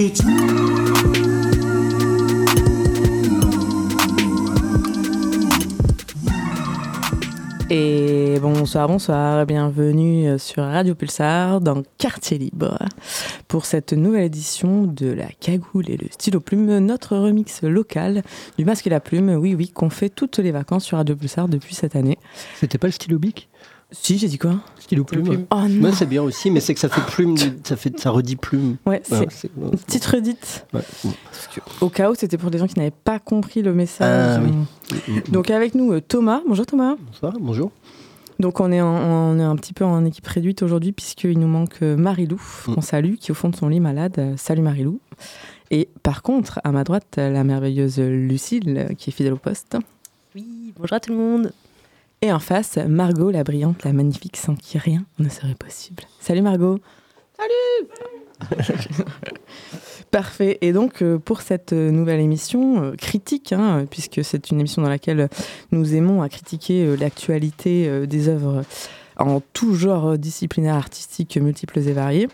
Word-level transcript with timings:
Et 0.00 0.10
bonsoir, 8.40 8.88
bonsoir, 8.88 9.46
bienvenue 9.46 10.36
sur 10.40 10.64
Radio 10.64 10.96
Pulsar 10.96 11.60
dans 11.60 11.82
Quartier 11.98 12.38
Libre 12.38 12.76
pour 13.46 13.66
cette 13.66 13.92
nouvelle 13.92 14.24
édition 14.24 14.82
de 14.82 15.12
la 15.12 15.28
cagoule 15.28 15.88
et 15.88 15.96
le 15.96 16.08
stylo 16.10 16.40
plume, 16.40 16.78
notre 16.78 17.16
remix 17.16 17.62
local 17.62 18.24
du 18.58 18.64
masque 18.64 18.88
et 18.88 18.90
la 18.90 18.98
plume, 18.98 19.30
oui 19.30 19.54
oui, 19.54 19.68
qu'on 19.68 19.90
fait 19.90 20.08
toutes 20.08 20.38
les 20.38 20.50
vacances 20.50 20.84
sur 20.84 20.98
Radio 20.98 21.14
Pulsar 21.14 21.46
depuis 21.48 21.76
cette 21.76 21.94
année. 21.94 22.18
C'était 22.56 22.78
pas 22.78 22.88
le 22.88 22.92
stylo 22.92 23.20
bic? 23.20 23.48
Si, 23.96 24.18
j'ai 24.18 24.28
dit 24.28 24.38
quoi 24.38 24.56
Stylo 24.80 25.04
plume. 25.04 25.46
Oh 25.50 25.56
non 25.62 25.68
Moi, 25.68 25.92
c'est 25.92 26.06
bien 26.06 26.22
aussi, 26.22 26.50
mais 26.50 26.60
c'est 26.60 26.74
que 26.74 26.80
ça 26.80 26.88
fait 26.88 27.00
plume, 27.12 27.36
ça, 27.64 27.76
fait, 27.76 27.98
ça 27.98 28.10
redit 28.10 28.36
plume. 28.36 28.76
Ouais, 28.84 29.00
c'est 29.04 29.18
Ouais, 29.20 29.26
c'est- 29.30 29.50
une 29.56 29.70
petite 29.70 30.04
redite. 30.04 30.66
ouais. 30.74 30.80
Au 31.80 31.88
cas 31.88 32.10
où, 32.10 32.14
c'était 32.14 32.36
pour 32.36 32.50
les 32.50 32.58
gens 32.58 32.66
qui 32.66 32.78
n'avaient 32.78 32.90
pas 32.90 33.18
compris 33.18 33.62
le 33.62 33.72
message. 33.72 34.40
Ah 34.40 34.42
oui. 35.08 35.22
Donc 35.30 35.50
avec 35.50 35.74
nous, 35.74 35.92
euh, 35.92 36.00
Thomas. 36.00 36.40
Bonjour 36.46 36.66
Thomas. 36.66 36.96
Bonsoir, 37.06 37.32
bonjour. 37.40 37.70
Donc 38.40 38.58
on 38.60 38.72
est, 38.72 38.80
en- 38.80 38.86
on 38.88 39.38
est 39.38 39.42
un 39.44 39.54
petit 39.56 39.72
peu 39.72 39.84
en 39.84 40.04
équipe 40.04 40.26
réduite 40.26 40.62
aujourd'hui 40.64 40.90
puisqu'il 40.92 41.38
nous 41.38 41.46
manque 41.46 41.76
euh, 41.82 41.96
Marilou, 41.96 42.40
Mm. 42.66 42.74
qu'on 42.74 42.80
salue, 42.80 43.14
qui 43.14 43.30
est 43.30 43.32
au 43.32 43.34
fond 43.34 43.48
de 43.48 43.54
son 43.56 43.68
lit 43.68 43.78
malade. 43.80 44.14
Euh, 44.18 44.34
Salut 44.36 44.62
Marilou. 44.62 44.98
Et 45.70 45.88
par 46.02 46.22
contre, 46.22 46.60
à 46.64 46.72
ma 46.72 46.82
droite, 46.84 47.14
la 47.16 47.44
merveilleuse 47.44 47.98
Lucille, 48.00 48.88
qui 48.98 49.10
est 49.10 49.12
fidèle 49.12 49.32
au 49.34 49.38
poste. 49.38 49.76
Oui, 50.34 50.72
bonjour 50.76 50.92
à 50.94 51.00
tout 51.00 51.12
le 51.12 51.18
monde. 51.18 51.52
Et 52.24 52.32
en 52.32 52.38
face, 52.38 52.78
Margot, 52.78 53.30
la 53.30 53.44
brillante, 53.44 53.84
la 53.84 53.92
magnifique, 53.92 54.38
sans 54.38 54.54
qui 54.54 54.78
rien 54.78 55.04
ne 55.18 55.28
serait 55.28 55.54
possible. 55.54 56.04
Salut 56.20 56.40
Margot. 56.40 56.78
Salut 57.36 58.64
Parfait. 60.10 60.56
Et 60.62 60.72
donc, 60.72 61.02
euh, 61.02 61.18
pour 61.18 61.42
cette 61.42 61.74
euh, 61.74 61.90
nouvelle 61.90 62.20
émission 62.20 62.82
euh, 62.82 62.92
critique, 62.92 63.52
hein, 63.52 63.84
puisque 63.90 64.24
c'est 64.24 64.50
une 64.50 64.58
émission 64.58 64.80
dans 64.80 64.88
laquelle 64.88 65.28
nous 65.70 65.94
aimons 65.94 66.22
à 66.22 66.30
critiquer 66.30 66.86
euh, 66.86 66.96
l'actualité 66.96 68.06
des 68.06 68.28
œuvres 68.30 68.62
en 69.18 69.42
tout 69.52 69.74
genre 69.74 70.16
disciplinaire, 70.16 70.76
artistique, 70.76 71.36
multiples 71.36 71.80
et 71.80 71.92
variés, 71.92 72.28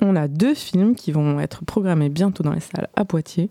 on 0.00 0.14
a 0.14 0.28
deux 0.28 0.54
films 0.54 0.94
qui 0.94 1.10
vont 1.10 1.40
être 1.40 1.64
programmés 1.64 2.10
bientôt 2.10 2.44
dans 2.44 2.52
les 2.52 2.60
salles 2.60 2.86
à 2.94 3.04
Poitiers. 3.04 3.50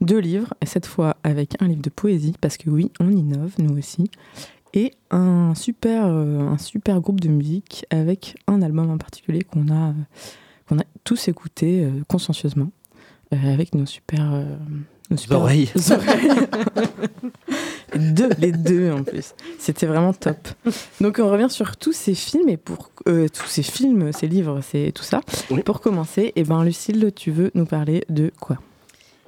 Deux 0.00 0.18
livres, 0.18 0.54
et 0.62 0.66
cette 0.66 0.86
fois 0.86 1.18
avec 1.24 1.60
un 1.60 1.68
livre 1.68 1.82
de 1.82 1.90
poésie, 1.90 2.34
parce 2.40 2.56
que 2.56 2.70
oui, 2.70 2.90
on 3.00 3.10
innove, 3.10 3.52
nous 3.58 3.76
aussi 3.76 4.10
et 4.74 4.92
un 5.10 5.54
super, 5.54 6.06
euh, 6.06 6.40
un 6.40 6.58
super 6.58 7.00
groupe 7.00 7.20
de 7.20 7.28
musique 7.28 7.86
avec 7.90 8.36
un 8.46 8.60
album 8.60 8.90
en 8.90 8.98
particulier 8.98 9.42
qu'on 9.42 9.68
a, 9.68 9.90
euh, 9.90 9.92
qu'on 10.68 10.78
a 10.78 10.84
tous 11.04 11.28
écouté 11.28 11.84
euh, 11.84 12.02
consciencieusement 12.08 12.70
avec 13.30 13.74
nos 13.74 13.86
super, 13.86 14.44
nos 15.10 15.16
super 15.16 15.40
Oreilles. 15.40 15.68
oreilles. 15.90 16.30
deux, 17.96 18.28
les 18.38 18.52
deux 18.52 18.92
en 18.92 19.02
plus. 19.02 19.34
C'était 19.58 19.86
vraiment 19.86 20.12
top. 20.12 20.48
Donc 21.00 21.18
on 21.18 21.30
revient 21.30 21.50
sur 21.50 21.76
tous 21.76 21.92
ces 21.92 22.14
films 22.14 22.48
et 22.48 22.56
pour 22.56 22.90
euh, 23.08 23.28
tous 23.28 23.46
ces 23.46 23.62
films, 23.62 24.12
ces 24.12 24.26
livres, 24.28 24.60
c'est 24.62 24.92
tout 24.94 25.02
ça. 25.02 25.20
Oui. 25.50 25.62
Pour 25.62 25.80
commencer, 25.80 26.32
et 26.36 26.44
ben 26.44 26.64
Lucille, 26.64 27.10
tu 27.14 27.30
veux 27.30 27.50
nous 27.54 27.66
parler 27.66 28.04
de 28.08 28.32
quoi? 28.40 28.58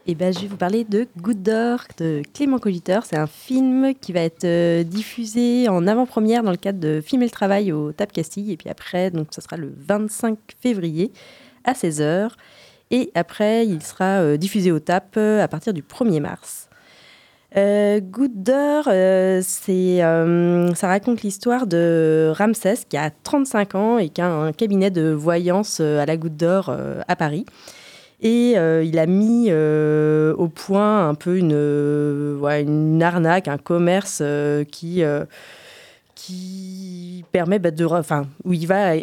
Et 0.09 0.15
ben, 0.15 0.33
je 0.33 0.39
vais 0.39 0.47
vous 0.47 0.57
parler 0.57 0.85
de 0.85 1.09
Goutte 1.21 1.43
d'or 1.43 1.81
de 1.99 2.23
Clément 2.33 2.61
Cogiteur. 2.61 3.05
C'est 3.05 3.17
un 3.17 3.27
film 3.27 3.93
qui 4.01 4.13
va 4.13 4.21
être 4.21 4.45
euh, 4.45 4.85
diffusé 4.85 5.69
en 5.69 5.85
avant-première 5.89 6.45
dans 6.45 6.53
le 6.53 6.57
cadre 6.57 6.79
de 6.79 7.01
Filmer 7.01 7.25
le 7.25 7.31
travail 7.33 7.73
au 7.73 7.91
TAP 7.91 8.13
Castille. 8.13 8.53
Et 8.53 8.57
puis 8.57 8.71
après, 8.71 9.11
donc, 9.11 9.27
ça 9.33 9.41
sera 9.41 9.57
le 9.57 9.75
25 9.77 10.39
février 10.61 11.11
à 11.65 11.73
16h. 11.73 12.31
Et 12.93 13.11
après, 13.17 13.67
il 13.67 13.83
sera 13.83 14.21
euh, 14.21 14.37
diffusé 14.37 14.71
au 14.71 14.79
TAP 14.79 15.17
euh, 15.17 15.43
à 15.43 15.49
partir 15.49 15.75
du 15.75 15.83
1er 15.83 16.21
mars. 16.21 16.69
Euh, 17.57 18.01
euh, 19.69 20.75
ça 20.75 20.89
raconte 20.89 21.23
l'histoire 21.23 21.67
de 21.67 22.33
Ramsès 22.37 22.79
qui 22.89 22.97
a 22.97 23.11
35 23.11 23.75
ans 23.75 23.99
et 23.99 24.09
qui 24.11 24.21
a 24.21 24.31
un 24.31 24.53
cabinet 24.53 24.93
de 24.93 25.11
voyance 25.11 25.81
à 25.81 26.07
la 26.07 26.17
Goutte 26.17 26.37
d'or 26.37 26.73
à 27.09 27.17
Paris. 27.17 27.47
Et 28.29 28.55
euh, 28.59 28.83
il 28.85 28.99
a 28.99 29.07
mis 29.07 29.47
euh, 29.51 30.35
au 30.35 30.49
point 30.49 31.09
un 31.09 31.15
peu 31.15 31.37
une, 31.39 31.53
euh, 31.55 32.37
ouais, 32.39 32.63
une 32.63 33.01
arnaque, 33.03 33.47
un 33.47 33.57
commerce 33.59 34.19
euh, 34.21 34.65
qui, 34.65 35.03
euh, 35.05 35.25
qui 36.15 37.25
permet 37.33 37.59
bah, 37.59 37.71
de... 37.71 37.85
Enfin, 37.85 38.27
où 38.45 38.53
il 38.53 38.67
va... 38.67 38.95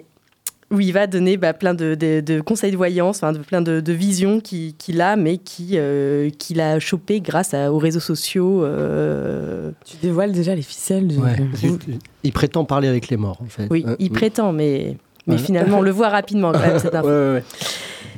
Où 0.72 0.79
il 0.79 0.91
va 0.91 1.06
donner 1.06 1.38
bah, 1.38 1.53
plein 1.53 1.75
de, 1.75 1.94
de- 1.94 2.19
de 2.22 2.41
conseils 2.41 2.72
de 2.72 2.78
voyance, 2.78 3.17
enfin, 3.17 3.31
de, 3.31 3.38
plein 3.38 3.62
de, 3.62 3.79
de 3.79 3.94
visions 3.94 4.39
qu'il 4.39 5.01
a, 5.01 5.16
mais 5.16 5.38
qui, 5.38 5.72
euh, 5.73 6.31
qu'il 6.31 6.59
a 6.62 6.79
chopé 6.79 7.22
grâce 7.22 7.53
à- 7.53 7.72
aux 7.72 7.78
réseaux 7.78 8.00
sociaux. 8.00 8.63
euh. 8.66 9.69
Tu 9.85 9.97
dévoiles 10.01 10.31
déjà 10.31 10.56
les 10.56 10.63
ficelles 10.63 11.07
du... 11.07 11.17
Ouais. 11.17 11.35
du- 11.62 12.00
Il 12.23 12.31
prétend 12.33 12.66
parler 12.66 12.88
avec 12.88 13.09
les 13.09 13.17
morts, 13.17 13.39
en 13.44 13.45
fait. 13.50 13.67
Oui, 13.69 13.83
Ouais. 13.85 13.95
il 14.00 14.09
prétend, 14.09 14.51
mais, 14.51 14.97
mais 15.28 15.35
Ouais. 15.35 15.39
finalement, 15.39 15.78
on 15.78 15.81
le 15.81 15.91
voit 15.91 16.09
rapidement 16.09 16.51
quand 16.53 16.59
même, 16.59 16.79
cette 16.79 16.94
Ouais, 16.94 16.97
info. 17.00 17.07
ouais, 17.07 17.33
ouais. 17.33 17.44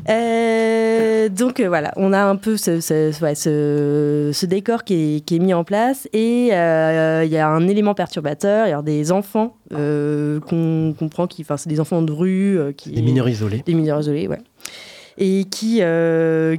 Euh, 0.10 1.30
donc 1.30 1.60
euh, 1.60 1.68
voilà, 1.68 1.92
on 1.96 2.14
a 2.14 2.24
un 2.24 2.36
peu 2.36 2.58
ce, 2.58 2.80
ce- 2.80 3.20
ouais, 3.24 3.36
ce- 3.36 4.32
ce 4.34 4.46
décor 4.46 4.84
qui 4.84 5.18
est, 5.18 5.20
qui 5.26 5.36
est 5.36 5.40
mis 5.40 5.54
en 5.54 5.64
place 5.64 6.08
et 6.14 6.50
euh, 6.54 7.24
il 7.26 7.32
y 7.32 7.38
a 7.38 7.48
un 7.50 7.68
élément 7.68 7.94
perturbateur, 7.96 8.68
il 8.68 8.70
y 8.70 8.74
a 8.74 8.82
des 8.82 9.12
enfants 9.12 9.58
qu'on 9.72 10.94
comprend 10.98 11.28
qui, 11.28 11.42
enfin 11.42 11.58
c'est 11.58 11.70
des 11.70 11.80
enfants 11.80 12.02
de 12.02 12.12
rue, 12.12 12.60
qui 12.78 12.92
Des 12.92 13.02
mineurs 13.02 13.28
isolés. 13.30 13.64
des 13.66 13.74
mineurs 13.74 14.00
isolés, 14.02 14.28
ouais, 14.28 14.42
et 15.18 15.46
qui 15.46 15.82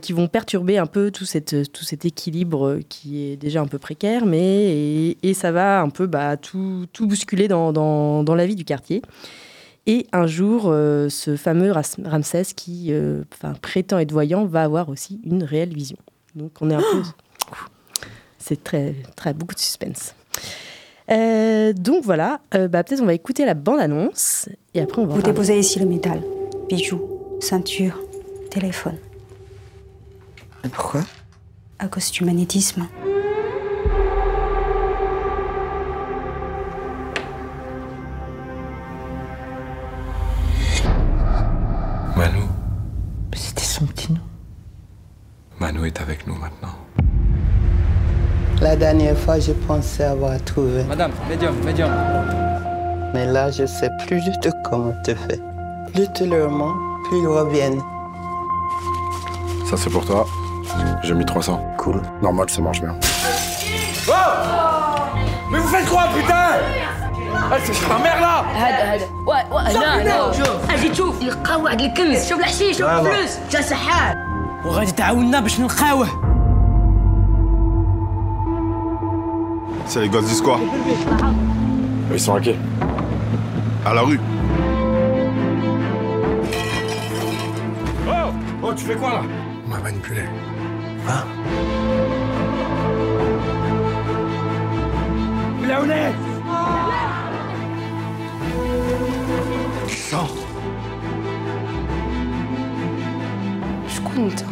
qui 0.02 0.12
vont 0.12 0.28
perturber 0.28 0.78
un 0.78 0.86
peu 0.86 1.10
tout 1.10 1.24
cette 1.24 1.70
tout 1.72 1.84
cet 1.84 2.04
équilibre 2.04 2.78
qui 2.88 3.30
est 3.30 3.36
déjà 3.36 3.60
un 3.60 3.66
peu 3.66 3.78
précaire, 3.78 4.26
mais 4.26 4.64
et, 4.74 5.18
et 5.22 5.34
ça 5.34 5.52
va 5.52 5.80
un 5.80 5.88
peu 5.90 6.06
bah, 6.06 6.36
tout 6.36 6.86
tout 6.92 7.06
bousculer 7.06 7.48
dans, 7.48 7.72
dans, 7.72 8.22
dans 8.24 8.34
la 8.34 8.46
vie 8.46 8.56
du 8.56 8.64
quartier. 8.64 9.02
Et 9.86 10.06
un 10.12 10.26
jour, 10.26 10.64
euh, 10.66 11.08
ce 11.08 11.36
fameux 11.36 11.70
Ras- 11.70 11.96
Ramsès 12.04 12.44
qui 12.56 12.88
euh, 12.90 13.22
enfin, 13.32 13.54
prétend 13.54 13.98
être 13.98 14.10
voyant 14.12 14.44
va 14.44 14.62
avoir 14.64 14.88
aussi 14.88 15.20
une 15.24 15.44
réelle 15.44 15.72
vision. 15.74 15.96
Donc 16.34 16.52
on 16.60 16.70
est 16.70 16.74
un 16.74 16.80
peu... 16.80 17.02
C'est 18.38 18.62
très, 18.62 18.94
très 19.16 19.32
beaucoup 19.34 19.54
de 19.54 19.60
suspense. 19.60 20.14
Euh, 21.10 21.72
donc 21.72 22.02
voilà, 22.04 22.40
euh, 22.54 22.66
bah, 22.68 22.82
peut-être 22.84 23.00
on 23.00 23.06
va 23.06 23.14
écouter 23.14 23.44
la 23.44 23.54
bande-annonce 23.54 24.48
et 24.74 24.80
après 24.80 25.00
on 25.00 25.06
va 25.06 25.14
Vous 25.14 25.20
parler. 25.20 25.32
déposez 25.32 25.58
ici 25.58 25.78
le 25.78 25.86
métal. 25.86 26.20
Bijoux, 26.68 27.00
ceinture, 27.40 28.00
téléphone. 28.50 28.96
Pourquoi? 30.72 31.02
À 31.78 31.86
cause 31.86 32.10
du 32.10 32.24
magnétisme. 32.24 32.88
avec 46.25 46.27
nous 46.27 46.35
maintenant. 46.35 46.75
La 48.61 48.75
dernière 48.75 49.17
fois, 49.17 49.39
je 49.39 49.51
pensais 49.67 50.03
avoir 50.03 50.35
trouvé. 50.43 50.83
Madame, 50.83 51.11
médium, 51.29 51.55
médium. 51.65 51.91
Mais 53.13 53.25
là, 53.25 53.49
je 53.51 53.65
sais 53.65 53.89
plus 54.05 54.21
du 54.21 54.31
tout 54.41 54.51
comment 54.69 54.93
te 55.03 55.13
faire. 55.15 55.37
Plus 55.93 56.07
tu 56.15 56.25
le 56.25 56.47
mens, 56.47 56.73
plus 57.05 57.17
ils 57.19 57.27
reviennent. 57.27 57.81
Ça 59.69 59.75
c'est 59.77 59.89
pour 59.89 60.05
toi. 60.05 60.25
J'ai 61.03 61.13
mis 61.13 61.25
300. 61.25 61.59
Cool. 61.77 62.01
Normal, 62.21 62.49
ça 62.49 62.61
marche 62.61 62.81
bien. 62.81 62.95
Mais 65.51 65.59
vous 65.59 65.67
faites 65.67 65.87
quoi, 65.89 66.03
putain 66.15 66.49
Ah, 67.53 67.57
c'est 67.63 67.87
ma 67.89 67.97
mère 67.99 68.21
là 68.21 68.43
هذا 68.55 68.83
هذا 68.95 69.05
وا- 69.27 69.53
وا- 69.53 69.61
هنا 69.61 70.01
هنا 70.01 70.31
اجي 70.73 70.89
تشوف 70.89 71.21
نلقى 71.23 71.61
واحد 71.61 71.81
الكنز 71.81 72.29
شوف 72.29 72.39
الحشيش 72.39 72.77
شوف 72.77 72.89
الفلوس 72.89 73.37
جا 73.51 73.61
سحار 73.61 74.15
وغادي 74.65 74.91
تعاوننا 74.91 75.39
باش 75.39 75.59
نلقاوه 75.59 76.07
les 80.00 80.08
gosses 80.08 80.28
du 80.28 80.34
square. 80.34 80.60
Ils 82.12 82.20
sont 82.20 82.34
à 82.34 82.40
À 83.88 83.94
la 83.94 84.02
rue. 84.02 84.20
Oh 88.08 88.30
Oh, 88.62 88.72
tu 88.76 88.84
fais 88.84 88.96
quoi 88.96 89.10
là? 89.10 89.22
On 89.66 89.70
m'a 89.70 89.78
manipulé. 89.80 90.22
Hein? 91.08 91.24
Là 95.66 95.80
on 95.82 95.90
est 95.90 96.12
Sors 99.88 100.36
Je 103.88 104.00
compte. 104.00 104.44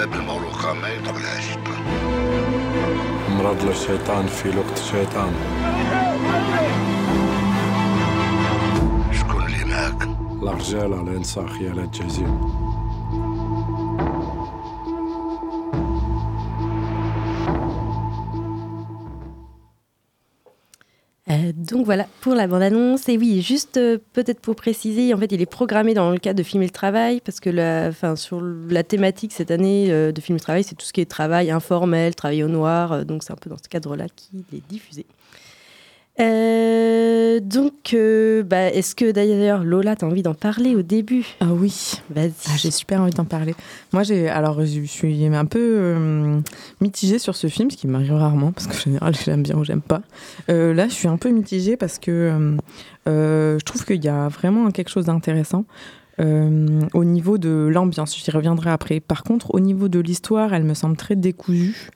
الباب 0.00 0.20
المغلوقة 0.20 0.72
ما 0.72 0.88
يدخلها 0.88 1.38
الشيطان 1.38 1.82
مرض 3.28 3.64
للشيطان 3.64 4.26
في 4.26 4.48
وقت 4.48 4.78
الشيطان 4.78 5.32
شكون 9.12 9.44
اللي 9.46 9.64
معاك؟ 9.64 10.02
الرجال 10.42 10.94
على 10.94 11.16
إنساخ 11.16 11.60
يا 11.60 11.72
الجزيرة 11.72 12.69
donc 21.80 21.86
voilà 21.86 22.06
pour 22.20 22.34
la 22.34 22.46
bande-annonce. 22.46 23.08
Et 23.08 23.16
oui, 23.16 23.40
juste 23.40 23.78
euh, 23.78 23.96
peut-être 24.12 24.40
pour 24.40 24.54
préciser, 24.54 25.14
en 25.14 25.16
fait, 25.16 25.32
il 25.32 25.40
est 25.40 25.46
programmé 25.46 25.94
dans 25.94 26.10
le 26.10 26.18
cadre 26.18 26.36
de 26.36 26.42
Film 26.42 26.62
et 26.62 26.66
le 26.66 26.72
Travail, 26.72 27.22
parce 27.24 27.40
que 27.40 27.48
la, 27.48 27.86
enfin, 27.88 28.16
sur 28.16 28.42
la 28.42 28.82
thématique 28.82 29.32
cette 29.32 29.50
année 29.50 29.86
euh, 29.88 30.12
de 30.12 30.20
Film 30.20 30.36
et 30.36 30.40
le 30.40 30.42
Travail, 30.42 30.62
c'est 30.62 30.74
tout 30.74 30.84
ce 30.84 30.92
qui 30.92 31.00
est 31.00 31.06
travail 31.06 31.50
informel, 31.50 32.14
travail 32.14 32.42
au 32.42 32.48
noir. 32.48 32.92
euh, 32.92 33.04
donc 33.04 33.22
c'est 33.22 33.32
un 33.32 33.36
peu 33.36 33.48
dans 33.48 33.56
ce 33.56 33.66
cadre-là 33.70 34.08
qu'il 34.14 34.40
est 34.52 34.62
diffusé. 34.68 35.06
Euh, 36.18 37.40
donc, 37.40 37.94
euh, 37.94 38.42
bah, 38.42 38.68
est-ce 38.68 38.94
que 38.94 39.10
d'ailleurs, 39.10 39.64
Lola, 39.64 39.96
tu 39.96 40.04
as 40.04 40.08
envie 40.08 40.22
d'en 40.22 40.34
parler 40.34 40.74
au 40.74 40.82
début? 40.82 41.24
Ah 41.40 41.46
oui, 41.50 41.94
Vas-y. 42.10 42.32
Ah, 42.48 42.56
j'ai 42.56 42.70
super 42.70 43.00
envie 43.00 43.12
d'en 43.12 43.24
parler. 43.24 43.54
Moi, 43.92 44.02
j'ai 44.02 44.28
alors 44.28 44.64
je 44.64 44.82
suis 44.82 45.26
un 45.26 45.44
peu 45.46 45.58
euh, 45.60 46.40
mitigée 46.80 47.18
sur 47.18 47.36
ce 47.36 47.46
film, 47.46 47.70
ce 47.70 47.76
qui 47.76 47.86
m'arrive 47.86 48.12
rarement 48.12 48.52
parce 48.52 48.66
qu'en 48.66 48.78
général, 48.78 49.14
j'aime 49.14 49.42
bien 49.42 49.56
ou 49.56 49.64
j'aime 49.64 49.80
pas. 49.80 50.02
Euh, 50.50 50.74
là, 50.74 50.88
je 50.88 50.94
suis 50.94 51.08
un 51.08 51.16
peu 51.16 51.30
mitigée 51.30 51.76
parce 51.76 51.98
que 51.98 52.56
je 53.06 53.64
trouve 53.64 53.84
qu'il 53.84 54.04
y 54.04 54.08
a 54.08 54.28
vraiment 54.28 54.70
quelque 54.70 54.90
chose 54.90 55.06
d'intéressant. 55.06 55.64
au 56.18 57.04
niveau 57.04 57.38
de 57.38 57.70
l'ambiance, 57.72 58.16
j'y 58.16 58.30
reviendrai 58.30 58.70
après. 58.70 59.00
Par 59.00 59.22
contre, 59.22 59.54
au 59.54 59.60
niveau 59.60 59.88
de 59.88 60.00
l'histoire, 60.00 60.52
elle 60.52 60.64
me 60.64 60.74
semble 60.74 60.96
très 60.96 61.16
décousue. 61.16 61.90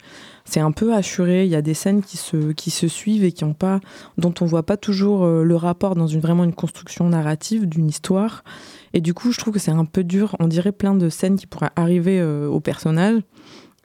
C'est 0.44 0.61
un 0.61 0.73
peu 0.73 0.94
assuré. 0.94 1.44
Il 1.44 1.50
y 1.50 1.56
a 1.56 1.62
des 1.62 1.75
scènes 1.75 2.02
qui 2.02 2.17
se, 2.17 2.52
qui 2.52 2.70
se 2.70 2.87
suivent 2.87 3.25
et 3.25 3.32
qui 3.32 3.44
ont 3.44 3.55
pas, 3.55 3.81
dont 4.19 4.35
on 4.41 4.44
voit 4.44 4.62
pas 4.64 4.76
toujours 4.76 5.25
euh, 5.25 5.43
le 5.43 5.56
rapport 5.56 5.94
dans 5.94 6.06
une 6.06 6.20
vraiment 6.20 6.44
une 6.44 6.55
construction 6.55 7.08
narrative 7.08 7.67
d'une 7.67 7.88
histoire. 7.88 8.44
Et 8.93 9.00
du 9.00 9.14
coup, 9.14 9.32
je 9.32 9.38
trouve 9.38 9.55
que 9.55 9.61
c'est 9.61 9.70
un 9.70 9.85
peu 9.85 10.05
dur. 10.05 10.37
On 10.41 10.49
dirait 10.49 10.73
plein 10.73 10.94
de 10.94 11.08
scènes 11.08 11.37
qui 11.37 11.46
pourraient 11.46 11.73
arriver 11.76 12.20
euh, 12.20 12.46
au 12.46 12.61
personnage 12.61 13.23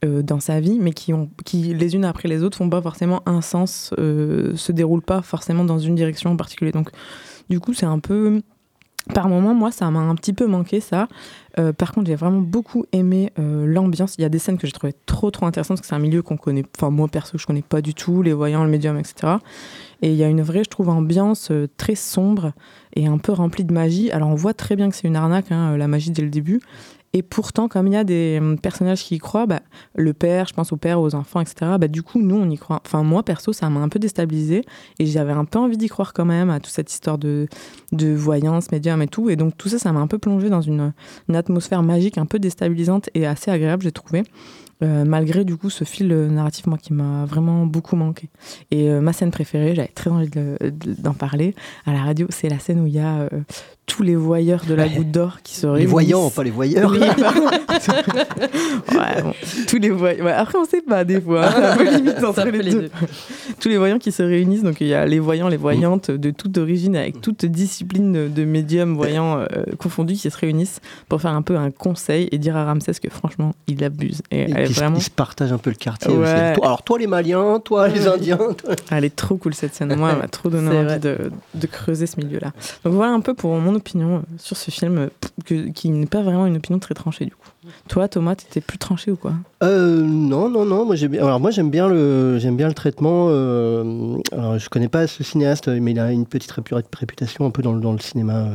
euh, 0.06 0.22
dans 0.22 0.40
sa 0.40 0.62
vie, 0.62 0.78
mais 0.80 0.94
qui, 0.94 1.12
ont, 1.12 1.30
qui, 1.44 1.74
les 1.74 1.94
unes 1.94 2.06
après 2.06 2.30
les 2.30 2.42
autres, 2.42 2.58
font 2.58 2.70
pas 2.70 2.82
forcément 2.82 3.22
un 3.26 3.42
sens, 3.42 3.94
euh, 4.00 4.56
se 4.56 4.72
déroulent 4.72 5.02
pas 5.02 5.22
forcément 5.22 5.66
dans 5.66 5.78
une 5.78 5.96
direction 5.96 6.32
en 6.32 6.38
particulier. 6.38 6.72
Donc, 6.72 6.90
du 7.50 7.60
coup, 7.60 7.74
c'est 7.74 7.86
un 7.86 8.00
peu. 8.00 8.42
Par 9.14 9.28
moment, 9.28 9.56
moi, 9.56 9.72
ça 9.72 9.90
m'a 9.90 10.00
un 10.00 10.16
petit 10.16 10.34
peu 10.34 10.46
manqué, 10.46 10.80
ça. 10.80 11.08
Euh, 11.58 11.74
par 11.74 11.94
contre, 11.94 12.08
j'ai 12.08 12.16
vraiment 12.16 12.42
beaucoup 12.42 12.86
aimé 12.92 13.32
euh, 13.40 13.66
l'ambiance. 13.66 14.16
Il 14.18 14.22
y 14.22 14.26
a 14.26 14.30
des 14.30 14.38
scènes 14.38 14.58
que 14.58 14.68
j'ai 14.68 14.74
trouvées 14.74 14.94
trop, 15.06 15.32
trop 15.32 15.46
intéressantes, 15.46 15.78
parce 15.78 15.82
que 15.82 15.88
c'est 15.88 15.96
un 15.96 16.00
milieu 16.00 16.22
qu'on 16.22 16.38
connaît, 16.38 16.64
enfin, 16.78 16.92
moi, 16.92 17.08
perso, 17.08 17.38
je 17.38 17.46
connais 17.46 17.64
pas 17.64 17.82
du 17.82 17.94
tout, 17.94 18.22
les 18.22 18.34
voyants, 18.34 18.64
le 18.64 18.70
médium, 18.70 18.98
etc. 19.00 19.38
Et 20.02 20.12
il 20.12 20.16
y 20.16 20.24
a 20.24 20.28
une 20.28 20.42
vraie, 20.42 20.64
je 20.64 20.70
trouve, 20.70 20.90
ambiance 20.90 21.50
euh, 21.50 21.68
très 21.78 21.96
sombre 21.96 22.54
et 22.96 23.08
un 23.08 23.18
peu 23.18 23.32
remplie 23.32 23.64
de 23.64 23.74
magie. 23.74 24.12
Alors, 24.12 24.30
on 24.30 24.36
voit 24.36 24.54
très 24.54 24.76
bien 24.76 24.90
que 24.90 24.96
c'est 24.96 25.08
une 25.08 25.16
arnaque, 25.16 25.52
hein, 25.52 25.76
la 25.76 25.88
magie 25.88 26.12
dès 26.12 26.22
le 26.22 26.30
début. 26.30 26.62
Et 27.14 27.24
pourtant, 27.24 27.68
comme 27.68 27.88
il 27.88 27.94
y 27.94 27.98
a 27.98 28.04
des 28.04 28.38
hum, 28.40 28.60
personnages 28.60 29.04
qui 29.04 29.16
y 29.16 29.18
croient, 29.18 29.48
bah, 29.48 29.62
le 29.96 30.14
père, 30.14 30.48
je 30.48 30.54
pense 30.54 30.72
au 30.72 30.78
père, 30.78 31.00
aux 31.02 31.16
enfants, 31.16 31.42
etc., 31.42 31.72
bah, 31.80 31.88
du 31.88 32.04
coup, 32.04 32.22
nous, 32.22 32.36
on 32.36 32.50
y 32.50 32.58
croit. 32.58 32.82
Enfin, 32.86 33.04
moi, 33.04 33.24
perso, 33.24 33.52
ça 33.52 33.70
m'a 33.70 33.80
un 33.80 33.90
peu 33.90 34.00
déstabilisé. 34.00 34.64
Et 35.00 35.06
j'avais 35.06 35.32
un 35.32 35.46
peu 35.46 35.60
envie 35.60 35.78
d'y 35.78 35.88
croire 35.88 36.14
quand 36.14 36.26
même 36.26 36.50
à 36.50 36.60
toute 36.60 36.74
cette 36.74 36.92
histoire 36.92 37.18
de, 37.18 37.48
de 37.92 38.14
voyance, 38.14 38.72
médium 38.72 39.02
et 39.02 39.08
tout. 39.08 39.30
Et 39.30 39.36
donc, 39.36 39.58
tout 39.58 39.70
ça, 39.70 39.80
ça 39.80 39.92
m'a 39.92 40.00
un 40.00 40.08
peu 40.08 40.20
plongé 40.20 40.50
dans 40.50 40.62
une, 40.62 40.94
atmosphère 41.34 41.84
magique 41.84 42.18
un 42.18 42.26
peu 42.26 42.38
déstabilisante 42.38 43.10
et 43.16 43.26
assez 43.26 43.50
agréable, 43.50 43.84
j'ai 43.84 43.92
trouvé. 43.92 44.24
Euh, 44.82 45.04
malgré 45.04 45.44
du 45.44 45.58
coup 45.58 45.70
ce 45.70 45.84
fil 45.84 46.10
euh, 46.10 46.30
narratif 46.30 46.66
moi 46.66 46.78
qui 46.78 46.94
m'a 46.94 47.26
vraiment 47.26 47.66
beaucoup 47.66 47.98
manqué 47.98 48.30
et 48.72 48.90
euh, 48.90 49.02
ma 49.02 49.12
scène 49.12 49.30
préférée 49.30 49.76
j'avais 49.76 49.90
très 49.90 50.10
envie 50.10 50.30
d'en 50.30 51.14
parler 51.14 51.54
à 51.86 51.92
la 51.92 52.02
radio 52.02 52.28
c'est 52.30 52.48
la 52.48 52.60
scène 52.60 52.80
où 52.80 52.88
il 52.88 52.94
y 52.94 53.00
a 53.00 53.28
tous 53.90 54.04
les 54.04 54.16
voyeurs 54.16 54.64
de 54.68 54.76
la 54.76 54.88
goutte 54.88 55.10
d'or 55.12 55.40
qui 55.44 55.56
se 55.56 55.66
Les 55.66 55.72
réunissent 55.74 55.90
voyants, 55.92 56.30
pas 56.30 56.44
les 56.44 56.52
voyeurs. 56.52 56.92
oui, 56.92 57.00
pardon. 57.22 57.48
Ouais, 58.92 59.22
bon, 59.24 59.34
tous 59.68 59.78
les 59.80 59.90
voyants. 59.90 60.24
ouais, 60.26 60.32
après, 60.32 60.58
on 60.58 60.66
sait 60.66 60.82
pas 60.82 61.04
des 61.04 61.20
fois. 61.20 61.48
hein, 61.48 61.72
un 61.74 61.78
peu 61.78 61.90
limite 61.96 62.24
entre 62.24 62.46
les 62.48 62.70
deux. 62.72 62.90
Tous 63.60 63.68
les 63.68 63.78
voyants 63.78 63.98
qui 64.00 64.12
se 64.12 64.24
réunissent. 64.24 64.64
Donc, 64.64 64.80
il 64.80 64.88
y 64.88 64.94
a 64.94 65.06
les 65.06 65.20
voyants, 65.20 65.48
les 65.50 65.58
voyantes 65.58 66.12
de 66.12 66.30
toute 66.32 66.58
origine, 66.58 66.96
avec 66.96 67.20
toute 67.20 67.46
discipline 67.46 68.32
de, 68.34 68.44
médiums 68.46 68.96
voyants 68.96 69.40
euh, 69.40 69.46
confondus 69.78 70.14
qui 70.14 70.30
se 70.30 70.38
réunissent 70.38 70.80
pour 71.10 71.20
faire 71.22 71.32
un 71.34 71.42
peu 71.42 71.58
un 71.58 71.72
conseil 71.72 72.30
et 72.32 72.38
dire 72.38 72.56
à 72.56 72.66
Ramsès 72.66 72.94
que 73.02 73.10
franchement, 73.10 73.54
il 73.68 73.84
abuse. 73.84 74.22
Et, 74.32 74.44
Et 74.44 74.52
elle, 74.56 74.72
vraiment, 74.72 74.98
Ils 74.98 75.02
se 75.04 75.10
partagent 75.10 75.52
un 75.52 75.58
peu 75.58 75.72
le 75.72 75.76
quartier 75.76 76.12
aussi. 76.12 76.32
Alors, 76.32 76.84
toi, 76.84 76.98
les 77.00 77.08
Maliens, 77.08 77.60
toi, 77.64 77.88
les 77.90 78.08
Indiens. 78.08 78.38
toi- 78.38 78.76
elle 78.92 79.04
est 79.06 79.16
trop 79.16 79.36
cool 79.36 79.54
cette 79.54 79.74
scène. 79.76 79.94
Moi, 79.96 80.12
elle 80.14 80.20
m'a 80.20 80.28
trop 80.28 80.50
donné 80.50 80.78
envie 80.78 81.00
de, 81.00 81.32
de 81.56 81.68
creuser 81.68 82.06
ce 82.06 82.18
milieu-là. 82.18 82.52
Donc, 82.86 82.94
voilà 82.94 83.12
un 83.12 83.20
peu 83.22 83.34
pour 83.34 83.56
mon 83.58 83.76
opinion 83.80 84.18
euh, 84.18 84.22
sur 84.38 84.56
ce 84.56 84.72
film, 84.72 85.10
euh, 85.52 85.72
qui 85.74 85.90
n'est 85.90 86.06
pas 86.06 86.22
vraiment 86.22 86.46
une 86.46 86.58
opinion 86.58 86.80
très 86.80 86.94
tranchée 86.94 87.26
du 87.26 87.32
coup. 87.32 87.50
Toi, 87.88 88.08
Thomas, 88.08 88.36
t'étais 88.36 88.62
plus 88.62 88.78
tranché 88.78 89.12
ou 89.12 89.16
quoi? 89.16 89.34
Euh, 89.64 90.02
non, 90.02 90.50
non, 90.50 90.66
non. 90.66 90.86
Moi, 90.86 90.96
j'aime. 90.96 91.14
Alors, 91.16 91.40
moi, 91.40 91.52
j'aime 91.52 91.70
bien 91.70 91.88
le, 91.88 92.40
traitement. 92.74 93.28
euh, 93.30 94.18
alors, 94.32 94.58
je 94.58 94.70
connais 94.70 94.88
pas 94.88 95.08
ce 95.08 95.24
cinéaste, 95.24 95.68
mais 95.68 95.92
il 95.92 96.00
a 96.00 96.12
une 96.12 96.26
petite 96.26 96.52
répu- 96.52 96.82
réputation 96.94 97.46
un 97.46 97.52
peu 97.52 97.62
dans, 97.62 97.74
le- 97.74 98.00
cinéma. 98.00 98.48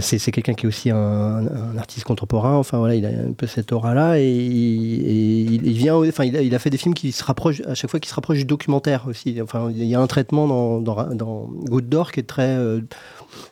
c'est 0.00 0.30
quelqu'un 0.30 0.54
qui 0.54 0.66
est 0.66 0.68
aussi 0.68 0.90
un, 0.90 1.76
artiste 1.76 2.04
contemporain. 2.04 2.56
Enfin 2.56 2.78
voilà, 2.78 2.94
il 2.94 3.04
a 3.04 3.08
un 3.08 3.32
peu 3.32 3.46
cette 3.46 3.72
aura-là 3.72 4.18
et, 4.18 4.30
il- 4.30 5.72
vient. 5.72 5.96
Enfin, 5.96 6.24
il 6.24 6.54
a, 6.54 6.58
fait 6.58 6.70
des 6.70 6.78
films 6.78 6.94
qui 6.94 7.12
se 7.12 7.24
rapprochent 7.24 7.62
à 7.66 7.74
chaque 7.74 7.90
fois 7.90 8.00
qui 8.00 8.08
se 8.08 8.14
rapprochent 8.14 8.38
du 8.38 8.44
documentaire 8.44 9.06
aussi. 9.08 9.40
Enfin, 9.42 9.70
il 9.70 9.84
y 9.84 9.94
a 9.94 10.00
un 10.00 10.06
traitement 10.06 10.46
dans, 10.46 10.80
dans, 10.80 11.14
dans 11.14 11.50
Goutte 11.68 11.88
d'or 11.88 12.12
qui 12.12 12.20
est 12.20 12.24
très. 12.28 12.56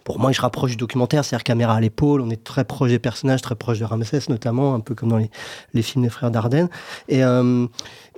Pour 0.04 0.18
moi, 0.18 0.32
je 0.32 0.40
rapproche 0.40 0.72
du 0.72 0.76
documentaire, 0.76 1.24
c'est-à-dire 1.24 1.44
caméra 1.44 1.74
à 1.74 1.80
l'épaule. 1.80 2.20
On 2.20 2.30
est 2.30 2.42
très 2.42 2.64
proche 2.64 2.90
des 2.90 2.98
personnages, 2.98 3.42
très 3.42 3.54
proche 3.54 3.78
de 3.78 3.84
Ramsès 3.84 4.20
notamment, 4.28 4.74
un 4.74 4.80
peu 4.80 4.94
comme 4.94 5.08
dans 5.08 5.18
les, 5.18 5.82
films 5.82 6.04
des 6.04 6.10
frères 6.10 6.30
Dardenne. 6.30 6.68
Et 7.08 7.24
euh, 7.24 7.66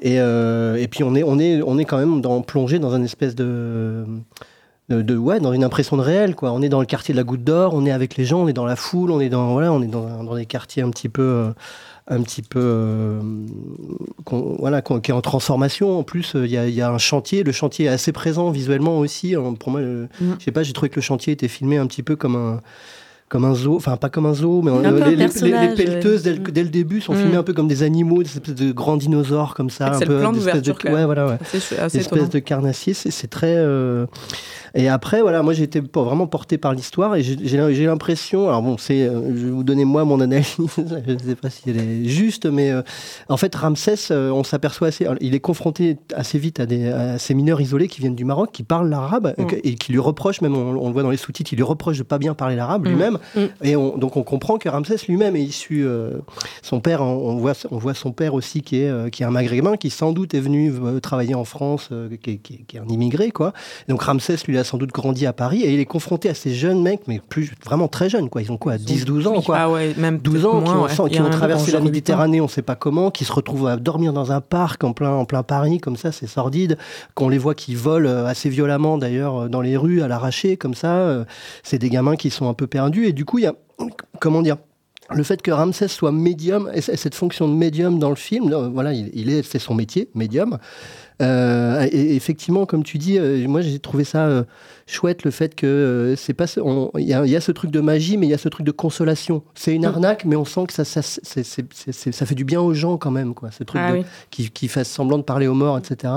euh, 0.05 0.77
et 0.77 0.89
puis 0.89 1.05
on 1.05 1.15
est 1.15 1.23
on 1.23 1.39
est 1.39 1.63
on 1.63 1.79
est 1.79 1.85
quand 1.85 1.99
même 1.99 2.23
plongé 2.45 2.79
dans 2.79 2.95
une 2.95 3.05
espèce 3.05 3.35
de 3.35 4.05
ouais 4.91 5.41
dans 5.41 5.53
une 5.53 5.65
impression 5.65 5.97
de 5.97 6.03
réel 6.03 6.35
quoi 6.35 6.53
on 6.53 6.61
est 6.61 6.69
dans 6.69 6.81
le 6.81 6.87
quartier 6.87 7.15
de 7.15 7.17
la 7.17 7.25
Goutte 7.25 7.45
d'Or 7.45 7.73
on 7.75 7.87
est 7.87 7.93
avec 7.93 8.17
les 8.17 8.25
gens 8.25 8.43
on 8.43 8.49
est 8.49 8.53
dans 8.53 8.67
la 8.67 8.77
foule 8.77 9.11
on 9.11 9.21
est 9.21 9.29
dans 9.29 9.53
voilà 9.53 9.73
on 9.73 9.81
est 9.83 9.87
dans, 9.87 10.23
dans 10.23 10.35
des 10.35 10.45
quartiers 10.45 10.83
un 10.83 10.91
petit 10.91 11.09
peu 11.09 11.23
euh, 11.23 11.53
un 12.09 12.21
petit 12.23 12.43
peu 12.43 12.59
euh, 12.61 13.21
voilà 14.59 14.83
qui 14.83 14.93
est 14.93 15.13
en 15.13 15.21
transformation 15.21 15.99
en 15.99 16.03
plus 16.03 16.35
euh, 16.35 16.47
il 16.47 16.53
y, 16.53 16.57
a, 16.59 16.67
il 16.67 16.75
y 16.75 16.81
a 16.83 16.91
un 16.91 16.99
chantier 16.99 17.43
le 17.45 17.53
chantier 17.53 17.87
est 17.87 17.89
assez 17.89 18.13
présent 18.13 18.51
visuellement 18.51 18.99
aussi 18.99 19.35
hein. 19.35 19.55
pour 19.59 19.71
moi 19.71 19.81
le- 19.81 20.09
Mm. 20.21 20.33
je 20.39 20.45
sais 20.45 20.51
pas 20.53 20.63
j'ai 20.63 20.73
trouvé 20.73 20.89
que 20.89 20.97
le 20.97 21.03
chantier 21.03 21.33
était 21.33 21.49
filmé 21.49 21.77
un 21.79 21.87
petit 21.87 22.03
peu 22.03 22.17
comme 22.17 22.37
un 22.37 22.61
comme 23.29 23.47
un 23.47 23.55
zoo, 23.55 23.77
enfin 23.77 23.97
pas 23.97 24.11
comme 24.11 24.27
un 24.27 24.35
zoo, 24.35 24.61
mais 24.61 24.71
Un 24.71 24.85
euh, 24.85 25.07
les, 25.09 25.27
pelleteuses 25.75 26.23
dès, 26.23 26.35
le- 26.35 26.39
dès 26.41 26.63
le 26.65 26.69
début 26.69 27.01
sont 27.01 27.15
Mm. 27.15 27.17
filmées 27.17 27.37
un 27.37 27.43
peu 27.43 27.55
comme 27.55 27.67
des 27.67 27.83
animaux, 27.83 28.23
des 28.23 28.29
espèces 28.29 28.55
de 28.55 28.73
grands 28.73 28.99
dinosaures 28.99 29.55
comme 29.55 29.71
ça, 29.71 29.87
un 29.87 30.01
le 30.01 30.07
peu 30.07 30.19
plan 30.21 30.33
d'ouverture, 30.33 30.77
de 30.85 30.91
ouais 30.91 31.07
voilà 31.07 31.27
ouais 31.27 31.39
assez 31.79 31.99
espèce 31.99 32.29
de 32.29 32.39
carnassier, 32.41 32.93
c'est 32.93 33.11
c'est 33.11 33.29
très. 33.29 33.55
euh, 33.57 34.05
Et 34.75 34.89
après, 34.89 35.21
voilà, 35.23 35.43
moi 35.43 35.53
j'ai 35.53 35.65
été 35.65 35.83
vraiment 35.95 36.27
porté 36.27 36.59
par 36.59 36.73
l'histoire 36.75 37.15
et 37.17 37.23
j'ai- 37.23 37.87
l'impression. 37.87 38.49
Alors 38.49 38.63
bon, 38.63 38.77
c'est, 38.79 39.03
euh, 39.03 39.37
je 39.37 39.45
vais 39.47 39.51
vous 39.51 39.65
donner 39.65 39.85
moi 39.85 40.05
mon 40.05 40.21
analyse. 40.21 40.57
je 40.77 41.13
ne 41.13 41.19
sais 41.19 41.35
pas 41.35 41.51
si 41.51 41.63
elle 41.69 41.79
est 41.79 42.05
juste, 42.09 42.47
mais 42.47 42.71
euh, 42.71 42.83
en 43.29 43.37
fait, 43.37 43.55
Ramsès, 43.55 43.95
euh, 44.11 44.31
on 44.31 44.45
s'aperçoit 44.45 44.89
assez. 44.89 45.07
il 45.21 45.35
est 45.35 45.41
confronté 45.41 45.99
assez 46.15 46.39
vite 46.39 46.61
à, 46.61 46.67
des, 46.67 46.89
à 46.89 47.19
ces 47.19 47.35
mineurs 47.35 47.61
isolés 47.61 47.89
qui 47.89 48.01
viennent 48.01 48.15
du 48.15 48.25
Maroc, 48.25 48.51
qui 48.53 48.63
parlent 48.63 48.89
l'arabe 48.89 49.35
Mm. 49.39 49.47
et 49.65 49.75
qui 49.75 49.93
lui 49.93 49.99
reprochent, 49.99 50.41
même 50.41 50.57
on, 50.57 50.77
on 50.77 50.87
le 50.89 50.93
voit 50.93 51.03
dans 51.03 51.11
les 51.11 51.17
sous-titres, 51.17 51.53
il 51.53 51.57
lui 51.57 51.63
reproche 51.63 51.99
de 51.99 52.03
pas 52.03 52.19
bien 52.19 52.35
parler 52.35 52.57
l'arabe 52.57 52.87
Mm. 52.87 52.89
lui-même. 52.91 53.19
Mm. 53.37 53.41
Et 53.63 53.77
on- 53.77 53.97
donc 53.99 54.17
on 54.17 54.23
comprend 54.23 54.59
que 54.59 54.69
Ramsès 54.69 54.97
lui-même 55.09 55.37
est 55.37 55.43
issu. 55.43 55.85
euh, 55.85 56.19
son 56.63 56.81
père, 56.81 57.03
on, 57.03 57.31
on 57.33 57.37
voit, 57.37 57.53
on 57.71 57.79
voit 57.79 57.95
son 57.95 58.13
père 58.13 58.35
aussi 58.35 58.63
qui 58.63 58.77
est, 58.79 59.11
qui 59.11 59.23
est 59.23 59.27
un 59.27 59.31
maghrébin, 59.31 59.77
qui 59.77 59.91
sans 59.91 60.13
doute 60.13 60.35
est 60.35 60.41
venu 60.41 60.73
travailler 61.03 61.35
en 61.35 61.45
France, 61.45 61.91
qui, 62.23 62.31
est, 62.31 62.37
qui 62.39 62.55
est- 62.55 62.65
qui 62.67 62.77
est 62.77 62.81
un 62.81 62.89
immigré, 62.89 63.31
quoi. 63.31 63.53
Et 63.89 63.93
donc 63.93 64.03
Ramsès, 64.03 64.37
lui, 64.49 64.59
a 64.59 64.62
sans 64.65 64.79
doute 64.79 64.91
grandi 64.91 65.27
à 65.27 65.33
Paris 65.33 65.63
et 65.63 65.73
il 65.73 65.81
est 65.81 65.85
confronté 65.85 66.29
à 66.29 66.35
ces 66.35 66.55
jeunes 66.55 66.83
mecs, 66.83 67.03
mais 67.07 67.21
plus 67.29 67.53
vraiment 67.65 67.89
très 67.89 68.09
jeunes, 68.09 68.29
quoi. 68.29 68.43
Ils 68.43 68.51
ont 68.51 68.57
quoi, 68.57 68.77
10-12 68.77 69.27
ans, 69.29 69.43
quoi. 69.43 69.57
Ah 69.59 69.71
ouais, 69.71 69.95
même 69.97 70.19
12 70.19 70.47
ans, 70.47 70.63
qui 70.63 70.71
moins, 70.71 70.79
ont, 70.79 70.83
ouais. 70.85 71.11
qui 71.11 71.21
ont 71.21 71.25
même 71.25 71.33
traversé 71.33 71.71
la. 71.73 71.81
Méditerranée, 71.81 72.41
on 72.41 72.45
ne 72.45 72.51
sait 72.51 72.63
pas 72.63 72.75
comment, 72.77 73.11
qui 73.11 73.25
se 73.25 73.33
retrouvent 73.33 73.67
à 73.67 73.77
dormir 73.77 74.13
dans 74.13 74.33
un 74.33 74.41
parc 74.41 74.85
en 74.85 74.93
plein, 74.93 75.11
en 75.11 75.25
plein 75.25 75.43
Paris, 75.43 75.79
comme 75.79 75.97
ça, 75.97 76.13
c'est 76.13 76.27
sordide. 76.27 76.79
Qu'on 77.15 77.29
les 77.29 77.39
voit 77.39 77.55
qui 77.55 77.75
volent 77.75 78.09
euh, 78.09 78.27
assez 78.27 78.49
violemment, 78.49 78.99
d'ailleurs, 78.99 79.43
euh, 79.43 79.49
dans 79.49 79.61
les 79.61 79.77
rues, 79.77 80.01
à 80.03 80.09
l'arraché, 80.09 80.57
comme 80.57 80.75
ça. 80.75 80.97
euh, 80.97 81.25
C'est 81.63 81.79
des 81.79 81.91
gamins 81.91 82.17
qui 82.17 82.31
sont 82.31 82.49
un 82.49 82.55
peu 82.55 82.67
perdus. 82.67 83.07
Et 83.07 83.13
du 83.13 83.25
coup, 83.25 83.39
il 83.39 83.45
y 83.45 83.47
a, 83.47 83.55
comment 84.21 84.43
dire, 84.43 84.57
le 85.11 85.23
fait 85.25 85.43
que 85.43 85.51
Ramsès 85.51 85.89
soit 85.89 86.13
médium, 86.13 86.71
et 86.73 86.81
cette 86.81 87.15
fonction 87.15 87.47
de 87.49 87.53
médium 87.55 87.99
dans 87.99 88.11
le 88.11 88.17
film, 88.17 88.49
là, 88.49 88.69
voilà, 88.73 88.93
il, 88.95 89.11
il 89.13 89.29
est, 89.31 89.43
c'est 89.43 89.59
son 89.59 89.75
métier, 89.75 90.09
médium. 90.15 90.59
Euh, 91.23 91.87
et 91.93 92.17
effectivement, 92.17 92.67
comme 92.67 92.83
tu 92.83 92.99
dis, 92.99 93.19
euh, 93.19 93.47
moi 93.49 93.61
j'ai 93.61 93.79
trouvé 93.79 94.05
ça 94.05 94.27
euh, 94.27 94.43
chouette 94.87 95.25
le 95.25 95.31
fait 95.31 95.55
que 95.55 96.15
c'est 96.17 96.35
pas, 96.35 96.47
il 96.99 97.05
y, 97.05 97.09
y 97.31 97.37
a 97.37 97.41
ce 97.41 97.53
truc 97.53 97.71
de 97.71 97.81
magie, 97.81 98.17
mais 98.17 98.27
il 98.27 98.31
y 98.31 98.35
a 98.35 98.39
ce 98.39 98.49
truc 98.49 98.67
de 98.67 98.73
consolation. 98.73 99.43
C'est 99.55 99.75
une 99.75 99.85
arnaque, 99.85 100.25
mais 100.25 100.37
on 100.37 100.45
sent 100.45 100.65
que 100.67 100.73
ça, 100.73 100.85
ça, 100.85 101.01
ça 101.03 102.27
fait 102.27 102.35
du 102.35 102.45
bien 102.45 102.61
aux 102.61 102.75
gens 102.75 102.97
quand 102.97 103.11
même, 103.11 103.35
quoi. 103.35 103.51
Ce 103.51 103.63
truc 103.65 103.81
Ah 103.85 103.93
de- 103.93 103.99
oui. 103.99 104.05
qui, 104.31 104.51
qui 104.51 104.69
fasse 104.69 104.89
semblant 104.89 105.19
de 105.19 105.23
parler 105.23 105.47
aux 105.47 105.55
morts, 105.55 105.79
etc. 105.79 106.13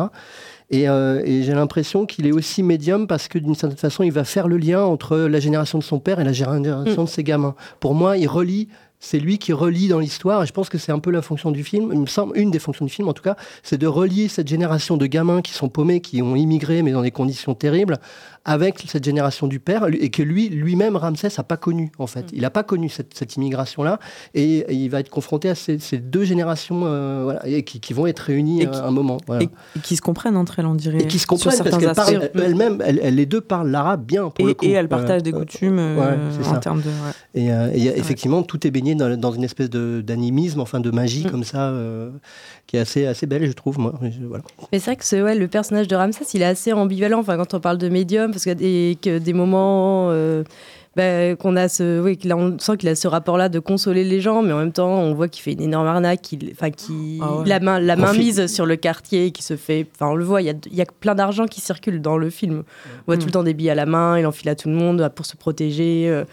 Et, 0.72 0.90
euh, 0.90 1.22
et 1.24 1.44
j'ai 1.44 1.54
l'impression 1.54 2.08
qu'il 2.08 2.26
est 2.26 2.32
aussi 2.32 2.64
médium 2.64 3.06
parce 3.06 3.28
que 3.28 3.38
d'une 3.38 3.54
certaine 3.54 3.78
façon, 3.78 4.02
il 4.02 4.12
va 4.12 4.24
faire 4.24 4.48
le 4.48 4.58
lien 4.58 4.82
entre 4.84 5.18
la 5.18 5.40
génération 5.40 5.78
de 5.78 5.84
son 5.84 6.00
père 6.00 6.20
et 6.20 6.24
la 6.24 6.34
génération 6.34 7.04
de 7.04 7.10
ses 7.10 7.24
gamins. 7.24 7.54
Pour 7.80 7.94
moi, 7.94 8.18
il 8.18 8.28
relie. 8.28 8.68
C'est 9.08 9.20
lui 9.20 9.38
qui 9.38 9.54
relie 9.54 9.88
dans 9.88 10.00
l'histoire, 10.00 10.42
et 10.42 10.48
je 10.48 10.52
pense 10.52 10.68
que 10.68 10.80
c'est 10.80 10.92
un 10.92 10.98
peu 10.98 11.12
la 11.12 11.22
fonction 11.22 11.52
du 11.52 11.64
film. 11.64 11.92
Il 11.94 12.00
me 12.00 12.08
semble, 12.08 12.36
une 12.40 12.50
des 12.50 12.58
fonctions 12.58 12.86
du 12.86 12.92
film, 12.92 13.08
en 13.08 13.14
tout 13.14 13.22
cas, 13.22 13.36
c'est 13.62 13.78
de 13.78 13.86
relier 13.86 14.28
cette 14.30 14.48
génération 14.48 14.98
de 14.98 15.06
gamins 15.06 15.44
qui 15.44 15.54
sont 15.54 15.70
paumés, 15.70 16.02
qui 16.02 16.24
ont 16.24 16.36
immigré, 16.36 16.82
mais 16.82 16.92
dans 16.92 17.04
des 17.04 17.12
conditions 17.12 17.54
terribles, 17.54 18.00
avec 18.46 18.84
cette 18.88 19.04
génération 19.04 19.48
du 19.48 19.60
père, 19.60 19.88
et 19.92 20.10
que 20.12 20.22
lui, 20.22 20.50
lui-même, 20.50 20.96
Ramsès, 20.96 21.30
n'a 21.38 21.44
pas 21.44 21.58
connu, 21.58 21.92
en 21.98 22.06
fait. 22.08 22.25
Il 22.32 22.42
n'a 22.42 22.50
pas 22.52 22.64
connu 22.64 22.90
cette, 22.90 23.14
cette 23.18 23.36
immigration-là, 23.36 24.00
et, 24.36 24.60
et 24.60 24.74
il 24.74 24.90
va 24.90 25.00
être 25.00 25.10
confronté 25.10 25.50
à 25.50 25.56
ces, 25.56 25.80
ces 25.80 25.98
deux 25.98 26.24
générations 26.25 26.84
euh, 26.86 27.22
voilà, 27.24 27.48
et 27.48 27.64
qui, 27.64 27.80
qui 27.80 27.94
vont 27.94 28.06
être 28.06 28.20
réunies 28.20 28.62
Et 28.62 28.68
à 28.68 28.70
qui- 28.70 28.80
un 28.80 28.92
moment. 28.92 29.18
voilà. 29.25 29.44
Et, 29.44 29.50
et 29.75 29.80
qui 29.82 29.96
se 29.96 30.02
comprennent 30.02 30.38
entre 30.38 30.60
elles, 30.60 30.68
on 30.68 30.75
dirait. 30.75 31.00
Et 31.00 31.08
qui 31.08 31.18
se 31.20 31.25
comprennent 31.28 31.58
parce 31.58 31.78
qu'elles 31.78 31.94
parlent 31.94 32.30
elles-mêmes, 32.36 32.82
elles, 32.86 33.00
elles- 33.02 33.16
les 33.16 33.25
deux 33.25 33.42
parlent 33.42 33.70
l'arabe 33.72 34.06
bien 34.06 34.30
pour 34.30 34.46
Et, 34.46 34.50
le 34.50 34.54
coup. 34.54 34.66
et 34.66 34.72
elles 34.72 34.88
partagent 34.90 35.24
des 35.24 35.34
Euh, 35.34 35.40
coutumes 35.40 35.80
euh, 35.80 35.96
ouais, 35.98 36.40
en 36.48 36.54
ça. 36.54 36.58
termes 36.60 36.82
de. 36.82 36.88
ouais. 36.90 37.42
Et, 37.42 37.52
euh, 37.52 37.70
effectivement, 37.74 38.44
tout 38.44 38.66
est 38.68 38.72
baigné 38.72 38.94
dans, 38.96 39.18
dans 39.18 39.32
une 39.32 39.44
espèce 39.44 39.70
d'animisme, 39.72 40.60
enfin 40.60 40.80
de 40.80 40.92
magie 40.92 41.25
Mm. 41.25 41.32
comme 41.32 41.44
ça, 41.44 41.70
euh, 41.70 42.12
qui 42.75 42.77
est 42.77 42.82
assez, 42.82 43.05
assez 43.08 43.25
belle, 43.25 43.46
je 43.48 43.51
trouve. 43.53 43.79
Moi, 43.79 43.94
Je- 44.03 44.25
voilà. 44.25 44.44
Mais 44.72 44.79
c'est 44.79 44.91
vrai 44.91 44.96
que 44.98 45.05
ce- 45.05 45.22
ouais, 45.24 45.36
le 45.36 45.48
personnage 45.48 45.88
de 45.88 45.96
Ramsès, 45.96 46.25
il 46.34 46.41
est 46.41 46.46
assez 46.46 46.74
ambivalent 46.74 47.20
enfin, 47.20 47.38
quand 47.38 47.53
on 47.53 47.60
parle 47.60 47.77
de 47.77 47.89
médium, 47.89 48.32
parce 48.32 48.44
qu'il 48.44 48.50
y 48.50 48.51
a 48.51 48.55
des, 48.55 48.98
que 49.01 49.17
des 49.20 49.34
moments 49.34 50.10
euh, 50.12 50.44
bah, 50.96 51.36
qu'on 51.36 51.58
a 51.58 51.67
ce, 51.67 52.01
oui, 52.01 52.15
qu'il 52.17 52.32
a- 52.32 52.38
on 52.38 52.58
sent 52.58 52.77
qu'il 52.77 52.88
a 52.88 52.96
ce 52.96 53.08
rapport-là 53.10 53.50
de 53.50 53.60
consoler 53.60 54.03
les 54.05 54.22
gens, 54.22 54.41
mais 54.41 54.53
en 54.53 54.60
même 54.60 54.72
temps, 54.72 54.98
on 55.01 55.13
voit 55.13 55.27
qu'il 55.27 55.44
fait 55.44 55.51
une 55.53 55.62
énorme 55.62 55.88
arnaque, 55.88 56.22
qu'il, 56.22 56.50
enfin, 56.53 56.72
qui 56.72 57.20
Ah 57.22 57.36
ouais. 57.39 57.46
la 57.50 57.60
main, 57.60 57.79
la 57.82 57.96
main 57.98 58.13
mise 58.13 58.48
sur 58.48 58.65
le 58.65 58.75
quartier, 58.77 59.32
qui 59.32 59.44
se 59.44 59.58
fait, 59.58 59.88
enfin, 59.96 60.12
on 60.12 60.15
le 60.15 60.24
voit, 60.24 60.41
il 60.41 60.46
y 60.46 60.50
a, 60.50 60.53
il 60.67 60.75
y 60.75 60.82
a 60.82 60.86
plein 60.86 61.13
d'argent 61.15 61.46
qui 61.48 61.60
circule 61.62 62.01
dans 62.01 62.17
le 62.17 62.29
film. 62.29 62.63
On 62.63 63.05
voit 63.08 63.15
Mm. 63.17 63.20
tout 63.20 63.25
le 63.25 63.32
temps 63.32 63.44
des 63.44 63.53
billes 63.53 63.70
à 63.72 63.75
la 63.75 63.86
main, 63.86 64.17
il 64.20 64.25
enfile 64.25 64.48
à 64.50 64.55
tout 64.55 64.70
le 64.70 64.75
monde 64.75 65.10
pour 65.15 65.25
se 65.25 65.36
protéger. 65.36 66.08
euh, 66.10 66.24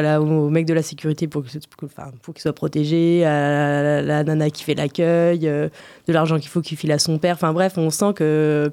voilà, 0.00 0.22
au, 0.22 0.48
mec 0.48 0.64
de 0.64 0.74
la 0.74 0.82
sécurité 0.82 1.26
pour 1.26 1.42
qu'il 1.42 2.40
soit 2.40 2.52
protégé, 2.52 3.24
à 3.24 4.00
la, 4.00 4.22
nana 4.22 4.48
qui 4.48 4.62
fait 4.62 4.76
l'accueil, 4.76 5.48
euh, 5.48 5.68
de 6.06 6.12
l'argent 6.12 6.38
qu'il 6.38 6.48
faut 6.48 6.60
qu'il 6.60 6.78
file 6.78 6.92
à 6.92 7.00
son 7.00 7.18
père. 7.18 7.34
Enfin 7.34 7.52
bref, 7.52 7.78
on 7.78 7.90
sent 7.90 8.12
que, 8.14 8.70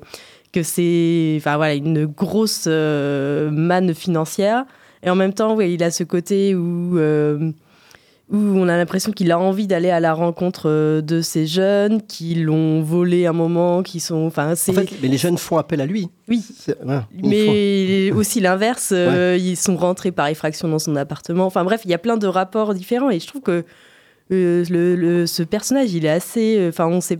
que 0.53 0.61
c'est 0.61 1.41
voilà, 1.43 1.73
une 1.73 2.05
grosse 2.05 2.65
euh, 2.67 3.49
manne 3.49 3.95
financière. 3.95 4.65
Et 5.01 5.09
en 5.09 5.15
même 5.15 5.33
temps, 5.33 5.55
ouais, 5.55 5.73
il 5.73 5.81
a 5.81 5.89
ce 5.89 6.03
côté 6.03 6.53
où, 6.53 6.95
euh, 6.99 7.51
où 8.31 8.37
on 8.37 8.67
a 8.67 8.75
l'impression 8.77 9.11
qu'il 9.11 9.31
a 9.31 9.37
envie 9.39 9.67
d'aller 9.67 9.91
à 9.91 9.99
la 9.99 10.13
rencontre 10.13 10.63
euh, 10.69 11.01
de 11.01 11.21
ces 11.21 11.45
jeunes 11.45 12.01
qui 12.01 12.33
l'ont 12.35 12.81
volé 12.81 13.27
un 13.27 13.33
moment, 13.33 13.83
qui 13.83 13.99
sont. 13.99 14.25
Enfin, 14.25 14.55
c'est. 14.55 14.71
En 14.71 14.75
fait, 14.81 14.89
mais 15.01 15.07
les 15.07 15.17
jeunes 15.17 15.37
font 15.37 15.57
appel 15.57 15.79
à 15.81 15.85
lui. 15.85 16.09
oui, 16.27 16.41
font- 16.65 17.29
mais 17.29 18.11
aussi 18.11 18.39
l'inverse, 18.39 18.89
euh, 18.93 19.37
ils 19.39 19.55
sont 19.55 19.75
rentrés 19.77 20.11
par 20.11 20.27
effraction 20.27 20.67
dans 20.67 20.79
son 20.79 20.95
appartement. 20.95 21.45
Enfin 21.45 21.63
bref, 21.63 21.81
il 21.85 21.91
y 21.91 21.93
a 21.93 21.99
plein 21.99 22.17
de 22.17 22.25
rapports 22.27 22.73
différents 22.73 23.11
et 23.11 23.19
je 23.19 23.27
trouve 23.27 23.41
que 23.41 23.63
euh, 24.31 24.65
le, 24.71 24.95
le- 24.95 25.27
ce 25.27 25.43
personnage, 25.43 25.93
il 25.93 26.03
est 26.05 26.09
assez. 26.09 26.65
Enfin, 26.69 26.87
on 26.87 27.01
sait. 27.01 27.19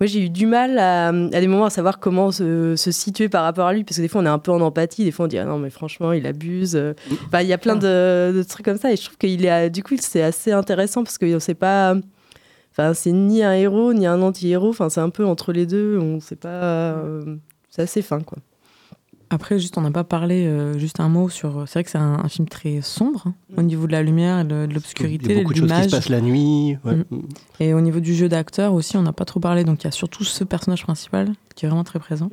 Moi, 0.00 0.06
j'ai 0.06 0.24
eu 0.24 0.30
du 0.30 0.46
mal 0.46 0.78
à, 0.78 1.12
des 1.12 1.46
moments 1.46 1.66
à 1.66 1.70
savoir 1.70 1.98
comment 1.98 2.32
se, 2.32 2.74
situer 2.76 3.28
par 3.28 3.44
rapport 3.44 3.66
à 3.66 3.74
lui, 3.74 3.84
parce 3.84 3.98
que 3.98 4.02
des 4.02 4.08
fois, 4.08 4.22
on 4.22 4.24
est 4.24 4.30
un 4.30 4.38
peu 4.38 4.50
en 4.50 4.60
empathie, 4.62 5.04
des 5.04 5.10
fois, 5.10 5.26
on 5.26 5.28
dit 5.28 5.36
ah 5.36 5.44
non, 5.44 5.58
mais 5.58 5.68
franchement, 5.68 6.12
il 6.12 6.26
abuse. 6.26 6.74
euh. 6.74 6.94
Enfin, 7.26 7.42
il 7.42 7.48
y 7.48 7.52
a 7.52 7.58
plein 7.58 7.76
de, 7.76 8.42
trucs 8.48 8.64
comme 8.64 8.78
ça, 8.78 8.90
et 8.90 8.96
je 8.96 9.04
trouve 9.04 9.18
qu'il 9.18 9.44
est, 9.44 9.68
du 9.68 9.82
coup, 9.82 9.94
c'est 10.00 10.22
assez 10.22 10.52
intéressant 10.52 11.04
parce 11.04 11.18
qu'on 11.18 11.38
sait 11.38 11.54
pas. 11.54 11.96
Enfin, 12.72 12.94
c'est 12.94 13.12
ni 13.12 13.42
un 13.42 13.52
héros 13.52 13.92
ni 13.92 14.06
un 14.06 14.22
anti-héros. 14.22 14.70
Enfin, 14.70 14.88
c'est 14.88 15.00
un 15.00 15.10
peu 15.10 15.26
entre 15.26 15.52
les 15.52 15.66
deux. 15.66 15.98
On 15.98 16.20
sait 16.20 16.36
pas. 16.36 16.48
euh, 16.48 17.36
c'est 17.68 17.82
assez 17.82 18.00
fin, 18.00 18.20
quoi. 18.20 18.38
Après, 19.32 19.58
juste, 19.60 19.78
on 19.78 19.82
n'a 19.82 19.92
pas 19.92 20.02
parlé, 20.02 20.44
euh, 20.46 20.76
juste 20.78 20.98
un 20.98 21.08
mot 21.08 21.28
sur. 21.28 21.62
C'est 21.68 21.74
vrai 21.74 21.84
que 21.84 21.90
c'est 21.90 21.98
un, 21.98 22.18
un 22.24 22.28
film 22.28 22.48
très 22.48 22.80
sombre 22.82 23.28
hein, 23.28 23.34
au 23.56 23.62
niveau 23.62 23.86
de 23.86 23.92
la 23.92 24.02
lumière, 24.02 24.40
et 24.40 24.44
de, 24.44 24.48
de 24.48 24.64
Il 24.66 24.70
y 24.70 24.74
l'obscurité, 24.74 25.32
a 25.36 25.38
beaucoup 25.42 25.52
de 25.54 25.58
choses 25.58 25.72
qui 25.72 25.84
se 25.84 25.90
passent 25.90 26.08
la 26.08 26.20
nuit. 26.20 26.76
ouais. 26.84 26.96
Mm. 26.96 27.22
Et 27.60 27.72
au 27.72 27.80
niveau 27.80 28.00
du 28.00 28.14
jeu 28.14 28.28
d'acteur 28.28 28.74
aussi, 28.74 28.96
on 28.96 29.02
n'a 29.02 29.12
pas 29.12 29.24
trop 29.24 29.38
parlé. 29.38 29.62
Donc 29.64 29.82
il 29.82 29.84
y 29.84 29.88
a 29.88 29.92
surtout 29.92 30.24
ce 30.24 30.42
personnage 30.42 30.82
principal 30.82 31.32
qui 31.54 31.64
est 31.64 31.68
vraiment 31.68 31.84
très 31.84 32.00
présent. 32.00 32.28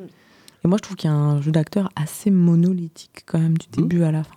Et 0.66 0.68
moi, 0.68 0.78
je 0.78 0.82
trouve 0.82 0.98
qu'il 0.98 1.08
y 1.10 1.14
a 1.14 1.16
un 1.16 1.40
jeu 1.40 1.52
d'acteur 1.52 1.90
assez 1.96 2.32
monolithique 2.32 3.24
quand 3.28 3.38
même, 3.40 3.58
du 3.60 3.68
début 3.72 4.02
à 4.04 4.12
la 4.12 4.24
fin. 4.24 4.36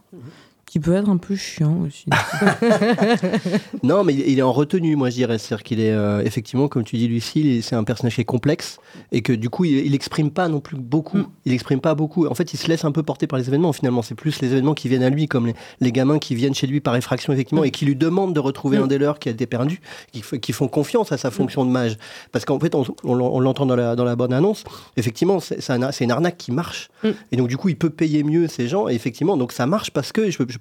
Qui 0.70 0.78
peut 0.78 0.94
être 0.94 1.08
un 1.08 1.16
peu 1.16 1.34
chiant 1.34 1.78
aussi. 1.84 2.04
Non, 3.82 4.04
mais 4.04 4.14
il 4.14 4.38
est 4.38 4.42
en 4.42 4.52
retenue, 4.52 4.94
moi 4.94 5.10
je 5.10 5.16
dirais. 5.16 5.38
C'est-à-dire 5.38 5.64
qu'il 5.64 5.80
est 5.80 5.90
euh, 5.90 6.22
effectivement, 6.24 6.68
comme 6.68 6.84
tu 6.84 6.96
dis, 6.96 7.08
Lucie, 7.08 7.60
c'est 7.62 7.74
un 7.74 7.82
personnage 7.84 8.14
qui 8.14 8.20
est 8.20 8.24
complexe 8.24 8.78
et 9.10 9.20
que 9.22 9.32
du 9.32 9.48
coup, 9.50 9.64
il, 9.64 9.84
il 9.86 9.94
exprime 9.94 10.30
pas 10.30 10.48
non 10.48 10.60
plus 10.60 10.76
beaucoup. 10.76 11.18
Mm. 11.18 11.26
Il 11.46 11.52
exprime 11.52 11.80
pas 11.80 11.94
beaucoup. 11.94 12.26
En 12.26 12.34
fait, 12.34 12.52
il 12.52 12.56
se 12.56 12.68
laisse 12.68 12.84
un 12.84 12.92
peu 12.92 13.02
porter 13.02 13.26
par 13.26 13.38
les 13.38 13.48
événements. 13.48 13.72
Finalement, 13.72 14.02
c'est 14.02 14.14
plus 14.14 14.40
les 14.40 14.52
événements 14.52 14.74
qui 14.74 14.88
viennent 14.88 15.02
à 15.02 15.10
lui, 15.10 15.26
comme 15.26 15.46
les, 15.48 15.54
les 15.80 15.90
gamins 15.92 16.18
qui 16.20 16.34
viennent 16.36 16.54
chez 16.54 16.66
lui 16.68 16.80
par 16.80 16.94
effraction, 16.94 17.32
effectivement, 17.32 17.62
Mm. 17.62 17.66
et 17.66 17.70
qui 17.72 17.84
lui 17.84 17.96
demandent 17.96 18.34
de 18.34 18.40
retrouver 18.40 18.78
Mm. 18.78 18.82
un 18.82 18.86
des 18.86 18.98
leurs 18.98 19.18
qui 19.18 19.28
a 19.28 19.32
été 19.32 19.46
perdu, 19.46 19.80
qui, 20.12 20.52
font 20.52 20.68
confiance 20.68 21.10
à 21.12 21.16
sa 21.18 21.30
fonction 21.32 21.64
de 21.64 21.70
mage. 21.70 21.96
Parce 22.32 22.44
qu'en 22.44 22.60
fait, 22.60 22.74
on, 22.76 22.84
on 23.04 23.14
l'en- 23.14 23.30
on 23.32 23.40
l'entend 23.40 23.66
dans 23.66 23.76
la, 23.76 23.96
dans 23.96 24.04
la 24.04 24.14
bonne 24.14 24.32
annonce. 24.32 24.62
Effectivement, 24.96 25.40
c'est 25.40 25.60
c'est 25.60 25.72
un- 25.72 25.90
c'est 25.92 26.04
une 26.04 26.10
arnaque 26.12 26.36
qui 26.36 26.52
marche. 26.52 26.90
Et 27.32 27.36
donc, 27.36 27.48
du 27.48 27.56
coup, 27.56 27.68
il 27.70 27.76
peut 27.76 27.90
payer 27.90 28.22
mieux 28.22 28.46
ces 28.46 28.68
gens. 28.68 28.88
Et 28.88 28.94
effectivement, 28.94 29.36
donc 29.36 29.50
ça 29.52 29.66
marche 29.66 29.90
parce 29.90 30.12
que, 30.12 30.30
je, 30.30 30.38
je 30.48 30.58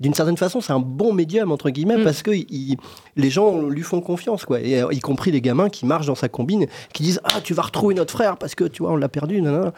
d'une 0.00 0.14
certaine 0.14 0.36
façon, 0.36 0.60
c'est 0.60 0.72
un 0.72 0.78
bon 0.80 1.12
médium, 1.12 1.50
entre 1.52 1.70
guillemets, 1.70 1.98
Mm. 1.98 2.04
parce 2.04 2.22
que 2.22 2.30
il- 2.30 2.76
les 3.16 3.30
gens 3.30 3.62
lui 3.62 3.82
font 3.82 4.00
confiance, 4.00 4.44
quoi. 4.44 4.60
Et, 4.60 4.82
euh, 4.82 4.92
y 4.92 5.00
compris 5.00 5.30
les 5.30 5.40
gamins 5.40 5.68
qui 5.68 5.86
marchent 5.86 6.06
dans 6.06 6.14
sa 6.14 6.28
combine, 6.28 6.66
qui 6.92 7.02
disent 7.02 7.20
Ah, 7.24 7.40
tu 7.42 7.54
vas 7.54 7.62
retrouver 7.62 7.94
notre 7.94 8.12
frère 8.12 8.36
parce 8.36 8.54
que, 8.54 8.64
tu 8.64 8.82
vois, 8.82 8.92
on 8.92 8.96
l'a 8.96 9.08
perdu. 9.08 9.40
nanana. 9.42 9.72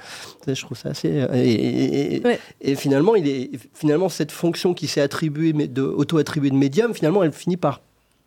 Ça, 0.45 0.55
Je 0.55 0.63
trouve 0.65 0.77
ça 0.79 0.91
assez. 0.91 1.09
euh, 1.13 1.29
Et, 1.35 1.51
et- 1.53 2.17
et- 2.17 2.25
Ouais. 2.25 2.39
et 2.61 2.75
finalement, 2.75 3.15
il 3.15 3.29
est, 3.29 3.51
finalement, 3.75 4.09
cette 4.09 4.33
fonction 4.33 4.75
qui 4.75 4.87
s'est 4.87 5.01
attribuée, 5.01 5.53
auto-attribuée 5.79 6.51
de 6.51 6.57
médium, 6.57 6.95
finalement, 6.95 7.23
elle 7.23 7.33
finit 7.33 7.57
par 7.57 7.81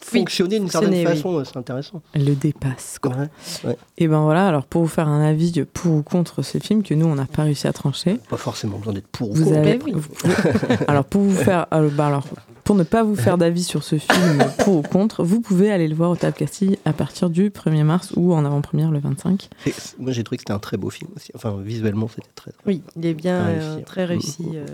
fonctionner 0.06 0.60
d'une 0.60 0.70
certaine 0.70 0.92
oui. 0.94 1.04
façon. 1.04 1.44
C'est 1.46 1.58
intéressant. 1.58 2.02
Elle 2.14 2.26
le 2.26 2.36
dépasse. 2.36 2.98
Quoi. 3.02 3.12
Ouais, 3.16 3.30
ouais. 3.66 3.78
Et 3.98 4.08
ben 4.08 4.22
voilà, 4.22 4.48
alors 4.48 4.66
pour 4.66 4.82
vous 4.84 4.88
faire 4.88 5.08
un 5.08 5.22
avis 5.22 5.64
pour 5.74 5.94
ou 5.94 6.02
contre 6.04 6.42
ce 6.42 6.58
film 6.60 6.84
que 6.84 6.94
nous, 6.94 7.06
on 7.06 7.16
n'a 7.16 7.26
pas 7.26 7.44
réussi 7.44 7.68
à 7.68 7.74
trancher, 7.74 8.20
Pas 8.30 8.38
forcément 8.38 8.78
besoin 8.78 8.94
d'être 8.94 9.08
pour 9.08 9.32
ou 9.32 9.34
contre. 9.34 9.54
avez. 9.58 9.80
Oui. 9.84 9.94
alors 10.88 11.06
pour 11.06 11.22
vous 11.22 11.36
faire. 11.36 11.66
alors, 11.72 11.92
bah 11.92 12.08
alors, 12.08 12.26
pour 12.64 12.76
ne 12.76 12.84
pas 12.84 13.04
vous 13.04 13.16
faire 13.16 13.38
d'avis 13.38 13.64
sur 13.64 13.84
ce 13.84 13.98
film 13.98 14.44
pour 14.60 14.78
ou 14.78 14.82
contre, 14.82 15.24
vous 15.24 15.40
pouvez 15.42 15.72
aller 15.72 15.88
le 15.88 15.96
voir 15.96 16.10
au 16.12 16.16
Table 16.16 16.36
Castille 16.36 16.78
à 16.86 16.94
partir 16.94 17.30
du 17.30 17.50
1er 17.50 17.84
mars 17.84 18.12
ou 18.16 18.34
en 18.34 18.44
avant-première 18.46 18.92
le 18.92 19.00
25. 19.00 19.50
Et 19.68 19.74
Moi, 20.00 20.12
j'ai 20.12 20.24
trouvé 20.24 20.38
que 20.38 20.42
c'était 20.42 20.54
un 20.54 20.60
très 20.60 20.78
beau 20.78 20.90
film 20.90 21.10
aussi. 21.16 21.32
Enfin, 21.36 21.58
visuellement, 21.64 22.08
c'était 22.08 22.28
très. 22.36 22.52
Oui, 22.66 22.82
il 22.96 23.06
est 23.06 23.14
bien 23.14 23.44
Réussi. 23.46 23.66
euh, 23.68 23.82
très 23.86 24.06
réussi. 24.06 24.46
euh, 24.56 24.66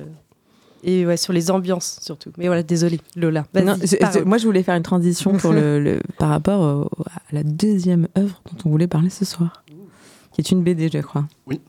et 0.83 1.05
ouais, 1.05 1.17
sur 1.17 1.33
les 1.33 1.51
ambiances 1.51 1.99
surtout. 2.01 2.31
Mais 2.37 2.47
voilà, 2.47 2.63
désolé, 2.63 2.99
Lola. 3.15 3.45
Non, 3.55 3.75
moi, 4.25 4.37
je 4.37 4.45
voulais 4.45 4.63
faire 4.63 4.75
une 4.75 4.83
transition 4.83 5.33
pour 5.37 5.51
le, 5.53 5.79
le- 5.79 5.99
par 6.17 6.29
rapport 6.29 6.61
au- 6.61 7.03
à 7.05 7.19
la 7.33 7.43
deuxième 7.43 8.07
œuvre 8.17 8.41
dont 8.51 8.57
on 8.65 8.69
voulait 8.71 8.87
parler 8.87 9.09
ce 9.09 9.25
soir, 9.25 9.63
qui 10.33 10.41
est 10.41 10.51
une 10.51 10.63
BD, 10.63 10.89
je 10.91 10.99
crois. 10.99 11.25
Oui. 11.47 11.59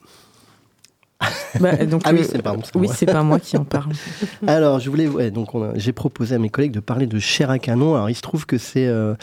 Bah, 1.61 1.77
donc, 1.87 2.03
Ah 2.05 2.11
oui, 2.13 2.21
euh, 2.21 2.25
c'est 2.25 3.07
oui, 3.07 3.13
pas 3.13 3.23
moi 3.23 3.39
qui 3.39 3.57
en 3.57 3.65
parle. 3.65 3.93
Alors, 4.47 4.81
je 4.81 4.89
voulais, 4.91 5.07
ouais, 5.07 5.31
donc 5.31 5.51
j'ai 5.77 5.93
proposé 5.93 6.35
à 6.35 6.39
mes 6.39 6.49
collègues 6.49 6.73
de 6.73 6.81
parler 6.81 7.07
de 7.07 7.19
Cher 7.19 7.51
à 7.51 7.59
canon. 7.59 7.95
Alors, 7.95 8.11
il 8.11 8.15
se 8.15 8.23
trouve 8.23 8.47
que 8.47 8.59
c'est 8.59 8.87
euh, 8.87 9.15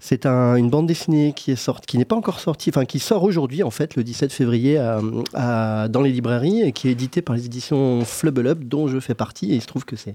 c'est 0.00 0.26
un- 0.26 0.56
une 0.56 0.70
bande 0.70 0.86
dessinée 0.86 1.32
qui 1.34 1.50
est 1.50 1.56
sortie, 1.56 1.86
qui 1.86 1.98
n'est 1.98 2.04
pas 2.04 2.16
encore 2.16 2.40
sortie, 2.40 2.70
enfin 2.70 2.84
qui 2.84 2.98
sort 2.98 3.22
aujourd'hui 3.24 3.62
en 3.62 3.70
fait, 3.70 3.96
le 3.96 4.04
17 4.04 4.32
février 4.32 4.78
à- 4.78 5.00
à- 5.34 5.88
dans 5.88 6.00
les 6.02 6.10
librairies 6.12 6.62
et 6.62 6.72
qui 6.72 6.88
est 6.88 6.92
édité 6.92 7.22
par 7.22 7.34
les 7.36 7.46
éditions 7.46 8.04
Flubble 8.04 8.46
Up, 8.46 8.58
dont 8.64 8.86
je 8.88 8.98
fais 9.00 9.14
partie. 9.14 9.52
Et 9.52 9.56
il 9.56 9.60
se 9.62 9.66
trouve 9.66 9.84
que 9.84 9.96
c'est 9.96 10.14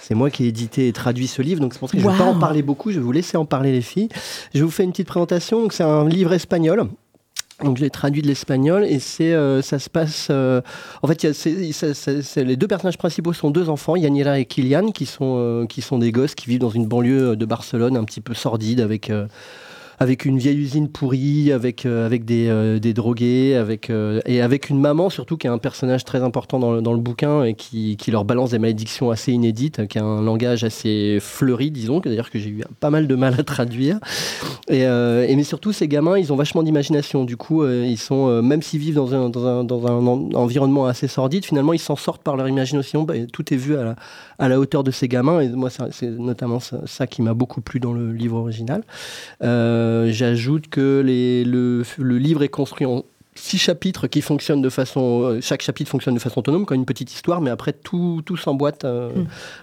c'est 0.00 0.14
moi 0.14 0.30
qui 0.30 0.44
ai 0.44 0.48
édité 0.48 0.88
et 0.88 0.92
traduit 0.92 1.28
ce 1.28 1.42
livre, 1.42 1.60
donc 1.60 1.72
c'est 1.74 1.78
pour 1.78 1.88
ça 1.88 1.96
que 1.96 2.02
je 2.02 2.06
ne 2.06 2.12
vais 2.12 2.18
pas 2.18 2.24
en 2.24 2.38
parler 2.38 2.62
beaucoup. 2.62 2.90
Je 2.90 2.98
vais 2.98 3.04
vous 3.04 3.12
laisser 3.12 3.36
en 3.36 3.44
parler 3.44 3.70
les 3.70 3.82
filles. 3.82 4.08
Je 4.52 4.64
vous 4.64 4.70
fais 4.70 4.82
une 4.82 4.90
petite 4.90 5.06
présentation. 5.06 5.68
C'est 5.70 5.84
un 5.84 6.08
livre 6.08 6.32
espagnol. 6.32 6.88
Donc 7.62 7.76
je 7.76 7.82
l'ai 7.82 7.90
traduit 7.90 8.22
de 8.22 8.26
l'espagnol 8.26 8.84
et 8.84 8.98
c'est 8.98 9.32
euh, 9.34 9.62
ça 9.62 9.78
se 9.78 9.88
passe 9.88 10.28
euh, 10.30 10.60
en 11.02 11.06
fait 11.08 11.22
y 11.22 11.26
a- 11.28 12.42
les 12.42 12.56
deux 12.56 12.66
personnages 12.66 12.98
principaux 12.98 13.32
sont 13.32 13.50
deux 13.50 13.68
enfants 13.68 13.94
Yanira 13.94 14.38
et 14.40 14.46
Kylian 14.46 14.90
qui 14.90 15.06
sont 15.06 15.36
euh, 15.38 15.66
qui 15.66 15.80
sont 15.80 15.98
des 15.98 16.10
gosses 16.10 16.34
qui 16.34 16.46
vivent 16.48 16.58
dans 16.60 16.70
une 16.70 16.86
banlieue 16.86 17.36
de 17.36 17.44
Barcelone 17.44 17.96
un 17.96 18.04
petit 18.04 18.20
peu 18.20 18.34
sordide 18.34 18.80
avec 18.80 19.10
euh, 19.10 19.26
avec 20.02 20.24
une 20.24 20.36
vieille 20.36 20.58
usine 20.58 20.88
pourrie, 20.88 21.52
avec, 21.52 21.86
euh, 21.86 22.04
avec 22.04 22.24
des, 22.24 22.48
euh, 22.48 22.80
des 22.80 22.92
drogués, 22.92 23.54
avec, 23.54 23.88
euh, 23.88 24.20
et 24.26 24.42
avec 24.42 24.68
une 24.68 24.80
maman 24.80 25.10
surtout 25.10 25.36
qui 25.36 25.46
est 25.46 25.50
un 25.50 25.58
personnage 25.58 26.04
très 26.04 26.24
important 26.24 26.58
dans 26.58 26.72
le, 26.72 26.82
dans 26.82 26.92
le 26.92 26.98
bouquin 26.98 27.44
et 27.44 27.54
qui, 27.54 27.96
qui 27.96 28.10
leur 28.10 28.24
balance 28.24 28.50
des 28.50 28.58
malédictions 28.58 29.12
assez 29.12 29.30
inédites, 29.30 29.86
qui 29.86 30.00
a 30.00 30.04
un 30.04 30.20
langage 30.20 30.64
assez 30.64 31.18
fleuri, 31.20 31.70
disons, 31.70 32.00
que 32.00 32.08
d'ailleurs 32.08 32.30
que 32.30 32.40
j'ai 32.40 32.50
eu 32.50 32.64
pas 32.80 32.90
mal 32.90 33.06
de 33.06 33.14
mal 33.14 33.36
à 33.38 33.44
traduire. 33.44 34.00
Et, 34.68 34.84
mais 35.36 35.44
surtout, 35.44 35.72
ces 35.72 35.86
gamins, 35.86 36.18
ils 36.18 36.32
ont 36.32 36.36
vachement 36.36 36.62
d'imagination. 36.62 37.24
Du 37.24 37.36
coup, 37.36 37.66
ils 37.66 37.98
sont, 37.98 38.42
même 38.42 38.62
s'ils 38.62 38.80
vivent 38.80 38.94
dans 38.94 39.14
un, 39.14 39.28
dans 39.28 39.46
un, 39.46 39.64
dans 39.64 39.86
un 39.86 40.06
en- 40.06 40.30
environnement 40.34 40.86
assez 40.86 41.08
sordide, 41.08 41.44
finalement, 41.44 41.72
ils 41.72 41.78
s'en 41.78 41.96
sortent 41.96 42.22
par 42.22 42.36
leur 42.36 42.48
imagination. 42.48 43.02
Bah, 43.04 43.14
tout 43.32 43.52
est 43.52 43.56
vu 43.56 43.76
à 43.76 43.84
la, 43.84 43.96
à 44.38 44.48
la 44.48 44.58
hauteur 44.58 44.82
de 44.82 44.90
ces 44.90 45.08
gamins. 45.08 45.40
Et 45.40 45.48
moi, 45.48 45.70
c'est 45.70 46.10
notamment 46.10 46.58
ça, 46.60 47.06
qui 47.06 47.22
m'a 47.22 47.34
beaucoup 47.34 47.60
plu 47.60 47.80
dans 47.80 47.92
le 47.92 48.12
livre 48.12 48.38
original. 48.38 48.82
J'ajoute 50.10 50.68
que 50.68 51.02
les, 51.04 51.44
le, 51.44 51.82
le 51.98 52.18
livre 52.18 52.42
est 52.42 52.48
construit 52.48 52.86
en 52.86 53.04
six 53.34 53.56
chapitres 53.56 54.08
qui 54.08 54.20
fonctionnent 54.20 54.60
de 54.60 54.68
façon. 54.68 55.22
euh, 55.24 55.40
Chaque 55.40 55.62
chapitre 55.62 55.90
fonctionne 55.90 56.14
de 56.14 56.18
façon 56.20 56.40
autonome, 56.40 56.66
comme 56.66 56.76
une 56.76 56.84
petite 56.84 57.10
histoire, 57.14 57.40
mais 57.40 57.48
après 57.48 57.72
tout, 57.72 58.20
tout 58.26 58.36
s'emboîte 58.36 58.84
euh, 58.84 59.08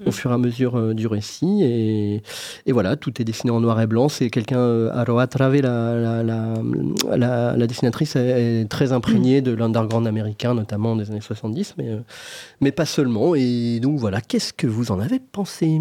au 0.07 0.11
fur 0.11 0.31
et 0.31 0.33
à 0.33 0.39
mesure 0.39 0.75
euh, 0.75 0.95
du 0.95 1.05
récit. 1.05 1.61
Et, 1.63 2.23
et 2.65 2.71
voilà, 2.71 2.95
tout 2.95 3.21
est 3.21 3.23
dessiné 3.23 3.51
en 3.51 3.61
noir 3.61 3.79
et 3.79 3.85
blanc. 3.85 4.09
C'est 4.09 4.31
quelqu'un, 4.31 4.57
euh, 4.57 4.89
Aroa 4.91 5.27
Trave, 5.27 5.57
la, 5.61 6.23
la, 6.23 7.55
la, 7.55 7.67
dessinatrice, 7.67 8.15
est, 8.15 8.61
est 8.61 8.65
très 8.65 8.91
imprégnée 8.91 9.41
de 9.41 9.51
l'underground 9.51 10.07
américain, 10.07 10.55
notamment 10.55 10.95
des 10.95 11.11
années 11.11 11.21
70, 11.21 11.75
mais, 11.77 11.89
euh, 11.89 11.99
mais 12.61 12.71
pas 12.71 12.87
seulement. 12.87 13.35
Et 13.35 13.79
donc 13.79 13.99
voilà, 13.99 14.19
qu'est-ce 14.19 14.51
que 14.51 14.65
vous 14.65 14.91
en 14.91 14.99
avez 14.99 15.19
pensé? 15.19 15.79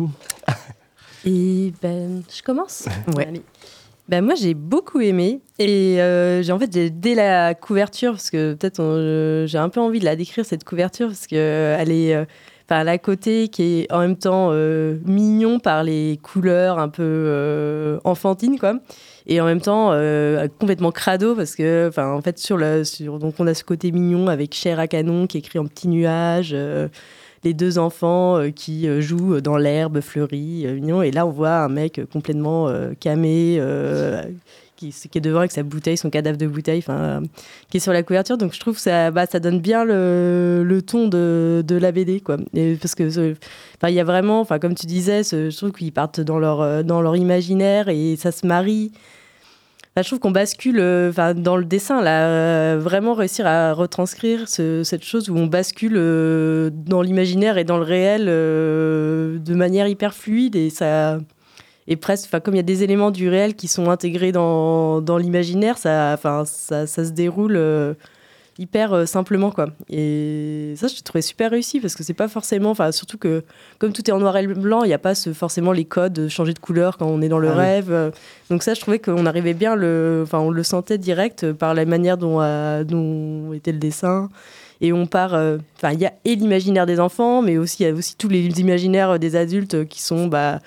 Et 1.25 1.73
ben, 1.83 2.23
je 2.37 2.43
commence. 2.43 2.87
Ouais. 3.17 3.26
Allez. 3.28 3.43
Ben, 4.08 4.24
moi, 4.24 4.34
j'ai 4.34 4.54
beaucoup 4.54 5.00
aimé. 5.00 5.40
Et 5.58 6.00
euh, 6.00 6.42
en 6.50 6.58
fait, 6.58 6.70
dès 7.00 7.14
la 7.14 7.54
couverture, 7.54 8.12
parce 8.12 8.30
que 8.30 8.54
peut-être 8.54 8.80
euh, 8.80 9.46
j'ai 9.46 9.58
un 9.58 9.68
peu 9.68 9.80
envie 9.80 10.00
de 10.00 10.04
la 10.06 10.16
décrire, 10.16 10.44
cette 10.44 10.64
couverture, 10.64 11.08
parce 11.08 11.26
est. 11.92 12.14
euh, 12.14 12.24
Enfin, 12.70 12.82
elle 12.82 12.88
a 12.88 12.92
un 12.92 12.98
côté 12.98 13.48
qui 13.48 13.62
est 13.62 13.90
en 13.90 14.00
même 14.00 14.16
temps 14.18 14.50
euh, 14.52 14.98
mignon 15.06 15.58
par 15.58 15.82
les 15.84 16.18
couleurs 16.22 16.78
un 16.78 16.90
peu 16.90 17.02
euh, 17.02 17.98
enfantines, 18.04 18.58
quoi. 18.58 18.74
Et 19.26 19.40
en 19.40 19.46
même 19.46 19.62
temps, 19.62 19.92
euh, 19.92 20.48
complètement 20.60 20.92
crado, 20.92 21.34
parce 21.34 21.54
que, 21.54 21.88
enfin, 21.88 22.12
en 22.12 22.20
fait, 22.20 22.38
sur 22.38 22.58
le, 22.58 22.84
sur, 22.84 23.18
donc 23.18 23.36
on 23.38 23.46
a 23.46 23.54
ce 23.54 23.64
côté 23.64 23.90
mignon 23.90 24.26
avec 24.28 24.54
chair 24.54 24.78
à 24.80 24.86
canon 24.86 25.26
qui 25.26 25.38
est 25.38 25.40
écrit 25.40 25.58
en 25.58 25.64
petits 25.64 25.88
nuages. 25.88 26.54
Euh, 27.45 27.49
les 27.49 27.54
deux 27.54 27.78
enfants 27.78 28.37
euh, 28.37 28.50
qui 28.50 28.88
euh, 28.88 29.00
jouent 29.00 29.40
dans 29.40 29.57
l'herbe 29.57 30.00
fleurie, 30.00 30.66
euh. 30.66 31.02
Et 31.02 31.11
là, 31.11 31.26
on 31.26 31.30
voit 31.30 31.57
un 31.57 31.68
mec 31.68 31.99
euh, 31.99 32.07
complètement 32.07 32.68
euh, 32.68 32.92
camé, 32.99 33.57
euh, 33.61 34.23
qui, 34.78 34.88
est 35.14 35.21
devant 35.21 35.40
avec 35.40 35.50
sa 35.50 35.62
bouteille, 35.62 35.97
son 35.97 36.11
cadavre 36.11 36.38
de 36.38 36.47
bouteille, 36.47 36.78
enfin, 36.78 36.99
euh, 36.99 37.21
qui 37.68 37.78
est 37.78 37.80
sur 37.80 37.92
la 37.92 38.02
couverture. 38.02 38.38
Donc, 38.38 38.54
je 38.54 38.61
trouve 38.61 38.76
que 38.76 38.80
ça, 38.80 39.11
bah, 39.11 39.26
ça 39.26 39.40
donne 39.40 39.61
bien 39.61 39.85
le, 39.85 40.80
ton 40.87 41.09
de, 41.09 41.64
de 41.66 41.76
la 41.76 41.92
BD, 41.92 42.21
quoi. 42.21 42.37
Et 42.54 42.76
parce 42.76 42.95
que, 42.95 43.35
il 43.85 43.95
y 43.95 44.00
a 44.00 44.04
vraiment, 44.04 44.45
comme 44.45 44.75
tu 44.75 44.87
disais, 44.87 45.23
je 45.25 45.57
trouve 45.57 45.73
qu'ils 45.73 45.92
partent 45.92 46.21
dans 46.21 46.38
leur, 46.38 46.61
euh, 46.61 46.83
dans 46.83 47.02
leur 47.02 47.16
imaginaire 47.16 47.88
et 47.88 48.16
ça 48.16 48.30
se 48.33 48.47
marie. 48.47 48.92
Enfin, 49.99 50.05
je 50.05 50.09
trouve 50.11 50.21
qu'on 50.21 50.31
bascule 50.31 50.78
euh, 50.78 51.11
enfin, 51.11 51.35
dans 51.35 51.57
le 51.57 51.64
dessin, 51.64 52.00
là, 52.00 52.28
euh, 52.28 52.78
vraiment 52.81 53.14
réussir 53.14 53.49
à 53.49 53.73
retranscrire 53.73 54.49
ce- 54.49 54.85
cette 54.85 55.02
chose 55.02 55.28
où 55.28 55.37
on 55.37 55.47
bascule 55.47 55.95
euh, 55.97 56.71
dans 56.73 57.02
l'imaginaire 57.02 57.59
et 57.59 57.64
dans 57.64 57.78
le 57.78 57.83
réel 57.83 58.26
de 58.26 59.55
manière 59.55 59.88
hyper 59.88 60.14
fluide 60.14 60.55
et 60.55 60.71
ça. 60.71 61.19
Et 61.88 61.97
presque, 61.97 62.31
comme 62.45 62.55
il 62.55 62.59
y 62.59 62.61
a 62.61 62.62
des 62.62 62.85
éléments 62.85 63.11
du 63.11 63.28
réel 63.28 63.57
qui 63.57 63.67
sont 63.67 63.90
intégrés 63.90 64.31
dans, 64.31 65.00
l'imaginaire, 65.19 65.78
ça, 65.78 66.17
ça, 66.47 66.87
se 66.87 67.11
déroule 67.11 67.57
hyper 68.58 68.92
euh, 68.92 69.06
simplement, 69.06 69.50
quoi. 69.50 69.68
Et 69.88 70.74
ça, 70.76 70.88
je 70.88 71.00
trouvais 71.02 71.22
super 71.22 71.50
réussi 71.50 71.80
parce 71.80 71.94
que 71.94 72.02
c'est 72.02 72.14
pas 72.14 72.28
forcément, 72.28 72.70
enfin, 72.70 72.92
surtout 72.92 73.18
que 73.18 73.44
comme 73.78 73.92
tout 73.92 74.08
est 74.08 74.12
en 74.12 74.18
noir 74.18 74.36
et 74.36 74.46
blanc, 74.46 74.82
il 74.84 74.88
n'y 74.88 74.94
a 74.94 74.98
pas 74.98 75.14
ce, 75.14 75.32
forcément 75.32 75.72
les 75.72 75.84
codes 75.84 76.12
de 76.12 76.28
changer 76.28 76.52
de 76.52 76.58
couleur 76.58 76.98
quand 76.98 77.06
on 77.06 77.22
est 77.22 77.28
dans 77.28 77.38
le 77.38 77.50
Ah 77.50 77.54
rêve. 77.54 77.92
Euh, 77.92 78.10
Donc 78.50 78.62
ça, 78.62 78.74
je 78.74 78.80
trouvais 78.80 78.98
qu'on 78.98 79.26
arrivait 79.26 79.54
bien 79.54 79.76
le, 79.76 80.22
enfin, 80.24 80.40
on 80.40 80.50
le 80.50 80.62
sentait 80.62 80.98
direct 80.98 81.52
par 81.52 81.74
la 81.74 81.84
manière 81.84 82.18
dont, 82.18 82.40
euh, 82.40 82.84
dont 82.84 83.52
était 83.52 83.72
le 83.72 83.78
dessin. 83.78 84.28
Et 84.80 84.92
on 84.92 85.06
part, 85.06 85.34
euh, 85.34 85.58
enfin, 85.76 85.92
il 85.92 86.00
y 86.00 86.06
a 86.06 86.12
et 86.24 86.36
l'imaginaire 86.36 86.86
des 86.86 87.00
enfants, 87.00 87.42
mais 87.42 87.58
aussi 87.58 87.82
il 87.82 87.86
y 87.86 87.90
a 87.90 87.92
aussi 87.92 88.16
tous 88.16 88.28
les 88.28 88.60
imaginaires 88.60 89.18
des 89.18 89.34
adultes 89.34 89.88
qui 89.88 90.00
sont, 90.00 90.28
bah, 90.28 90.54
euh, 90.54 90.58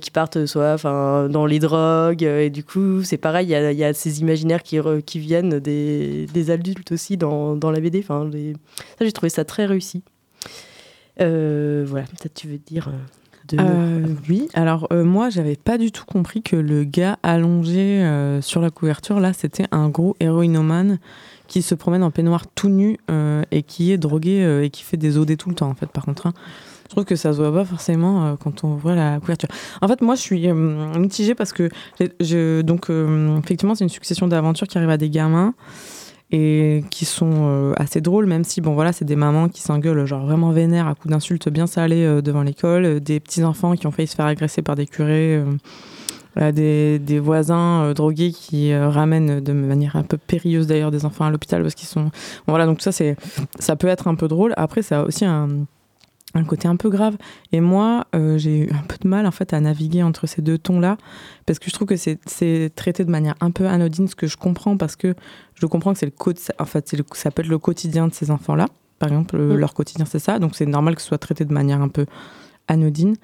qui 0.00 0.10
partent 0.10 0.46
soit, 0.46 0.72
enfin, 0.74 1.28
dans 1.28 1.46
les 1.46 1.58
drogues. 1.58 2.24
euh, 2.24 2.40
Et 2.44 2.50
du 2.50 2.62
coup, 2.64 3.02
c'est 3.02 3.16
pareil, 3.18 3.48
il 3.48 3.72
y 3.72 3.74
y 3.76 3.84
a 3.84 3.92
ces 3.92 4.20
imaginaires 4.20 4.62
qui, 4.62 4.78
re- 4.78 5.02
qui 5.02 5.18
viennent 5.18 5.58
des, 5.58 6.26
des 6.32 6.50
adultes 6.50 6.92
aussi 6.92 7.16
dans, 7.16 7.56
dans 7.56 7.70
la 7.70 7.80
BD. 7.80 7.98
Enfin, 8.00 8.28
les... 8.32 8.52
ça, 8.98 9.04
j'ai 9.04 9.12
trouvé 9.12 9.30
ça 9.30 9.44
très 9.44 9.66
réussi. 9.66 10.02
Euh, 11.20 11.84
voilà, 11.86 12.06
peut-être 12.06 12.34
tu 12.34 12.48
veux 12.48 12.58
dire. 12.58 12.88
euh. 12.88 12.92
Euh, 13.58 14.06
oui, 14.30 14.48
alors 14.54 14.86
euh, 14.92 15.04
moi 15.04 15.28
j'avais 15.28 15.56
pas 15.56 15.76
du 15.76 15.90
tout 15.90 16.04
compris 16.06 16.42
que 16.42 16.54
le 16.56 16.84
gars 16.84 17.18
allongé 17.24 18.02
euh, 18.02 18.40
sur 18.40 18.62
la 18.62 18.70
couverture 18.70 19.18
là 19.18 19.32
c'était 19.34 19.66
un 19.72 19.88
gros 19.90 20.16
héroïnomane 20.20 21.00
qui 21.48 21.60
se 21.60 21.74
promène 21.74 22.04
en 22.04 22.10
peignoir 22.12 22.46
tout 22.46 22.68
nu 22.70 22.98
euh, 23.10 23.42
et 23.50 23.62
qui 23.64 23.90
est 23.92 23.98
drogué 23.98 24.42
euh, 24.44 24.62
et 24.64 24.70
qui 24.70 24.84
fait 24.84 24.96
des 24.96 25.18
OD 25.18 25.36
tout 25.36 25.48
le 25.50 25.56
temps 25.56 25.68
en 25.68 25.74
fait 25.74 25.90
par 25.90 26.04
contre. 26.06 26.28
hein. 26.28 26.32
Je 26.92 26.94
trouve 26.94 27.06
que 27.06 27.16
ça 27.16 27.32
se 27.32 27.38
voit 27.38 27.54
pas 27.54 27.64
forcément 27.64 28.26
euh, 28.26 28.34
quand 28.38 28.64
on 28.64 28.74
voit 28.74 28.94
la 28.94 29.18
couverture. 29.18 29.48
En 29.80 29.88
fait, 29.88 30.02
moi, 30.02 30.14
je 30.14 30.20
suis 30.20 30.46
euh, 30.46 30.52
mitigée 30.98 31.34
parce 31.34 31.54
que 31.54 31.70
donc 32.60 32.90
euh, 32.90 33.38
effectivement, 33.38 33.74
c'est 33.74 33.84
une 33.84 33.88
succession 33.88 34.28
d'aventures 34.28 34.68
qui 34.68 34.76
arrivent 34.76 34.90
à 34.90 34.98
des 34.98 35.08
gamins 35.08 35.54
et 36.32 36.84
qui 36.90 37.06
sont 37.06 37.72
assez 37.78 38.02
drôles, 38.02 38.26
même 38.26 38.44
si 38.44 38.60
bon 38.60 38.74
voilà, 38.74 38.92
c'est 38.92 39.06
des 39.06 39.16
mamans 39.16 39.48
qui 39.48 39.62
s'engueulent 39.62 40.04
genre 40.04 40.26
vraiment 40.26 40.50
vénères 40.50 40.86
à 40.86 40.94
coups 40.94 41.12
d'insultes 41.12 41.48
bien 41.48 41.66
salées 41.66 42.20
devant 42.20 42.42
l'école, 42.42 43.00
des 43.00 43.20
petits 43.20 43.42
enfants 43.42 43.74
qui 43.74 43.86
ont 43.86 43.90
failli 43.90 44.06
se 44.06 44.14
faire 44.14 44.26
agresser 44.26 44.60
par 44.60 44.74
des 44.74 44.86
curés. 44.86 45.42
des, 46.36 47.20
voisins 47.22 47.92
drogués 47.94 48.32
qui 48.32 48.74
ramènent 48.74 49.40
de 49.40 49.52
manière 49.54 49.96
un 49.96 50.02
peu 50.02 50.18
périlleuse 50.18 50.66
d'ailleurs 50.66 50.90
des 50.90 51.06
enfants 51.06 51.24
à 51.24 51.30
l'hôpital 51.30 51.62
parce 51.62 51.74
qu'ils 51.74 51.88
sont 51.88 52.04
bon, 52.04 52.10
voilà 52.48 52.66
donc 52.66 52.82
ça 52.82 52.92
ça 53.58 53.76
peut 53.76 53.88
être 53.88 54.08
un 54.08 54.14
peu 54.14 54.28
drôle 54.28 54.52
après 54.56 54.82
ça 54.82 55.00
a 55.00 55.04
aussi 55.04 55.26
un, 55.26 55.48
un 56.34 56.44
côté 56.44 56.66
un 56.68 56.76
peu 56.76 56.88
grave. 56.90 57.16
Et 57.52 57.60
moi 57.60 58.06
euh, 58.14 58.38
j'ai 58.38 58.60
eu 58.66 58.70
un 58.70 58.82
peu 58.88 58.96
de 59.00 59.08
mal 59.08 59.26
en 59.26 59.30
fait 59.30 59.52
à 59.52 59.60
naviguer 59.60 60.02
entre 60.02 60.26
ces 60.26 60.40
deux 60.42 60.58
tons 60.58 60.80
là 60.80 60.96
parce 61.46 61.58
que 61.58 61.66
je 61.68 61.74
trouve 61.74 61.88
que 61.88 61.96
c'est 61.96 62.18
c'est 62.26 62.70
traité 62.74 63.04
de 63.04 63.10
manière 63.10 63.34
un 63.40 63.50
peu 63.50 63.66
anodine 63.66 64.08
ce 64.08 64.14
que 64.16 64.26
je 64.26 64.36
comprends 64.36 64.76
parce 64.76 64.96
que 64.96 65.14
je 65.54 65.66
comprends 65.66 65.92
que 65.92 65.98
c'est 65.98 66.06
le 66.06 66.12
en 66.58 66.64
fait 66.64 66.88
c'est 66.88 66.96
le- 66.96 67.04
ça 67.12 67.30
peut 67.30 67.42
être 67.42 67.48
le 67.48 67.58
quotidien 67.58 68.08
de 68.08 68.14
ces 68.14 68.30
enfants 68.30 68.54
là 68.54 68.66
par 68.98 69.08
exemple 69.10 69.36
euh, 69.36 69.54
Mm. 69.54 69.58
leur 69.58 69.74
quotidien 69.74 70.04
c'est 70.06 70.18
ça. 70.20 70.38
Donc 70.38 70.54
c'est 70.54 70.66
normal 70.66 70.94
que 70.96 71.02
ce 71.02 71.08
soit 71.08 71.18
traité 71.18 71.44
de 71.44 71.52
manière 71.52 71.82
un 71.82 71.88
peu 71.88 72.06
anodine 72.68 73.16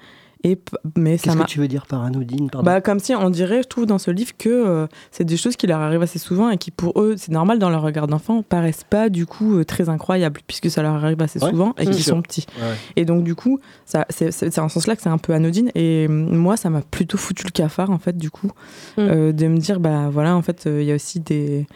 et 0.43 0.57
mais 0.95 1.17
ça 1.17 1.23
Qu'est-ce 1.33 1.37
que 1.43 1.47
tu 1.47 1.59
veux 1.59 1.67
dire 1.67 1.85
par 1.85 2.01
anodine 2.03 2.49
pardon 2.49 2.65
bah, 2.65 2.79
comme 2.79 2.99
si 2.99 3.13
on 3.13 3.29
dirait, 3.29 3.61
je 3.61 3.67
trouve, 3.67 3.85
dans 3.85 3.97
ce 3.97 4.09
livre 4.09 4.31
que 4.37 4.47
euh, 4.49 4.87
c'est 5.11 5.25
des 5.25 5.35
choses 5.35 5.57
qui 5.57 5.67
leur 5.67 5.79
arrivent 5.81 6.01
assez 6.01 6.17
souvent 6.19 6.49
et 6.49 6.57
qui, 6.57 6.71
pour 6.71 7.01
eux, 7.01 7.15
c'est 7.17 7.31
normal 7.33 7.59
dans 7.59 7.69
leur 7.69 7.81
regard 7.81 8.07
d'enfant, 8.07 8.41
paraissent 8.41 8.85
pas 8.89 9.09
du 9.09 9.25
coup 9.25 9.57
euh, 9.57 9.65
très 9.65 9.89
incroyables 9.89 10.39
puisque 10.47 10.69
ça 10.71 10.81
leur 10.81 10.93
arrive 10.95 11.21
assez 11.21 11.43
Ouais, 11.43 11.49
souvent 11.49 11.73
et 11.77 11.85
qu'ils 11.85 12.03
sont 12.03 12.21
petits. 12.21 12.45
Ouais. 12.57 12.75
Et 12.95 13.03
donc, 13.03 13.25
du 13.25 13.35
coup, 13.35 13.59
ça, 13.85 14.05
c'est, 14.09 14.31
c'est, 14.31 14.49
c'est 14.49 14.61
en 14.61 14.69
ce 14.69 14.75
sens-là 14.75 14.95
que 14.95 15.01
c'est 15.01 15.09
un 15.09 15.17
peu 15.17 15.33
anodine. 15.33 15.71
Et 15.75 16.07
euh, 16.09 16.11
moi, 16.13 16.55
ça 16.55 16.69
m'a 16.69 16.81
plutôt 16.81 17.17
foutu 17.17 17.43
le 17.45 17.51
cafard, 17.51 17.89
en 17.89 17.99
fait, 17.99 18.17
du 18.17 18.31
coup, 18.31 18.47
Mm. 18.97 19.01
euh, 19.01 19.31
de 19.33 19.47
me 19.47 19.57
dire, 19.57 19.79
bah 19.81 20.09
voilà, 20.09 20.35
en 20.37 20.41
fait, 20.41 20.67
euh, 20.67 20.81
il 20.81 20.87
y 20.87 20.91
a 20.91 20.95
aussi 20.95 21.19
des. 21.19 21.67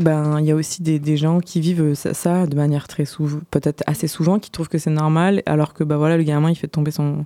Ben, 0.00 0.40
il 0.40 0.46
y 0.46 0.50
a 0.50 0.56
aussi 0.56 0.82
des, 0.82 0.98
des 0.98 1.16
gens 1.16 1.38
qui 1.38 1.60
vivent 1.60 1.94
ça, 1.94 2.14
ça 2.14 2.46
de 2.48 2.56
manière 2.56 2.88
très 2.88 3.04
souvent, 3.04 3.38
peut-être 3.52 3.84
assez 3.86 4.08
souvent, 4.08 4.40
qui 4.40 4.50
trouvent 4.50 4.68
que 4.68 4.78
c'est 4.78 4.90
normal, 4.90 5.42
alors 5.46 5.72
que 5.72 5.84
bah 5.84 5.96
voilà, 5.96 6.16
le 6.16 6.24
gamin 6.24 6.50
il 6.50 6.56
fait 6.56 6.66
tomber 6.66 6.90
son, 6.90 7.24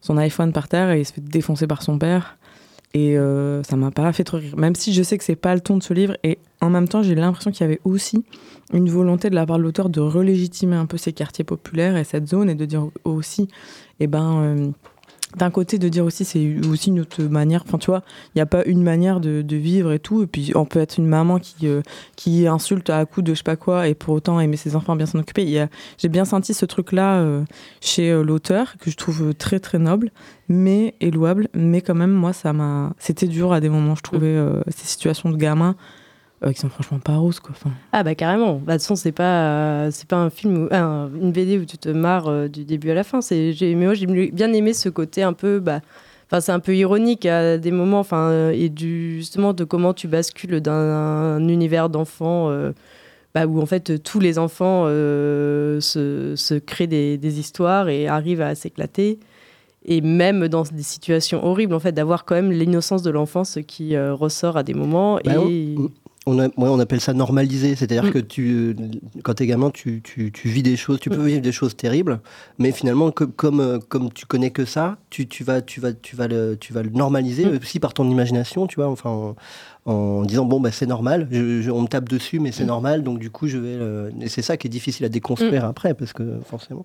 son 0.00 0.16
iPhone 0.16 0.52
par 0.52 0.68
terre 0.68 0.90
et 0.90 1.00
il 1.00 1.04
se 1.04 1.12
fait 1.12 1.20
défoncer 1.20 1.66
par 1.66 1.82
son 1.82 1.98
père. 1.98 2.38
Et 2.92 3.16
euh, 3.16 3.62
ça 3.62 3.76
m'a 3.76 3.90
pas 3.90 4.12
fait 4.12 4.24
trop 4.24 4.38
rire. 4.38 4.56
Même 4.56 4.74
si 4.74 4.92
je 4.92 5.02
sais 5.02 5.16
que 5.16 5.22
c'est 5.22 5.36
pas 5.36 5.54
le 5.54 5.60
ton 5.60 5.76
de 5.76 5.82
ce 5.82 5.94
livre. 5.94 6.16
Et 6.24 6.38
en 6.60 6.70
même 6.70 6.88
temps, 6.88 7.02
j'ai 7.02 7.14
l'impression 7.14 7.52
qu'il 7.52 7.60
y 7.60 7.64
avait 7.64 7.80
aussi 7.84 8.24
une 8.72 8.88
volonté 8.88 9.30
de 9.30 9.34
la 9.34 9.46
part 9.46 9.58
de 9.58 9.62
l'auteur 9.62 9.88
de 9.88 10.00
relégitimer 10.00 10.76
un 10.76 10.86
peu 10.86 10.96
ces 10.96 11.12
quartiers 11.12 11.44
populaires 11.44 11.96
et 11.96 12.04
cette 12.04 12.28
zone 12.28 12.50
et 12.50 12.54
de 12.54 12.64
dire 12.64 12.88
aussi, 13.04 13.48
eh 14.00 14.06
ben, 14.06 14.42
euh, 14.42 14.70
d'un 15.36 15.50
côté, 15.50 15.78
de 15.78 15.88
dire 15.88 16.04
aussi, 16.04 16.24
c'est 16.24 16.56
aussi 16.68 16.88
une 16.90 17.00
autre 17.00 17.22
manière. 17.22 17.62
Enfin, 17.66 17.78
tu 17.78 17.86
vois, 17.86 18.02
il 18.34 18.38
n'y 18.38 18.42
a 18.42 18.46
pas 18.46 18.64
une 18.64 18.82
manière 18.82 19.20
de, 19.20 19.56
vivre 19.56 19.92
et 19.92 19.98
tout. 19.98 20.22
Et 20.22 20.26
puis, 20.26 20.52
on 20.54 20.64
peut 20.64 20.80
être 20.80 20.98
une 20.98 21.06
maman 21.06 21.38
qui, 21.38 21.68
euh, 21.68 21.82
qui 22.16 22.46
insulte 22.46 22.90
à 22.90 23.04
coups 23.06 23.24
de 23.24 23.32
je 23.32 23.38
sais 23.38 23.44
pas 23.44 23.56
quoi 23.56 23.88
et 23.88 23.94
pour 23.94 24.14
autant 24.14 24.40
aimer 24.40 24.56
ses 24.56 24.74
enfants, 24.76 24.96
bien 24.96 25.06
s'en 25.06 25.18
occuper. 25.18 25.66
J'ai 25.98 26.08
bien 26.08 26.24
senti 26.24 26.54
ce 26.54 26.66
truc-là 26.66 27.20
euh, 27.20 27.44
chez 27.80 28.10
euh, 28.10 28.22
l'auteur 28.22 28.76
que 28.78 28.90
je 28.90 28.96
trouve 28.96 29.34
très 29.34 29.60
très 29.60 29.78
noble, 29.78 30.10
mais 30.48 30.94
et 31.00 31.10
louable. 31.10 31.48
Mais 31.54 31.80
quand 31.80 31.94
même, 31.94 32.12
moi, 32.12 32.32
ça 32.32 32.52
m'a. 32.52 32.92
C'était 32.98 33.28
dur 33.28 33.52
à 33.52 33.60
des 33.60 33.68
moments. 33.68 33.94
Je 33.94 34.02
trouvais 34.02 34.36
ces 34.68 34.86
situations 34.86 35.30
de 35.30 35.36
gamins 35.36 35.76
euh, 36.44 36.52
qui 36.52 36.60
sont 36.60 36.68
franchement 36.68 36.98
pas 36.98 37.16
roses, 37.16 37.40
quoi. 37.40 37.50
Enfin, 37.52 37.70
Ah 37.92 38.02
bah 38.02 38.14
carrément. 38.14 38.54
Bah, 38.54 38.72
de 38.74 38.78
toute 38.78 38.82
façon, 38.82 38.96
c'est 38.96 39.12
pas, 39.12 39.84
euh, 39.84 39.90
c'est 39.90 40.08
pas 40.08 40.16
un 40.16 40.30
film, 40.30 40.64
où, 40.64 40.68
un- 40.74 41.10
une 41.20 41.32
BD 41.32 41.58
où 41.58 41.64
tu 41.64 41.78
te 41.78 41.88
marres 41.88 42.28
euh, 42.28 42.48
du 42.48 42.64
début 42.64 42.90
à 42.90 42.94
la 42.94 43.04
fin. 43.04 43.20
C'est, 43.20 43.52
j'ai, 43.52 43.74
mais 43.74 43.84
moi, 43.86 43.94
j'ai 43.94 44.06
bien 44.06 44.52
aimé 44.52 44.72
ce 44.72 44.88
côté 44.88 45.22
un 45.22 45.32
peu, 45.32 45.58
bah, 45.60 45.80
Enfin, 46.32 46.40
c'est 46.40 46.52
un 46.52 46.60
peu 46.60 46.76
ironique 46.76 47.26
à 47.26 47.58
des 47.58 47.72
moments, 47.72 47.98
enfin, 47.98 48.50
et 48.50 48.68
du, 48.68 49.16
justement 49.16 49.52
de 49.52 49.64
comment 49.64 49.92
tu 49.92 50.06
bascules 50.06 50.60
d'un 50.60 51.40
univers 51.48 51.88
d'enfants 51.88 52.50
euh, 52.50 52.70
bah, 53.34 53.46
où 53.46 53.60
en 53.60 53.66
fait 53.66 54.00
tous 54.04 54.20
les 54.20 54.38
enfants 54.38 54.84
euh, 54.86 55.80
se, 55.80 56.36
se, 56.36 56.54
créent 56.54 56.86
des, 56.86 57.18
des, 57.18 57.40
histoires 57.40 57.88
et 57.88 58.06
arrivent 58.06 58.42
à 58.42 58.54
s'éclater. 58.54 59.18
Et 59.84 60.02
même 60.02 60.46
dans 60.46 60.62
des 60.62 60.82
situations 60.82 61.44
horribles, 61.44 61.74
en 61.74 61.80
fait, 61.80 61.92
d'avoir 61.92 62.24
quand 62.24 62.34
même 62.36 62.52
l'innocence 62.52 63.02
de 63.02 63.10
l'enfance 63.10 63.58
qui 63.66 63.96
euh, 63.96 64.14
ressort 64.14 64.56
à 64.56 64.62
des 64.62 64.74
moments. 64.74 65.18
Bah, 65.24 65.32
et... 65.48 65.74
on, 66.26 66.38
a, 66.38 66.46
ouais, 66.46 66.52
on, 66.58 66.78
appelle 66.78 67.00
ça 67.00 67.14
normaliser, 67.14 67.74
c'est-à-dire 67.76 68.04
mm. 68.04 68.10
que 68.10 68.18
tu, 68.18 68.76
quand 69.22 69.34
tu 69.34 69.42
es 69.42 69.46
gamin, 69.46 69.70
tu, 69.70 70.02
tu, 70.02 70.30
tu, 70.30 70.48
vis 70.48 70.62
des 70.62 70.76
choses, 70.76 71.00
tu 71.00 71.08
peux 71.08 71.16
mm. 71.16 71.26
vivre 71.26 71.40
des 71.40 71.52
choses 71.52 71.76
terribles, 71.76 72.20
mais 72.58 72.72
finalement, 72.72 73.10
comme, 73.10 73.32
comme, 73.32 73.80
comme 73.88 74.12
tu 74.12 74.26
connais 74.26 74.50
que 74.50 74.64
ça, 74.64 74.98
tu, 75.08 75.26
tu, 75.26 75.44
vas, 75.44 75.62
tu, 75.62 75.80
vas, 75.80 75.92
tu, 75.92 76.16
vas 76.16 76.28
le, 76.28 76.56
tu 76.60 76.72
vas 76.72 76.82
le 76.82 76.90
normaliser 76.90 77.46
mm. 77.46 77.58
aussi 77.62 77.80
par 77.80 77.94
ton 77.94 78.08
imagination, 78.10 78.66
tu 78.66 78.76
vois, 78.76 78.88
enfin, 78.88 79.34
en 79.86 80.22
disant 80.24 80.44
bon 80.44 80.60
bah 80.60 80.70
c'est 80.70 80.86
normal, 80.86 81.26
je, 81.30 81.62
je, 81.62 81.70
on 81.70 81.82
me 81.82 81.86
tape 81.86 82.08
dessus 82.08 82.38
mais 82.38 82.52
c'est 82.52 82.64
mm. 82.64 82.68
normal 82.68 83.02
donc 83.02 83.18
du 83.18 83.30
coup 83.30 83.48
je 83.48 83.56
vais 83.56 83.68
euh, 83.68 84.10
et 84.20 84.28
c'est 84.28 84.42
ça 84.42 84.56
qui 84.56 84.66
est 84.66 84.70
difficile 84.70 85.06
à 85.06 85.08
déconstruire 85.08 85.64
après 85.64 85.94
parce 85.94 86.12
que 86.12 86.38
forcément. 86.44 86.84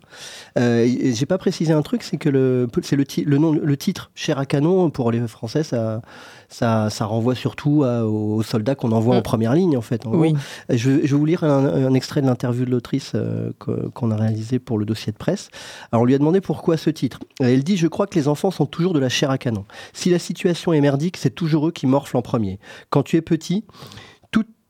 Euh, 0.58 0.88
J'ai 1.14 1.26
pas 1.26 1.38
précisé 1.38 1.74
un 1.74 1.82
truc 1.82 2.04
c'est 2.04 2.18
que 2.18 2.30
le 2.30 2.68
c'est 2.84 2.96
le, 2.96 3.04
le 3.26 3.38
nom 3.38 3.52
le 3.52 3.78
titre 3.78 4.12
cher 4.16 4.40
à 4.40 4.46
canon 4.46 4.90
pour 4.90 5.12
les 5.12 5.28
Français 5.28 5.64
ça 5.64 6.02
ça, 6.50 6.90
ça 6.90 7.06
renvoie 7.06 7.36
surtout 7.36 7.84
à, 7.84 8.06
aux 8.06 8.44
soldats 8.44 8.76
qu'on 8.76 8.92
envoie 8.92 9.16
mm. 9.16 9.20
en 9.20 9.22
première 9.22 9.54
ligne 9.54 9.78
en 9.78 9.82
fait. 9.82 10.06
En 10.06 10.14
oui. 10.14 10.36
Je, 10.70 10.76
je, 10.76 10.88
vais 10.88 11.08
vous 11.08 11.26
lire 11.26 11.44
un, 11.44 11.66
un 11.66 11.94
extrait 11.94 12.22
de 12.22 12.28
l'interview 12.28 12.66
de 12.66 12.72
l'autrice 12.72 13.14
euh, 13.16 13.52
qu'on 13.60 14.12
a 14.12 14.16
réalisé 14.16 14.60
pour 14.60 14.78
le 14.78 14.86
dossier 14.86 15.12
de 15.12 15.18
presse. 15.18 15.50
Alors 15.92 16.04
on 16.04 16.06
lui 16.06 16.16
a 16.16 16.18
demandé 16.18 16.42
pourquoi 16.42 16.78
ce 16.78 16.90
titre. 16.90 17.20
Elle 17.40 17.64
dit 17.64 17.78
je 17.78 17.88
crois 17.88 18.08
que 18.08 18.16
les 18.16 18.28
enfants 18.28 18.52
sont 18.52 18.66
toujours 18.66 18.94
de 18.94 19.00
la 19.00 19.10
chair 19.10 19.32
à 19.32 19.38
canon. 19.38 19.66
Si 19.94 20.10
la 20.10 20.20
situation 20.20 20.74
est 20.74 20.82
merdique 20.82 21.18
c'est 21.18 21.34
toujours 21.34 21.68
eux 21.68 21.72
qui 21.72 21.88
morflent 21.88 22.18
en 22.18 22.22
premier 22.22 22.60
quand 22.90 23.04
tu 23.04 23.18
es 23.18 23.22
petit, 23.22 23.64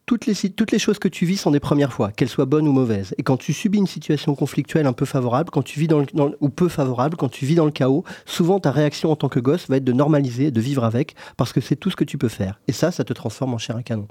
toutes, 0.06 0.26
les, 0.26 0.36
toutes 0.50 0.72
les 0.72 0.80
choses 0.80 1.00
que 1.00 1.08
tu 1.08 1.26
vis 1.26 1.38
sont 1.38 1.52
des 1.52 1.60
premières 1.60 1.94
fois, 1.94 2.12
qu'elles 2.12 2.30
soient 2.30 2.46
bonnes 2.46 2.68
ou 2.68 2.72
mauvaises. 2.72 3.14
Et 3.18 3.24
quand 3.24 3.38
tu 3.38 3.54
subis 3.54 3.78
une 3.78 3.88
situation 3.88 4.36
conflictuelle 4.36 4.86
un 4.86 4.94
peu 4.94 5.06
favorable, 5.06 5.50
quand 5.52 5.64
tu 5.64 5.80
vis 5.80 5.88
dans, 5.88 6.00
le, 6.00 6.06
dans 6.14 6.32
ou 6.42 6.50
peu 6.50 6.70
favorable, 6.70 7.18
quand 7.18 7.30
tu 7.30 7.46
vis 7.46 7.56
dans 7.56 7.66
le 7.66 7.72
chaos, 7.72 8.04
souvent 8.26 8.60
ta 8.60 8.72
réaction 8.72 9.12
en 9.12 9.16
tant 9.16 9.30
que 9.30 9.40
gosse 9.40 9.68
va 9.70 9.78
être 9.78 9.84
de 9.84 9.94
normaliser, 9.94 10.52
de 10.52 10.62
vivre 10.62 10.84
avec, 10.84 11.16
parce 11.38 11.54
que 11.54 11.62
c'est 11.62 11.76
tout 11.76 11.90
ce 11.90 11.96
que 11.96 12.04
tu 12.04 12.18
peux 12.18 12.30
faire. 12.30 12.60
Et 12.68 12.72
ça, 12.72 12.92
ça 12.92 13.04
te 13.04 13.14
transforme 13.14 13.54
en 13.54 13.58
chair 13.58 13.76
à 13.76 13.84
canon. 13.84 14.08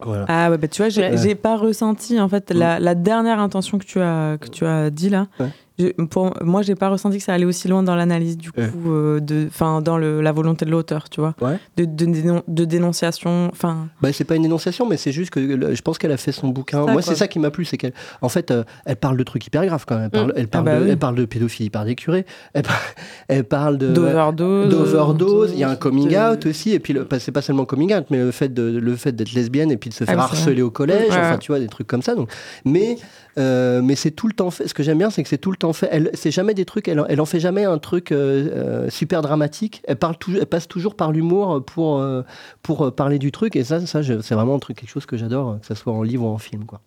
Voilà. 0.00 0.24
Ah 0.28 0.50
ouais, 0.50 0.58
bah 0.58 0.66
tu 0.66 0.82
vois, 0.82 0.88
j'ai 0.88 1.08
ouais. 1.08 1.34
pas 1.36 1.56
ressenti 1.56 2.20
en 2.20 2.28
fait 2.28 2.50
la, 2.50 2.80
la, 2.80 2.96
dernière 2.96 3.38
intention 3.38 3.78
que 3.78 3.84
tu 3.84 4.00
as 4.00 4.38
que 4.40 4.48
tu 4.48 4.66
as 4.66 4.90
dit 4.90 5.08
là. 5.08 5.28
Ouais. 5.38 5.50
Je, 5.78 5.88
pour 6.04 6.32
moi, 6.42 6.62
j'ai 6.62 6.76
pas 6.76 6.88
ressenti 6.88 7.18
que 7.18 7.24
ça 7.24 7.34
allait 7.34 7.44
aussi 7.44 7.66
loin 7.66 7.82
dans 7.82 7.96
l'analyse 7.96 8.38
du 8.38 8.52
coup, 8.52 8.60
euh, 8.60 9.18
de, 9.18 9.46
enfin 9.48 9.82
dans 9.82 9.98
le, 9.98 10.20
la 10.20 10.30
volonté 10.30 10.64
de 10.64 10.70
l'auteur, 10.70 11.08
tu 11.10 11.20
vois, 11.20 11.34
ouais. 11.40 11.58
de, 11.76 11.84
de, 11.84 12.04
dénon 12.04 12.42
de, 12.46 12.64
dénonciation, 12.64 13.48
enfin. 13.50 13.88
Bah 14.00 14.12
c'est 14.12 14.22
pas 14.22 14.36
une 14.36 14.42
dénonciation, 14.42 14.86
mais 14.88 14.96
c'est 14.96 15.10
juste 15.10 15.30
que 15.30 15.74
je 15.74 15.82
pense 15.82 15.98
qu'elle 15.98 16.12
a 16.12 16.16
fait 16.16 16.30
son 16.30 16.48
bouquin. 16.48 16.86
Ça, 16.86 16.92
moi, 16.92 17.02
c'est 17.02 17.16
ça 17.16 17.26
qui 17.26 17.40
m'a 17.40 17.50
plu, 17.50 17.64
c'est 17.64 17.76
qu'elle, 17.76 17.92
en 18.22 18.28
fait, 18.28 18.52
euh, 18.52 18.62
elle 18.86 18.96
parle 18.96 19.16
de 19.16 19.24
trucs 19.24 19.44
hyper 19.46 19.66
graves 19.66 19.84
quand 19.84 19.98
même. 19.98 20.10
Elle 20.12 20.20
parle, 20.20 20.28
mmh. 20.28 20.32
elle 20.36 20.48
parle, 20.48 20.68
ah 20.68 20.70
bah 20.70 20.78
de, 20.78 20.84
oui. 20.84 20.90
elle 20.90 20.98
parle 20.98 21.14
de 21.16 21.24
pédophilie 21.24 21.70
par 21.70 21.84
des 21.84 21.96
curés. 21.96 22.24
Elle, 22.52 22.62
par, 22.62 22.80
elle 23.28 23.44
parle 23.44 23.76
de 23.76 23.88
d'overdose. 23.88 24.70
D'overdose. 24.70 25.50
Il 25.54 25.58
y 25.58 25.64
a 25.64 25.70
un 25.70 25.76
coming 25.76 26.16
out 26.16 26.46
aussi, 26.46 26.70
et 26.70 26.78
puis 26.78 26.96
c'est 27.18 27.32
pas 27.32 27.42
seulement 27.42 27.64
coming 27.64 27.92
out, 27.94 28.04
mais 28.10 28.18
le 28.18 28.30
fait 28.30 28.52
de 28.52 28.62
le 28.62 28.94
fait 28.94 29.12
d'être 29.12 29.32
lesbienne 29.32 29.72
et 29.72 29.76
puis 29.76 29.90
de 29.90 29.94
se 29.94 30.04
faire 30.04 30.20
ah, 30.20 30.24
harceler 30.24 30.62
au 30.62 30.70
collège, 30.70 31.10
ouais. 31.10 31.18
enfin 31.18 31.38
tu 31.38 31.50
vois 31.50 31.58
des 31.58 31.66
trucs 31.66 31.88
comme 31.88 32.02
ça. 32.02 32.14
Donc, 32.14 32.30
mais 32.64 32.96
euh, 33.38 33.82
mais 33.82 33.94
c'est 33.94 34.10
tout 34.10 34.26
le 34.26 34.32
temps 34.32 34.50
fait. 34.50 34.68
Ce 34.68 34.74
que 34.74 34.82
j'aime 34.82 34.98
bien, 34.98 35.10
c'est 35.10 35.22
que 35.22 35.28
c'est 35.28 35.38
tout 35.38 35.50
le 35.50 35.56
temps 35.56 35.72
fait. 35.72 35.88
Elle, 35.90 36.10
c'est 36.14 36.30
jamais 36.30 36.54
des 36.54 36.64
trucs. 36.64 36.88
Elle, 36.88 37.04
elle 37.08 37.20
en 37.20 37.26
fait 37.26 37.40
jamais 37.40 37.64
un 37.64 37.78
truc 37.78 38.12
euh, 38.12 38.48
euh, 38.52 38.90
super 38.90 39.22
dramatique. 39.22 39.82
Elle 39.86 39.96
parle 39.96 40.16
tout, 40.16 40.32
elle 40.36 40.46
passe 40.46 40.68
toujours 40.68 40.94
par 40.94 41.12
l'humour 41.12 41.64
pour 41.64 41.98
euh, 41.98 42.22
pour 42.62 42.94
parler 42.94 43.18
du 43.18 43.32
truc. 43.32 43.56
Et 43.56 43.64
ça, 43.64 43.84
ça, 43.86 44.02
c'est 44.02 44.34
vraiment 44.34 44.54
un 44.54 44.58
truc, 44.58 44.78
quelque 44.78 44.90
chose 44.90 45.06
que 45.06 45.16
j'adore, 45.16 45.58
que 45.60 45.66
ça 45.66 45.74
soit 45.74 45.92
en 45.92 46.02
livre 46.02 46.24
ou 46.24 46.28
en 46.28 46.38
film, 46.38 46.64
quoi. 46.64 46.80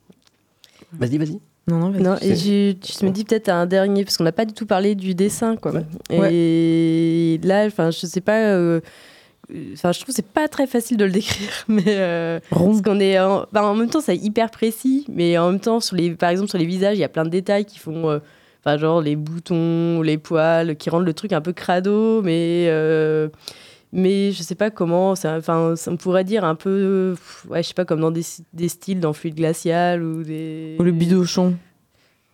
Vas-y, 0.93 1.17
vas-y. 1.17 1.39
Non, 1.69 1.79
non, 1.79 1.91
non 1.91 2.15
et 2.21 2.33
je, 2.33 2.75
je, 2.81 3.05
me 3.05 3.11
dis 3.11 3.25
peut-être 3.25 3.49
un 3.49 3.65
dernier, 3.65 4.05
parce 4.05 4.15
qu'on 4.15 4.23
n'a 4.23 4.31
pas 4.31 4.45
du 4.45 4.53
tout 4.53 4.65
parlé 4.65 4.95
du 4.95 5.15
dessin, 5.15 5.57
quoi. 5.57 5.73
Ouais. 5.73 5.83
Et 6.11 7.39
ouais. 7.41 7.47
là, 7.47 7.65
enfin, 7.65 7.91
je 7.91 8.05
sais 8.05 8.21
pas. 8.21 8.79
Enfin, 9.73 9.93
je 9.93 9.99
trouve 9.99 10.07
que 10.07 10.13
c'est 10.13 10.25
pas 10.25 10.49
très 10.49 10.67
facile 10.67 10.97
de 10.97 11.05
le 11.05 11.11
décrire, 11.11 11.49
mais 11.69 11.83
euh, 11.87 12.39
parce 12.49 12.81
qu'on 12.81 12.99
est 12.99 13.17
en, 13.17 13.45
ben, 13.53 13.63
en, 13.63 13.75
même 13.75 13.89
temps 13.89 14.01
c'est 14.01 14.17
hyper 14.17 14.51
précis, 14.51 15.05
mais 15.07 15.37
en 15.37 15.51
même 15.51 15.61
temps 15.61 15.79
sur 15.79 15.95
les, 15.95 16.11
par 16.11 16.29
exemple 16.29 16.49
sur 16.49 16.57
les 16.57 16.65
visages, 16.65 16.97
il 16.97 17.01
y 17.01 17.05
a 17.05 17.09
plein 17.09 17.23
de 17.23 17.29
détails 17.29 17.63
qui 17.63 17.79
font, 17.79 18.09
euh, 18.09 18.19
enfin 18.59 18.77
genre 18.77 19.01
les 19.01 19.15
boutons, 19.15 20.01
les 20.01 20.17
poils, 20.17 20.75
qui 20.75 20.89
rendent 20.89 21.05
le 21.05 21.13
truc 21.13 21.31
un 21.31 21.39
peu 21.39 21.53
crado, 21.53 22.21
mais 22.23 22.65
euh, 22.67 23.29
mais 23.93 24.33
je 24.33 24.43
sais 24.43 24.55
pas 24.55 24.69
comment, 24.69 25.11
enfin 25.11 25.75
on 25.87 25.95
pourrait 25.95 26.25
dire 26.25 26.43
un 26.43 26.55
peu, 26.55 27.15
ouais 27.47 27.63
je 27.63 27.69
sais 27.69 27.73
pas 27.73 27.85
comme 27.85 28.01
dans 28.01 28.11
des, 28.11 28.25
des 28.51 28.67
styles 28.67 28.99
dans 28.99 29.13
fluide 29.13 29.35
glacial 29.35 30.03
ou 30.03 30.23
des. 30.23 30.75
Ou 30.77 30.83
le 30.83 30.91
bidochon. 30.91 31.55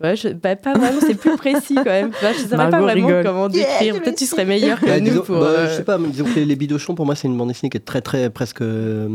Ouais, 0.03 0.17
je, 0.17 0.27
bah, 0.29 0.55
pas 0.57 0.73
vraiment, 0.73 0.99
c'est 0.99 1.15
plus 1.15 1.37
précis 1.37 1.75
quand 1.75 1.85
même. 1.85 2.11
Je 2.21 2.43
ne 2.43 2.49
saurais 2.49 2.69
pas 2.69 2.81
vraiment 2.81 3.07
rigole. 3.07 3.23
comment 3.23 3.47
décrire. 3.47 3.93
Yeah, 3.93 4.01
Peut-être 4.01 4.17
tu 4.17 4.25
serais 4.25 4.43
meilleur 4.43 4.79
que 4.79 4.85
bah, 4.85 4.99
nous. 4.99 5.09
Disons, 5.09 5.21
pour, 5.23 5.39
bah, 5.39 5.45
euh... 5.47 5.69
Je 5.69 5.75
sais 5.77 5.83
pas, 5.83 5.97
mais 5.97 6.09
disons 6.09 6.25
que 6.25 6.35
les, 6.35 6.45
les 6.45 6.55
Bidochons, 6.57 6.93
pour 6.93 7.05
moi, 7.05 7.15
c'est 7.15 7.29
une 7.29 7.37
bande 7.37 7.47
dessinée 7.47 7.69
qui 7.69 7.77
est 7.77 7.85
très, 7.85 8.01
très, 8.01 8.29
presque. 8.29 8.61
Euh, 8.61 9.07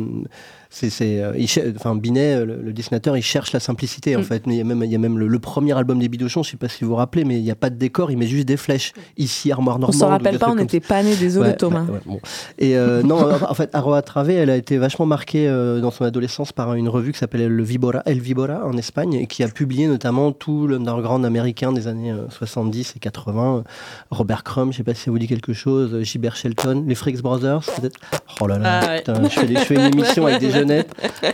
c'est, 0.71 0.91
c'est, 0.91 1.23
euh, 1.23 1.33
enfin, 1.77 1.95
Binet, 1.95 2.45
le, 2.45 2.61
le, 2.63 2.73
dessinateur, 2.75 3.17
il 3.17 3.23
cherche 3.23 3.53
la 3.53 3.61
simplicité 3.61 4.17
en 4.17 4.21
mm. 4.21 4.25
fait. 4.25 4.47
Mais 4.47 4.55
il 4.55 4.59
y 4.59 4.61
a 4.61 4.65
même, 4.65 4.83
il 4.85 4.93
y 4.93 4.95
a 4.95 4.99
même 4.99 5.19
le, 5.19 5.27
le, 5.27 5.39
premier 5.39 5.73
album 5.73 5.99
des 5.99 6.09
Bidochons, 6.09 6.43
je 6.43 6.51
sais 6.51 6.57
pas 6.59 6.69
si 6.69 6.85
vous 6.85 6.91
vous 6.91 6.97
rappelez, 6.97 7.25
mais 7.25 7.39
il 7.39 7.43
n'y 7.43 7.51
a 7.51 7.57
pas 7.57 7.71
de 7.71 7.77
décor, 7.77 8.11
il 8.11 8.19
met 8.19 8.27
juste 8.27 8.47
des 8.47 8.59
flèches. 8.59 8.93
Ici, 9.17 9.51
armoire 9.51 9.79
normande. 9.79 9.97
On 9.97 9.99
s'en 9.99 10.09
rappelle 10.09 10.39
pas, 10.39 10.51
on 10.51 10.57
n'était 10.57 10.81
pas 10.81 11.03
nés, 11.03 11.17
désolé 11.17 11.51
ouais, 11.51 11.57
Thomas. 11.57 11.85
Ouais, 11.85 12.01
bon. 12.05 12.21
Et 12.59 12.77
euh, 12.77 13.03
non, 13.05 13.19
en 13.19 13.55
fait, 13.55 13.75
Aroa 13.75 14.03
Travé, 14.03 14.35
elle 14.35 14.51
a 14.51 14.57
été 14.57 14.77
vachement 14.77 15.07
marquée 15.07 15.49
euh, 15.49 15.81
dans 15.81 15.91
son 15.91 16.05
adolescence 16.05 16.53
par 16.53 16.75
une 16.75 16.89
revue 16.89 17.13
qui 17.13 17.19
s'appelle 17.19 17.47
le 17.49 17.63
Vibora, 17.63 18.03
El 18.05 18.21
Vibora 18.21 18.67
en 18.67 18.77
Espagne, 18.77 19.15
et 19.15 19.27
qui 19.27 19.43
a 19.43 19.49
publié 19.49 19.87
notamment 19.87 20.33
tout 20.33 20.67
l'underground 20.67 21.25
américain 21.25 21.73
des 21.73 21.89
années 21.89 22.13
70 22.31 22.95
et 22.97 22.99
80. 22.99 23.65
Robert 24.11 24.45
Crumb, 24.45 24.73
je 24.73 24.79
sais 24.79 24.85
pas 24.85 24.95
si 24.95 25.05
ça 25.05 25.11
vous 25.11 25.19
dit 25.19 25.29
quelque 25.29 25.55
chose, 25.55 26.03
Gilbert 26.03 26.37
Shelton, 26.37 26.85
les 26.87 26.95
Fricks 26.95 27.23
Brothers, 27.23 27.63
peut-être. 27.81 27.99
Oh 28.41 28.47
là 28.47 28.59
là, 28.59 28.81
ah, 28.83 28.99
putain, 28.99 29.23
je, 29.25 29.29
fais 29.29 29.47
des, 29.47 29.55
je 29.55 29.61
fais 29.61 29.75
une 29.75 29.99
émission 29.99 30.27
avec 30.27 30.41
des 30.41 30.58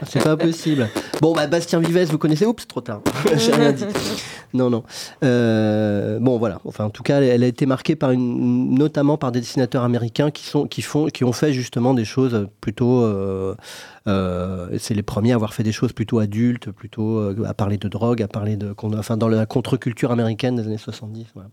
C'est 0.06 0.22
pas 0.22 0.36
possible. 0.36 0.88
Bon, 1.20 1.32
bah, 1.32 1.46
Bastien 1.46 1.80
Vives, 1.80 2.10
vous 2.10 2.18
connaissez 2.18 2.46
Oups, 2.46 2.66
trop 2.66 2.80
tard. 2.80 3.00
J'ai 3.36 3.52
rien 3.52 3.72
dit. 3.72 3.84
Non, 4.52 4.70
non. 4.70 4.84
Euh, 5.24 6.18
bon, 6.20 6.38
voilà. 6.38 6.60
Enfin, 6.64 6.84
en 6.84 6.90
tout 6.90 7.02
cas, 7.02 7.20
elle 7.20 7.42
a 7.42 7.46
été 7.46 7.66
marquée 7.66 7.96
par 7.96 8.12
une, 8.12 8.74
notamment 8.74 9.18
par 9.18 9.32
des 9.32 9.40
dessinateurs 9.40 9.82
américains 9.82 10.30
qui, 10.30 10.44
sont, 10.44 10.66
qui, 10.66 10.80
font, 10.80 11.06
qui 11.06 11.24
ont 11.24 11.32
fait 11.32 11.52
justement 11.52 11.92
des 11.92 12.04
choses 12.04 12.48
plutôt. 12.60 13.02
Euh, 13.02 13.54
euh, 14.06 14.68
c'est 14.78 14.94
les 14.94 15.02
premiers 15.02 15.32
à 15.32 15.34
avoir 15.34 15.54
fait 15.54 15.64
des 15.64 15.72
choses 15.72 15.92
plutôt 15.92 16.20
adultes, 16.20 16.70
plutôt 16.70 17.34
à 17.44 17.54
parler 17.54 17.78
de 17.78 17.88
drogue, 17.88 18.22
à 18.22 18.28
parler 18.28 18.56
de. 18.56 18.74
Enfin, 18.96 19.16
dans 19.16 19.28
la 19.28 19.46
contre-culture 19.46 20.12
américaine 20.12 20.56
des 20.56 20.66
années 20.66 20.78
70. 20.78 21.26
Voilà. 21.34 21.50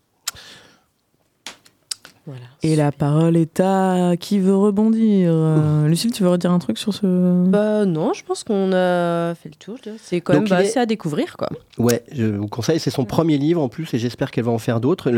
Voilà. 2.28 2.42
Et 2.62 2.76
la 2.76 2.92
parole 2.92 3.36
est 3.36 3.60
à 3.60 4.16
qui 4.20 4.38
veut 4.38 4.56
rebondir 4.56 5.32
euh, 5.32 5.88
Lucille, 5.88 6.12
tu 6.12 6.22
veux 6.22 6.30
redire 6.30 6.52
un 6.52 6.60
truc 6.60 6.78
sur 6.78 6.94
ce 6.94 7.46
Bah 7.48 7.86
non, 7.86 8.14
je 8.14 8.24
pense 8.24 8.44
qu'on 8.44 8.72
a 8.74 9.34
fait 9.34 9.50
le 9.50 9.56
tour. 9.56 9.78
C'est 9.98 10.22
quand 10.22 10.34
Donc 10.34 10.44
même 10.44 10.50
bah, 10.50 10.58
assez 10.58 10.78
est... 10.78 10.82
à 10.82 10.86
découvrir, 10.86 11.36
quoi. 11.36 11.50
Ouais, 11.80 12.04
je 12.12 12.26
vous 12.26 12.48
conseille. 12.48 12.80
C'est 12.80 12.92
son 12.92 13.06
premier 13.06 13.38
livre 13.38 13.62
en 13.62 13.70
plus, 13.70 13.92
et 13.94 13.98
j'espère 13.98 14.30
qu'elle 14.30 14.44
va 14.44 14.52
en 14.52 14.60
faire 14.60 14.80
d'autres. 14.80 15.12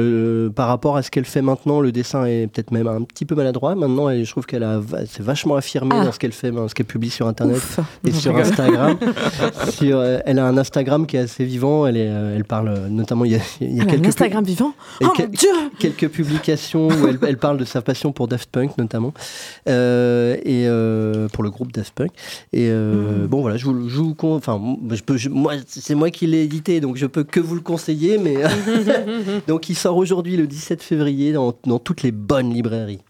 Par 0.50 0.68
rapport 0.68 0.96
à 0.96 1.04
ce 1.04 1.12
qu'elle 1.12 1.26
fait 1.26 1.42
maintenant, 1.42 1.82
le 1.82 1.92
dessin 1.92 2.26
est 2.26 2.48
peut-être 2.48 2.72
même 2.72 2.88
un 2.88 3.02
petit 3.02 3.26
peu 3.26 3.36
maladroit. 3.36 3.76
Maintenant, 3.76 4.08
elle, 4.08 4.24
je 4.24 4.32
trouve 4.32 4.46
qu'elle 4.46 4.63
a 4.63 4.82
s'est 5.06 5.24
vachement 5.24 5.56
affirmée 5.56 5.96
ah. 6.00 6.06
dans 6.06 6.12
ce 6.12 6.20
qu'elle 6.20 6.32
fait, 6.32 6.52
dans 6.52 6.68
ce 6.68 6.76
qu'elle 6.76 6.86
publie 6.86 7.10
sur 7.10 7.28
Internet 7.28 7.58
Ouf. 7.58 7.80
et 8.08 8.12
sur 8.12 8.36
Instagram. 8.38 8.98
sur, 9.70 9.98
euh, 9.98 10.20
elle 10.26 10.39
a 10.39 10.46
un 10.46 10.58
Instagram 10.58 11.06
qui 11.06 11.18
est 11.18 11.22
assez 11.22 11.44
vivant. 11.44 11.86
Elle, 11.86 11.98
est, 11.98 12.08
euh, 12.08 12.36
elle 12.36 12.46
parle 12.46 12.88
notamment. 12.89 13.26
Il 13.26 13.34
y 13.34 13.36
a, 13.36 13.39
il 13.60 13.76
y 13.76 13.82
a 13.82 13.86
quelques 13.86 14.06
un 14.06 14.10
Instagram 14.10 14.44
vivant? 14.44 14.74
Oh 15.02 15.08
mon 15.18 15.26
Dieu 15.28 15.50
Quelques 15.80 16.10
publications 16.10 16.88
où 17.01 17.08
elle, 17.08 17.19
elle, 17.27 17.38
parle 17.38 17.58
de 17.58 17.65
sa 17.65 17.82
passion 17.82 18.12
pour 18.12 18.27
Daft 18.27 18.49
Punk 18.49 18.77
notamment 18.77 19.13
euh, 19.67 20.36
et 20.43 20.67
euh, 20.67 21.27
pour 21.29 21.43
le 21.43 21.49
groupe 21.49 21.71
Daft 21.71 21.93
Punk 21.93 22.12
et 22.51 22.69
euh, 22.69 23.23
mmh. 23.23 23.27
bon 23.27 23.41
voilà 23.41 23.58
je 23.58 23.65
vous, 23.65 23.89
je 23.89 23.97
vous 23.97 24.15
enfin 24.21 24.77
je 24.91 25.01
peux 25.01 25.17
je, 25.17 25.29
moi 25.29 25.53
c'est 25.67 25.95
moi 25.95 26.10
qui 26.10 26.27
l'ai 26.27 26.43
édité 26.43 26.79
donc 26.79 26.97
je 26.97 27.06
peux 27.06 27.23
que 27.23 27.39
vous 27.39 27.56
le 27.56 27.62
conseiller 27.62 28.17
mais 28.17 28.38
donc 29.47 29.69
il 29.69 29.75
sort 29.75 29.97
aujourd'hui 29.97 30.38
le 30.38 30.47
17 30.47 30.82
février 30.82 31.34
dans, 31.34 31.53
dans, 31.65 31.79
toutes 31.79 32.03
les 32.03 32.12
bonnes 32.12 32.53
librairies 32.53 33.01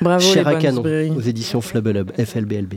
bravo 0.00 0.24
Cher 0.24 0.48
les 0.48 0.56
à 0.56 0.58
canon 0.58 0.82
librairies. 0.82 1.10
aux 1.10 1.20
éditions 1.20 1.60
Flubelub 1.60 2.12
FLBLB 2.16 2.74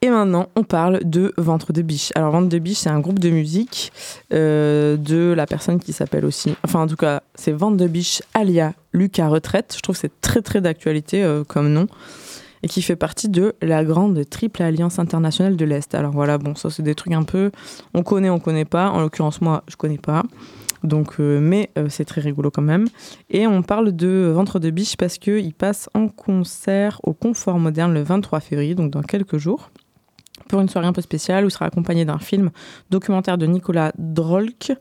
et 0.00 0.10
maintenant, 0.10 0.48
on 0.54 0.62
parle 0.62 1.00
de 1.02 1.32
Ventre 1.38 1.72
de 1.72 1.82
Biche. 1.82 2.12
Alors, 2.14 2.30
Ventre 2.30 2.48
de 2.48 2.58
Biche, 2.60 2.78
c'est 2.78 2.90
un 2.90 3.00
groupe 3.00 3.18
de 3.18 3.30
musique 3.30 3.92
euh, 4.32 4.96
de 4.96 5.32
la 5.36 5.44
personne 5.44 5.80
qui 5.80 5.92
s'appelle 5.92 6.24
aussi. 6.24 6.54
Enfin, 6.62 6.80
en 6.80 6.86
tout 6.86 6.96
cas, 6.96 7.22
c'est 7.34 7.50
Ventre 7.50 7.76
de 7.76 7.88
Biche 7.88 8.22
alia 8.32 8.74
Lucas 8.92 9.28
Retraite. 9.28 9.74
Je 9.76 9.80
trouve 9.80 9.96
que 9.96 10.00
c'est 10.00 10.20
très, 10.20 10.40
très 10.40 10.60
d'actualité 10.60 11.24
euh, 11.24 11.42
comme 11.42 11.72
nom. 11.72 11.88
Et 12.62 12.68
qui 12.68 12.80
fait 12.80 12.96
partie 12.96 13.28
de 13.28 13.54
la 13.60 13.84
grande 13.84 14.28
triple 14.28 14.62
alliance 14.62 15.00
internationale 15.00 15.56
de 15.56 15.64
l'Est. 15.64 15.92
Alors 15.96 16.12
voilà, 16.12 16.38
bon, 16.38 16.54
ça, 16.54 16.70
c'est 16.70 16.82
des 16.84 16.94
trucs 16.94 17.12
un 17.12 17.24
peu. 17.24 17.50
On 17.92 18.04
connaît, 18.04 18.30
on 18.30 18.38
connaît 18.38 18.64
pas. 18.64 18.90
En 18.90 19.00
l'occurrence, 19.00 19.40
moi, 19.40 19.64
je 19.68 19.74
connais 19.74 19.98
pas. 19.98 20.22
Donc, 20.84 21.14
euh, 21.18 21.40
mais 21.40 21.70
c'est 21.88 22.04
très 22.04 22.20
rigolo 22.20 22.52
quand 22.52 22.62
même. 22.62 22.86
Et 23.30 23.48
on 23.48 23.62
parle 23.62 23.90
de 23.90 24.30
Ventre 24.32 24.60
de 24.60 24.70
biche 24.70 24.96
parce 24.96 25.18
qu'il 25.18 25.54
passe 25.54 25.88
en 25.94 26.06
concert 26.06 27.00
au 27.02 27.14
Confort 27.14 27.58
Moderne 27.58 27.92
le 27.92 28.02
23 28.02 28.38
février, 28.38 28.76
donc 28.76 28.92
dans 28.92 29.02
quelques 29.02 29.38
jours 29.38 29.70
pour 30.48 30.60
une 30.60 30.68
soirée 30.68 30.86
un 30.86 30.92
peu 30.92 31.02
spéciale 31.02 31.44
où 31.44 31.48
il 31.48 31.50
sera 31.50 31.66
accompagné 31.66 32.04
d'un 32.04 32.18
film 32.18 32.50
documentaire 32.90 33.38
de 33.38 33.46
Nicolas 33.46 33.92
Drolk 33.98 34.72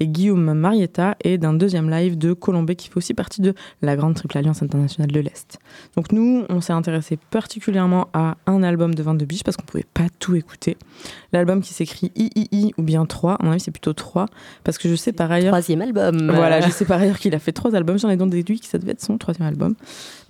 et 0.00 0.08
Guillaume 0.08 0.52
Marietta 0.54 1.16
et 1.22 1.38
d'un 1.38 1.52
deuxième 1.52 1.90
live 1.90 2.18
de 2.18 2.32
Colombé 2.32 2.74
qui 2.76 2.88
fait 2.88 2.96
aussi 2.96 3.14
partie 3.14 3.40
de 3.40 3.54
la 3.82 3.94
Grande 3.96 4.14
Triple 4.14 4.38
Alliance 4.38 4.62
Internationale 4.62 5.10
de 5.12 5.20
l'Est. 5.20 5.58
Donc 5.96 6.12
nous, 6.12 6.44
on 6.48 6.60
s'est 6.60 6.72
intéressé 6.72 7.18
particulièrement 7.30 8.08
à 8.12 8.36
un 8.46 8.62
album 8.62 8.94
de 8.94 9.02
22 9.02 9.24
biches 9.26 9.44
parce 9.44 9.56
qu'on 9.56 9.64
pouvait 9.64 9.86
pas 9.94 10.06
tout 10.18 10.34
écouter. 10.34 10.76
L'album 11.32 11.60
qui 11.62 11.72
s'écrit 11.72 12.10
III 12.16 12.74
ou 12.78 12.82
bien 12.82 13.06
3, 13.06 13.34
à 13.34 13.44
mon 13.44 13.50
avis 13.52 13.60
c'est 13.60 13.70
plutôt 13.70 13.92
3 13.92 14.26
parce 14.64 14.78
que 14.78 14.88
je 14.88 14.94
sais 14.96 15.12
par 15.12 15.30
ailleurs... 15.30 15.52
Troisième 15.52 15.82
album. 15.82 16.30
Voilà, 16.34 16.60
je 16.60 16.70
sais 16.70 16.84
par 16.84 17.00
ailleurs 17.00 17.18
qu'il 17.18 17.34
a 17.34 17.38
fait 17.38 17.52
trois 17.52 17.74
albums, 17.74 17.98
j'en 17.98 18.08
ai 18.10 18.16
donc 18.16 18.30
déduit 18.30 18.58
que 18.60 18.66
ça 18.66 18.78
devait 18.78 18.92
être 18.92 19.02
son 19.02 19.18
troisième 19.18 19.46
album. 19.48 19.74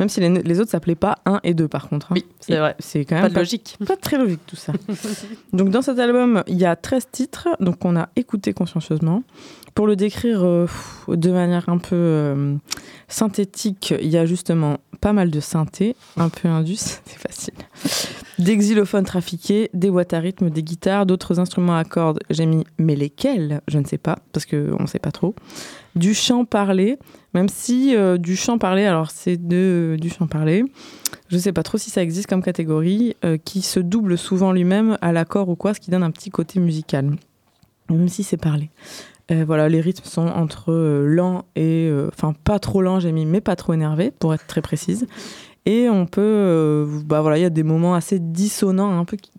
Même 0.00 0.08
si 0.08 0.20
les, 0.20 0.28
les 0.28 0.60
autres 0.60 0.70
s'appelaient 0.70 0.94
pas 0.94 1.18
1 1.26 1.40
et 1.44 1.54
2 1.54 1.68
par 1.68 1.88
contre. 1.88 2.12
hein. 2.12 2.16
Oui, 2.16 2.24
c'est 2.40 2.56
vrai. 2.56 2.74
C'est 2.78 3.04
quand 3.04 3.14
même 3.14 3.24
Pas 3.24 3.30
de 3.30 3.34
logique. 3.36 3.76
Pas 3.86 3.96
très 3.96 4.18
logique 4.18 4.40
tout 4.46 4.56
ça. 4.56 4.71
donc 5.52 5.70
dans 5.70 5.82
cet 5.82 5.98
album, 5.98 6.42
il 6.46 6.58
y 6.58 6.64
a 6.64 6.76
13 6.76 7.08
titres, 7.10 7.48
donc 7.60 7.84
on 7.84 7.96
a 7.96 8.08
écouté 8.16 8.52
consciencieusement. 8.52 9.22
Pour 9.74 9.86
le 9.86 9.96
décrire 9.96 10.44
euh, 10.44 10.66
de 11.08 11.30
manière 11.30 11.68
un 11.68 11.78
peu 11.78 11.96
euh, 11.96 12.56
synthétique, 13.08 13.94
il 14.00 14.08
y 14.08 14.18
a 14.18 14.26
justement 14.26 14.78
pas 15.00 15.12
mal 15.12 15.30
de 15.30 15.40
synthé, 15.40 15.96
un 16.16 16.28
peu 16.28 16.48
indus, 16.48 16.76
c'est 17.04 17.18
facile. 17.18 17.54
Des 18.38 18.56
xylophones 18.56 19.04
trafiqués, 19.04 19.70
des 19.74 19.90
boîtes 19.90 20.12
à 20.14 20.18
rythme, 20.18 20.50
des 20.50 20.62
guitares, 20.62 21.06
d'autres 21.06 21.38
instruments 21.38 21.76
à 21.76 21.84
cordes, 21.84 22.20
j'ai 22.30 22.46
mis 22.46 22.64
mais 22.78 22.96
lesquels? 22.96 23.60
Je 23.68 23.78
ne 23.78 23.84
sais 23.84 23.98
pas, 23.98 24.18
parce 24.32 24.46
qu'on 24.46 24.82
ne 24.82 24.86
sait 24.86 24.98
pas 24.98 25.12
trop. 25.12 25.34
Du 25.94 26.14
chant 26.14 26.44
parlé, 26.44 26.98
même 27.34 27.48
si 27.48 27.94
euh, 27.94 28.16
du 28.16 28.34
chant 28.36 28.56
parlé, 28.58 28.84
alors 28.84 29.10
c'est 29.10 29.36
de, 29.36 29.96
du 30.00 30.08
chant 30.08 30.26
parlé, 30.26 30.64
je 31.28 31.36
ne 31.36 31.40
sais 31.40 31.52
pas 31.52 31.62
trop 31.62 31.76
si 31.76 31.90
ça 31.90 32.02
existe 32.02 32.28
comme 32.28 32.42
catégorie, 32.42 33.14
euh, 33.24 33.36
qui 33.36 33.60
se 33.60 33.78
double 33.78 34.16
souvent 34.16 34.52
lui-même 34.52 34.96
à 35.02 35.12
l'accord 35.12 35.48
ou 35.50 35.54
quoi, 35.56 35.74
ce 35.74 35.80
qui 35.80 35.90
donne 35.90 36.02
un 36.02 36.10
petit 36.10 36.30
côté 36.30 36.60
musical, 36.60 37.10
même 37.90 38.08
si 38.08 38.22
c'est 38.22 38.38
parlé. 38.38 38.70
Euh, 39.30 39.44
voilà, 39.46 39.68
les 39.68 39.80
rythmes 39.80 40.04
sont 40.04 40.26
entre 40.26 40.72
euh, 40.72 41.06
lent 41.06 41.44
et. 41.56 41.88
euh, 41.90 42.08
Enfin, 42.12 42.34
pas 42.44 42.58
trop 42.58 42.82
lent, 42.82 42.98
j'ai 42.98 43.12
mis, 43.12 43.24
mais 43.24 43.40
pas 43.40 43.54
trop 43.54 43.72
énervé, 43.72 44.10
pour 44.18 44.34
être 44.34 44.46
très 44.46 44.62
précise. 44.62 45.06
Et 45.64 45.88
on 45.88 46.06
peut. 46.06 46.20
euh, 46.20 47.00
bah 47.04 47.20
voilà, 47.20 47.38
il 47.38 47.42
y 47.42 47.44
a 47.44 47.50
des 47.50 47.62
moments 47.62 47.94
assez 47.94 48.18
dissonants, 48.18 48.98
un 48.98 49.04
peu 49.04 49.16
qui, 49.16 49.30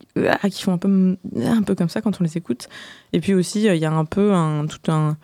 ah, 0.41 0.49
qui 0.49 0.63
font 0.63 0.71
un 0.71 0.77
peu, 0.77 1.17
un 1.43 1.61
peu 1.63 1.75
comme 1.75 1.89
ça 1.89 2.01
quand 2.01 2.21
on 2.21 2.23
les 2.23 2.37
écoute. 2.37 2.69
Et 3.11 3.19
puis 3.19 3.33
aussi, 3.33 3.67
euh, 3.67 3.75
il 3.75 3.81
y 3.81 3.85
a 3.85 3.91
un 3.91 4.05
peu 4.05 4.31
un, 4.33 4.65
tout 4.67 4.89
un, 4.89 5.17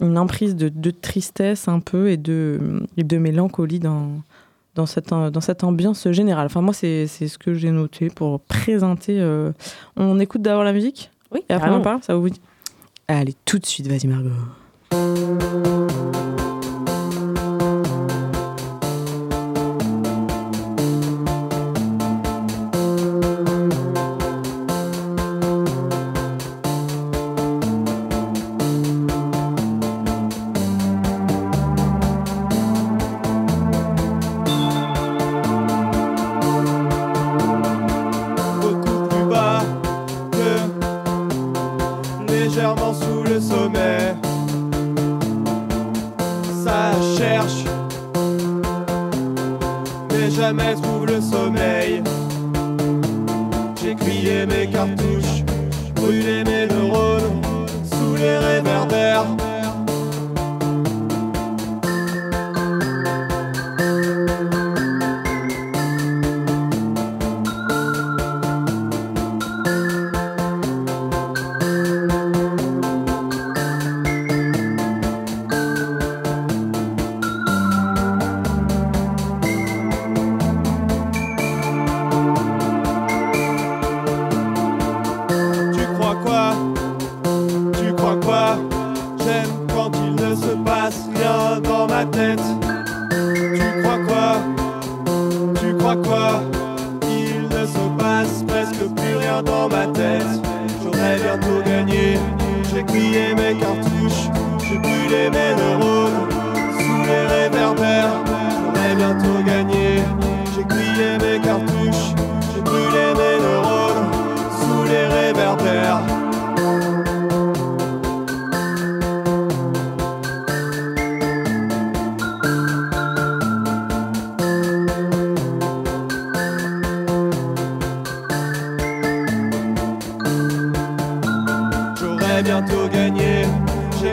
une 0.00 0.18
emprise 0.18 0.56
de, 0.56 0.68
de 0.68 0.90
tristesse, 0.90 1.68
un 1.68 1.80
peu, 1.80 2.10
et 2.10 2.16
de, 2.16 2.82
et 2.96 3.04
de 3.04 3.18
mélancolie 3.18 3.78
dans, 3.78 4.08
dans, 4.74 4.86
cette, 4.86 5.08
dans 5.10 5.40
cette 5.40 5.64
ambiance 5.64 6.10
générale. 6.10 6.46
Enfin, 6.46 6.62
moi, 6.62 6.74
c'est 6.74 7.06
ce 7.06 7.38
que 7.38 7.54
j'ai 7.54 7.70
noté 7.70 8.08
pour 8.08 8.40
présenter. 8.40 9.20
euh, 9.20 9.52
On 9.96 10.18
écoute 10.18 10.42
d'abord 10.42 10.64
la 10.64 10.72
musique 10.72 11.10
Oui, 11.30 11.40
et 11.48 11.52
après 11.52 11.70
on 11.70 11.82
parle, 11.82 12.02
ça 12.02 12.14
vous 12.14 12.30
dit 12.30 12.40
Allez, 13.08 13.34
tout 13.44 13.58
de 13.58 13.66
suite, 13.66 13.86
vas-y 13.86 14.06
Margot. 14.06 14.30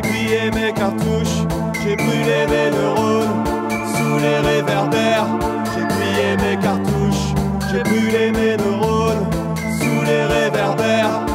J'ai 0.01 0.09
grillé 0.09 0.51
mes 0.51 0.71
cartouches. 0.71 1.43
J'ai 1.83 1.95
brûlé 1.97 2.47
mes 2.47 2.71
neurones 2.71 3.43
sous 3.95 4.17
les 4.19 4.37
réverbères. 4.37 5.27
J'ai 5.75 5.85
grillé 5.93 6.37
mes 6.37 6.57
cartouches. 6.63 7.33
J'ai 7.69 7.83
brûlé 7.83 8.31
mes 8.31 8.55
neurones 8.55 9.25
sous 9.77 10.01
les 10.05 10.23
réverbères. 10.23 11.25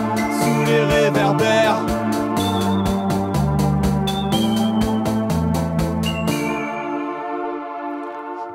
Sous 0.40 0.64
les 0.64 0.83
réverbères. 0.83 1.85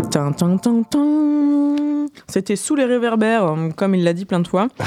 Tin, 0.09 0.31
tin, 0.31 0.57
tin. 0.57 1.09
C'était 2.29 2.55
sous 2.55 2.75
les 2.75 2.85
réverbères, 2.85 3.45
euh, 3.45 3.69
comme 3.69 3.95
il 3.95 4.03
l'a 4.03 4.13
dit 4.13 4.25
plein 4.25 4.39
de 4.39 4.47
fois. 4.47 4.67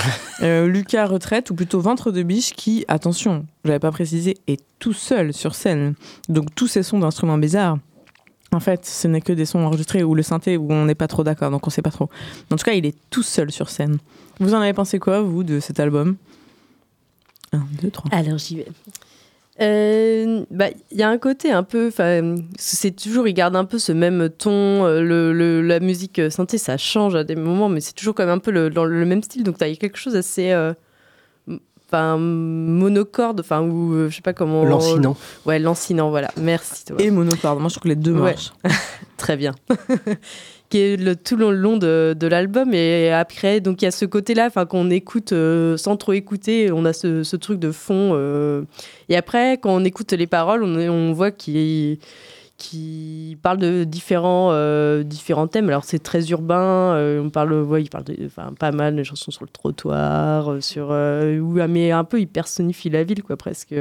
Euh, 0.43 0.67
Lucas 0.67 1.07
Retraite, 1.07 1.51
ou 1.51 1.55
plutôt 1.55 1.81
Ventre 1.81 2.11
de 2.11 2.25
Biche, 2.25 2.53
qui, 2.55 2.85
attention, 2.89 3.47
je 3.65 3.69
l'avais 3.69 3.79
pas 3.79 3.93
précisé, 3.93 4.39
est 4.49 4.61
tout 4.81 4.93
seul 4.93 5.33
sur 5.33 5.55
scène. 5.55 5.95
Donc 6.29 6.53
tous 6.57 6.67
ces 6.67 6.83
sons 6.83 6.99
d'instruments 6.99 7.39
bizarres, 7.39 7.79
en 8.51 8.59
fait, 8.59 8.85
ce 8.85 9.07
n'est 9.07 9.21
que 9.21 9.33
des 9.33 9.45
sons 9.45 9.61
enregistrés 9.61 10.03
ou 10.03 10.17
le 10.17 10.25
synthé 10.25 10.57
où 10.57 10.73
on 10.73 10.85
n'est 10.85 10.97
pas 10.97 11.07
trop 11.07 11.23
d'accord, 11.23 11.53
donc 11.53 11.65
on 11.65 11.71
sait 11.71 11.83
pas 11.83 11.93
trop. 11.93 12.09
En 12.51 12.57
tout 12.57 12.65
cas, 12.65 12.73
il 12.73 12.85
est 12.87 12.97
tout 13.09 13.23
seul 13.23 13.53
sur 13.53 13.71
scène. 13.71 13.99
Vous 14.41 14.53
en 14.53 14.61
avez 14.61 14.73
pensé 14.73 14.99
quoi, 14.99 15.21
vous, 15.21 15.45
de 15.45 15.61
cet 15.61 15.79
album? 15.79 16.17
Un, 17.53 17.65
deux, 17.81 17.91
trois. 17.91 18.11
Alors 18.13 18.39
j'y 18.39 18.57
vais. 18.57 18.67
Euh, 19.61 20.45
bah, 20.51 20.69
Il 20.91 20.97
y 20.99 21.03
a 21.03 21.09
un 21.11 21.19
côté 21.19 21.53
un 21.53 21.62
peu, 21.62 21.88
enfin, 21.88 22.37
c'est 22.59 22.97
toujours, 22.97 23.29
il 23.29 23.35
garde 23.35 23.55
un 23.55 23.65
peu 23.67 23.79
ce 23.79 23.93
même 23.93 24.31
ton, 24.31 24.51
euh, 24.87 25.03
le, 25.03 25.33
le- 25.33 25.61
la 25.61 25.79
musique 25.79 26.19
euh, 26.19 26.31
synthé, 26.31 26.57
ça 26.59 26.77
change 26.79 27.15
à 27.15 27.23
des 27.25 27.37
moments, 27.37 27.69
mais 27.69 27.81
c'est 27.81 27.93
toujours 27.93 28.15
quand 28.15 28.25
même 28.25 28.35
un 28.35 28.38
peu 28.38 28.51
le, 28.51 28.71
dans 28.71 28.85
le 28.87 29.05
même 29.05 29.23
style, 29.23 29.45
donc 29.45 29.59
tu 29.59 29.65
as 29.65 29.75
quelque 29.77 29.99
chose 29.99 30.17
assez, 30.17 30.53
euh, 30.53 30.73
enfin, 31.87 32.17
monocorde, 32.17 33.41
enfin, 33.41 33.61
ou 33.61 33.93
euh, 33.93 34.09
je 34.09 34.17
sais 34.17 34.23
pas 34.23 34.33
comment. 34.33 34.65
Lancinant. 34.65 35.17
Ouais, 35.45 35.59
lancinant, 35.59 36.09
voilà. 36.09 36.31
Merci. 36.41 36.87
Thomas. 36.87 37.01
Et 37.03 37.11
monocorde. 37.11 37.61
Moi, 37.61 37.69
je 37.69 37.75
trouve 37.75 37.83
que 37.83 37.88
les 37.88 37.97
deux 37.97 38.12
Ouais. 38.15 38.21
marchent. 38.33 38.53
Très 39.19 39.37
bien. 39.37 39.53
qui 40.73 40.79
est 40.79 41.23
tout 41.23 41.37
le 41.37 41.51
long 41.51 41.77
de, 41.77 42.27
l'album. 42.27 42.73
Et 42.73 43.13
après, 43.13 43.61
donc 43.61 43.83
il 43.83 43.85
y 43.85 43.89
a 43.89 43.91
ce 43.91 44.07
côté-là, 44.07 44.47
enfin 44.47 44.65
qu'on 44.65 44.89
écoute 44.89 45.33
euh, 45.33 45.77
sans 45.77 45.99
trop 45.99 46.15
écouter, 46.15 46.73
on 46.73 46.87
a 46.87 46.95
ce, 46.95 47.37
truc 47.37 47.61
de 47.61 47.71
fond. 47.71 48.13
euh. 48.15 48.63
et 49.11 49.17
après, 49.17 49.59
quand 49.59 49.75
on 49.75 49.85
écoute 49.85 50.13
les 50.13 50.27
paroles, 50.27 50.65
on, 50.65 51.13
voit 51.13 51.31
qu'il 51.31 51.99
qui 52.57 53.37
parle 53.43 53.59
de 53.59 53.85
différents, 53.85 54.49
euh, 54.53 55.03
différents 55.03 55.47
thèmes. 55.47 55.69
Alors 55.69 55.85
c'est 55.85 55.99
très 55.99 56.31
urbain, 56.31 56.97
on 57.23 57.29
parle, 57.29 57.53
ouais, 57.53 57.83
il 57.83 57.91
parle 57.91 58.05
de, 58.05 58.31
pas 58.59 58.73
mal 58.73 58.97
de 58.97 59.03
chansons 59.03 59.31
sur 59.31 59.45
le 59.45 59.51
trottoir, 59.51 60.63
sur, 60.63 60.89
où, 60.89 61.59
mais 61.69 61.91
un 61.91 62.05
peu 62.05 62.19
il 62.19 62.29
personnifie 62.29 62.89
la 62.89 63.05
ville 63.05 63.23
quoi 63.23 63.37
presque. 63.37 63.75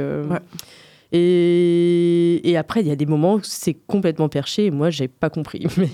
Et, 1.14 2.40
et 2.48 2.56
après, 2.56 2.80
il 2.80 2.88
y 2.88 2.90
a 2.90 2.96
des 2.96 3.04
moments 3.06 3.34
où 3.34 3.40
c'est 3.42 3.74
complètement 3.86 4.28
perché 4.30 4.66
et 4.66 4.70
moi, 4.70 4.88
j'ai 4.90 5.08
pas 5.08 5.28
compris. 5.30 5.66
Mais... 5.76 5.90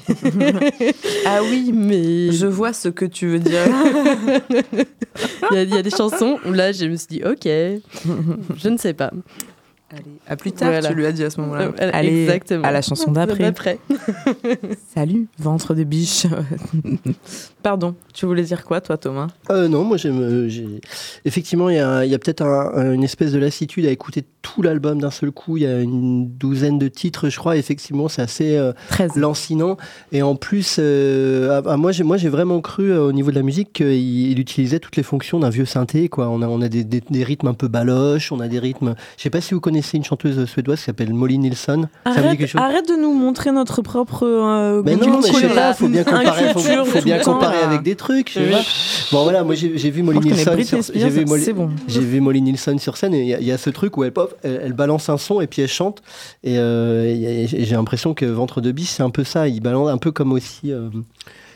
ah 1.27 1.41
oui, 1.43 1.73
mais 1.75 2.31
je 2.33 2.47
vois 2.47 2.73
ce 2.73 2.89
que 2.89 3.05
tu 3.05 3.27
veux 3.27 3.39
dire. 3.41 3.67
il, 4.51 5.55
y 5.55 5.59
a, 5.59 5.63
il 5.63 5.71
y 5.75 5.77
a 5.77 5.83
des 5.83 5.91
chansons 5.91 6.39
où 6.47 6.53
là, 6.53 6.71
je 6.73 6.87
me 6.87 6.97
suis 6.97 7.09
dit, 7.09 7.23
ok, 7.25 7.45
je 8.57 8.69
ne 8.69 8.77
sais 8.77 8.95
pas. 8.95 9.11
Allez, 9.91 10.03
à 10.27 10.37
plus 10.37 10.53
tard, 10.53 10.69
Voilà. 10.69 10.87
tu 10.91 10.95
lui 10.95 11.07
as 11.07 11.13
dit 11.13 11.25
à 11.25 11.31
ce 11.31 11.41
moment-là. 11.41 11.73
Euh, 11.81 11.91
Allez, 11.95 12.25
exactement. 12.25 12.63
à 12.63 12.71
la 12.73 12.83
chanson 12.83 13.11
d'après. 13.11 13.79
Salut, 14.95 15.29
ventre 15.39 15.75
de 15.75 15.83
biche. 15.83 16.27
Pardon, 17.63 17.95
tu 18.13 18.27
voulais 18.27 18.43
dire 18.43 18.65
quoi, 18.65 18.83
toi, 18.83 18.99
Thomas? 18.99 19.29
Euh, 19.51 19.67
non, 19.67 19.85
moi 19.85 19.97
j'aime. 19.97 20.21
euh, 20.21 20.47
j'ai- 20.49 20.83
Effectivement, 21.25 21.71
il 21.71 21.77
y 21.77 21.79
a, 21.79 22.05
il 22.05 22.11
y 22.11 22.15
a 22.15 22.19
peut-être 22.19 22.43
un- 22.43 22.71
un- 22.75 22.93
une 22.93 23.03
espèce 23.03 23.33
de 23.33 23.39
lassitude 23.39 23.87
à 23.87 23.91
écouter 23.91 24.23
tout 24.55 24.63
l'album 24.63 25.01
d'un 25.01 25.11
seul 25.11 25.31
coup. 25.31 25.57
Il 25.57 25.63
y 25.63 25.67
a 25.67 25.81
une 25.81 26.29
douzaine 26.29 26.79
de 26.79 26.89
titres, 26.89 27.29
je 27.29 27.37
crois. 27.39 27.57
Effectivement, 27.57 28.09
c'est 28.09 28.23
assez 28.23 28.57
euh, 28.57 28.73
lancinant. 29.17 29.77
Et 30.13 30.23
en 30.23 30.37
plus, 30.37 30.77
euh, 30.79 31.61
ah, 31.65 31.71
ah, 31.71 31.77
moi 31.77 31.93
j'ai 31.93 32.05
moi 32.05 32.17
j'ai 32.17 32.29
vraiment 32.29 32.61
cru 32.61 32.91
euh, 32.93 33.03
au 33.09 33.13
niveau 33.13 33.31
de 33.31 33.37
la 33.37 33.43
musique 33.43 33.73
qu'il 33.73 33.93
il 33.93 34.39
utilisait 34.39 34.79
toutes 34.79 34.97
les 34.97 35.03
fonctions 35.03 35.39
d'un 35.41 35.51
vieux 35.51 35.65
synthé. 35.65 36.09
Quoi. 36.09 36.29
On 36.29 36.43
a 36.43 36.47
on 36.49 36.61
a 36.63 36.69
des, 36.69 36.85
des- 36.85 37.03
des 37.09 37.25
rythmes 37.25 37.49
un 37.49 37.55
peu 37.55 37.69
baloches, 37.69 38.33
on 38.33 38.41
a 38.41 38.49
des 38.49 38.59
rythmes. 38.59 38.95
Je 39.17 39.23
sais 39.23 39.31
pas 39.31 39.41
si 39.41 39.55
vous 39.55 39.61
connaissez 39.61 39.97
une 39.97 40.05
chanteuse 40.05 40.45
suédoise 40.47 40.79
qui 40.79 40.85
s'appelle 40.87 41.13
Molly 41.15 41.39
Nilsson. 41.39 41.89
Arrête, 42.05 42.47
chose? 42.47 42.61
arrête 42.61 42.89
de 42.89 42.95
nous 43.01 43.13
montrer 43.15 43.53
notre 43.53 43.83
propre. 43.83 44.83
mais 44.85 44.97
non, 44.97 45.21
mais 45.21 45.29
je 45.29 45.33
sais 45.35 45.49
pas, 45.49 45.75
faut 45.75 45.89
bien 45.89 46.05
comparer, 46.05 46.53
faut, 46.53 47.03
bien 47.03 47.19
comparer 47.19 47.59
avec 47.59 47.83
des 47.83 47.97
trucs. 47.97 48.31
je 48.31 48.35
sais 48.41 48.45
Oui. 48.47 48.51
pas. 48.53 48.61
Bon 49.13 49.23
voilà, 49.25 49.45
moi 49.45 49.55
j'ai 49.55 49.91
vu 49.91 50.03
Molly 50.03 50.21
Nilsson 50.21 50.53
j'ai 50.95 51.09
vu 51.09 51.25
Molly, 51.25 51.43
c'est 51.45 51.53
bon. 51.53 51.71
j'ai 51.87 52.01
vu 52.01 52.21
Molly 52.21 52.43
Nilsson 52.43 52.77
sur 52.79 52.97
scène 52.97 53.15
et 53.15 53.21
il 53.23 53.27
y 53.29 53.35
a- 53.35 53.41
il 53.41 53.47
y, 53.47 53.53
a 53.53 53.59
ce 53.59 53.71
truc 53.71 53.97
où 53.97 54.05
elle 54.05 54.13
pop, 54.13 54.35
elle, 54.43 54.73
balance 54.73 55.09
un 55.09 55.19
son 55.19 55.41
et 55.41 55.47
puis 55.47 55.63
elle 55.63 55.69
chante 55.69 56.03
et, 56.43 56.59
euh, 56.59 57.47
j'ai 57.47 57.75
l'impression 57.75 58.15
que 58.15 58.25
Ventre 58.25 58.61
de 58.61 58.73
biche 58.73 58.91
c'est 58.91 59.03
un 59.03 59.11
peu 59.11 59.25
ça, 59.25 59.49
il 59.49 59.61
balance 59.61 59.89
un 59.89 59.99
peu 59.99 60.13
comme 60.13 60.33
aussi. 60.33 60.73
euh, 60.73 60.91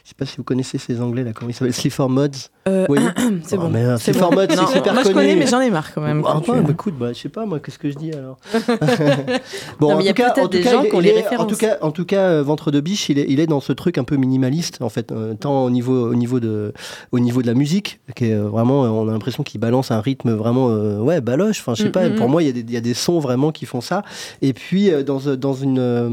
je 0.05 0.09
sais 0.09 0.15
pas 0.17 0.27
si 0.27 0.37
vous 0.37 0.43
connaissez 0.45 0.79
ces 0.79 1.01
anglais 1.01 1.23
là, 1.23 1.33
comment 1.33 1.51
ils 1.51 1.55
s'appellent 1.55 1.73
Sleaford 1.73 2.11
Mods. 2.11 2.51
Euh, 2.69 2.87
Vous 2.89 2.95
voyez 2.95 3.09
c'est 3.17 3.57
bon. 3.57 3.73
c'est 3.99 4.13
bon. 4.19 4.31
Non, 4.31 4.39
c'est 4.47 4.73
super 4.73 4.95
Moi, 4.95 5.03
je 5.03 5.09
connu. 5.09 5.15
connais, 5.15 5.35
mais 5.37 5.47
j'en 5.49 5.61
ai 5.61 5.71
marre 5.71 5.93
quand 5.93 6.01
même. 6.01 6.23
Ah, 6.27 6.41
bah, 6.47 6.55
écoute, 6.71 6.95
bah, 6.97 7.13
je 7.13 7.19
sais 7.19 7.29
pas 7.29 7.45
moi, 7.45 7.59
qu'est-ce 7.59 7.79
que 7.79 7.91
je 7.91 7.97
dis 7.97 8.13
alors 8.13 8.37
Bon, 9.81 9.91
Non, 9.91 9.97
en 9.97 10.01
y 10.01 10.09
tout 10.09 10.15
cas, 10.15 10.31
en 10.41 10.49
tout 10.49 10.61
cas, 10.61 10.83
il- 10.85 10.91
il 10.95 11.01
les 11.01 11.09
est-. 11.11 11.37
En 11.37 11.47
tout 11.47 11.57
cas, 11.57 11.79
en 11.81 11.91
tout 11.91 12.05
cas, 12.05 12.21
euh, 12.29 12.43
Ventre 12.43 12.71
de 12.71 12.81
biche, 12.81 13.09
il 13.09 13.19
est, 13.19 13.27
il 13.29 13.41
est 13.41 13.47
dans 13.47 13.61
ce 13.61 13.73
truc 13.73 13.99
un 13.99 14.05
peu 14.05 14.17
minimaliste, 14.17 14.81
en 14.81 14.89
fait, 14.89 15.13
euh, 15.13 15.35
tant 15.35 15.65
au 15.65 15.71
niveau, 15.71 16.11
au 16.11 16.15
niveau 16.15 16.41
de, 16.41 16.73
au 17.11 17.19
niveau 17.19 17.43
de 17.43 17.47
la 17.47 17.55
musique, 17.55 18.01
qui 18.15 18.27
est 18.27 18.35
euh, 18.35 18.45
vraiment, 18.49 18.85
euh, 18.85 18.89
on 18.89 19.09
a 19.09 19.13
l'impression 19.13 19.43
qu'il 19.43 19.61
balance 19.61 19.91
un 19.91 20.01
rythme 20.01 20.33
vraiment, 20.33 20.69
euh, 20.71 20.99
ouais, 20.99 21.21
baloche. 21.21 21.61
Enfin, 21.61 21.75
je 21.75 21.83
sais 21.83 21.89
Mm, 21.89 21.93
pas. 21.93 22.09
mm, 22.09 22.15
Pour 22.17 22.29
mm. 22.29 22.31
moi, 22.31 22.43
il 22.43 22.47
y, 22.47 22.51
a 22.51 22.53
des- 22.53 22.61
il 22.61 22.71
y 22.73 22.77
a 22.77 22.81
des 22.81 22.95
sons 22.95 23.19
vraiment 23.19 23.51
qui 23.53 23.67
font 23.67 23.81
ça. 23.81 24.03
Et 24.41 24.53
puis 24.53 24.91
euh, 24.93 25.03
dans, 25.03 25.27
euh, 25.27 25.37
dans 25.37 25.55
une, 25.55 25.79
euh, 25.79 26.11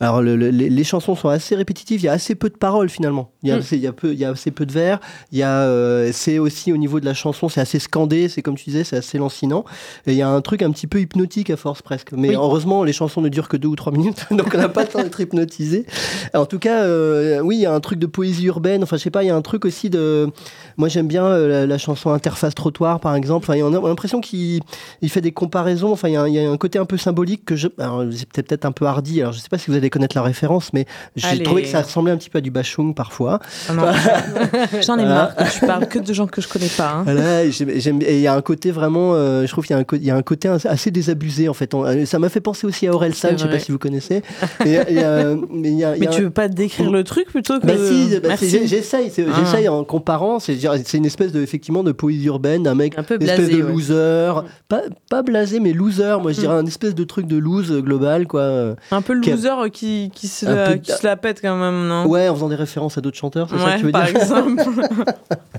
alors 0.00 0.22
le- 0.22 0.36
le- 0.36 0.50
les, 0.50 0.68
les 0.70 0.84
chansons 0.84 1.14
sont 1.14 1.28
assez 1.28 1.54
répétitives. 1.54 2.00
Il 2.00 2.04
y 2.04 2.08
a 2.08 2.12
assez 2.12 2.34
peu 2.34 2.48
de 2.50 2.56
paroles 2.56 2.88
finalement. 2.88 3.30
Il 3.42 3.48
y 3.48 3.52
a, 3.52 3.58
il 3.72 3.78
y 3.78 3.86
a 3.86 3.92
peu, 3.92 4.12
il 4.12 4.18
y 4.18 4.24
a 4.24 4.30
assez 4.30 4.50
peu 4.50 4.66
de 4.66 4.72
vers. 4.72 5.00
Il 5.32 5.38
y 5.38 5.42
a, 5.42 5.66
euh, 5.72 6.10
c'est 6.12 6.38
aussi 6.38 6.72
au 6.72 6.76
niveau 6.76 7.00
de 7.00 7.04
la 7.04 7.14
chanson, 7.14 7.48
c'est 7.48 7.60
assez 7.60 7.78
scandé. 7.78 8.28
C'est 8.28 8.42
comme 8.42 8.54
tu 8.56 8.64
disais, 8.64 8.84
c'est 8.84 8.96
assez 8.96 9.18
lancinant. 9.18 9.64
Et 10.06 10.12
il 10.12 10.16
y 10.18 10.22
a 10.22 10.28
un 10.28 10.40
truc 10.40 10.62
un 10.62 10.70
petit 10.70 10.86
peu 10.86 11.00
hypnotique 11.00 11.50
à 11.50 11.56
force 11.56 11.82
presque. 11.82 12.12
Mais 12.12 12.28
Oui. 12.28 12.34
heureusement, 12.34 12.84
les 12.84 12.92
chansons 12.92 13.20
ne 13.20 13.28
durent 13.28 13.48
que 13.48 13.56
deux 13.56 13.68
ou 13.68 13.76
trois 13.76 13.92
minutes, 13.98 14.26
donc 14.30 14.52
on 14.54 14.58
n'a 14.58 14.68
pas 14.68 14.82
le 14.82 14.88
temps 14.88 15.02
d'être 15.02 15.20
hypnotisé. 15.20 15.86
En 16.34 16.46
tout 16.46 16.58
cas, 16.58 16.82
euh, 16.82 17.40
oui, 17.40 17.56
il 17.56 17.62
y 17.62 17.66
a 17.66 17.72
un 17.74 17.80
truc 17.80 17.98
de 17.98 18.06
poésie 18.06 18.44
urbaine. 18.46 18.82
Enfin, 18.82 18.96
je 18.96 19.02
sais 19.02 19.10
pas, 19.10 19.22
il 19.24 19.26
y 19.26 19.30
a 19.30 19.36
un 19.36 19.42
truc 19.42 19.64
aussi 19.64 19.90
de. 19.90 20.28
Moi, 20.76 20.88
j'aime 20.88 21.08
bien 21.08 21.24
euh, 21.26 21.48
la, 21.48 21.66
la 21.66 21.78
chanson 21.78 22.10
Interface 22.10 22.54
Trottoir, 22.54 23.00
par 23.00 23.14
exemple. 23.14 23.44
Enfin, 23.44 23.56
il 23.56 23.60
y 23.60 23.62
en 23.62 23.72
a- 23.74 23.78
on 23.78 23.84
a 23.86 23.88
l'impression 23.88 24.20
qu'il 24.20 24.60
il 25.02 25.10
fait 25.10 25.20
des 25.20 25.32
comparaisons. 25.32 25.92
Enfin, 25.92 26.08
il 26.08 26.12
y, 26.12 26.16
a, 26.16 26.22
un- 26.22 26.28
il 26.28 26.34
y 26.34 26.38
a 26.44 26.50
un 26.50 26.56
côté 26.56 26.78
un 26.78 26.84
peu 26.84 26.96
symbolique 26.98 27.44
que 27.44 27.56
je. 27.56 27.68
Alors, 27.78 28.04
c'est 28.12 28.28
peut-être 28.30 28.64
un 28.64 28.72
peu 28.72 28.86
hardi. 28.86 29.20
Alors, 29.20 29.32
je 29.32 29.38
sais 29.40 29.48
pas 29.48 29.58
si 29.58 29.70
vous 29.70 29.76
allez 29.76 29.90
connaître 29.90 30.16
la 30.16 30.22
référence, 30.22 30.72
mais 30.72 30.86
j'ai 31.16 31.42
trouvé 31.42 31.62
que 31.62 31.68
ça 31.68 31.82
ressemblait 31.82 32.12
un 32.12 32.16
petit 32.16 32.30
peu 32.30 32.38
à 32.38 32.40
du 32.40 32.50
Bachung 32.50 32.94
parfois. 32.94 33.40
J'en 34.86 34.98
ai 34.98 35.04
marre. 35.04 35.32
Tu 35.62 35.66
parles 35.68 35.86
que 35.86 35.98
de 36.00 36.12
gens 36.12 36.26
que 36.26 36.40
je 36.40 36.48
connais 36.48 36.66
pas. 36.68 36.90
hein. 36.96 37.02
Voilà, 37.04 37.44
et 37.44 37.50
il 37.50 38.20
y 38.20 38.26
a 38.26 38.34
un 38.34 38.40
côté 38.42 38.70
vraiment, 38.72 39.14
euh, 39.14 39.46
je 39.46 39.52
trouve 39.52 39.64
qu'il 39.64 39.74
y, 39.74 39.78
a 39.78 39.80
un 39.80 39.84
co- 39.84 39.96
il 39.96 40.04
y 40.04 40.10
a 40.10 40.16
un 40.16 40.22
côté 40.22 40.48
assez- 40.48 40.90
désabusé 40.90 41.48
en 41.48 41.54
fait. 41.54 41.72
On- 41.74 41.84
euh, 41.84 42.04
ça 42.04 42.18
m'a 42.18 42.28
fait 42.28 42.40
penser 42.40 42.66
aussi 42.66 42.86
à 42.86 42.92
Aurel 42.94 43.14
San, 43.14 43.38
je 43.38 43.44
sais 43.44 43.48
pas 43.48 43.58
si 43.58 43.70
vous 43.72 43.78
connaissez. 43.78 44.22
Et, 44.64 44.72
et, 44.72 44.82
euh, 45.04 45.36
mais 45.50 45.70
y 45.72 45.84
a- 45.84 45.94
tu 45.98 46.06
un- 46.08 46.20
veux 46.24 46.30
pas 46.30 46.48
décrire 46.48 46.90
le 46.90 47.04
truc 47.04 47.26
plutôt 47.28 47.60
que. 47.60 47.66
bah 47.66 47.74
si, 47.76 48.18
bah 48.20 48.30
j'essaye, 48.40 49.10
Ah. 49.18 49.32
j'essaye 49.38 49.68
en 49.68 49.84
comparant. 49.84 50.38
C'est 50.40 50.54
une 50.94 51.06
espèce 51.06 51.32
de 51.32 51.40
effectivement 51.40 51.82
de 51.84 51.92
poésie 51.92 52.26
urbaine 52.26 52.62
d'un 52.64 52.74
mec, 52.74 52.94
Un 52.98 53.02
peu 53.04 53.14
une 53.14 53.22
espèce 53.22 53.46
blasé, 53.48 53.56
de 53.62 53.62
ouais. 53.66 53.72
loser, 53.72 54.32
pas 54.68 54.82
pas 55.08 55.22
blasé 55.22 55.60
mais 55.60 55.72
loser. 55.72 56.16
Moi 56.20 56.32
je 56.32 56.40
dirais 56.40 56.54
un 56.56 56.66
espèce 56.66 56.94
de 56.94 57.04
truc 57.04 57.26
de 57.26 57.36
lose 57.36 57.70
euh, 57.70 57.80
global 57.80 58.26
quoi. 58.26 58.74
Un 58.90 59.02
peu 59.02 59.12
loser 59.12 59.70
qui, 59.72 60.10
qui, 60.14 60.26
se 60.28 60.46
la, 60.46 60.70
peu- 60.72 60.74
qui 60.78 60.90
se 60.92 61.06
la 61.06 61.16
pète 61.16 61.40
quand 61.40 61.56
même, 61.56 61.86
non? 61.86 62.06
Ouais, 62.06 62.28
en 62.28 62.34
faisant 62.34 62.48
des 62.48 62.56
références 62.56 62.98
à 62.98 63.00
d'autres 63.00 63.16
chanteurs, 63.16 63.48
c'est 63.50 63.58
ça 63.58 63.72
que 63.74 63.78
tu 63.78 63.84
veux 63.86 63.92
par 63.92 64.06
dire? 64.06 64.16
exemple. 64.16 64.62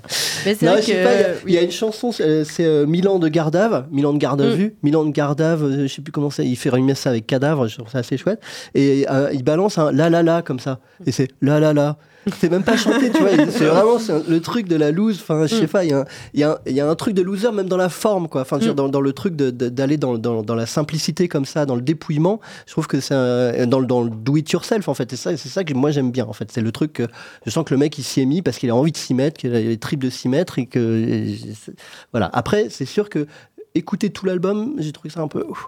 Mais 0.45 0.57
Non, 0.61 0.71
vrai 0.73 0.81
je 0.81 0.85
sais 0.87 0.93
que. 0.93 1.03
pas, 1.03 1.13
il 1.13 1.19
y 1.19 1.23
a- 1.23 1.27
il 1.47 1.53
y, 1.53 1.57
a 1.57 1.61
une 1.61 1.71
chanson, 1.71 2.11
c'est 2.11 2.23
euh, 2.23 2.43
euh, 2.59 2.85
Milan 2.85 3.19
de 3.19 3.27
Gardave, 3.27 3.85
Milan 3.91 4.13
de 4.13 4.17
garde 4.17 4.41
à 4.41 4.45
Mm. 4.55 4.71
Milan 4.83 5.05
de 5.05 5.11
Gardave, 5.11 5.63
euh, 5.63 5.87
je 5.87 5.93
sais 5.93 6.01
plus 6.01 6.11
comment 6.11 6.29
c'est, 6.29 6.45
il 6.45 6.55
fait 6.55 6.69
réunir 6.69 6.97
ça 6.97 7.09
avec 7.11 7.27
cadavre, 7.27 7.67
je 7.67 7.77
trouve 7.77 7.89
ça 7.89 7.99
assez 7.99 8.17
chouette. 8.17 8.41
Et 8.75 9.05
euh, 9.09 9.29
il 9.33 9.43
balance 9.43 9.77
un 9.77 9.91
la 9.91 10.09
la 10.09 10.23
la 10.23 10.41
comme 10.41 10.59
ça. 10.59 10.79
Et 11.05 11.11
c'est 11.11 11.27
la 11.41 11.59
la 11.59 11.73
la. 11.73 11.97
C'est 12.39 12.49
même 12.49 12.63
pas 12.63 12.77
chanté, 12.77 13.11
tu 13.11 13.19
vois. 13.19 13.29
C'est 13.49 13.65
vraiment 13.65 13.99
c'est 13.99 14.13
un- 14.13 14.23
le 14.27 14.39
truc 14.41 14.67
de 14.67 14.75
la 14.75 14.91
loose. 14.91 15.19
Enfin, 15.21 15.45
je 15.45 15.55
sais 15.55 15.63
Mm. 15.63 15.67
pas, 15.67 15.83
il 15.83 15.89
y, 15.91 15.93
a 15.93 15.99
un- 15.99 16.05
il 16.33 16.71
y, 16.71 16.73
y 16.75 16.79
a 16.79 16.89
un 16.89 16.95
truc 16.95 17.13
de 17.15 17.21
loser 17.21 17.51
même 17.51 17.67
dans 17.67 17.77
la 17.77 17.89
forme, 17.89 18.27
quoi. 18.27 18.41
Enfin, 18.41 18.57
Mm. 18.57 18.73
dans, 18.73 18.89
dans 18.89 19.01
le 19.01 19.13
truc 19.13 19.35
d'aller 19.35 19.97
dans, 19.97 20.17
dans, 20.17 20.41
dans 20.43 20.55
la 20.55 20.65
simplicité 20.65 21.27
comme 21.27 21.45
ça, 21.45 21.65
dans 21.65 21.75
le 21.75 21.81
dépouillement. 21.81 22.39
Je 22.65 22.71
trouve 22.71 22.87
que 22.87 22.99
c'est 22.99 23.65
dans, 23.67 23.79
le- 23.79 24.09
do 24.09 24.37
it 24.37 24.49
yourself, 24.51 24.87
en 24.87 24.93
fait. 24.93 25.11
Et 25.13 25.15
ça, 25.15 25.35
c'est 25.37 25.49
ça 25.49 25.63
que 25.63 25.73
moi 25.73 25.91
j'aime 25.91 26.11
bien, 26.11 26.25
en 26.25 26.33
fait. 26.33 26.51
C'est 26.51 26.61
le 26.61 26.71
truc 26.71 26.93
que 26.93 27.07
je 27.45 27.51
sens 27.51 27.65
que 27.65 27.73
le 27.73 27.77
mec 27.79 27.97
il 27.97 28.03
s'y 28.03 28.21
est 28.21 28.25
mis 28.25 28.41
parce 28.41 28.57
qu'il 28.57 28.69
a 28.69 28.75
envie 28.75 28.91
de 28.91 28.97
s'y 28.97 29.13
mettre, 29.13 29.39
qu'il 29.39 29.53
a 29.53 29.59
les 29.59 29.77
tripes 29.77 30.03
de 30.03 30.09
s'y 30.09 30.29
mettre 30.29 30.59
et 30.59 30.65
que 30.65 30.79
et 30.79 31.37
c'est- 31.61 31.73
voilà. 32.11 32.29
Après, 32.33 32.67
c'est 32.69 32.85
sûr 32.85 33.09
que 33.09 33.27
écouter 33.75 34.11
tout 34.11 34.25
l'album, 34.25 34.75
j'ai 34.77 34.91
trouvé 34.91 35.09
ça 35.09 35.21
un 35.21 35.27
peu, 35.27 35.43
ouf, 35.49 35.67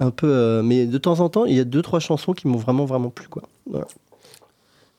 un 0.00 0.10
peu. 0.10 0.26
euh, 0.28 0.62
mais 0.62 0.86
de 0.86 0.96
temps 0.98 1.20
en 1.20 1.28
temps, 1.28 1.44
il 1.44 1.54
y 1.54 1.60
a 1.60 1.64
deux 1.64 1.82
trois 1.82 2.00
chansons 2.00 2.32
qui 2.32 2.48
m'ont 2.48 2.56
vraiment 2.56 2.84
vraiment 2.86 3.10
plu, 3.10 3.28
quoi. 3.28 3.42
Voilà. 3.70 3.86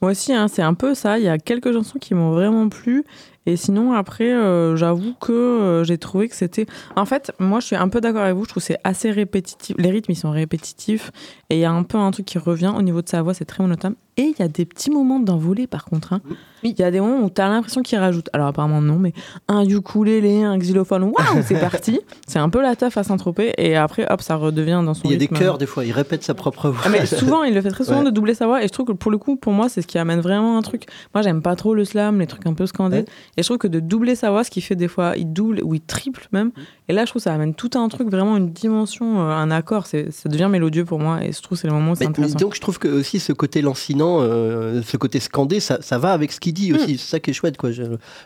Moi 0.01 0.11
aussi, 0.11 0.33
hein, 0.33 0.47
c'est 0.47 0.61
un 0.61 0.73
peu 0.73 0.93
ça. 0.93 1.17
Il 1.19 1.25
y 1.25 1.29
a 1.29 1.37
quelques 1.37 1.71
chansons 1.71 1.99
qui 1.99 2.13
m'ont 2.13 2.31
vraiment 2.31 2.69
plu. 2.69 3.05
Et 3.47 3.57
sinon, 3.57 3.93
après, 3.93 4.31
euh, 4.31 4.75
j'avoue 4.75 5.13
que 5.13 5.31
euh, 5.31 5.83
j'ai 5.83 5.97
trouvé 5.97 6.27
que 6.27 6.35
c'était. 6.35 6.65
En 6.95 7.05
fait, 7.05 7.31
moi, 7.39 7.59
je 7.59 7.67
suis 7.67 7.75
un 7.75 7.89
peu 7.89 8.01
d'accord 8.01 8.23
avec 8.23 8.35
vous. 8.35 8.43
Je 8.45 8.49
trouve 8.49 8.61
que 8.63 8.67
c'est 8.67 8.79
assez 8.83 9.11
répétitif. 9.11 9.75
Les 9.77 9.91
rythmes, 9.91 10.11
ils 10.11 10.17
sont 10.17 10.31
répétitifs. 10.31 11.11
Et 11.49 11.55
il 11.57 11.59
y 11.59 11.65
a 11.65 11.71
un 11.71 11.83
peu 11.83 11.97
un 11.97 12.11
truc 12.11 12.25
qui 12.25 12.37
revient 12.39 12.73
au 12.75 12.81
niveau 12.81 13.01
de 13.01 13.09
sa 13.09 13.21
voix. 13.21 13.33
C'est 13.33 13.45
très 13.45 13.63
monotone. 13.63 13.95
Et 14.17 14.23
il 14.23 14.35
y 14.39 14.41
a 14.41 14.47
des 14.47 14.63
petits 14.65 14.89
moments 14.91 15.19
d'envolée, 15.19 15.67
par 15.67 15.83
contre. 15.85 16.13
hein. 16.13 16.21
Il 16.63 16.79
y 16.79 16.83
a 16.83 16.89
des 16.89 16.99
moments 17.01 17.23
où 17.25 17.29
tu 17.29 17.41
as 17.41 17.49
l'impression 17.49 17.81
qu'il 17.83 17.97
rajoute. 17.99 18.29
Alors, 18.33 18.47
apparemment, 18.47 18.81
non, 18.81 18.97
mais 18.97 19.11
un 19.49 19.63
ukulélé, 19.65 20.41
un 20.43 20.57
xylophone. 20.57 21.03
Waouh, 21.03 21.43
c'est 21.45 21.59
parti. 21.59 21.99
C'est 22.27 22.39
un 22.39 22.49
peu 22.49 22.61
la 22.61 22.75
teuf 22.75 22.97
à 22.97 23.03
Saint-Tropez. 23.03 23.53
Et 23.57 23.75
après, 23.75 24.07
hop, 24.09 24.21
ça 24.21 24.35
redevient 24.37 24.81
dans 24.83 24.93
son 24.93 25.03
Il 25.05 25.11
y 25.11 25.13
a 25.13 25.17
des 25.17 25.27
chœurs 25.27 25.57
des 25.59 25.65
fois, 25.67 25.85
il 25.85 25.91
répète 25.91 26.23
sa 26.23 26.33
propre 26.33 26.69
voix. 26.69 26.81
Ah, 26.85 26.89
mais 26.89 27.05
souvent, 27.05 27.43
il 27.43 27.53
le 27.53 27.61
fait 27.61 27.69
très 27.69 27.83
souvent 27.83 27.99
Ouais. 27.99 28.05
de 28.05 28.09
doubler 28.09 28.33
sa 28.33 28.47
voix. 28.47 28.63
Et 28.63 28.67
je 28.67 28.71
trouve 28.73 28.87
que 28.87 28.91
pour 28.93 29.11
le 29.11 29.17
coup, 29.19 29.35
pour 29.35 29.53
moi, 29.53 29.69
c'est 29.69 29.81
ce 29.81 29.87
qui 29.87 29.97
amène 29.99 30.21
vraiment 30.21 30.57
un 30.57 30.61
truc. 30.61 30.85
Moi, 31.13 31.21
j'aime 31.21 31.41
pas 31.41 31.55
trop 31.55 31.75
le 31.75 31.85
slam, 31.85 32.19
les 32.19 32.25
trucs 32.27 32.47
un 32.47 32.53
peu 32.53 32.65
scandés. 32.65 32.99
Ouais. 32.99 33.05
Et 33.37 33.43
je 33.43 33.47
trouve 33.47 33.57
que 33.59 33.67
de 33.67 33.79
doubler 33.79 34.15
sa 34.15 34.31
voix, 34.31 34.43
ce 34.43 34.49
qui 34.49 34.61
fait 34.61 34.75
des 34.75 34.87
fois, 34.87 35.13
il 35.17 35.31
double 35.33 35.61
ou 35.63 35.75
il 35.75 35.81
triple 35.81 36.27
même. 36.31 36.51
Et 36.87 36.93
là, 36.93 37.03
je 37.05 37.11
trouve 37.11 37.19
que 37.19 37.23
ça 37.25 37.33
amène 37.33 37.53
tout 37.53 37.71
un 37.75 37.87
truc, 37.89 38.09
vraiment 38.09 38.37
une 38.37 38.49
dimension, 38.51 39.19
euh, 39.19 39.29
un 39.31 39.51
accord. 39.51 39.85
C'est, 39.85 40.11
ça 40.11 40.29
devient 40.29 40.47
mélodieux 40.49 40.85
pour 40.85 40.99
moi. 40.99 41.23
Et 41.23 41.31
je 41.31 41.41
trouve 41.41 41.57
que 41.57 41.61
c'est 41.61 41.67
le 41.67 41.73
moment 41.73 41.91
où 41.91 41.95
c'est 41.95 42.05
intéressant. 42.07 42.39
donc 42.39 42.55
je 42.55 42.61
trouve 42.61 42.79
que 42.79 42.87
aussi 42.87 43.19
ce 43.19 43.33
côté 43.33 43.61
lancinant, 43.61 44.04
euh, 44.21 44.81
ce 44.83 44.97
côté 44.97 45.19
scandé, 45.19 45.59
ça, 45.59 45.77
ça 45.81 45.97
va 45.97 46.11
avec 46.13 46.31
ce 46.31 46.39
qu'il 46.39 46.53
dit 46.53 46.73
aussi. 46.73 46.97
C'est 46.97 47.09
ça 47.11 47.19
qui 47.19 47.29
est 47.31 47.33
chouette, 47.33 47.57
quoi. 47.57 47.69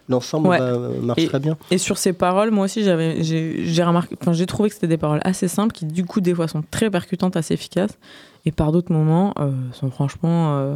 L'ensemble. 0.08 0.48
Ouais. 0.50 0.60
va- 0.60 0.78
marche 1.02 1.20
Et- 1.22 1.28
très 1.28 1.39
bien. 1.39 1.58
Et 1.72 1.78
sur 1.78 1.98
ces 1.98 2.13
paroles, 2.13 2.52
moi 2.52 2.65
aussi, 2.65 2.84
j'avais, 2.84 3.24
j'ai, 3.24 3.84
remarqué, 3.84 4.15
enfin, 4.22 4.34
j'ai 4.34 4.46
trouvé 4.46 4.70
que 4.70 4.76
c'était 4.76 4.88
des 4.88 4.98
paroles 4.98 5.22
assez 5.24 5.48
simples 5.48 5.74
qui, 5.74 5.86
du 5.86 6.06
coup, 6.06 6.22
des 6.22 6.34
fois 6.36 6.48
sont 6.48 6.63
très 6.72 6.89
percutantes, 6.89 7.36
assez 7.38 7.54
efficaces. 7.54 7.98
Et 8.46 8.52
par 8.52 8.72
d'autres 8.72 8.92
moments, 8.94 9.34
euh, 9.39 9.52
sont 9.74 9.89
franchement 9.92 10.58
euh, 10.58 10.76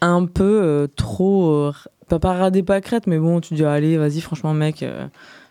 un 0.00 0.24
peu 0.26 0.60
euh, 0.62 0.86
trop. 0.96 1.50
euh, 1.50 1.72
pas 2.08 2.18
pas 2.18 2.32
radé 2.34 2.62
pas 2.62 2.80
crête, 2.80 3.06
mais 3.06 3.18
bon, 3.18 3.40
tu 3.40 3.54
dis, 3.54 3.64
allez, 3.64 3.98
vas-y, 3.98 4.20
franchement, 4.20 4.54
mec. 4.54 4.84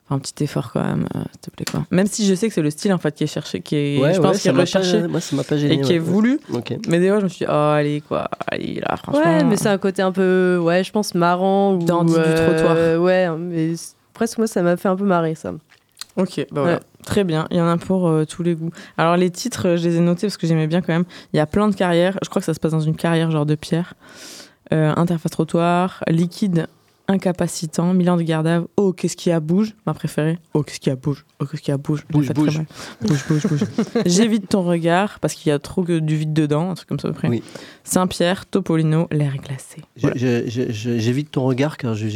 Euh, 0.10 0.13
Enfin, 0.13 0.15
un 0.15 0.20
petit 0.20 0.43
effort 0.43 0.72
quand 0.72 0.84
même, 0.84 1.06
euh, 1.15 1.20
s'il 1.32 1.39
te 1.41 1.50
plaît 1.52 1.65
quoi. 1.70 1.84
Même 1.91 2.08
si 2.08 2.26
je 2.26 2.34
sais 2.34 2.48
que 2.48 2.54
c'est 2.54 2.62
le 2.62 2.70
style 2.70 2.93
en 2.93 2.98
fait 2.98 3.13
qui 3.13 3.24
est 3.26 3.28
cherché, 3.28 3.60
qui 3.62 3.76
est, 3.76 4.00
Ouais, 4.00 4.13
je 4.13 4.20
ouais, 4.20 4.28
pense, 4.28 4.38
qui 4.38 4.43
ça 4.43 4.50
est 4.50 4.54
pas- 4.54 4.60
recherché 4.62 5.08
moi, 5.08 5.20
ça 5.20 5.36
m'a 5.36 5.43
pas 5.43 5.58
gêné. 5.58 5.76
et 5.76 5.82
qui 5.82 5.91
est 5.93 5.95
ouais. 5.95 5.99
voulu. 5.99 6.39
Mais 6.88 6.99
des 6.99 7.10
fois, 7.10 7.20
je 7.20 7.24
me 7.26 7.30
suis 7.30 7.45
dit, 7.45 7.51
oh 7.51 7.53
allez 7.53 8.01
quoi, 8.01 8.30
allez 8.49 8.80
là, 8.80 8.95
franchement. 8.97 9.22
Ouais, 9.22 9.43
mais 9.43 9.58
c'est 9.58 9.70
un 9.70 9.78
côté 9.78 10.01
un 10.01 10.12
peu, 10.12 10.58
ouais, 10.62 10.84
je 10.84 10.91
pense 10.91 11.14
marrant. 11.14 11.74
Ou, 11.76 11.84
Dandy 11.84 12.14
du 12.14 12.20
trottoir. 12.20 13.01
Ouais, 13.01 13.30
mais 13.38 13.76
c- 13.76 13.93
presque 14.14 14.38
moi, 14.38 14.47
ça 14.47 14.62
m'a 14.62 14.78
fait 14.78 14.88
un 14.88 14.95
peu 14.95 15.03
marrer, 15.05 15.36
ça. 15.36 15.51
Ok, 16.16 16.38
bah 16.51 16.62
voilà. 16.62 16.74
Ouais. 16.78 16.82
Très 17.05 17.24
bien, 17.24 17.45
il 17.51 17.58
y 17.58 17.62
en 17.62 17.68
a 17.68 17.78
pour 17.78 18.08
euh, 18.08 18.26
tous 18.26 18.43
les 18.43 18.55
goûts. 18.55 18.72
Alors 18.97 19.16
les 19.18 19.30
titres, 19.30 19.68
euh, 19.68 19.78
je 19.78 19.84
les 19.88 19.97
ai 19.97 19.99
notés 19.99 20.28
parce 20.28 20.36
que 20.38 20.47
j'aimais 20.47 20.68
bien 20.68 20.82
quand 20.82 20.91
même. 20.93 21.05
Il 21.34 21.38
y 21.38 21.39
a 21.39 21.45
plein 21.45 21.68
de 21.70 21.76
carrières, 21.76 22.18
je 22.24 22.30
crois 22.30 22.39
que 22.41 22.45
ça 22.45 22.53
se 22.53 22.60
passe 22.60 22.72
dans 22.72 22.80
une 22.80 22.95
carrière 22.95 23.30
genre 23.32 23.45
de 23.45 23.55
pierre. 23.55 23.93
Euh, 24.74 24.91
interface 24.97 25.32
trottoir, 25.32 26.03
liquide 26.10 26.68
incapacitant, 27.08 27.93
Milan 27.93 28.18
de 28.18 28.24
Gardave, 28.24 28.68
oh 28.78 28.93
qu'est-ce 28.93 29.16
qu'il 29.16 29.30
y 29.30 29.34
a 29.34 29.39
bouge, 29.39 29.76
ma 29.86 29.93
préférée. 29.93 30.39
Oh 30.53 30.64
qu'est-ce 30.64 30.80
qu'il 30.80 30.89
y 30.89 30.93
a 30.93 30.95
bouge, 30.95 31.26
oh 31.39 31.45
qu'est-ce 31.45 31.62
qu'il 31.62 31.72
y 31.72 31.74
a 31.74 31.78
bouge. 31.78 32.05
Bouge, 32.10 32.30
bouge. 32.34 32.62
Bouge, 33.01 33.26
bouge, 33.28 33.47
bouge. 33.47 33.64
J'évite 34.05 34.49
ton 34.49 34.64
regard 34.64 35.20
parce 35.20 35.34
qu'il 35.34 35.49
y 35.49 35.53
a 35.53 35.60
trop 35.60 35.84
que 35.84 35.99
du 35.99 36.16
vide 36.16 36.34
dedans, 36.34 36.70
un 36.72 36.74
truc 36.76 36.88
comme 36.89 36.99
ça 36.99 37.08
à 37.08 37.12
peu 37.12 37.18
près. 37.18 37.30
Oui. 37.30 37.43
Saint-Pierre, 37.84 38.45
Topolino, 38.45 39.08
l'air 39.12 39.36
glacé. 39.38 39.82
Je- 39.95 40.97
J'évite 40.99 41.32
ton 41.32 41.45
regard 41.45 41.78
car 41.78 41.95
j'ai. 41.95 42.10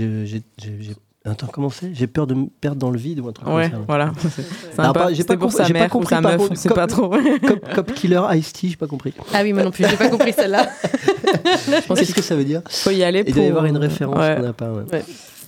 Attends, 1.23 1.47
comment 1.53 1.69
c'est? 1.69 1.93
J'ai 1.93 2.07
peur 2.07 2.25
de 2.25 2.33
me 2.33 2.47
perdre 2.61 2.77
dans 2.77 2.89
le 2.89 2.97
vide 2.97 3.19
ou 3.19 3.27
un 3.27 3.31
truc 3.31 3.47
Ouais, 3.47 3.69
comme 3.69 3.81
ça. 3.81 3.85
voilà. 3.87 4.11
C'est 4.17 4.75
pas- 4.75 5.09
j'ai 5.09 5.15
C'était 5.17 5.35
pas 5.35 5.39
pour 5.39 5.51
sa 5.51 5.65
j'ai 5.65 5.73
pas 5.73 5.79
mère 5.81 5.85
ou 5.89 5.99
compris, 5.99 6.15
meuf, 6.19 6.37
comme- 6.63 6.73
pas 6.73 6.87
trop. 6.87 7.09
Cop, 7.47 7.73
Cop 7.75 7.93
Killer 7.93 8.21
Ice-T, 8.37 8.69
j'ai 8.69 8.75
pas 8.75 8.87
compris. 8.87 9.13
Ah 9.31 9.41
oui, 9.43 9.53
moi 9.53 9.63
non 9.63 9.69
plus, 9.69 9.85
j'ai 9.87 9.97
pas 9.97 10.09
compris 10.09 10.33
celle-là. 10.33 10.67
Qu'est-ce 11.95 12.13
que 12.15 12.21
ça 12.23 12.35
veut 12.35 12.43
dire 12.43 12.61
Faut 12.69 12.89
y 12.89 13.03
aller 13.03 13.19
Il 13.19 13.25
pour... 13.25 13.35
doit 13.35 13.43
y 13.43 13.47
avoir 13.49 13.65
une 13.65 13.77
référence 13.77 14.17
Ouais. 14.17 14.35
qu'on 14.35 14.41
n'a 14.43 14.53
pas. 14.53 14.71
ouais. 14.71 14.83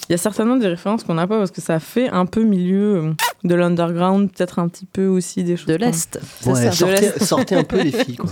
Il 0.09 0.11
y 0.11 0.15
a 0.15 0.17
certainement 0.17 0.57
des 0.57 0.67
références 0.67 1.03
qu'on 1.05 1.13
n'a 1.15 1.25
pas 1.25 1.37
parce 1.39 1.49
que 1.51 1.61
ça 1.61 1.79
fait 1.79 2.09
un 2.09 2.25
peu 2.25 2.43
milieu 2.43 2.95
euh, 2.97 3.13
de 3.45 3.55
l'underground, 3.55 4.29
peut-être 4.31 4.59
un 4.59 4.67
petit 4.67 4.85
peu 4.85 5.07
aussi 5.07 5.43
des 5.45 5.55
choses. 5.57 5.67
De 5.67 5.75
l'Est. 5.75 6.19
c'est 6.41 6.49
Ouais, 6.83 7.13
sortez 7.21 7.55
un 7.55 7.63
peu 7.63 7.81
les 7.81 7.91
filles. 7.91 8.17
Quoi. 8.17 8.29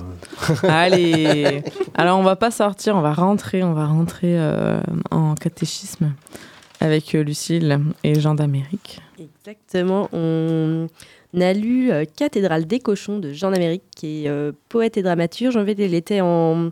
Allez 0.70 1.64
Alors 1.96 2.20
on 2.20 2.24
va 2.24 2.36
pas 2.36 2.52
sortir, 2.52 2.96
on 2.98 3.02
va 3.02 3.14
rentrer, 3.14 3.64
on 3.64 3.74
va 3.74 3.86
rentrer 3.86 4.38
euh, 4.38 4.80
en 5.12 5.34
catéchisme 5.36 6.12
avec 6.82 7.16
euh, 7.16 7.24
Lucille 7.24 7.80
et 8.04 8.20
Jean 8.20 8.36
d'Amérique. 8.36 9.00
Exactement. 9.20 10.10
On 10.14 10.88
a 11.40 11.54
lu 11.54 11.92
euh, 11.92 12.04
Cathédrale 12.18 12.66
des 12.66 12.80
cochons 12.80 13.20
de 13.20 13.32
Jean 13.32 13.52
d'Amérique, 13.52 13.84
qui 13.96 14.26
est 14.26 14.30
euh, 14.30 14.52
poète 14.70 14.98
et 14.98 15.02
dramaturge. 15.02 15.56
En 15.56 15.66
fait, 15.66 15.76
il 15.80 15.94
était 15.94 16.20
en, 16.22 16.70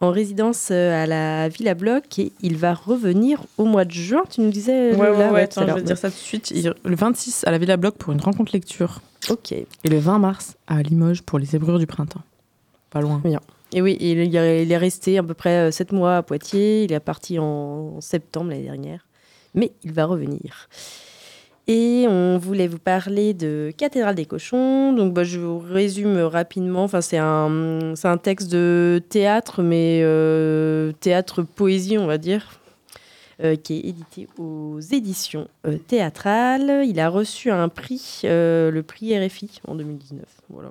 en 0.00 0.10
résidence 0.10 0.70
à 0.70 1.06
la 1.06 1.48
Villa 1.48 1.74
Bloch 1.74 2.18
et 2.18 2.32
il 2.40 2.56
va 2.56 2.72
revenir 2.72 3.42
au 3.58 3.64
mois 3.64 3.84
de 3.84 3.90
juin. 3.92 4.22
Tu 4.30 4.40
nous 4.40 4.50
disais 4.50 4.94
Ouais, 4.94 5.10
ouais, 5.10 5.28
ouais, 5.30 5.42
attends, 5.42 5.66
je 5.66 5.72
vais 5.74 5.80
te 5.82 5.86
dire 5.86 5.98
ça 5.98 6.08
tout 6.08 6.16
de 6.16 6.20
suite. 6.20 6.50
Il- 6.52 6.72
Le 6.84 6.96
26 6.96 7.44
à 7.46 7.50
la 7.50 7.58
Villa 7.58 7.76
Bloc 7.76 7.96
pour 7.96 8.12
une 8.12 8.20
rencontre 8.20 8.52
lecture 8.54 9.00
Ok. 9.28 9.52
et 9.52 9.66
le 9.84 9.98
20 9.98 10.18
mars 10.20 10.56
à 10.68 10.82
Limoges 10.82 11.22
pour 11.22 11.38
les 11.38 11.46
zébrures 11.46 11.78
du 11.78 11.86
printemps. 11.86 12.22
Pas 12.90 13.00
loin. 13.02 13.20
Et 13.74 13.82
oui, 13.82 13.98
il, 14.00 14.18
il 14.20 14.34
est 14.36 14.62
il 14.62 14.72
est 14.72 14.76
resté 14.78 15.18
à 15.18 15.22
peu 15.22 15.34
près 15.34 15.70
7 15.70 15.92
mois 15.92 16.16
à 16.18 16.22
Poitiers. 16.22 16.84
Il 16.84 16.92
est 16.92 17.00
parti 17.00 17.38
en 17.38 18.00
septembre 18.00 18.48
l'année 18.50 18.62
dernière. 18.62 19.04
Mais 19.54 19.72
il 19.82 19.92
va 19.92 20.04
revenir. 20.06 20.68
Et 21.68 22.06
on 22.08 22.38
voulait 22.38 22.66
vous 22.66 22.78
parler 22.78 23.34
de 23.34 23.70
Cathédrale 23.76 24.14
des 24.14 24.24
cochons. 24.24 24.94
Donc, 24.94 25.12
bah, 25.12 25.22
je 25.22 25.38
vous 25.38 25.58
résume 25.58 26.18
rapidement. 26.20 26.88
C'est 26.88 27.18
un, 27.18 27.94
texte 28.22 28.50
de 28.50 29.02
théâtre, 29.10 29.62
mais 29.62 30.00
euh, 30.02 30.92
théâtre-poésie, 30.92 31.98
on 31.98 32.06
va 32.06 32.16
dire, 32.16 32.58
euh, 33.44 33.54
qui 33.54 33.74
est 33.74 33.80
édité 33.80 34.28
aux 34.38 34.80
éditions 34.80 35.46
euh, 35.66 35.76
théâtrales. 35.76 36.86
Il 36.86 36.98
a 37.00 37.10
reçu 37.10 37.50
un 37.50 37.68
prix, 37.68 38.22
le 38.24 38.80
prix 38.80 39.18
RFI, 39.18 39.60
en 39.68 39.74
2019. 39.74 40.24
Voilà. 40.48 40.70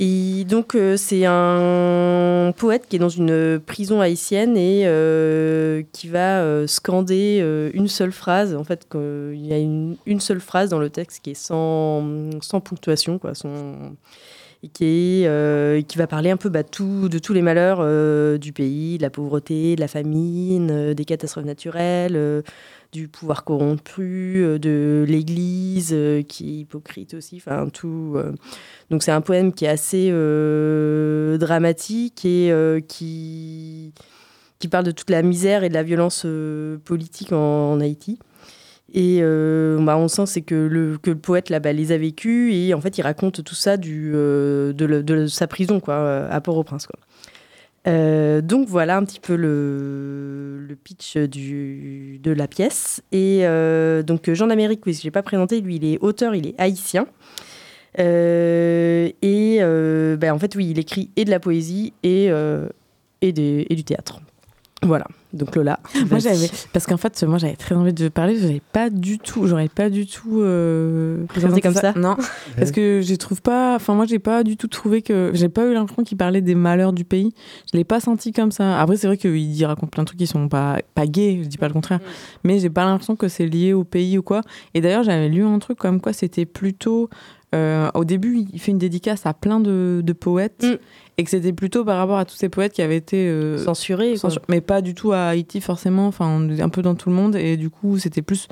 Et 0.00 0.44
donc, 0.44 0.76
euh, 0.76 0.96
c'est 0.96 1.24
un 1.26 2.52
poète 2.56 2.86
qui 2.88 2.94
est 2.94 3.00
dans 3.00 3.08
une 3.08 3.58
prison 3.58 4.00
haïtienne 4.00 4.56
et 4.56 4.82
euh, 4.86 5.82
qui 5.92 6.06
va 6.06 6.40
euh, 6.40 6.68
scander 6.68 7.44
une 7.74 7.88
seule 7.88 8.12
phrase. 8.12 8.54
En 8.54 8.62
fait, 8.62 8.86
il 8.94 9.44
y 9.44 9.52
a 9.52 9.58
une, 9.58 10.20
seule 10.20 10.40
phrase 10.40 10.70
dans 10.70 10.78
le 10.78 10.88
texte 10.88 11.24
qui 11.24 11.30
est 11.30 11.34
sans, 11.34 12.30
sans 12.40 12.60
ponctuation, 12.60 13.18
quoi, 13.18 13.32
et 14.62 14.68
qui, 14.68 14.84
est, 15.24 15.88
qui 15.88 15.98
va 15.98 16.06
parler 16.06 16.30
un 16.30 16.36
peu 16.36 16.48
bah, 16.48 16.62
tout, 16.62 17.08
de 17.08 17.18
tous 17.18 17.32
les 17.32 17.42
malheurs 17.42 17.78
du 18.38 18.52
pays, 18.52 18.98
de 18.98 19.02
la 19.02 19.10
pauvreté, 19.10 19.74
de 19.74 19.80
la 19.80 19.88
famine, 19.88 20.94
des 20.94 21.04
catastrophes 21.04 21.44
naturelles, 21.44 22.44
du 22.92 23.08
pouvoir 23.08 23.44
corrompu, 23.44 24.36
euh, 24.38 24.58
de 24.58 25.04
l'Église 25.06 25.90
euh, 25.92 26.22
qui 26.22 26.48
est 26.48 26.60
hypocrite 26.60 27.14
aussi, 27.14 27.36
enfin 27.36 27.68
tout. 27.68 28.14
euh. 28.16 28.32
Donc 28.90 29.02
c'est 29.02 29.10
un 29.12 29.20
poème 29.20 29.52
qui 29.52 29.66
est 29.66 29.68
assez 29.68 30.10
dramatique 31.38 32.24
et 32.24 32.52
qui, 32.88 33.92
qui 34.58 34.68
parle 34.68 34.84
de 34.84 34.90
toute 34.90 35.10
la 35.10 35.22
misère 35.22 35.64
et 35.64 35.68
de 35.68 35.74
la 35.74 35.82
violence 35.82 36.26
politique 36.84 37.32
en, 37.32 37.80
Haïti. 37.80 38.18
Et 38.94 39.20
bah, 39.20 39.98
on 39.98 40.08
sent 40.08 40.40
que 40.40 40.54
le, 40.54 40.96
que 40.96 41.10
le 41.10 41.18
poète 41.18 41.50
là, 41.50 41.60
bah, 41.60 41.74
les 41.74 41.92
a 41.92 41.98
vécus 41.98 42.54
et 42.54 42.72
en 42.72 42.80
fait 42.80 42.96
il 42.96 43.02
raconte 43.02 43.44
tout 43.44 43.54
ça 43.54 43.76
du, 43.76 44.12
de, 44.12 44.72
de 44.72 45.26
sa 45.26 45.46
prison 45.46 45.80
quoi, 45.80 46.26
à 46.30 46.40
Port-au-Prince. 46.40 46.86
Quoi. 46.86 46.98
Euh, 47.88 48.40
donc 48.42 48.68
voilà 48.68 48.96
un 48.96 49.04
petit 49.04 49.20
peu 49.20 49.34
le, 49.34 50.76
pitch 50.84 51.16
de 51.16 52.30
la 52.30 52.46
pièce. 52.46 53.02
Et 53.12 53.40
euh, 53.42 54.02
donc 54.02 54.30
Jean 54.32 54.46
d'Amérique, 54.46 54.84
oui, 54.86 54.92
je 54.92 55.00
ne 55.00 55.04
l'ai 55.04 55.10
pas 55.10 55.22
présenté, 55.22 55.60
lui 55.60 55.76
il 55.76 55.84
est 55.84 55.98
auteur, 56.00 56.34
il 56.34 56.46
est 56.46 56.54
haïtien. 56.58 57.06
Euh, 57.98 59.10
et 59.22 59.58
euh, 59.60 60.16
ben, 60.16 60.32
en 60.32 60.38
fait, 60.38 60.54
oui, 60.54 60.68
il 60.70 60.78
écrit 60.78 61.10
et 61.16 61.24
de 61.24 61.30
la 61.30 61.40
poésie 61.40 61.92
et, 62.02 62.30
euh, 62.30 62.68
et, 63.22 63.28
et 63.28 63.74
du 63.74 63.84
théâtre. 63.84 64.20
Voilà. 64.82 65.06
Donc 65.32 65.56
Lola. 65.56 65.80
Moi 66.08 66.20
j'avais 66.20 66.48
parce 66.72 66.86
qu'en 66.86 66.96
fait 66.96 67.22
moi 67.24 67.38
j'avais 67.38 67.56
très 67.56 67.74
envie 67.74 67.92
de 67.92 68.08
parler, 68.08 68.38
j'avais 68.38 68.62
pas 68.72 68.88
du 68.90 69.18
tout, 69.18 69.46
j'aurais 69.46 69.68
pas 69.68 69.90
du 69.90 70.06
tout 70.06 70.40
euh, 70.40 71.26
Présenté 71.26 71.60
comme 71.60 71.74
ça 71.74 71.92
Non, 71.96 72.16
parce 72.56 72.70
que 72.70 73.02
je 73.02 73.14
trouve 73.16 73.42
pas, 73.42 73.74
enfin 73.74 73.94
moi 73.94 74.06
j'ai 74.06 74.20
pas 74.20 74.44
du 74.44 74.56
tout 74.56 74.68
trouvé 74.68 75.02
que 75.02 75.32
j'ai 75.34 75.48
pas 75.48 75.66
eu 75.66 75.74
l'impression 75.74 76.04
qu'il 76.04 76.16
parlait 76.16 76.40
des 76.40 76.54
malheurs 76.54 76.92
du 76.92 77.04
pays. 77.04 77.34
Je 77.70 77.76
l'ai 77.76 77.84
pas 77.84 78.00
senti 78.00 78.32
comme 78.32 78.52
ça. 78.52 78.80
Après 78.80 78.96
c'est 78.96 79.06
vrai 79.08 79.16
qu'il 79.16 79.36
il 79.36 79.64
raconte 79.66 79.90
plein 79.90 80.04
de 80.04 80.06
trucs 80.06 80.18
qui 80.18 80.26
sont 80.26 80.48
pas 80.48 80.78
pas 80.94 81.06
gays, 81.06 81.40
je 81.42 81.48
dis 81.48 81.58
pas 81.58 81.68
le 81.68 81.74
contraire, 81.74 82.00
mais 82.44 82.58
j'ai 82.60 82.70
pas 82.70 82.84
l'impression 82.84 83.16
que 83.16 83.28
c'est 83.28 83.46
lié 83.46 83.72
au 83.72 83.84
pays 83.84 84.16
ou 84.16 84.22
quoi. 84.22 84.42
Et 84.74 84.80
d'ailleurs 84.80 85.02
j'avais 85.02 85.28
lu 85.28 85.44
un 85.44 85.58
truc 85.58 85.76
comme 85.76 86.00
quoi 86.00 86.12
c'était 86.12 86.46
plutôt 86.46 87.10
euh, 87.54 87.90
au 87.94 88.04
début, 88.04 88.44
il 88.52 88.60
fait 88.60 88.72
une 88.72 88.78
dédicace 88.78 89.24
à 89.24 89.32
plein 89.32 89.58
de, 89.58 90.02
de 90.04 90.12
poètes 90.12 90.64
Mm. 90.64 90.76
Et 91.18 91.24
que 91.24 91.30
c'était 91.30 91.52
plutôt 91.52 91.84
par 91.84 91.98
rapport 91.98 92.16
à 92.18 92.24
tous 92.24 92.36
ces 92.36 92.48
poètes 92.48 92.72
qui 92.72 92.80
avaient 92.80 92.96
été 92.96 93.28
euh, 93.28 93.58
censuré. 93.58 94.10
quoi. 94.12 94.30
Censure- 94.30 94.42
mais 94.48 94.60
pas 94.60 94.80
du 94.80 94.94
tout 94.94 95.12
à 95.12 95.26
Haïti 95.26 95.60
forcément, 95.60 96.06
enfin 96.06 96.48
un 96.60 96.68
peu 96.68 96.80
dans 96.80 96.94
tout 96.94 97.10
le 97.10 97.14
monde 97.16 97.36
et 97.36 97.56
du 97.56 97.68
coup 97.70 97.98
c'était 97.98 98.22
plus 98.22 98.48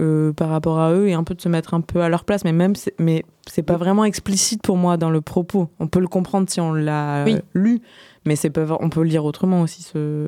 euh, 0.00 0.32
par 0.32 0.48
rapport 0.48 0.80
à 0.80 0.92
eux 0.94 1.08
et 1.08 1.12
un 1.12 1.22
peu 1.22 1.34
de 1.34 1.40
se 1.40 1.48
mettre 1.48 1.74
un 1.74 1.80
peu 1.80 2.00
à 2.02 2.08
leur 2.08 2.24
place, 2.24 2.44
mais 2.44 2.52
même 2.52 2.72
mais 2.98 3.24
c'est 3.46 3.62
pas 3.62 3.76
vraiment 3.76 4.04
explicite 4.04 4.62
pour 4.62 4.76
moi 4.76 4.96
dans 4.96 5.10
le 5.10 5.20
propos. 5.20 5.68
On 5.80 5.86
peut 5.86 6.00
le 6.00 6.08
comprendre 6.08 6.48
si 6.50 6.60
on 6.60 6.72
l'a 6.72 7.24
Oui. 7.24 7.36
lu, 7.54 7.80
mais 8.24 8.34
c'est 8.34 8.50
pas 8.50 8.64
on 8.80 8.88
peut 8.88 9.02
le 9.02 9.08
lire 9.08 9.24
autrement 9.24 9.60
aussi 9.60 9.82
ce 9.82 10.26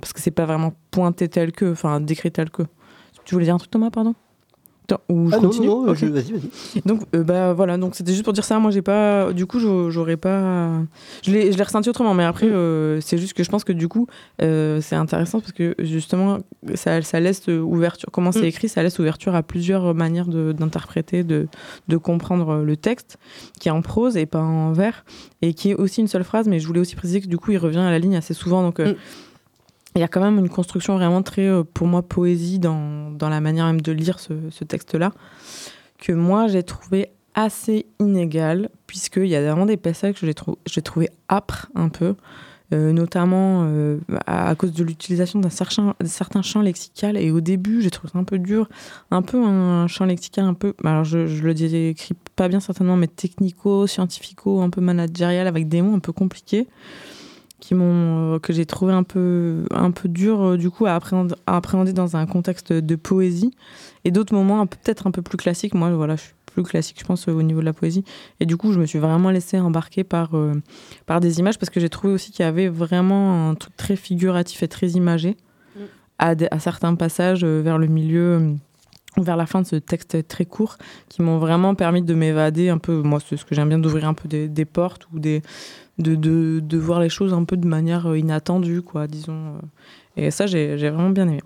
parce 0.00 0.12
que 0.12 0.20
c'est 0.20 0.30
pas 0.30 0.44
vraiment 0.46 0.72
pointé 0.90 1.28
tel 1.28 1.52
que, 1.52 1.72
enfin 1.72 2.00
décrit 2.00 2.30
tel 2.30 2.50
que. 2.50 2.62
Tu 3.24 3.34
voulais 3.34 3.46
dire 3.46 3.54
un 3.54 3.58
truc 3.58 3.70
Thomas, 3.70 3.90
pardon? 3.90 4.14
Ou 5.08 5.30
je 5.30 5.34
Ah 5.36 5.38
continue 5.38 5.68
non, 5.68 5.86
non, 5.86 5.92
vas-y, 5.94 6.10
vas-y. 6.10 6.82
Donc 6.84 7.02
euh, 7.14 7.22
bah 7.22 7.54
voilà, 7.54 7.78
donc 7.78 7.94
c'était 7.94 8.12
juste 8.12 8.24
pour 8.24 8.32
dire 8.34 8.44
ça. 8.44 8.58
Moi 8.58 8.70
j'ai 8.70 8.82
pas, 8.82 9.32
du 9.32 9.46
coup 9.46 9.58
je- 9.58 9.88
j'aurais 9.90 10.18
pas, 10.18 10.70
je 11.22 11.30
l'ai, 11.30 11.50
je 11.50 11.56
l'ai 11.56 11.62
ressenti 11.62 11.88
autrement. 11.88 12.12
Mais 12.14 12.24
après 12.24 12.46
euh, 12.48 13.00
c'est 13.00 13.16
juste 13.16 13.32
que 13.32 13.42
je 13.42 13.48
pense 13.48 13.64
que 13.64 13.72
du 13.72 13.88
coup 13.88 14.06
euh, 14.42 14.80
c'est 14.82 14.96
intéressant 14.96 15.40
parce 15.40 15.52
que 15.52 15.74
justement 15.78 16.38
ça, 16.74 17.00
ça 17.00 17.20
laisse 17.20 17.46
ouverture. 17.48 18.08
Comment 18.12 18.32
c'est 18.32 18.42
Mm. 18.42 18.44
écrit, 18.46 18.68
ça 18.68 18.82
laisse 18.82 18.98
ouverture 18.98 19.34
à 19.34 19.42
plusieurs 19.42 19.94
manières 19.94 20.26
de- 20.26 20.52
d'interpréter, 20.52 21.24
de, 21.24 21.46
de 21.88 21.96
comprendre 21.96 22.56
le 22.62 22.76
texte 22.76 23.16
qui 23.60 23.68
est 23.68 23.72
en 23.72 23.80
prose 23.82 24.16
et 24.18 24.26
pas 24.26 24.42
en 24.42 24.72
vers 24.72 25.04
et 25.40 25.54
qui 25.54 25.70
est 25.70 25.74
aussi 25.74 26.00
une 26.02 26.08
seule 26.08 26.24
phrase. 26.24 26.48
Mais 26.48 26.58
je 26.60 26.66
voulais 26.66 26.80
aussi 26.80 26.96
préciser 26.96 27.20
que 27.22 27.28
du 27.28 27.38
coup 27.38 27.52
il 27.52 27.58
revient 27.58 27.78
à 27.78 27.90
la 27.90 27.98
ligne 27.98 28.16
assez 28.16 28.34
souvent. 28.34 28.62
Donc 28.62 28.78
Mm. 28.78 28.94
Il 29.94 30.00
y 30.00 30.04
a 30.04 30.08
quand 30.08 30.20
même 30.20 30.38
une 30.38 30.48
construction 30.48 30.96
vraiment 30.96 31.22
très, 31.22 31.46
euh, 31.46 31.64
pour 31.64 31.86
moi, 31.86 32.02
poésie 32.02 32.58
dans, 32.58 33.10
dans 33.10 33.28
la 33.28 33.40
manière 33.40 33.66
même 33.66 33.80
de 33.80 33.92
lire 33.92 34.18
ce, 34.20 34.64
texte-là, 34.64 35.12
que 35.98 36.12
moi 36.12 36.48
j'ai 36.48 36.62
trouvé 36.62 37.10
assez 37.34 37.86
inégal, 37.98 38.68
puisqu'il 38.86 39.26
y 39.26 39.36
a 39.36 39.42
vraiment 39.42 39.66
des 39.66 39.76
passages 39.76 40.14
que 40.14 40.26
j'ai 40.26 40.34
trou- 40.34 40.58
trouvé 40.84 41.08
âpres 41.28 41.68
un 41.74 41.88
peu, 41.88 42.14
euh, 42.72 42.92
notamment 42.92 43.64
euh, 43.66 43.98
à, 44.26 44.54
cause 44.54 44.72
de 44.72 44.82
l'utilisation 44.82 45.38
d'un 45.40 45.50
certain, 45.50 45.94
certain 46.04 46.42
champ 46.42 46.62
lexical. 46.62 47.18
Et 47.18 47.30
au 47.30 47.40
début, 47.40 47.82
j'ai 47.82 47.90
trouvé 47.90 48.10
ça 48.12 48.18
un 48.18 48.24
peu 48.24 48.38
dur, 48.38 48.68
un 49.10 49.22
peu 49.22 49.42
un 49.42 49.86
champ 49.88 50.06
lexical 50.06 50.44
un 50.44 50.54
peu, 50.54 50.74
alors 50.84 51.04
je, 51.04 51.26
je 51.26 51.42
le 51.42 51.54
décris 51.54 52.14
pas 52.34 52.48
bien 52.48 52.60
certainement, 52.60 52.96
mais 52.96 53.08
technico, 53.08 53.86
scientifico, 53.86 54.62
un 54.62 54.70
peu 54.70 54.80
managérial, 54.80 55.46
avec 55.46 55.68
des 55.68 55.82
mots 55.82 55.94
un 55.94 56.00
peu 56.00 56.12
compliqués 56.12 56.66
qui 57.62 57.76
m'ont, 57.76 58.34
euh, 58.34 58.38
que 58.40 58.52
j'ai 58.52 58.66
trouvé 58.66 58.92
un 58.92 59.04
peu, 59.04 59.64
un 59.70 59.92
peu 59.92 60.08
dur 60.08 60.42
euh, 60.42 60.56
du 60.56 60.68
coup 60.68 60.84
à 60.86 60.94
appréhender, 60.94 61.34
à 61.46 61.56
appréhender 61.56 61.92
dans 61.92 62.16
un 62.16 62.26
contexte 62.26 62.72
de 62.72 62.96
poésie, 62.96 63.52
et 64.04 64.10
d'autres 64.10 64.34
moments 64.34 64.66
peut-être 64.66 65.06
un 65.06 65.12
peu 65.12 65.22
plus 65.22 65.36
classiques. 65.38 65.72
Moi, 65.74 65.90
voilà, 65.92 66.16
je 66.16 66.22
suis 66.22 66.32
plus 66.46 66.64
classique, 66.64 66.98
je 67.00 67.04
pense, 67.06 67.28
au 67.28 67.40
niveau 67.42 67.60
de 67.60 67.64
la 67.64 67.72
poésie. 67.72 68.04
Et 68.40 68.46
du 68.46 68.56
coup, 68.56 68.72
je 68.72 68.80
me 68.80 68.84
suis 68.84 68.98
vraiment 68.98 69.30
laissée 69.30 69.60
embarquer 69.60 70.02
par, 70.04 70.36
euh, 70.36 70.54
par 71.06 71.20
des 71.20 71.38
images 71.38 71.56
parce 71.58 71.70
que 71.70 71.78
j'ai 71.80 71.88
trouvé 71.88 72.12
aussi 72.12 72.32
qu'il 72.32 72.44
y 72.44 72.48
avait 72.48 72.68
vraiment 72.68 73.48
un 73.50 73.54
truc 73.54 73.76
très 73.76 73.94
figuratif 73.96 74.62
et 74.64 74.68
très 74.68 74.88
imagé 74.90 75.36
à, 76.18 76.34
des- 76.34 76.48
à 76.50 76.58
certains 76.58 76.94
passages 76.96 77.42
euh, 77.44 77.62
vers 77.64 77.78
le 77.78 77.86
milieu, 77.86 78.38
euh, 78.40 78.52
vers 79.18 79.36
la 79.36 79.46
fin 79.46 79.60
de 79.60 79.66
ce 79.66 79.76
texte 79.76 80.26
très 80.26 80.44
court, 80.44 80.78
qui 81.08 81.22
m'ont 81.22 81.38
vraiment 81.38 81.74
permis 81.74 82.02
de 82.02 82.14
m'évader 82.14 82.70
un 82.70 82.78
peu. 82.78 83.02
Moi, 83.02 83.18
c'est 83.26 83.36
ce 83.36 83.44
que 83.44 83.54
j'aime 83.54 83.68
bien, 83.68 83.78
d'ouvrir 83.78 84.08
un 84.08 84.14
peu 84.14 84.28
des, 84.28 84.64
portes 84.64 85.06
ou 85.12 85.18
de, 85.18 86.78
voir 86.78 87.00
les 87.00 87.08
choses 87.08 87.34
un 87.34 87.44
peu 87.44 87.56
de 87.56 87.66
manière 87.66 88.10
euh, 88.10 88.18
inattendue, 88.18 88.82
quoi, 88.82 89.06
disons. 89.06 89.56
euh. 89.56 89.60
Et 90.16 90.30
ça, 90.30 90.46
j'ai 90.46 90.76
vraiment 90.76 91.10
bien 91.10 91.26
aimé. 91.26 91.40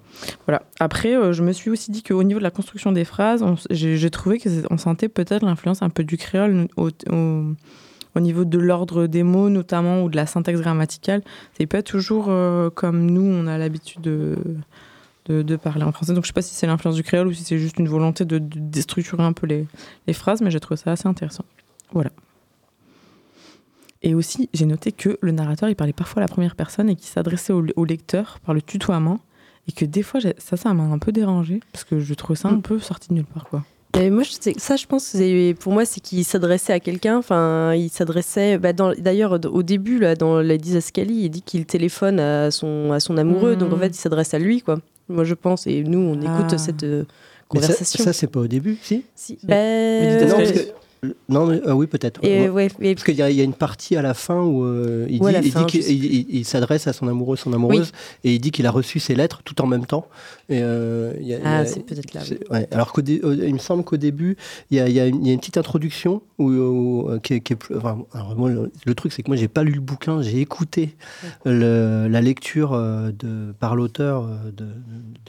Voilà. 0.46 0.62
Après, 0.80 1.16
euh, 1.16 1.32
je 1.32 1.42
me 1.42 1.52
suis 1.52 1.70
aussi 1.70 1.90
dit 1.92 2.02
qu'au 2.02 2.22
niveau 2.24 2.40
de 2.40 2.44
la 2.44 2.50
construction 2.50 2.90
des 2.90 3.04
phrases, 3.04 3.44
j'ai 3.70 4.10
trouvé 4.10 4.40
qu'on 4.40 4.78
sentait 4.78 5.08
peut-être 5.08 5.44
l'influence 5.44 5.82
un 5.82 5.90
peu 5.90 6.02
du 6.02 6.16
créole 6.16 6.66
au, 6.76 6.88
au, 7.10 7.42
au 8.16 8.20
niveau 8.20 8.44
de 8.44 8.58
l'ordre 8.58 9.06
des 9.06 9.22
mots, 9.22 9.50
notamment, 9.50 10.02
ou 10.02 10.08
de 10.08 10.16
la 10.16 10.26
syntaxe 10.26 10.60
grammaticale. 10.60 11.22
C'est 11.56 11.66
pas 11.66 11.82
toujours 11.82 12.24
comme 12.74 13.08
nous, 13.08 13.22
on 13.22 13.46
a 13.46 13.56
l'habitude 13.56 14.00
de, 14.00 14.36
de, 15.26 15.42
de 15.42 15.56
parler 15.56 15.84
en 15.84 15.92
français. 15.92 16.14
Donc, 16.14 16.24
je 16.24 16.28
sais 16.28 16.32
pas 16.32 16.42
si 16.42 16.54
c'est 16.54 16.66
l'influence 16.66 16.94
du 16.96 17.02
créole 17.02 17.26
ou 17.28 17.32
si 17.32 17.44
c'est 17.44 17.58
juste 17.58 17.78
une 17.78 17.88
volonté 17.88 18.24
de, 18.24 18.38
de 18.38 18.58
déstructurer 18.58 19.22
un 19.22 19.32
peu 19.32 19.46
les, 19.46 19.66
les 20.06 20.12
phrases, 20.12 20.40
mais 20.40 20.50
j'ai 20.50 20.60
trouvé 20.60 20.76
ça 20.76 20.92
assez 20.92 21.06
intéressant. 21.08 21.44
Voilà. 21.92 22.10
Et 24.02 24.14
aussi, 24.14 24.48
j'ai 24.54 24.66
noté 24.66 24.92
que 24.92 25.18
le 25.20 25.32
narrateur, 25.32 25.68
il 25.68 25.74
parlait 25.74 25.92
parfois 25.92 26.22
à 26.22 26.24
la 26.26 26.28
première 26.28 26.54
personne 26.54 26.88
et 26.88 26.96
qu'il 26.96 27.08
s'adressait 27.08 27.52
au, 27.52 27.64
au 27.76 27.84
lecteur 27.84 28.38
par 28.44 28.54
le 28.54 28.62
tutoiement. 28.62 29.18
Et 29.68 29.72
que 29.72 29.84
des 29.84 30.02
fois, 30.04 30.20
ça, 30.38 30.56
ça 30.56 30.74
m'a 30.74 30.84
un 30.84 30.98
peu 30.98 31.10
dérangé 31.10 31.58
parce 31.72 31.82
que 31.84 31.98
je 31.98 32.14
trouvais 32.14 32.36
ça 32.38 32.48
un 32.48 32.60
peu 32.60 32.78
sorti 32.78 33.08
de 33.08 33.14
nulle 33.14 33.24
part, 33.24 33.44
quoi. 33.48 33.64
Et 33.98 34.10
moi, 34.10 34.22
je 34.22 34.30
sais- 34.30 34.54
ça, 34.58 34.76
je 34.76 34.86
pense, 34.86 35.16
pour 35.58 35.72
moi, 35.72 35.84
c'est 35.86 36.00
qu'il 36.00 36.24
s'adressait 36.24 36.72
à 36.74 36.78
quelqu'un. 36.80 37.16
Enfin, 37.18 37.74
il 37.74 37.88
s'adressait. 37.88 38.58
bah, 38.58 38.72
D'ailleurs, 38.72 39.40
au 39.46 39.62
début, 39.64 39.98
là, 39.98 40.14
dans 40.14 40.40
la 40.40 40.56
Dizascali, 40.58 41.24
il 41.24 41.30
dit 41.30 41.42
qu'il 41.42 41.66
téléphone 41.66 42.20
à 42.20 42.50
son, 42.52 42.92
à 42.92 43.00
son 43.00 43.16
amoureux. 43.16 43.54
Mhm. 43.54 43.58
Donc, 43.58 43.72
en 43.72 43.78
fait, 43.78 43.88
il 43.88 43.94
s'adresse 43.94 44.34
à 44.34 44.38
lui, 44.38 44.60
quoi. 44.62 44.78
Moi, 45.08 45.24
je 45.24 45.34
pense. 45.34 45.66
Et 45.66 45.82
nous, 45.84 45.98
on 46.00 46.14
écoute 46.20 46.52
Ah. 46.52 46.58
cette 46.58 46.82
euh, 46.82 47.04
Mais 47.54 47.60
ça, 47.60 47.66
conversation. 47.68 48.04
ça, 48.04 48.12
c'est 48.12 48.26
pas 48.26 48.40
au 48.40 48.46
début, 48.46 48.76
si 48.82 49.04
Si. 49.14 49.38
Si. 49.40 49.46
Non, 51.28 51.48
euh, 51.48 51.52
mais, 51.54 51.60
ah 51.66 51.76
oui, 51.76 51.86
peut-être. 51.86 52.20
Et 52.24 52.42
Ouais. 52.42 52.48
ouais, 52.48 52.68
et- 52.80 52.94
Parce 52.94 53.04
qu'il 53.04 53.14
y, 53.14 53.18
y 53.18 53.40
a 53.40 53.44
une 53.44 53.52
partie 53.54 53.96
à 53.96 54.02
la 54.02 54.14
fin 54.14 54.40
où 54.42 54.64
euh, 54.64 55.06
il 55.08 55.22
Ouais, 55.22 55.40
dit, 55.40 55.52
qu'il 55.66 56.44
s'adresse 56.44 56.86
à 56.86 56.92
son 56.92 57.06
amoureux, 57.08 57.36
son 57.36 57.52
amoureuse, 57.52 57.92
et 58.24 58.34
il 58.34 58.40
dit 58.40 58.50
qu'il 58.50 58.66
a 58.66 58.70
reçu 58.70 58.98
ses 58.98 59.14
lettres 59.14 59.42
tout 59.44 59.60
en 59.62 59.66
même 59.66 59.86
temps. 59.86 60.06
Et, 60.48 60.60
euh, 60.62 61.12
y 61.20 61.34
a- 61.34 61.38
Ah, 61.44 61.66
c'est 61.66 61.84
peut-être 61.84 62.14
là. 62.14 62.22
Alors 62.70 62.92
qu'au 62.92 63.02
dé- 63.02 63.20
au- 63.22 63.32
il 63.32 63.52
me 63.52 63.58
semble 63.58 63.84
qu'au 63.84 63.96
début, 63.96 64.36
il 64.70 64.78
y, 64.78 64.80
y 64.90 64.92
y 64.94 65.00
a 65.00 65.06
une 65.06 65.38
petite 65.38 65.58
introduction 65.58 66.22
où, 66.38 66.50
où, 66.50 67.08
euh, 67.10 67.18
qui, 67.18 67.34
est, 67.34 67.40
qui 67.40 67.52
est 67.54 67.58
enfin, 67.76 67.98
alors 68.12 68.36
moi, 68.36 68.50
le, 68.50 68.70
le 68.84 68.94
truc, 68.94 69.12
c'est 69.12 69.22
que 69.22 69.28
moi, 69.28 69.36
j'ai 69.36 69.48
pas 69.48 69.64
lu 69.64 69.72
le 69.72 69.80
bouquin, 69.80 70.22
j'ai 70.22 70.40
écouté 70.40 70.94
le- 71.44 72.08
la 72.08 72.20
lecture 72.20 72.72
euh, 72.72 73.10
de, 73.18 73.52
par 73.58 73.76
l'auteur 73.76 74.24
euh, 74.24 74.50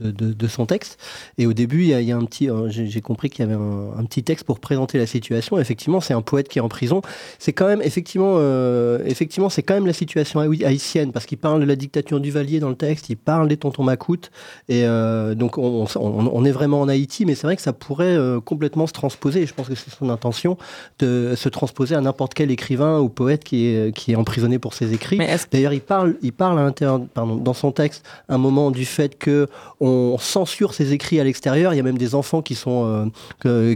de, 0.01 0.11
de, 0.11 0.33
de- 0.33 0.47
son 0.47 0.65
texte. 0.65 0.97
Et 1.37 1.45
au 1.45 1.53
début, 1.53 1.81
il 1.83 1.89
y 1.89 2.11
a, 2.11 2.17
un 2.17 2.23
petit, 2.25 2.49
euh, 2.49 2.69
j'ai 2.69 3.01
compris 3.01 3.29
qu'il 3.29 3.43
y 3.45 3.47
avait 3.47 3.55
un, 3.61 3.91
un 3.97 4.03
petit 4.05 4.23
texte 4.23 4.45
pour 4.45 4.59
présenter 4.59 4.97
la 4.97 5.05
situation. 5.05 5.57
Effectivement, 5.67 5.99
c'est 6.01 6.13
un 6.13 6.21
poète 6.21 6.47
qui 6.47 6.59
est 6.59 6.61
en 6.61 6.69
prison. 6.69 7.01
C'est 7.39 7.51
quand 7.51 7.67
même, 7.67 7.81
effectivement, 7.81 8.35
euh, 8.37 8.99
effectivement, 9.05 9.49
c'est 9.49 9.63
quand 9.63 9.73
même 9.73 9.85
la 9.85 9.93
situation 9.93 10.39
haï- 10.39 10.63
haïtienne 10.63 11.11
parce 11.11 11.25
qu'il 11.25 11.37
parle 11.37 11.59
de 11.59 11.65
la 11.65 11.75
dictature 11.75 12.19
du 12.21 12.31
Valier 12.31 12.59
dans 12.61 12.69
le 12.69 12.75
texte, 12.75 13.09
il 13.09 13.17
parle 13.17 13.47
des 13.49 13.57
tontons 13.57 13.83
Macoutes. 13.83 14.31
Et 14.69 14.83
euh, 14.85 15.35
donc, 15.35 15.57
on, 15.57 15.85
on- 15.95 16.29
on 16.33 16.45
est 16.45 16.51
vraiment 16.51 16.79
en 16.81 16.87
Haïti, 16.87 17.25
mais 17.25 17.35
c'est 17.35 17.47
vrai 17.47 17.55
que 17.57 17.61
ça 17.61 17.73
pourrait 17.73 18.15
euh, 18.15 18.39
complètement 18.39 18.87
se 18.87 18.93
transposer. 18.93 19.41
Et 19.41 19.45
je 19.45 19.53
pense 19.53 19.67
que 19.67 19.75
c'est 19.75 19.91
son 19.93 20.09
intention 20.09 20.57
de 20.99 21.33
se 21.35 21.49
transposer 21.49 21.95
à 21.95 22.01
n'importe 22.01 22.33
quel 22.33 22.49
écrivain 22.51 22.99
ou 22.99 23.09
poète 23.09 23.43
qui 23.43 23.65
est, 23.67 23.93
qui 23.95 24.13
est 24.13 24.15
emprisonné 24.15 24.57
pour 24.59 24.73
ses 24.73 24.93
écrits. 24.93 25.17
D'ailleurs, 25.51 25.73
il 25.73 25.81
parle, 25.81 26.15
il 26.21 26.31
parle 26.33 26.59
à 26.59 26.63
l'intérieur, 26.63 27.01
pardon, 27.13 27.35
dans 27.35 27.53
son 27.53 27.71
texte 27.73 28.05
un 28.29 28.37
moment 28.37 28.71
du 28.71 28.85
fait 28.85 29.17
que 29.17 29.47
on 29.81 30.17
censure 30.19 30.73
ses 30.73 30.93
écrits 30.93 31.19
à 31.19 31.23
l'extérieur. 31.25 31.73
Il 31.73 31.77
y 31.77 31.79
a 31.79 31.83
même 31.83 31.97
des 31.97 32.15
enfants 32.15 32.41
qui 32.41 32.55
sont, 32.55 33.11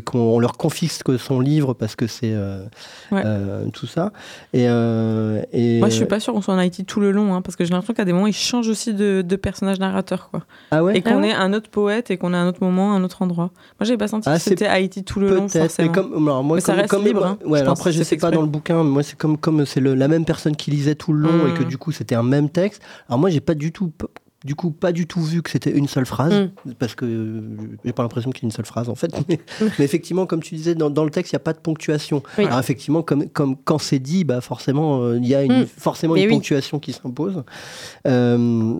qu'on 0.05 0.39
leur 0.39 0.57
confisque 0.57 1.17
son 1.19 1.39
livre 1.39 1.70
parce 1.73 1.95
que 1.95 2.07
c'est 2.07 2.33
euh, 2.33 2.63
Ouais. 3.11 3.21
euh, 3.25 3.65
tout 3.73 3.87
ça. 3.87 4.11
Et, 4.53 4.67
euh, 4.67 5.41
et 5.51 5.79
Moi, 5.79 5.89
je 5.89 5.95
suis 5.95 6.05
pas 6.05 6.19
sûre 6.19 6.33
qu'on 6.33 6.41
soit 6.41 6.53
en 6.53 6.57
Haïti 6.57 6.85
tout 6.85 6.99
le 6.99 7.11
long, 7.11 7.33
hein, 7.35 7.41
parce 7.41 7.55
que 7.55 7.63
j'ai 7.65 7.71
l'impression 7.71 7.93
qu'à 7.93 8.05
des 8.05 8.13
moments, 8.13 8.27
il 8.27 8.33
change 8.33 8.67
aussi 8.69 8.93
de, 8.93 9.21
de 9.21 9.35
personnage 9.35 9.79
narrateur, 9.79 10.29
quoi. 10.29 10.43
Ah 10.71 10.83
ouais? 10.83 10.97
Et 10.97 11.01
qu'on 11.01 11.15
Ah 11.15 11.17
ouais? 11.17 11.29
est 11.29 11.33
un 11.33 11.53
autre 11.53 11.69
poète 11.69 12.11
et 12.11 12.17
qu'on 12.17 12.33
est 12.33 12.37
à 12.37 12.39
un 12.39 12.47
autre 12.47 12.63
moment, 12.63 12.93
un 12.93 13.03
autre 13.03 13.21
endroit. 13.21 13.51
Moi, 13.79 13.85
j'ai 13.85 13.97
pas 13.97 14.07
senti 14.07 14.29
Ah, 14.29 14.35
que 14.35 14.41
c'était 14.41 14.67
Haïti 14.67 15.03
tout 15.03 15.19
le 15.19 15.29
long, 15.35 15.47
forcément. 15.47 15.91
mais 15.91 15.93
comme 15.95 16.27
alors 16.27 16.43
moi, 16.43 16.55
Mais 16.57 16.61
ça 16.61 16.73
comme, 16.73 16.79
reste 16.81 16.89
comme- 16.91 17.03
libre. 17.05 17.25
hein, 17.25 17.37
ouais, 17.45 17.59
je 17.59 17.63
alors 17.63 17.73
après, 17.73 17.91
je 17.91 18.03
sais 18.03 18.15
pas 18.15 18.27
exprès. 18.27 18.31
dans 18.35 18.41
le 18.41 18.47
bouquin, 18.47 18.83
mais 18.83 18.89
moi 18.89 19.03
c'est 19.03 19.17
comme 19.17 19.37
comme 19.37 19.65
c'est 19.65 19.81
la 19.81 20.07
même 20.07 20.25
personne 20.25 20.55
qui 20.55 20.71
lisait 20.71 20.95
tout 20.95 21.13
le 21.13 21.19
long 21.21 21.47
et 21.47 21.53
que 21.53 21.63
du 21.63 21.77
coup 21.77 21.91
c'était 21.91 22.15
un 22.15 22.23
même 22.23 22.49
texte. 22.49 22.81
Alors 23.07 23.19
moi, 23.19 23.29
j'ai 23.29 23.41
pas 23.41 23.53
du 23.53 23.71
tout, 23.71 23.91
du 24.43 24.55
coup, 24.55 24.71
pas 24.71 24.91
du 24.91 25.05
tout 25.05 25.21
vu 25.21 25.41
que 25.43 25.49
c'était 25.51 25.69
une 25.71 25.87
seule 25.87 26.05
phrase 26.07 26.49
Mm. 26.65 26.71
parce 26.79 26.95
que 26.95 27.05
euh, 27.05 27.41
j'ai 27.85 27.93
pas 27.93 28.01
l'impression 28.03 28.31
qu'il 28.31 28.43
y 28.43 28.45
ait 28.45 28.49
une 28.49 28.55
seule 28.55 28.65
phrase 28.65 28.89
en 28.89 28.95
fait. 28.95 29.11
Mais, 29.29 29.39
mais 29.77 29.85
effectivement, 29.85 30.25
comme 30.25 30.41
tu 30.41 30.55
disais, 30.55 30.73
dans, 30.75 30.89
dans 30.89 31.03
le 31.03 31.11
texte, 31.11 31.31
il 31.31 31.35
y 31.35 31.37
a 31.37 31.39
pas 31.39 31.53
de 31.53 31.59
ponctuation. 31.59 32.23
Oui. 32.37 32.45
Alors 32.45 32.57
effectivement, 32.59 33.03
comme 33.03 33.29
comme 33.29 33.55
quand 33.55 33.77
c'est 33.77 33.99
dit, 33.99 34.23
bah 34.23 34.41
forcément, 34.41 35.01
euh, 35.03 35.17
il 35.17 35.27
y 35.27 35.35
a 35.35 35.43
une, 35.43 35.61
Mm. 35.61 35.65
forcément 35.67 36.15
Mais 36.15 36.21
une 36.23 36.27
oui. 36.29 36.33
ponctuation 36.35 36.79
qui 36.79 36.93
s'impose. 36.93 37.43
Euh, 38.07 38.73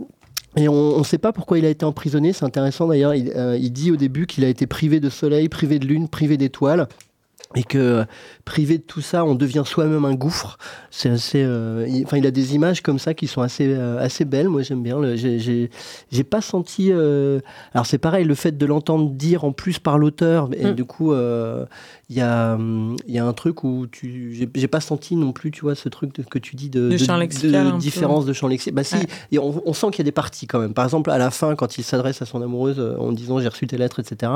et 0.58 0.68
on 0.68 0.98
ne 1.00 1.04
sait 1.04 1.18
pas 1.18 1.32
pourquoi 1.32 1.60
il 1.60 1.66
a 1.66 1.70
été 1.70 1.86
emprisonné. 1.86 2.34
C'est 2.34 2.44
intéressant 2.44 2.88
d'ailleurs. 2.88 3.14
Il, 3.16 3.32
il 3.60 3.72
dit 3.72 3.92
au 3.92 3.96
début 3.96 4.26
qu'il 4.28 4.44
a 4.44 4.50
été 4.50 4.68
privé 4.68 5.00
de 5.00 5.10
soleil, 5.10 5.48
privé 5.48 5.80
de 5.80 5.86
lune, 5.86 6.10
privé 6.10 6.36
d'étoiles. 6.38 6.88
Et 7.56 7.64
que 7.64 7.78
euh, 7.78 8.04
privé 8.46 8.78
de 8.78 8.84
tout 8.84 9.02
ça, 9.02 9.26
on 9.26 9.36
devient 9.36 9.64
soi-même 9.66 10.06
un 10.06 10.14
gouffre. 10.16 10.58
C'est 10.90 11.10
assez. 11.10 11.44
euh, 11.44 11.86
il, 11.90 12.06
enfin, 12.06 12.18
il 12.18 12.26
a 12.26 12.32
des 12.32 12.56
images 12.56 12.82
comme 12.82 12.98
ça 13.00 13.14
qui 13.14 13.28
sont 13.28 13.42
assez, 13.42 13.68
euh, 13.68 14.00
assez 14.00 14.24
belles. 14.24 14.48
Moi, 14.48 14.62
j'aime 14.62 14.84
bien. 14.84 14.98
J'ai, 15.16 15.70
pas 16.24 16.42
senti. 16.42 16.92
euh, 16.92 17.40
Alors, 17.74 17.86
c'est 17.86 17.98
pareil, 17.98 18.24
le 18.26 18.36
fait 18.36 18.58
de 18.58 18.66
l'entendre 18.66 19.10
dire 19.12 19.44
en 19.44 19.52
plus 19.52 19.80
par 19.80 19.98
l'auteur. 19.98 20.50
Et 20.56 20.68
Mm. 20.72 20.76
du 20.76 20.86
coup, 20.86 21.12
euh, 21.12 21.66
il 22.12 22.18
y, 22.18 22.22
a, 22.22 22.58
y 23.08 23.18
a 23.20 23.26
un 23.26 23.32
truc 23.32 23.64
où 23.64 23.88
tu. 23.90 24.34
J'ai, 24.34 24.68
pas 24.68 24.82
senti 24.82 25.16
non 25.16 25.32
plus, 25.32 25.50
tu 25.50 25.62
vois, 25.62 25.76
ce 25.76 25.88
truc 25.88 26.14
de- 26.14 26.24
que 26.24 26.40
tu 26.40 26.58
dis 26.58 26.70
de, 26.70 26.90
De 26.90 26.98
peu. 27.72 27.78
différence 27.78 28.26
de 28.26 28.34
champ 28.34 28.50
lexical. 28.50 28.74
Bah, 28.76 28.84
si, 28.84 28.96
Ouais. 28.96 29.08
et 29.32 29.40
on, 29.40 29.64
on 29.66 29.72
sent 29.72 29.88
qu'il 29.92 30.00
y 30.00 30.02
a 30.02 30.04
des 30.04 30.12
parties 30.12 30.46
quand 30.46 30.60
même. 30.60 30.74
Par 30.74 30.84
exemple, 30.84 31.10
à 31.10 31.18
la 31.18 31.32
fin, 31.32 31.56
quand 31.56 31.78
il 31.78 31.86
s'adresse 31.86 32.22
à 32.22 32.26
son 32.26 32.42
amoureuse 32.42 32.80
euh, 32.80 32.98
en 32.98 33.14
disant 33.14 33.40
j'ai 33.40 33.48
reçu 33.48 33.66
tes 33.66 33.78
lettres, 33.78 34.02
etc., 34.02 34.30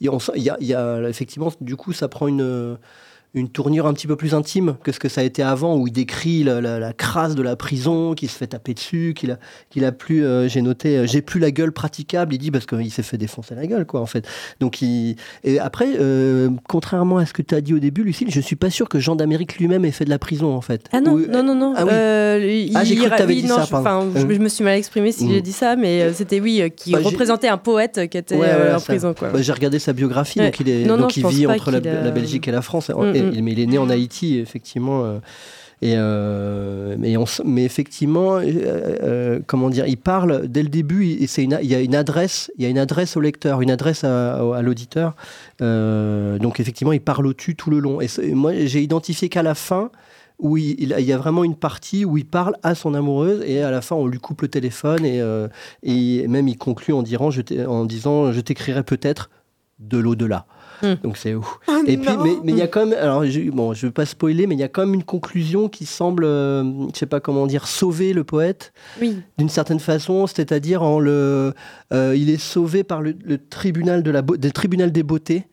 et 0.00 0.08
on 0.08 0.18
sent- 0.18 0.32
il 0.36 0.42
y 0.42 0.48
a, 0.48 0.56
il 0.62 0.66
y 0.68 0.74
a- 0.74 1.06
effectivement, 1.06 1.52
du 1.60 1.76
coup, 1.76 1.92
ça 1.92 2.08
prend 2.08 2.28
une, 2.28 2.78
une 3.34 3.48
tournure 3.50 3.86
un 3.86 3.92
petit 3.92 4.06
peu 4.06 4.16
plus 4.16 4.34
intime 4.34 4.76
que 4.82 4.90
ce 4.90 4.98
que 4.98 5.08
ça 5.08 5.20
a 5.20 5.24
été 5.24 5.42
avant, 5.42 5.76
où 5.76 5.86
il 5.86 5.92
décrit 5.92 6.44
la, 6.44 6.60
la- 6.60 6.78
la 6.78 6.92
crasse 6.92 7.34
de 7.34 7.42
la 7.42 7.56
prison, 7.56 8.14
qu'il 8.14 8.28
se 8.30 8.36
fait 8.36 8.46
taper 8.48 8.72
dessus, 8.74 9.12
qu'il 9.14 9.30
a, 9.32 9.38
qu'il 9.70 9.84
a 9.84 9.92
plus, 9.92 10.24
euh, 10.24 10.48
j'ai 10.48 10.62
noté, 10.62 10.96
euh, 10.96 11.06
j'ai 11.06 11.20
plus 11.20 11.38
la 11.38 11.50
gueule 11.50 11.70
praticable, 11.72 12.34
il 12.34 12.38
dit 12.38 12.50
parce 12.50 12.64
qu'il 12.66 12.90
s'est 12.90 13.02
fait 13.02 13.18
défoncer 13.18 13.54
la 13.54 13.66
gueule, 13.66 13.84
quoi, 13.86 14.00
en 14.00 14.06
fait. 14.06 14.26
Donc, 14.60 14.80
il... 14.82 15.16
Et 15.44 15.60
après, 15.60 15.88
euh, 16.00 16.48
contrairement 16.68 17.18
à 17.18 17.26
ce 17.26 17.32
que 17.34 17.42
tu 17.42 17.54
as 17.54 17.60
dit 17.60 17.74
au 17.74 17.78
début, 17.78 18.02
Lucille, 18.02 18.28
je 18.30 18.40
suis 18.40 18.56
pas 18.56 18.70
sûr 18.70 18.88
que 18.88 18.98
Jean 18.98 19.14
d'Amérique 19.14 19.58
lui-même 19.58 19.84
ait 19.84 19.90
fait 19.92 20.04
de 20.06 20.10
la 20.10 20.18
prison, 20.18 20.54
en 20.54 20.60
fait. 20.62 20.86
Ah 20.92 21.00
non, 21.00 21.12
Ou- 21.12 21.26
non, 21.26 21.42
non, 21.42 21.54
non. 21.54 21.74
Ah 21.76 21.84
oui. 21.84 22.68
Il- 22.70 22.76
Ah, 22.76 22.82
j'ai 22.84 22.96
cru 22.96 23.10
que 23.10 23.16
t'avais 23.16 23.34
oui, 23.34 23.42
dit 23.42 23.48
non, 23.48 23.56
ça, 23.56 23.64
je- 23.66 23.70
pardon. 23.70 24.10
je, 24.14 24.20
je 24.20 24.40
me 24.40 24.48
suis 24.48 24.64
mal 24.64 24.76
exprimé 24.78 25.12
si 25.12 25.26
Mm. 25.26 25.30
j'ai 25.32 25.42
dit 25.42 25.52
ça, 25.52 25.76
mais 25.76 26.12
c'était 26.14 26.40
oui, 26.40 26.62
qui 26.74 26.92
Bah, 26.92 27.00
représentait 27.02 27.48
un 27.48 27.58
poète 27.58 28.08
qui 28.10 28.16
était 28.16 28.36
Ouais, 28.36 28.48
voilà, 28.56 28.76
en 28.76 28.78
ça. 28.78 28.86
prison. 28.86 29.12
Quoi. 29.12 29.28
Bah, 29.30 29.42
J'ai 29.42 29.52
regardé 29.52 29.78
sa 29.78 29.92
biographie, 29.92 30.38
Ouais. 30.40 30.46
donc 30.46 30.60
il, 30.60 30.68
est, 30.70 30.84
Non, 30.86 30.96
donc 30.96 31.16
il 31.16 31.26
vit 31.26 31.46
entre 31.46 31.70
la, 31.70 31.80
Belgique 32.10 32.48
et 32.48 32.52
la 32.52 32.62
France, 32.62 32.88
Mm, 32.88 33.17
Et- 33.18 33.40
mm. 33.40 33.44
mais 33.44 33.52
il 33.52 33.60
est 33.60 33.66
né 33.66 33.78
en 33.78 33.90
Haïti, 33.90 34.38
effectivement. 34.38 35.04
euh, 35.04 35.18
et 35.80 35.94
euh, 35.96 36.96
mais, 36.98 37.16
on 37.16 37.22
s- 37.22 37.40
mais 37.44 37.64
effectivement, 37.64 38.38
euh, 38.42 39.38
comment 39.46 39.70
dire, 39.70 39.86
il 39.86 39.96
parle 39.96 40.48
dès 40.48 40.64
le 40.64 40.68
début, 40.68 41.06
et 41.06 41.26
c'est 41.28 41.44
une, 41.44 41.56
il 41.62 41.68
y 41.68 41.74
a 41.76 41.80
une 41.80 41.94
adresse, 41.94 42.50
il 42.58 42.64
y 42.64 42.66
a 42.66 42.68
une 42.68 42.78
adresse 42.78 43.16
au 43.16 43.20
lecteur, 43.20 43.60
une 43.62 43.70
adresse 43.70 44.02
à, 44.02 44.34
à 44.56 44.62
l'auditeur. 44.62 45.14
Euh, 45.62 46.38
donc 46.38 46.58
effectivement, 46.60 46.92
il 46.92 47.00
parle 47.00 47.26
au 47.26 47.32
tu 47.32 47.54
tout 47.54 47.70
le 47.70 47.78
long. 47.78 48.00
Et 48.00 48.08
moi, 48.34 48.52
j'ai 48.54 48.82
identifié 48.82 49.28
qu'à 49.28 49.42
la 49.44 49.54
fin, 49.54 49.90
où 50.40 50.56
il, 50.56 50.74
il- 50.80 50.94
il 50.98 51.04
y 51.04 51.12
a 51.12 51.18
vraiment 51.18 51.44
une 51.44 51.56
partie 51.56 52.04
où 52.04 52.16
il 52.18 52.24
parle 52.26 52.54
à 52.62 52.74
son 52.74 52.94
amoureuse 52.94 53.42
et 53.46 53.62
à 53.62 53.70
la 53.72 53.80
fin 53.80 53.96
on 53.96 54.06
lui 54.06 54.18
coupe 54.20 54.42
le 54.42 54.48
téléphone 54.48 55.04
et, 55.04 55.20
et 55.82 56.28
même 56.28 56.46
il 56.46 56.56
conclut 56.56 56.94
en, 56.94 57.04
je 57.30 57.40
t'ai- 57.40 57.66
en 57.66 57.84
disant 57.84 58.30
je 58.32 58.40
t'écrirai 58.40 58.84
peut-être 58.84 59.30
de 59.80 59.98
l'au-delà. 59.98 60.46
Mm. 60.82 60.94
Donc 61.02 61.16
c'est 61.16 61.34
ouf. 61.34 61.58
Ah 61.66 61.80
et 61.86 61.96
puis 61.96 62.08
non. 62.10 62.22
mais 62.22 62.30
mais 62.44 62.52
il 62.52 62.58
y 62.58 62.62
a 62.62 62.68
quand 62.68 62.86
même 62.86 62.98
alors 62.98 63.24
je, 63.24 63.50
bon 63.50 63.74
je 63.74 63.86
veux 63.86 63.92
pas 63.92 64.06
spoiler 64.06 64.46
mais 64.46 64.54
il 64.54 64.60
y 64.60 64.64
a 64.64 64.68
quand 64.68 64.84
même 64.86 64.94
une 64.94 65.02
conclusion 65.04 65.68
qui 65.68 65.86
semble 65.86 66.24
euh, 66.24 66.62
je 66.94 66.98
sais 66.98 67.06
pas 67.06 67.20
comment 67.20 67.46
dire 67.46 67.66
sauver 67.66 68.12
le 68.12 68.22
poète 68.24 68.72
Oui. 69.00 69.16
d'une 69.38 69.48
certaine 69.48 69.80
façon 69.80 70.26
c'est-à-dire 70.26 70.82
en 70.82 71.00
le 71.00 71.52
euh, 71.92 72.14
il 72.16 72.30
est 72.30 72.40
sauvé 72.40 72.84
par 72.84 73.02
le, 73.02 73.14
le 73.24 73.38
tribunal 73.38 74.02
de 74.02 74.10
la 74.10 74.22
des 74.22 74.50
tribunal 74.52 74.92
des 74.92 75.02
beautés 75.02 75.46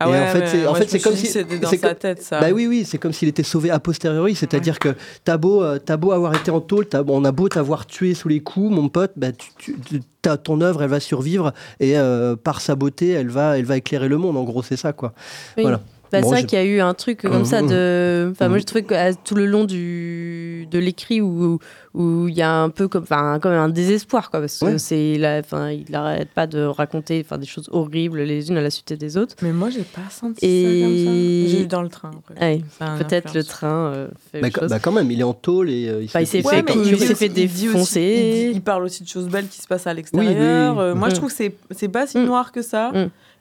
Ah 0.00 0.06
et 0.08 0.10
en 0.10 0.26
fait, 0.32 0.46
c'est 0.46 0.66
en 0.66 0.74
fait 0.74 1.02
comme 1.02 1.16
si 1.16 1.22
que 1.24 1.28
c'était 1.28 1.58
dans 1.58 1.68
c'est 1.70 1.78
sa 1.78 1.88
comme- 1.88 1.96
tête, 1.98 2.22
ça. 2.22 2.40
Bah 2.40 2.50
oui, 2.52 2.66
oui, 2.68 2.84
c'est 2.86 2.98
comme 2.98 3.12
s'il 3.12 3.28
était 3.28 3.42
sauvé 3.42 3.70
a 3.70 3.80
posteriori, 3.80 4.36
c'est-à-dire 4.36 4.78
que 4.78 4.90
t'as 5.24 5.36
beau, 5.36 5.62
euh, 5.62 5.80
t'as 5.84 5.96
beau 5.96 6.12
avoir 6.12 6.34
été 6.36 6.52
en 6.52 6.60
tôle, 6.60 6.86
t'as- 6.86 7.02
on 7.06 7.24
a 7.24 7.32
beau 7.32 7.48
t'avoir 7.48 7.84
tué 7.84 8.14
sous 8.14 8.28
les 8.28 8.38
coups, 8.40 8.70
mon 8.72 8.88
pote, 8.88 9.10
bah 9.16 9.32
tu, 9.32 9.48
tu- 9.58 9.76
tu- 9.80 10.00
t'as- 10.22 10.36
ton 10.36 10.60
œuvre, 10.60 10.82
elle 10.84 10.90
va 10.90 11.00
survivre 11.00 11.52
et 11.80 11.98
euh, 11.98 12.36
par 12.36 12.60
sa 12.60 12.76
beauté, 12.76 13.10
elle 13.10 13.28
va, 13.28 13.58
elle 13.58 13.64
va 13.64 13.76
éclairer 13.76 14.06
le 14.08 14.18
monde. 14.18 14.36
En 14.36 14.44
gros, 14.44 14.62
c'est 14.62 14.76
ça, 14.76 14.92
quoi. 14.92 15.14
Oui. 15.56 15.62
Voilà. 15.64 15.80
Bah, 16.10 16.20
Bon, 16.22 16.28
c'est 16.28 16.34
vrai 16.36 16.44
qu'il 16.44 16.58
y 16.58 16.62
a 16.62 16.64
eu 16.64 16.80
un 16.80 16.94
truc 16.94 17.20
comme 17.22 17.44
ça 17.44 17.60
Mhm. 17.62 17.68
de. 17.68 18.28
Enfin, 18.32 18.48
moi, 18.48 18.58
je 18.58 18.64
trouvais 18.64 18.82
que 18.82 18.94
à- 18.94 19.14
tout 19.14 19.34
le 19.34 19.44
long 19.46 19.64
du 19.64 20.66
de 20.70 20.78
l'écrit 20.78 21.20
où 21.20 21.58
où 21.94 22.28
il 22.28 22.34
y 22.34 22.42
a 22.42 22.52
un 22.62 22.68
peu 22.68 22.86
comme 22.86 23.02
enfin 23.02 23.38
comme 23.40 23.52
un 23.52 23.68
désespoir 23.70 24.30
quoi 24.30 24.40
parce 24.40 24.58
que 24.58 24.64
Ouais. 24.66 24.78
c'est 24.78 25.16
là 25.18 25.40
enfin 25.40 25.70
il 25.70 25.84
n'arrête 25.90 26.28
pas 26.30 26.46
de 26.46 26.62
raconter 26.62 27.22
enfin 27.24 27.38
des 27.38 27.46
choses 27.46 27.68
horribles 27.72 28.20
les 28.22 28.50
unes 28.50 28.56
à 28.58 28.60
la 28.60 28.70
suite 28.70 28.92
des 28.92 29.16
autres. 29.16 29.34
Mais 29.42 29.52
moi, 29.52 29.70
j'ai 29.70 29.82
pas 29.82 30.08
senti 30.10 30.38
Et- 30.44 30.64
ça 30.64 30.86
comme 30.86 30.96
ça. 30.96 31.50
J'ai 31.56 31.62
eu 31.62 31.66
dans 31.66 31.82
le 31.82 31.88
train. 31.88 32.10
Ouais, 32.40 32.60
Peut-être 32.98 33.34
le 33.34 33.42
train 33.44 33.92
euh, 33.94 34.08
fait 34.32 34.40
Bah, 34.40 34.48
chose. 34.56 34.68
bah, 34.70 34.78
quand 34.78 34.92
même, 34.92 35.10
il 35.10 35.20
est 35.20 35.24
en 35.24 35.32
tôle 35.34 35.70
et 35.70 35.88
euh, 35.88 36.02
il, 36.02 36.10
Bah, 36.12 36.20
il 36.22 36.26
s'est 36.26 36.42
fait 36.42 36.48
Ouais, 36.48 36.64
il 36.84 36.96
fait 37.16 37.28
défoncer. 37.28 38.00
Il, 38.00 38.50
dit- 38.50 38.56
il 38.56 38.62
parle 38.62 38.84
aussi 38.84 39.02
de 39.02 39.08
choses 39.08 39.28
belles 39.28 39.48
qui 39.48 39.60
se 39.60 39.66
passent 39.66 39.86
à 39.86 39.90
oui, 39.90 39.96
l'extérieur. 39.96 40.76
oui. 40.76 40.82
Euh, 40.82 40.94
moi, 40.94 41.08
Mm. 41.08 41.10
je 41.10 41.16
trouve 41.16 41.28
que 41.30 41.34
c'est 41.36 41.54
c'est 41.70 41.88
pas 41.88 42.06
si 42.06 42.18
Mm. 42.18 42.24
noir 42.26 42.52
que 42.52 42.62
ça. 42.62 42.92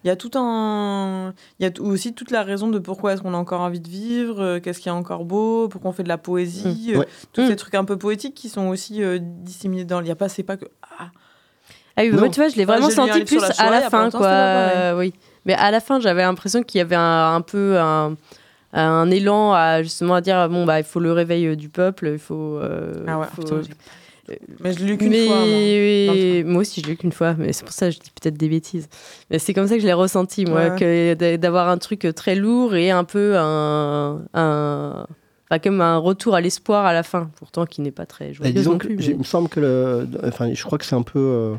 Il 0.07 0.09
y 0.09 0.13
a 0.13 0.15
tout 0.15 0.31
un, 0.35 1.33
il 1.59 1.65
y 1.65 1.69
a 1.69 1.81
aussi 1.81 2.13
toute 2.13 2.31
la 2.31 2.41
raison 2.43 2.69
de 2.69 2.79
pourquoi 2.79 3.11
est-ce 3.11 3.21
qu'on 3.21 3.33
a 3.33 3.37
encore 3.37 3.59
envie 3.59 3.81
de 3.81 3.89
vivre, 3.89 4.41
euh, 4.41 4.59
qu'est-ce 4.61 4.79
qui 4.79 4.87
est 4.87 4.91
encore 4.93 5.25
beau, 5.25 5.67
pourquoi 5.67 5.89
on 5.89 5.93
fait 5.93 6.03
de 6.03 6.07
la 6.07 6.17
poésie, 6.17 6.93
euh, 6.95 6.99
Ouais. 6.99 7.07
tous 7.33 7.45
ces 7.45 7.57
trucs 7.57 7.75
un 7.75 7.83
peu 7.83 7.97
poétiques 7.97 8.33
qui 8.33 8.47
sont 8.47 8.67
aussi 8.69 9.03
euh, 9.03 9.19
disséminés 9.21 9.83
dans. 9.83 9.99
Il 9.99 10.07
y 10.07 10.11
a 10.11 10.15
pas, 10.15 10.29
c'est 10.29 10.43
pas 10.43 10.55
que. 10.55 10.63
Ah, 10.97 11.07
Ah 11.97 12.03
oui, 12.03 12.11
moi, 12.11 12.29
tu 12.29 12.39
vois, 12.39 12.47
je 12.47 12.55
l'ai 12.55 12.63
Enfin, 12.63 12.77
vraiment 12.77 12.89
senti 12.89 13.25
plus 13.25 13.41
la 13.41 13.47
à 13.57 13.69
la 13.69 13.89
fin, 13.89 14.09
quoi. 14.09 14.19
pas. 14.21 14.25
Euh, 14.93 14.97
oui. 14.97 15.11
Mais 15.45 15.55
à 15.55 15.71
la 15.71 15.81
fin, 15.81 15.99
j'avais 15.99 16.21
l'impression 16.21 16.63
qu'il 16.63 16.77
y 16.77 16.81
avait 16.81 16.95
un, 16.95 17.35
un 17.35 17.41
peu 17.41 17.77
un, 17.77 18.15
un 18.71 19.11
élan 19.11 19.51
à 19.51 19.83
justement 19.83 20.13
à 20.15 20.21
dire 20.21 20.47
bon 20.47 20.63
bah 20.65 20.79
il 20.79 20.85
faut 20.85 21.01
le 21.01 21.11
réveil 21.11 21.47
euh, 21.47 21.55
du 21.57 21.67
peuple, 21.67 22.07
il 22.13 22.19
faut. 22.19 22.59
euh, 22.61 23.03
Ah 23.07 23.19
ouais, 23.19 23.25
faut- 23.35 23.41
putain, 23.41 23.61
mais 24.59 24.73
je 24.73 24.79
l'ai 24.79 24.85
lu 24.85 24.97
qu'une 24.97 25.09
mais 25.09 25.25
fois. 25.27 25.35
moi. 25.37 25.45
oui, 25.45 26.43
moi 26.45 26.61
aussi 26.61 26.81
je 26.81 26.87
l'ai 26.87 26.93
eu 26.93 26.97
qu'une 26.97 27.11
fois, 27.11 27.35
mais 27.37 27.53
c'est 27.53 27.63
pour 27.63 27.73
ça 27.73 27.87
que 27.87 27.95
je 27.95 27.99
dis 27.99 28.11
peut-être 28.11 28.37
des 28.37 28.49
bêtises. 28.49 28.87
Mais 29.31 29.39
c'est 29.39 29.53
comme 29.53 29.67
ça 29.67 29.75
que 29.75 29.81
je 29.81 29.85
l'ai 29.87 29.93
ressenti 29.93 30.45
moi, 30.45 30.69
Ouais. 30.69 30.75
que 30.79 31.13
d'a- 31.13 31.37
d'avoir 31.37 31.69
un 31.69 31.77
truc 31.77 32.07
très 32.15 32.35
lourd 32.35 32.75
et 32.75 32.91
un 32.91 33.03
peu 33.03 33.35
un, 33.37 34.21
un 34.33 35.07
enfin, 35.49 35.59
comme 35.59 35.79
un 35.81 35.97
retour 35.97 36.35
à 36.35 36.41
l'espoir 36.41 36.85
à 36.85 36.91
la 36.93 37.03
fin, 37.03 37.29
pourtant 37.39 37.65
qui 37.65 37.81
n'est 37.81 37.91
pas 37.91 38.05
très 38.05 38.27
Bah, 38.27 38.33
joyeux 38.33 38.53
disons 38.53 38.71
non 38.73 38.77
que 38.77 38.87
plus. 38.87 38.97
j'ai- 39.01 39.07
mais- 39.09 39.15
il 39.15 39.19
me 39.19 39.23
semble 39.23 39.47
que 39.49 39.59
le, 39.61 40.07
enfin, 40.25 40.53
je 40.53 40.63
crois 40.63 40.77
que 40.77 40.85
c'est 40.85 40.95
un 40.95 41.03
peu 41.03 41.19
euh, 41.19 41.55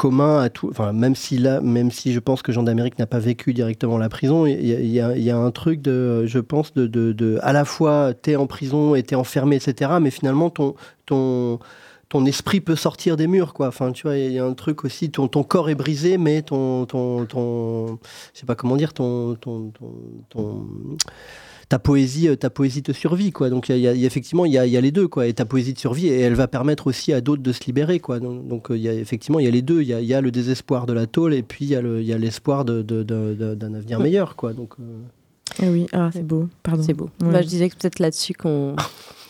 commun 0.00 0.40
à 0.40 0.48
tout. 0.48 0.72
Même 0.94 1.14
si 1.14 1.36
là, 1.36 1.60
même 1.60 1.90
si 1.90 2.14
je 2.14 2.20
pense 2.20 2.40
que 2.40 2.52
Jean 2.52 2.62
d'Amérique 2.62 2.98
n'a 2.98 3.06
pas 3.06 3.18
vécu 3.18 3.52
directement 3.52 3.98
la 3.98 4.08
prison, 4.08 4.46
il 4.46 4.64
y, 4.64 4.98
a- 4.98 5.36
un 5.36 5.50
truc 5.50 5.82
de, 5.82 6.24
je 6.24 6.38
pense, 6.38 6.72
de, 6.72 7.38
à 7.42 7.52
la 7.52 7.66
fois 7.66 8.14
t'es 8.14 8.34
en 8.34 8.46
prison 8.46 8.94
et 8.94 9.02
t'es 9.02 9.14
enfermé, 9.14 9.56
etc. 9.56 9.90
Mais 10.00 10.10
finalement, 10.10 10.48
ton, 10.48 10.74
esprit 12.24 12.62
peut 12.62 12.76
sortir 12.76 13.18
des 13.18 13.26
murs, 13.26 13.52
quoi. 13.52 13.68
Enfin, 13.68 13.92
tu 13.92 14.04
vois, 14.06 14.16
il 14.16 14.32
y 14.32 14.38
a 14.38 14.44
un 14.46 14.54
truc 14.54 14.84
aussi. 14.84 15.10
Ton, 15.10 15.28
corps 15.28 15.68
est 15.68 15.74
brisé, 15.74 16.16
mais 16.16 16.40
ton, 16.40 16.86
ton, 16.86 17.26
ton, 17.26 17.98
sais 18.32 18.46
pas 18.46 18.54
comment 18.54 18.76
dire, 18.76 18.94
ton, 18.94 19.34
ton, 19.34 19.70
ton- 20.30 20.66
ta 21.70 21.78
poésie, 21.78 22.28
euh, 22.28 22.36
ta 22.36 22.50
poésie 22.50 22.82
te 22.82 22.92
survit, 22.92 23.30
quoi. 23.32 23.48
Donc 23.48 23.70
il 23.70 23.78
y 23.78 23.86
a- 23.88 23.94
y 23.94 24.02
a, 24.02 24.06
effectivement, 24.06 24.44
il 24.44 24.52
y 24.52 24.58
a, 24.58 24.66
il 24.66 24.72
y 24.72 24.76
a 24.76 24.80
les 24.82 24.90
deux, 24.90 25.08
quoi. 25.08 25.26
Et 25.26 25.32
ta 25.32 25.44
poésie 25.46 25.72
te 25.72 25.80
survit 25.80 26.08
et 26.08 26.20
elle 26.20 26.34
va 26.34 26.48
permettre 26.48 26.88
aussi 26.88 27.12
à 27.14 27.20
d'autres 27.22 27.42
de 27.42 27.52
se 27.52 27.64
libérer, 27.64 28.00
quoi. 28.00 28.18
Donc, 28.20 28.46
donc, 28.48 28.70
euh, 28.70 28.76
il 28.76 28.82
y 28.82 28.88
a 28.88 28.92
effectivement, 28.92 29.38
il 29.38 29.44
y 29.46 29.48
a 29.48 29.52
les 29.52 29.62
deux. 29.62 29.80
Il 29.80 29.88
y 29.88 29.94
a, 29.94 30.00
il 30.00 30.06
y 30.06 30.12
a 30.12 30.20
le 30.20 30.30
désespoir 30.30 30.84
de 30.86 30.92
la 30.92 31.06
tôle 31.06 31.32
et 31.32 31.42
puis 31.42 31.64
il 31.64 31.68
y 31.70 31.76
a 31.76 31.80
le- 31.80 32.00
l'espoir 32.00 32.64
de, 32.66 32.82
de- 32.82 33.02
de- 33.04 33.34
de- 33.34 33.54
d'un 33.54 33.72
avenir 33.74 34.00
meilleur, 34.00 34.36
quoi. 34.36 34.52
Donc 34.52 34.74
euh, 34.80 34.82
Ah 35.62 35.66
oui, 35.70 35.86
ah, 35.92 36.10
c'est 36.12 36.26
beau. 36.26 36.48
Pardon. 36.62 36.82
C'est 36.84 36.92
beau. 36.92 37.08
Ouais. 37.22 37.30
Bah, 37.32 37.40
je 37.42 37.46
disais 37.46 37.68
que 37.70 37.76
peut-être 37.76 37.98
là-dessus 38.00 38.34
qu'on. 38.34 38.74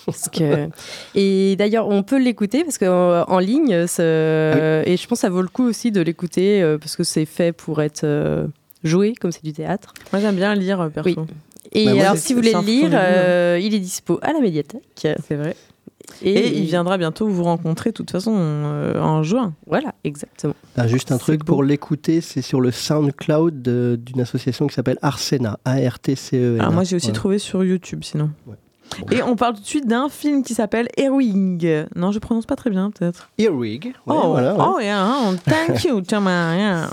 parce 0.06 0.28
que... 0.30 0.68
Et 1.14 1.56
d'ailleurs, 1.56 1.88
on 1.88 2.02
peut 2.02 2.18
l'écouter 2.22 2.64
parce 2.64 2.78
qu'en 2.78 3.24
en 3.28 3.38
ligne, 3.38 3.86
ce- 3.86 4.82
et 4.86 4.96
je 4.96 5.06
pense 5.06 5.18
que 5.18 5.20
ça 5.22 5.28
vaut 5.30 5.42
le 5.42 5.48
coup 5.48 5.64
aussi 5.64 5.92
de 5.92 6.00
l'écouter 6.00 6.62
euh, 6.62 6.78
parce 6.78 6.96
que 6.96 7.04
c'est 7.04 7.26
fait 7.26 7.52
pour 7.52 7.82
être 7.82 8.04
euh, 8.04 8.46
joué, 8.82 9.14
comme 9.20 9.30
c'est 9.30 9.44
du 9.44 9.52
théâtre. 9.52 9.92
Moi, 10.12 10.22
j'aime 10.22 10.36
bien 10.36 10.54
lire, 10.54 10.80
euh, 10.80 10.88
perso. 10.88 11.10
Oui. 11.20 11.26
Et 11.72 11.84
Bah, 11.84 11.92
alors, 11.92 12.16
si 12.16 12.32
vous 12.32 12.40
voulez 12.40 12.52
le 12.52 12.60
lire, 12.60 12.90
euh, 12.92 13.58
il 13.60 13.74
est 13.74 13.78
dispo 13.78 14.18
à 14.22 14.32
la 14.32 14.40
médiathèque. 14.40 14.82
C'est 14.96 15.36
vrai. 15.36 15.56
Et, 16.22 16.32
Et 16.32 16.58
il 16.58 16.64
viendra 16.64 16.98
bientôt 16.98 17.28
vous 17.28 17.44
rencontrer, 17.44 17.90
de 17.90 17.94
toute 17.94 18.10
façon, 18.10 18.34
euh, 18.36 19.00
en 19.00 19.22
juin. 19.22 19.54
Voilà, 19.66 19.94
exactement. 20.02 20.54
ah, 20.76 20.88
juste 20.88 21.12
un 21.12 21.18
truc 21.18 21.40
beau. 21.40 21.52
pour 21.52 21.62
l'écouter, 21.62 22.20
c'est 22.20 22.42
sur 22.42 22.60
le 22.60 22.72
SoundCloud 22.72 23.62
d'une 23.62 24.20
association 24.20 24.66
qui 24.66 24.74
s'appelle 24.74 24.98
Arsena, 25.02 25.58
A-R-T-C-E-N. 25.64 26.60
Alors 26.60 26.72
moi, 26.72 26.84
j'ai 26.84 26.96
aussi 26.96 27.12
trouvé 27.12 27.38
sur 27.38 27.62
YouTube, 27.64 28.00
sinon. 28.02 28.30
Ouais. 28.46 28.56
Et 29.12 29.22
on 29.22 29.36
parle 29.36 29.54
tout 29.54 29.60
de 29.62 29.66
suite 29.66 29.86
d'un 29.86 30.08
film 30.08 30.42
qui 30.42 30.54
s'appelle 30.54 30.88
Earwig. 30.96 31.86
Non, 31.96 32.12
je 32.12 32.18
prononce 32.18 32.46
pas 32.46 32.56
très 32.56 32.70
bien, 32.70 32.90
peut-être. 32.90 33.30
Earwig. 33.38 33.86
ouais, 33.86 33.92
oh, 34.06 34.28
voilà, 34.30 34.54
ouais. 34.54 34.64
oh, 34.66 34.80
yeah, 34.80 35.08
oh, 35.08 35.34
thank 35.48 35.84
you, 35.84 36.00
Thomas. 36.06 36.88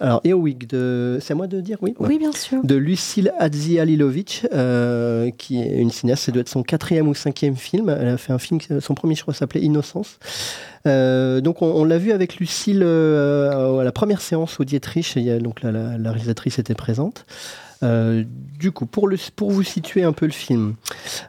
Alors 0.00 0.20
Earwig 0.24 0.66
de, 0.68 1.18
c'est 1.20 1.32
à 1.32 1.36
moi 1.36 1.46
de 1.46 1.60
dire, 1.60 1.78
oui? 1.82 1.94
Oui, 1.98 2.18
bien 2.18 2.32
sûr. 2.32 2.62
de 2.62 2.74
Lucille 2.74 3.32
Adzihalilovic, 3.38 4.46
euh, 4.52 5.30
qui 5.36 5.60
est 5.60 5.78
une 5.78 5.90
cinéaste, 5.90 6.24
ça 6.24 6.32
doit 6.32 6.40
être 6.42 6.48
son 6.48 6.62
quatrième 6.62 7.08
ou 7.08 7.14
cinquième 7.14 7.56
film. 7.56 7.88
Elle 7.88 8.08
a 8.08 8.16
fait 8.18 8.32
un 8.32 8.38
film, 8.38 8.60
qui- 8.60 8.68
son 8.80 8.94
premier 8.94 9.14
je 9.14 9.22
crois 9.22 9.34
s'appelait 9.34 9.60
Innocence. 9.62 10.18
Euh, 10.86 11.40
donc 11.40 11.62
on, 11.62 11.66
on 11.66 11.84
l'a 11.84 11.98
vu 11.98 12.12
avec 12.12 12.36
Lucille 12.36 12.82
euh, 12.82 13.78
à 13.78 13.84
la 13.84 13.92
première 13.92 14.20
séance 14.20 14.58
au 14.60 14.64
Dietrich, 14.64 15.16
a, 15.16 15.38
donc 15.38 15.62
la, 15.62 15.70
la- 15.72 15.96
la 15.98 16.10
réalisatrice 16.10 16.58
était 16.58 16.74
présente. 16.74 17.24
Euh, 17.82 18.24
du 18.58 18.70
coup, 18.70 18.86
pour, 18.86 19.08
le, 19.08 19.16
pour 19.34 19.50
vous 19.50 19.64
situer 19.64 20.04
un 20.04 20.12
peu 20.12 20.26
le 20.26 20.32
film, 20.32 20.74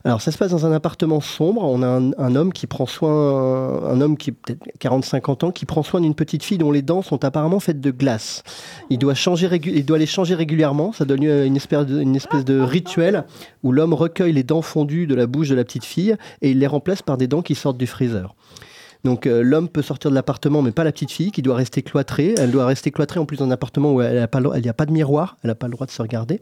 alors 0.04 0.22
ça 0.22 0.32
se 0.32 0.38
passe 0.38 0.52
dans 0.52 0.66
un 0.68 0.72
appartement 0.72 1.20
sombre. 1.20 1.64
On 1.64 1.82
a 1.82 1.88
un, 1.88 2.12
un 2.18 2.36
homme 2.36 2.54
qui 2.54 2.68
prend 2.68 2.86
soin, 2.86 3.84
un 3.84 4.02
homme 4.02 4.18
qui 4.18 4.32
peut-être 4.32 4.64
40-50 4.80 5.46
ans, 5.46 5.52
qui 5.52 5.66
prend 5.66 5.82
soin 5.82 6.02
d'une 6.02 6.14
petite 6.14 6.44
fille 6.44 6.60
dont 6.60 6.72
les 6.72 6.84
dents 6.84 7.02
sont 7.02 7.26
apparemment 7.26 7.60
faites 7.60 7.82
de 7.82 7.92
glace. 7.92 8.44
Il 8.90 9.00
doit, 9.00 9.16
changer 9.16 9.50
il 9.66 9.86
doit 9.86 9.98
les 9.98 10.06
changer 10.06 10.36
régulièrement. 10.36 10.94
Ça 10.94 11.06
donne 11.06 11.24
une 11.24 11.56
espèce 11.56 11.86
de, 11.88 12.00
une 12.00 12.16
espèce 12.16 12.46
de 12.46 12.60
rituel 12.60 13.26
où 13.64 13.72
l'homme 13.72 13.94
recueille 13.94 14.34
les 14.34 14.44
dents 14.44 14.62
fondues 14.62 15.08
de 15.08 15.16
la 15.16 15.26
bouche 15.26 15.50
de 15.50 15.56
la 15.56 15.64
petite 15.64 15.86
fille 15.86 16.16
et 16.42 16.52
il 16.52 16.60
les 16.60 16.68
remplace 16.68 17.02
par 17.02 17.18
des 17.18 17.28
dents 17.28 17.42
qui 17.42 17.56
sortent 17.56 17.78
du 17.78 17.88
freezer. 17.88 18.36
Donc 19.04 19.28
euh, 19.28 19.42
l'homme 19.44 19.68
peut 19.68 19.82
sortir 19.82 20.10
de 20.10 20.16
l'appartement, 20.16 20.62
mais 20.62 20.72
pas 20.72 20.84
la 20.84 20.92
petite 20.92 21.12
fille 21.12 21.32
qui 21.32 21.42
doit 21.42 21.56
rester 21.56 21.82
cloîtrée. 21.82 22.36
Elle 22.38 22.52
doit 22.52 22.66
rester 22.66 22.90
cloîtrée 22.92 23.20
en 23.20 23.26
plus 23.26 23.38
dans 23.38 23.46
un 23.46 23.52
appartement 23.52 23.94
où 23.94 24.02
elle 24.02 24.16
n'y 24.16 24.70
a 24.70 24.74
pas 24.74 24.86
de 24.86 24.92
miroir, 24.92 25.38
elle 25.44 25.50
n'a 25.50 25.56
pas 25.56 25.68
le 25.68 25.74
droit 25.74 25.86
de 25.86 25.92
se 25.92 26.02
regarder. 26.02 26.42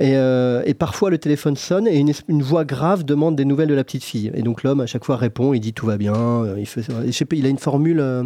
Et, 0.00 0.16
euh, 0.16 0.62
et 0.66 0.74
parfois 0.74 1.10
le 1.10 1.18
téléphone 1.18 1.56
sonne 1.56 1.86
et 1.86 1.96
une, 1.98 2.42
voix 2.42 2.64
grave 2.64 3.04
demande 3.04 3.36
des 3.36 3.44
nouvelles 3.44 3.68
de 3.68 3.74
la 3.74 3.84
petite 3.84 4.02
fille. 4.02 4.32
Et 4.34 4.42
donc 4.42 4.64
l'homme 4.64 4.80
à 4.80 4.86
chaque 4.86 5.04
fois 5.04 5.16
répond, 5.16 5.54
il 5.54 5.60
dit 5.60 5.72
tout 5.72 5.86
va 5.86 5.96
bien. 5.96 6.14
euh, 6.14 6.56
Il, 6.58 6.66
fait, 6.66 6.82
je 6.82 7.10
sais 7.12 7.24
pas, 7.24 7.36
il 7.36 7.46
a 7.46 7.48
une 7.48 7.58
formule, 7.58 8.00
euh, 8.00 8.24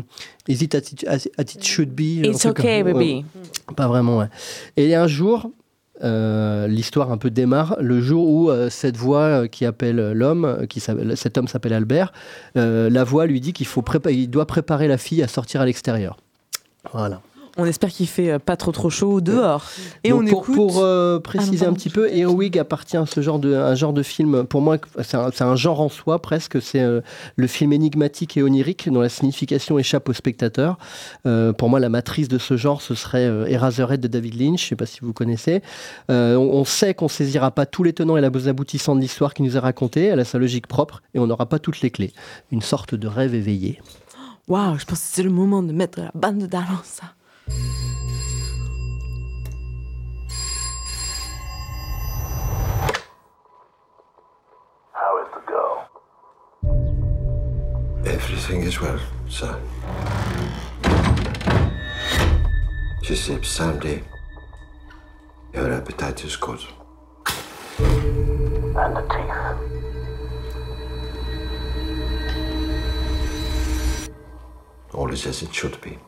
is 0.49 0.65
it 0.65 0.75
as 0.75 0.79
it, 0.93 1.07
as 1.07 1.27
it 1.43 1.65
should 1.65 1.91
be 1.91 2.25
It's 2.25 2.47
okay, 2.47 2.83
baby. 2.83 3.25
ouais. 3.69 3.75
Pas 3.77 3.87
vraiment, 3.87 4.19
ouais. 4.19 4.29
Et 4.79 4.95
un 4.95 5.07
jour, 5.07 5.51
euh, 6.03 6.67
l'histoire 6.69 7.11
un 7.11 7.19
peu 7.19 7.31
démarre, 7.31 7.77
le 7.81 8.01
jour 8.01 8.29
où 8.29 8.51
euh, 8.51 8.71
cette 8.71 8.97
voix 8.97 9.23
euh, 9.23 9.47
qui 9.49 9.65
appelle 9.65 10.13
l'homme, 10.13 10.67
cet 11.15 11.39
homme 11.39 11.49
s'appelle 11.49 11.73
Albert, 11.73 12.13
la 12.55 13.05
voix 13.05 13.27
lui 13.27 13.41
dit 13.41 13.53
qu'il 13.53 13.67
faut 13.67 13.85
il 14.11 14.29
doit 14.29 14.47
préparer 14.47 14.89
la 14.89 14.99
fille 14.99 15.23
à 15.23 15.29
sortir 15.29 15.61
à 15.61 15.67
l'extérieur. 15.67 16.17
Voilà. 16.93 17.21
On 17.61 17.65
espère 17.65 17.91
qu'il 17.91 18.07
fait 18.07 18.31
euh, 18.31 18.39
pas 18.39 18.57
trop 18.57 18.71
trop 18.71 18.89
chaud 18.89 19.21
dehors. 19.21 19.65
Et 20.05 20.11
Donc 20.11 20.23
on 20.23 20.27
pour, 20.27 20.43
écoute. 20.45 20.55
pour, 20.55 20.79
euh, 20.79 21.19
préciser 21.19 21.67
Ah 21.67 21.71
un 21.71 21.73
petit 21.73 21.91
peu, 21.91 22.09
Eowig 22.09 22.57
appartient 22.57 22.97
à 22.97 23.05
ce 23.05 23.21
genre 23.21 23.41
de, 23.41 23.53
un 23.53 23.75
genre 23.75 23.93
de 23.93 24.05
film. 24.05 24.45
Pour 24.45 24.61
moi, 24.61 24.79
c'est 25.03 25.43
un, 25.43 25.57
genre 25.57 25.81
en 25.81 25.89
soi 25.89 26.23
presque. 26.23 26.63
C'est 26.63 26.81
euh, 26.81 27.01
le 27.35 27.47
film 27.49 27.73
énigmatique 27.73 28.37
et 28.37 28.45
onirique 28.45 28.89
dont 28.89 29.01
la 29.01 29.09
signification 29.09 29.77
échappe 29.77 30.09
au 30.09 30.13
spectateur. 30.13 30.79
Euh, 31.27 31.53
pour 31.53 31.69
moi, 31.69 31.81
la 31.81 31.89
matrice 31.89 32.29
de 32.29 32.39
ce 32.39 32.57
genre, 32.57 32.81
ce 32.81 32.95
serait 32.95 33.27
euh, 33.27 33.47
Eraserhead 33.47 34.01
de 34.01 34.07
David 34.07 34.41
Lynch. 34.41 34.61
Je 34.61 34.67
ne 34.67 34.69
sais 34.69 34.77
pas 34.77 34.87
si 34.87 35.01
vous 35.03 35.13
connaissez. 35.13 35.61
Euh, 36.13 36.37
on, 36.37 36.61
on 36.61 36.65
sait 36.65 36.95
qu'on 36.95 37.09
saisira 37.09 37.51
pas 37.51 37.67
tous 37.67 37.83
les 37.83 37.93
tenants 37.93 38.17
et 38.17 38.21
les 38.21 38.49
aboutissants 38.49 38.95
de 38.95 39.01
l'histoire 39.01 39.35
qui 39.35 39.43
nous 39.43 39.57
est 39.57 39.61
racontée. 39.61 40.05
Elle 40.05 40.21
a 40.21 40.25
sa 40.25 40.39
logique 40.39 40.69
propre 40.69 41.03
et 41.13 41.19
on 41.19 41.27
n'aura 41.27 41.47
pas 41.47 41.59
toutes 41.59 41.81
les 41.81 41.91
clés. 41.91 42.13
Une 42.53 42.63
sorte 42.63 42.95
de 42.95 43.09
rêve 43.09 43.35
éveillé. 43.35 43.81
Waouh, 44.47 44.79
je 44.79 44.85
pense 44.85 45.01
que 45.01 45.05
c'est 45.11 45.23
le 45.25 45.31
moment 45.31 45.63
de 45.65 45.73
mettre 45.73 45.99
la 45.99 46.13
bande 46.15 46.45
d'annonce. 46.45 47.01
How 54.93 55.13
is 55.23 55.29
the 55.35 55.41
girl? 55.47 55.89
Everything 58.05 58.63
is 58.63 58.81
well, 58.81 59.01
sir. 59.29 59.61
She 63.03 63.17
sleeps 63.17 63.49
soundly. 63.49 64.05
Your 65.55 65.73
appetite 65.73 66.25
is 66.25 66.37
good. 66.37 66.61
And 67.79 68.97
the 68.97 69.03
teeth. 69.09 69.71
All 74.93 75.11
is 75.11 75.27
as 75.27 75.43
it 75.43 75.55
should 75.55 75.81
be. 75.81 75.99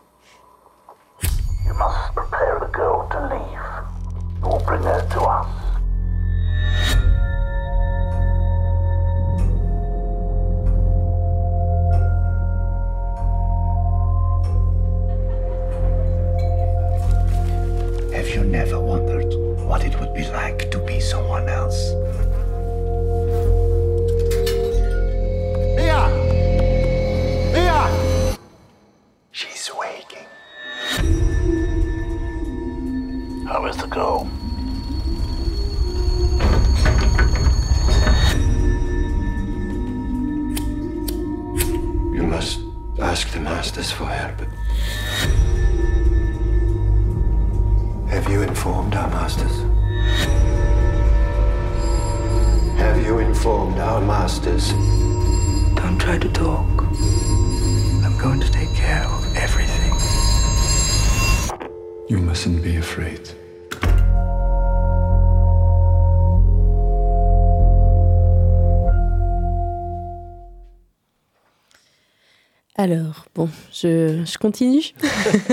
Je, 73.82 74.22
je 74.24 74.38
continue. 74.38 74.82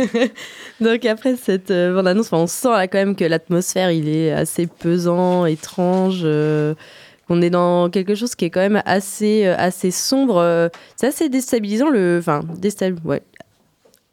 Donc 0.81 1.05
après 1.05 1.35
cette 1.35 1.71
euh, 1.71 1.93
bande-annonce, 1.93 2.27
enfin, 2.27 2.37
on 2.43 2.47
sent 2.47 2.69
là 2.69 2.87
quand 2.87 2.97
même 2.97 3.15
que 3.15 3.25
l'atmosphère, 3.25 3.91
il 3.91 4.09
est 4.09 4.31
assez 4.31 4.67
pesant, 4.67 5.45
étrange, 5.45 6.21
euh, 6.23 6.73
qu'on 7.27 7.41
est 7.41 7.49
dans 7.49 7.89
quelque 7.89 8.15
chose 8.15 8.35
qui 8.35 8.45
est 8.45 8.49
quand 8.49 8.61
même 8.61 8.81
assez, 8.85 9.45
euh, 9.45 9.55
assez 9.57 9.91
sombre. 9.91 10.69
c'est 10.95 11.07
assez 11.07 11.29
déstabilisant, 11.29 11.89
le... 11.89 12.17
Enfin, 12.19 12.41
déstabilisant, 12.57 13.07
ouais. 13.07 13.21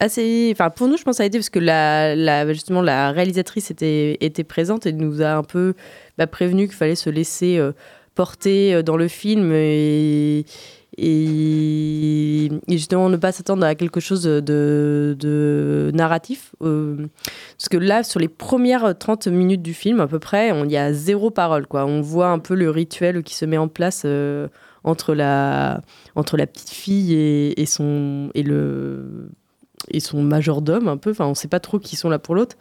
Assez, 0.00 0.50
enfin 0.52 0.70
pour 0.70 0.88
nous 0.88 0.96
je 0.96 1.04
pense 1.04 1.12
que 1.12 1.16
ça 1.18 1.22
a 1.22 1.26
été 1.26 1.38
parce 1.38 1.50
que 1.50 1.60
la, 1.60 2.16
la- 2.16 2.52
justement 2.52 2.82
la 2.82 3.12
réalisatrice 3.12 3.70
était, 3.70 4.18
était 4.20 4.42
présente 4.42 4.86
et 4.86 4.92
nous 4.92 5.22
a 5.22 5.34
un 5.34 5.44
peu 5.44 5.74
bah, 6.18 6.26
prévenu 6.26 6.66
qu'il 6.66 6.76
fallait 6.76 6.96
se 6.96 7.10
laisser 7.10 7.58
euh, 7.58 7.70
porter 8.16 8.82
dans 8.82 8.96
le 8.96 9.06
film 9.06 9.52
et, 9.54 10.44
et, 10.98 12.50
justement 12.68 13.08
ne 13.08 13.16
pas 13.16 13.32
s'attendre 13.32 13.64
à 13.64 13.74
quelque 13.74 14.00
chose 14.00 14.22
de, 14.24 15.16
de 15.18 15.90
narratif. 15.94 16.54
euh, 16.62 17.06
parce 17.56 17.68
que 17.68 17.76
là, 17.76 18.02
sur 18.02 18.20
les 18.20 18.28
premières 18.28 18.96
30 18.98 19.28
minutes 19.28 19.62
du 19.62 19.74
film, 19.74 20.00
à 20.00 20.06
peu 20.06 20.18
près, 20.18 20.50
il 20.64 20.70
y 20.70 20.76
a 20.76 20.92
zéro 20.92 21.30
parole. 21.30 21.66
Quoi. 21.66 21.84
On 21.86 22.00
voit 22.00 22.28
un 22.28 22.38
peu 22.38 22.54
le 22.54 22.70
rituel 22.70 23.22
qui 23.22 23.34
se 23.34 23.44
met 23.44 23.58
en 23.58 23.68
place 23.68 24.02
euh, 24.04 24.48
entre, 24.84 25.14
la, 25.14 25.80
entre 26.14 26.36
la 26.36 26.46
petite 26.46 26.70
fille 26.70 27.14
et, 27.14 27.60
et 27.60 27.66
son, 27.66 28.30
et, 28.34 28.42
le, 28.42 29.30
et 29.90 30.00
son 30.00 30.22
majordome, 30.22 30.88
un 30.88 30.96
peu. 30.96 31.10
Enfin, 31.10 31.26
on 31.26 31.30
ne 31.30 31.34
sait 31.34 31.48
pas 31.48 31.60
trop 31.60 31.78
qui 31.78 31.96
sont 31.96 32.08
là 32.08 32.18
pour 32.18 32.34
l'autre. 32.34 32.56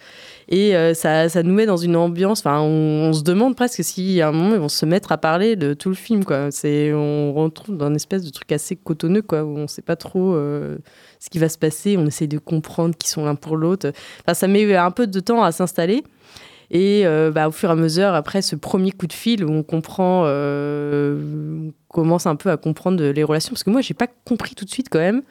Et 0.50 0.76
euh, 0.76 0.94
ça, 0.94 1.30
ça 1.30 1.44
nous 1.44 1.54
met 1.54 1.66
dans 1.66 1.78
une 1.78 1.96
ambiance. 1.96 2.40
Enfin, 2.40 2.62
on, 2.62 3.14
se 3.14 3.24
demande 3.24 3.56
presque 3.56 3.84
si 3.84 4.22
à 4.22 4.30
un 4.30 4.32
moment 4.32 4.56
ils 4.56 4.60
vont 4.60 4.70
se 4.70 4.86
mettre 4.86 5.12
à 5.12 5.18
parler 5.18 5.56
de 5.56 5.74
tout 5.74 5.90
le 5.90 5.96
film. 5.96 6.26
Quoi. 6.26 6.52
C'est, 6.52 6.94
on 6.94 7.34
retrouve 7.34 7.78
dans 7.78 7.88
une 7.88 7.96
espèce 7.96 8.24
de 8.24 8.30
truc 8.30 8.52
assez 8.52 8.76
cotonneux, 8.76 9.22
quoi, 9.22 9.44
où 9.44 9.58
on 9.58 9.64
ne 9.64 9.68
sait 9.68 9.82
pas 9.82 9.96
trop 9.96 10.34
euh, 10.34 10.78
ce 11.20 11.30
qui 11.30 11.40
va 11.40 11.50
se 11.50 11.58
passer. 11.58 11.98
On 11.98 12.06
essaie 12.06 12.28
de 12.28 12.38
comprendre 12.38 12.96
qui 12.98 13.10
sont 13.10 13.26
l'un 13.26 13.36
pour 13.36 13.58
l'autre. 13.58 13.92
Enfin, 14.22 14.34
ça 14.34 14.48
met 14.48 14.76
un 14.76 14.92
peu 14.92 15.08
de 15.08 15.20
temps 15.20 15.44
à 15.44 15.52
s'installer. 15.52 16.04
Et 16.72 17.06
euh, 17.06 17.30
bah, 17.30 17.48
au 17.48 17.52
fur 17.52 17.70
et 17.70 17.74
à 17.74 17.76
mesure, 17.76 18.14
après 18.14 18.42
ce 18.42 18.56
premier 18.56 18.92
coup 18.92 19.06
de 19.06 19.14
fil 19.14 19.46
où 19.46 19.52
on 19.52 19.64
comprend, 19.64 20.24
commence 21.88 22.26
un 22.26 22.36
peu 22.36 22.50
à 22.50 22.58
comprendre 22.58 23.04
les 23.04 23.24
relations, 23.24 23.52
parce 23.52 23.64
que 23.64 23.70
moi, 23.70 23.82
j'ai 23.82 23.94
pas 23.94 24.08
compris 24.26 24.56
tout 24.56 24.66
de 24.66 24.70
suite 24.72 24.88
quand 24.90 25.00
même 25.00 25.22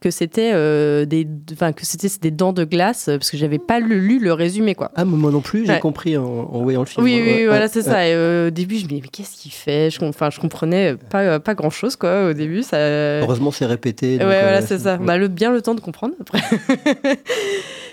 que 0.00 0.10
c'était 0.10 0.52
euh, 0.54 1.04
des, 1.04 1.26
enfin 1.52 1.72
que 1.72 1.84
c'était 1.84 2.08
des 2.22 2.30
dents 2.30 2.52
de 2.54 2.64
glace, 2.64 3.08
euh, 3.08 3.18
parce 3.18 3.30
que 3.30 3.36
j'avais 3.36 3.58
pas 3.58 3.80
lu, 3.80 4.00
lu 4.00 4.18
le 4.18 4.32
résumé 4.32 4.74
quoi. 4.74 4.90
Ah, 4.96 5.04
moi 5.04 5.30
non 5.30 5.40
plus, 5.42 5.66
j'ai 5.66 5.72
Ouais. 5.72 5.78
compris 5.80 6.16
en, 6.16 6.24
en 6.24 6.62
voyant 6.62 6.80
le 6.80 6.86
film. 6.86 7.04
Oui, 7.04 7.20
oui, 7.22 7.28
ouais, 7.30 7.46
voilà, 7.46 7.66
ouais, 7.66 7.70
c'est 7.70 7.82
ça. 7.82 8.08
Et, 8.08 8.12
euh, 8.14 8.48
au 8.48 8.50
début, 8.50 8.76
je 8.76 8.84
me 8.84 8.88
disais, 8.88 9.00
mais 9.02 9.08
qu'est-ce 9.08 9.36
qu'il 9.36 9.52
fait? 9.52 9.90
Je, 9.90 10.02
Enfin, 10.04 10.30
je 10.30 10.40
comprenais 10.40 10.96
pas, 11.10 11.38
pas 11.38 11.54
grand 11.54 11.70
chose, 11.70 11.96
quoi, 11.96 12.28
au 12.30 12.32
début. 12.32 12.62
Ça... 12.62 12.78
Heureusement, 13.20 13.50
c'est 13.50 13.66
répété. 13.66 14.16
Donc, 14.18 14.26
voilà, 14.26 14.62
c'est 14.62 14.78
ça. 14.78 14.96
Bah, 14.96 15.18
le, 15.18 15.28
bien 15.28 15.52
le 15.52 15.60
temps 15.62 15.74
de 15.74 15.80
comprendre 15.80 16.14
après. 16.20 16.40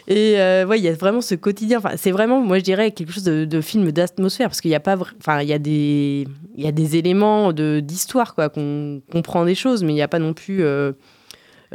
Et 0.08 0.40
euh, 0.40 0.66
ouais, 0.66 0.80
il 0.80 0.86
y 0.86 0.88
a 0.88 0.94
vraiment 0.94 1.20
ce 1.20 1.36
quotidien. 1.36 1.80
Enfin, 1.80 1.92
c'est 1.98 2.12
vraiment, 2.12 2.40
moi, 2.40 2.60
je 2.60 2.64
dirais, 2.64 2.92
quelque 2.92 3.12
chose 3.12 3.24
de, 3.26 3.44
de 3.44 3.62
film 3.62 3.92
d'atmosphère 3.92 4.48
parce 4.48 4.62
qu'il 4.62 4.72
y 4.72 4.76
a 4.76 4.80
pas, 4.80 4.96
enfin, 5.20 5.42
il 5.42 5.50
y 5.50 5.54
a 5.54 5.60
des, 5.60 6.26
il 6.56 6.64
y 6.64 6.68
a 6.68 6.72
des 6.72 6.96
éléments 6.96 7.52
de 7.52 7.82
d'histoire, 7.82 8.34
quoi, 8.34 8.48
qu'on 8.48 9.02
comprend 9.12 9.44
des 9.44 9.56
choses, 9.56 9.84
mais 9.84 9.92
il 9.92 9.96
n'y 9.96 10.02
a 10.02 10.08
pas 10.08 10.20
non 10.20 10.34
plus 10.34 10.64
euh, 10.64 10.94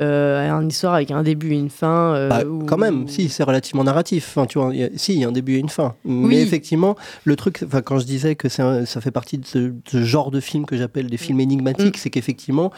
euh, 0.01 0.49
une 0.51 0.69
histoire 0.69 0.95
avec 0.95 1.11
un 1.11 1.23
début 1.23 1.53
et 1.53 1.59
une 1.59 1.71
fin. 1.71 2.15
euh, 2.15 2.29
Bah, 2.29 2.43
Quand 2.67 2.79
même, 2.79 3.09
si, 3.09 3.29
c'est 3.29 3.43
relativement 3.43 3.85
narratif. 3.85 4.29
Enfin, 4.37 4.47
tu 4.47 4.59
vois, 4.59 4.71
il 4.75 4.81
y 4.81 4.85
a- 4.85 4.89
si, 4.97 5.15
il 5.15 5.21
y 5.21 5.25
a 5.25 5.29
un 5.29 5.33
début 5.33 5.55
et 5.57 5.59
une 5.59 5.69
fin. 5.69 5.95
Mais 6.05 6.27
Oui. 6.29 6.37
effectivement, 6.37 6.97
le 7.25 7.37
truc, 7.37 7.65
quand 7.85 7.99
je 7.99 8.07
disais 8.07 8.35
que 8.35 8.49
un- 8.63 8.87
ça 8.87 9.01
fait 9.01 9.11
partie 9.11 9.39
de 9.39 9.47
ce, 9.47 9.59
de 9.59 9.75
ce 9.91 10.03
genre 10.03 10.31
de 10.31 10.41
film 10.41 10.65
que 10.67 10.77
j'appelle 10.77 11.09
des 11.11 11.17
films 11.17 11.41
énigmatiques, 11.41 11.97
Mm. 11.97 12.01
c'est 12.01 12.11
qu'effectivement, 12.11 12.73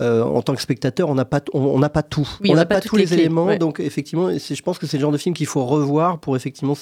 euh, 0.00 0.24
en 0.24 0.42
tant 0.42 0.54
que 0.56 0.60
spectateur, 0.60 1.08
on 1.08 1.14
n'a 1.14 1.24
pas, 1.24 1.40
on, 1.52 1.60
on 1.60 1.78
pas 1.88 2.02
tout. 2.02 2.28
Oui, 2.40 2.50
on 2.50 2.56
n'a 2.56 2.66
pas, 2.66 2.76
pas 2.76 2.80
tous 2.80 2.96
les, 2.96 3.12
éléments. 3.14 3.44
ouais. 3.44 3.58
Donc, 3.58 3.78
effectivement, 3.78 4.28
je 4.30 4.62
pense 4.62 4.78
que 4.78 4.86
c'est 4.86 4.96
le 4.96 5.02
genre 5.02 5.12
de 5.12 5.18
film 5.18 5.34
qu'il 5.36 5.46
faut 5.46 5.64
revoir 5.64 6.18
pour 6.18 6.34
effectivement 6.34 6.74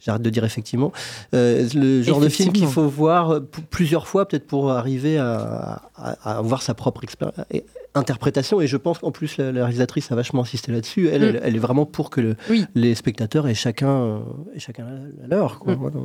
J'arrête 0.00 0.22
de 0.22 0.30
dire 0.30 0.44
effectivement. 0.44 0.92
Euh, 1.34 1.66
le 1.74 2.02
genre 2.02 2.20
de 2.20 2.28
film 2.28 2.52
qu'il 2.52 2.66
faut 2.68 2.86
voir 2.88 3.40
plusieurs 3.70 4.06
fois, 4.06 4.26
peut-être 4.28 4.46
pour 4.46 4.70
arriver 4.70 5.18
à, 5.18 5.82
à- 5.96 6.16
à 6.22 6.38
avoir 6.38 6.62
sa 6.62 6.74
propre 6.74 7.02
expéri- 7.04 7.32
et- 7.52 7.64
interprétation. 7.98 8.60
Et 8.60 8.66
je 8.66 8.76
pense 8.76 8.98
qu'en 8.98 9.10
plus, 9.10 9.36
la, 9.36 9.52
la 9.52 9.62
réalisatrice 9.64 10.10
a 10.10 10.14
vachement 10.14 10.42
insisté 10.42 10.72
là-dessus. 10.72 11.08
Elle, 11.08 11.22
Mm. 11.22 11.24
elle, 11.24 11.40
elle 11.44 11.56
est 11.56 11.60
vraiment 11.60 11.84
pour 11.86 12.10
que 12.10 12.20
le, 12.20 12.36
Oui. 12.50 12.64
les 12.74 12.94
spectateurs 12.94 13.46
aient 13.48 13.54
chacun, 13.54 13.90
euh, 13.90 14.18
aient 14.54 14.60
chacun 14.60 14.86
la 15.20 15.26
leur. 15.36 15.58
quoi. 15.58 15.74
Mm. 15.74 15.78
Voilà. 15.78 15.96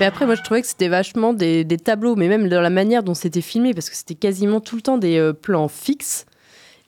Mais 0.00 0.06
après, 0.06 0.24
moi, 0.26 0.34
je 0.34 0.42
trouvais 0.42 0.62
que 0.62 0.68
c'était 0.68 0.88
vachement 0.88 1.32
des, 1.34 1.64
des 1.64 1.76
tableaux, 1.78 2.14
mais 2.16 2.28
même 2.28 2.48
dans 2.48 2.60
la 2.60 2.70
manière 2.70 3.02
dont 3.02 3.14
c'était 3.14 3.40
filmé, 3.40 3.74
parce 3.74 3.90
que 3.90 3.96
c'était 3.96 4.14
quasiment 4.14 4.60
tout 4.60 4.76
le 4.76 4.82
temps 4.82 4.98
des 4.98 5.18
euh, 5.18 5.32
plans 5.32 5.68
fixes. 5.68 6.26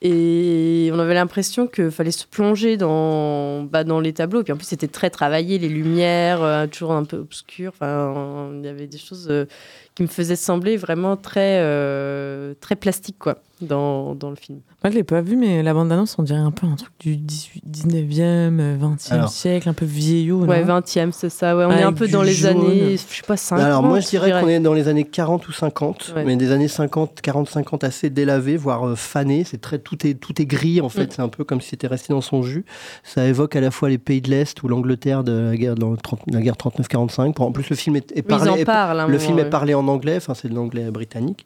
Et 0.03 0.89
on 0.93 0.97
avait 0.97 1.13
l'impression 1.13 1.67
qu'il 1.67 1.91
fallait 1.91 2.09
se 2.09 2.25
plonger 2.25 2.75
dans, 2.75 3.61
bah, 3.61 3.83
dans 3.83 3.99
les 3.99 4.13
tableaux. 4.13 4.41
Et 4.41 4.43
puis 4.43 4.51
en 4.51 4.57
plus, 4.57 4.65
c'était 4.65 4.87
très 4.87 5.11
travaillé, 5.11 5.59
les 5.59 5.69
lumières, 5.69 6.41
euh, 6.41 6.65
toujours 6.65 6.93
un 6.93 7.03
peu 7.03 7.17
obscures. 7.17 7.71
Enfin, 7.75 8.49
il 8.57 8.65
y 8.65 8.67
avait 8.67 8.87
des 8.87 8.97
choses 8.97 9.27
euh, 9.29 9.45
qui 9.93 10.01
me 10.01 10.07
faisaient 10.07 10.35
sembler 10.35 10.75
vraiment 10.75 11.17
très, 11.17 11.59
euh, 11.61 12.55
très 12.61 12.75
plastiques, 12.75 13.19
quoi, 13.19 13.43
dans, 13.61 14.15
dans 14.15 14.29
le 14.29 14.35
film. 14.35 14.59
Moi, 14.83 14.91
je 14.91 14.95
l'ai 14.97 15.03
pas 15.03 15.21
vu, 15.21 15.35
mais 15.35 15.61
la 15.63 15.73
bande-annonce, 15.73 16.15
on 16.17 16.23
dirait 16.23 16.39
un 16.39 16.51
peu 16.51 16.65
un 16.67 16.75
truc 16.75 16.91
du 16.99 17.15
18, 17.17 17.63
19e, 17.69 18.59
euh, 18.59 18.77
20e 18.77 19.13
Alors. 19.13 19.29
siècle, 19.29 19.69
un 19.69 19.73
peu 19.73 19.85
vieillot. 19.85 20.39
Ouais, 20.45 20.63
non 20.65 20.79
20e, 20.79 21.11
c'est 21.11 21.29
ça. 21.29 21.55
Ouais, 21.55 21.65
on 21.65 21.71
est 21.71 21.83
un 21.83 21.93
peu 21.93 22.07
dans 22.07 22.23
les 22.23 22.33
jaune. 22.33 22.57
années, 22.61 22.91
je 22.93 22.97
sais 22.97 23.21
pas, 23.25 23.37
50. 23.37 23.65
Alors 23.65 23.83
moi 23.83 23.99
je 23.99 24.07
dirais 24.09 24.31
qu'on 24.31 24.47
est 24.47 24.59
dans 24.59 24.73
les 24.73 24.87
années 24.87 25.03
40 25.05 25.47
ou 25.47 25.51
50, 25.51 26.13
Ouais. 26.15 26.23
mais 26.25 26.35
des 26.35 26.51
années 26.51 26.67
50, 26.67 27.21
40, 27.21 27.49
50 27.49 27.83
assez 27.83 28.09
délavées, 28.09 28.57
voire 28.57 28.87
euh, 28.89 28.95
fanées. 28.95 29.43
C'est 29.43 29.61
très 29.61 29.79
tout 29.79 30.05
est 30.07 30.15
tout 30.15 30.41
est 30.41 30.45
gris 30.45 30.81
en 30.81 30.89
fait. 30.89 31.05
Mm. 31.05 31.11
C'est 31.11 31.21
un 31.21 31.29
peu 31.29 31.43
comme 31.43 31.61
si 31.61 31.69
c'était 31.69 31.87
resté 31.87 32.13
dans 32.13 32.21
son 32.21 32.41
jus. 32.43 32.65
Ça 33.03 33.25
évoque 33.27 33.55
à 33.55 33.61
la 33.61 33.71
fois 33.71 33.89
les 33.89 33.97
pays 33.97 34.21
de 34.21 34.29
l'Est 34.29 34.61
ou 34.63 34.67
l'Angleterre 34.67 35.23
de 35.23 35.31
la 35.31 35.55
guerre, 35.55 35.75
dans 35.75 35.91
le 35.91 35.97
30 35.97 36.21
la 36.27 36.41
guerre 36.41 36.55
39-45. 36.57 37.33
Pour- 37.33 37.45
En 37.45 37.51
plus 37.51 37.69
le 37.69 37.75
film 37.75 37.95
est, 37.95 38.11
est 38.11 38.15
Oui, 38.17 38.21
ils 38.21 38.23
parlé, 38.45 38.61
est- 38.61 38.65
parlent, 38.65 38.99
un 38.99 39.05
le 39.07 39.13
moment, 39.13 39.23
film 39.25 39.39
est 39.39 39.45
parlé 39.49 39.73
en 39.73 39.87
anglais. 39.87 40.17
Enfin 40.17 40.33
c'est 40.33 40.47
de 40.49 40.55
l'anglais 40.55 40.89
britannique. 40.91 41.45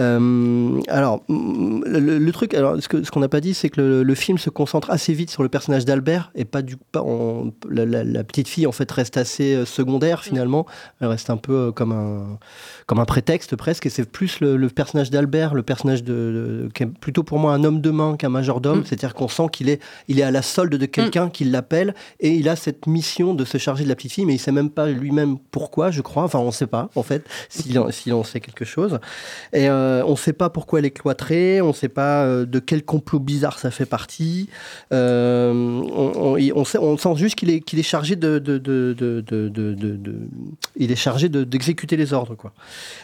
Euh, 0.00 0.80
alors, 0.88 1.22
mm, 1.28 1.82
le, 1.86 2.18
le 2.18 2.32
truc, 2.32 2.52
alors 2.54 2.76
ce 2.80 3.10
qu'on 3.10 3.20
n'a 3.20 3.28
pas 3.28 3.40
dit, 3.40 3.54
c'est 3.54 3.70
que 3.70 3.80
le, 3.80 4.02
le 4.02 4.14
film 4.14 4.36
se 4.38 4.50
concentre 4.50 4.90
assez 4.90 5.12
vite 5.14 5.30
sur 5.30 5.42
le 5.42 5.48
personnage 5.48 5.84
d'Albert 5.84 6.30
et 6.34 6.44
pas 6.44 6.62
du 6.62 6.76
pas 6.76 7.00
en- 7.02 7.50
la, 7.68 7.84
la- 7.86 8.04
la 8.04 8.24
petite 8.24 8.48
fille 8.48 8.66
en 8.66 8.72
fait 8.72 8.90
reste 8.92 9.16
assez 9.16 9.54
euh, 9.54 9.64
secondaire 9.64 10.22
finalement. 10.22 10.66
Elle 11.00 11.08
reste 11.08 11.30
un 11.30 11.36
peu 11.38 11.54
euh, 11.54 11.72
comme 11.72 11.92
un 11.92 12.38
comme 12.86 12.98
un 12.98 13.04
prétexte 13.04 13.56
presque 13.56 13.86
et 13.86 13.90
c'est 13.90 14.04
plus 14.08 14.40
le, 14.40 14.56
le 14.56 14.68
personnage 14.68 15.10
d'Albert, 15.10 15.54
le 15.54 15.62
personnage 15.62 16.04
de, 16.04 16.12
de- 16.12 16.68
qui 16.74 16.82
est 16.82 16.86
plutôt 16.86 17.22
pour 17.22 17.38
moi 17.38 17.52
un 17.54 17.64
homme 17.64 17.80
de 17.80 17.90
main 17.90 18.16
qu'un 18.16 18.28
majordome. 18.28 18.80
Mm. 18.80 18.84
C'est-à-dire 18.84 19.14
qu'on 19.14 19.28
sent 19.28 19.46
qu'il 19.50 19.68
est 19.70 19.80
il 20.08 20.20
est 20.20 20.24
à 20.24 20.30
la 20.30 20.42
solde 20.42 20.74
de 20.74 20.86
quelqu'un 20.86 21.30
qui 21.30 21.44
l'appelle 21.44 21.94
et 22.20 22.30
il 22.34 22.48
a 22.48 22.56
cette 22.56 22.86
mission 22.86 23.32
de 23.34 23.44
se 23.44 23.56
charger 23.58 23.84
de 23.84 23.88
la 23.88 23.94
petite 23.96 24.12
fille, 24.12 24.26
mais 24.26 24.34
il 24.34 24.38
sait 24.38 24.52
même 24.52 24.70
pas 24.70 24.86
lui-même 24.88 25.38
pourquoi, 25.50 25.90
je 25.90 26.02
crois. 26.02 26.24
Enfin, 26.24 26.38
on 26.38 26.50
sait 26.50 26.66
pas 26.66 26.90
en 26.96 27.02
fait 27.02 27.24
s'il 27.48 27.78
en, 27.78 27.90
s'il 27.90 28.12
en 28.12 28.24
sait 28.24 28.40
quelque 28.40 28.64
chose. 28.66 28.98
Et, 29.54 29.68
euh, 29.70 29.85
Euh, 29.86 30.02
on 30.06 30.12
ne 30.12 30.16
sait 30.16 30.32
pas 30.32 30.50
pourquoi 30.50 30.80
elle 30.80 30.84
est 30.86 30.90
cloîtrée, 30.90 31.60
on 31.60 31.68
ne 31.68 31.72
sait 31.72 31.88
pas 31.88 32.24
euh, 32.24 32.44
de 32.44 32.58
quel 32.58 32.82
complot 32.84 33.20
bizarre 33.20 33.58
ça 33.58 33.70
fait 33.70 33.86
partie. 33.86 34.48
Euh, 34.92 35.52
on, 35.52 36.34
on- 36.34 36.36
on 36.60 36.64
sait, 36.64 36.78
on 36.78 36.96
sent 36.96 37.14
juste 37.16 37.34
qu'il 37.36 37.50
est, 37.50 37.60
qu'il 37.60 37.78
est 37.78 37.82
chargé 37.94 38.16
de, 38.16 38.38
il 40.76 40.92
est 40.92 40.96
chargé 40.96 41.28
de- 41.28 41.44
d'exécuter 41.44 41.96
les 41.96 42.12
ordres, 42.12 42.34
quoi. 42.34 42.52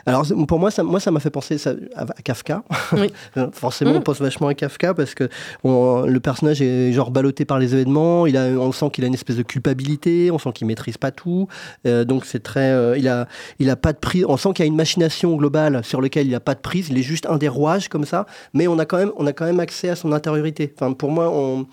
Alors 0.06 0.26
pour 0.48 0.58
moi, 0.58 0.70
ça, 0.70 0.82
moi, 0.82 1.00
ça 1.00 1.10
m'a 1.10 1.20
fait 1.20 1.30
penser 1.30 1.58
ça, 1.58 1.72
à, 1.94 2.02
à 2.02 2.22
Kafka. 2.22 2.62
Forcément, 3.52 3.92
on 3.92 3.94
Mhm. 3.96 4.02
pense 4.02 4.20
vachement 4.20 4.48
à 4.48 4.54
Kafka 4.54 4.94
parce 4.94 5.14
que 5.14 5.28
le 5.64 6.18
personnage 6.18 6.60
est 6.62 6.92
genre 6.92 7.10
ballotté 7.10 7.44
par 7.44 7.58
les 7.58 7.74
événements. 7.74 8.26
Il 8.26 8.36
a, 8.36 8.46
on 8.48 8.72
sent 8.72 8.90
qu'il 8.92 9.04
a 9.04 9.06
une 9.06 9.14
espèce 9.14 9.36
de 9.36 9.42
culpabilité. 9.42 10.30
On 10.30 10.38
sent 10.38 10.50
qu'il 10.54 10.66
maîtrise 10.66 10.98
pas 10.98 11.10
tout. 11.10 11.48
Euh, 11.86 12.04
donc 12.04 12.24
c'est 12.24 12.42
très, 12.42 12.98
il 12.98 13.08
a, 13.08 13.28
il 13.58 13.70
a 13.70 13.76
pas 13.76 13.92
de 13.92 13.98
prise. 13.98 14.24
On 14.28 14.36
sent 14.36 14.50
qu'il 14.54 14.64
y 14.64 14.66
a 14.66 14.70
une 14.70 14.76
machination 14.76 15.36
globale 15.36 15.82
sur 15.84 16.00
lequel 16.00 16.26
il 16.26 16.34
a 16.34 16.40
pas 16.40 16.54
de 16.54 16.60
prise. 16.60 16.71
Il 16.74 16.98
est 16.98 17.02
juste 17.02 17.26
un 17.26 17.36
des 17.36 17.48
rouages 17.48 17.88
comme 17.88 18.04
ça. 18.04 18.26
Mais 18.54 18.66
on 18.68 18.78
a 18.78 18.84
quand 18.86 18.98
même, 18.98 19.12
on 19.16 19.26
a 19.26 19.32
quand 19.32 19.44
même 19.44 19.60
accès 19.60 19.88
à 19.88 19.96
son 19.96 20.12
intériorité. 20.12 20.72
Enfin, 20.74 20.92
pour 20.92 21.10
moi, 21.10 21.30
on 21.30 21.66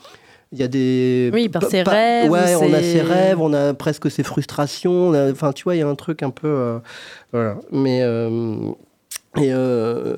il 0.51 0.57
y 0.59 0.63
a 0.63 0.67
des. 0.67 1.29
Oui, 1.31 1.47
par 1.47 1.63
ses 1.63 1.83
rêves, 1.83 2.31
Ouais, 2.31 2.55
on 2.55 2.73
a 2.73 2.81
ses- 2.81 3.01
rêves, 3.01 3.39
on 3.39 3.53
a 3.53 3.73
presque 3.75 4.09
ses 4.09 4.23
frustrations. 4.23 5.13
Enfin, 5.31 5.53
tu 5.53 5.63
vois, 5.63 5.75
il 5.75 5.79
y 5.79 5.81
a 5.83 5.87
un 5.87 5.93
truc 5.95 6.23
un 6.23 6.31
peu. 6.31 6.47
euh, 6.47 6.79
voilà. 7.31 7.57
Mais. 7.71 8.01
euh, 8.01 8.55
et. 9.37 9.53
euh, 9.53 10.17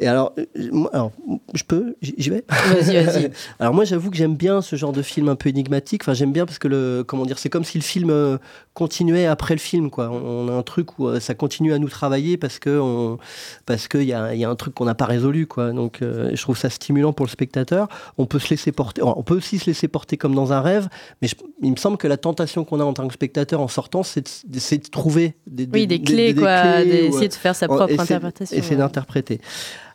et 0.00 0.06
alors, 0.06 0.32
euh, 0.38 0.86
alors, 0.94 1.12
je 1.52 1.62
peux, 1.62 1.94
j'y 2.00 2.30
vais? 2.30 2.42
Vas-y, 2.48 3.04
vas-y. 3.04 3.30
alors 3.60 3.74
moi, 3.74 3.84
j'avoue 3.84 4.10
que 4.10 4.16
j'aime 4.16 4.34
bien 4.34 4.62
ce 4.62 4.74
genre 4.74 4.92
de 4.92 5.02
film 5.02 5.28
un 5.28 5.36
peu 5.36 5.50
énigmatique. 5.50 6.02
Enfin, 6.02 6.14
j'aime 6.14 6.32
bien 6.32 6.46
parce 6.46 6.58
que 6.58 6.68
le, 6.68 7.04
comment 7.06 7.26
dire, 7.26 7.38
c'est 7.38 7.50
comme 7.50 7.64
si 7.64 7.76
le 7.76 7.82
film 7.84 8.08
euh, 8.08 8.38
continuait 8.72 9.26
après 9.26 9.54
le 9.54 9.60
film, 9.60 9.90
quoi. 9.90 10.08
On, 10.10 10.48
a 10.48 10.52
un 10.52 10.62
truc 10.62 10.98
où 10.98 11.06
euh, 11.06 11.20
ça 11.20 11.34
continue 11.34 11.74
à 11.74 11.78
nous 11.78 11.90
travailler 11.90 12.38
parce 12.38 12.58
que 12.58 12.78
on, 12.80 13.18
parce 13.66 13.88
qu'il 13.88 14.04
y 14.04 14.14
a, 14.14 14.32
il 14.34 14.40
y 14.40 14.44
a 14.44 14.48
un 14.48 14.56
truc 14.56 14.72
qu'on 14.74 14.86
n'a 14.86 14.94
pas 14.94 15.04
résolu, 15.04 15.46
quoi. 15.46 15.70
Donc, 15.72 16.00
euh, 16.00 16.30
je 16.34 16.40
trouve 16.40 16.56
ça 16.56 16.70
stimulant 16.70 17.12
pour 17.12 17.26
le 17.26 17.30
spectateur. 17.30 17.88
On 18.16 18.24
peut 18.24 18.38
se 18.38 18.48
laisser 18.48 18.72
porter, 18.72 19.02
on 19.02 19.22
peut 19.22 19.36
aussi 19.36 19.58
se 19.58 19.66
laisser 19.66 19.86
porter 19.86 20.16
comme 20.16 20.34
dans 20.34 20.54
un 20.54 20.62
rêve, 20.62 20.88
mais 21.20 21.28
je- 21.28 21.36
il 21.62 21.72
me 21.72 21.76
semble 21.76 21.98
que 21.98 22.08
la 22.08 22.16
tentation 22.16 22.64
qu'on 22.64 22.80
a 22.80 22.84
en 22.84 22.94
tant 22.94 23.06
que 23.06 23.12
spectateur 23.12 23.60
en 23.60 23.68
sortant, 23.68 24.02
c'est 24.02 24.22
de, 24.48 24.58
c'est 24.58 24.78
de 24.78 24.88
trouver 24.88 25.34
des, 25.46 25.68
Oui, 25.70 25.86
des 25.86 26.00
clés, 26.00 26.34
quoi, 26.34 26.80
clés, 26.80 26.86
d'essayer 26.86 27.28
de 27.28 27.34
faire 27.34 27.54
sa 27.54 27.68
propre 27.68 28.00
interprétation, 28.00 28.56
Essayer 28.56 28.76
ouais. 28.76 28.78
d'interpréter. 28.78 29.40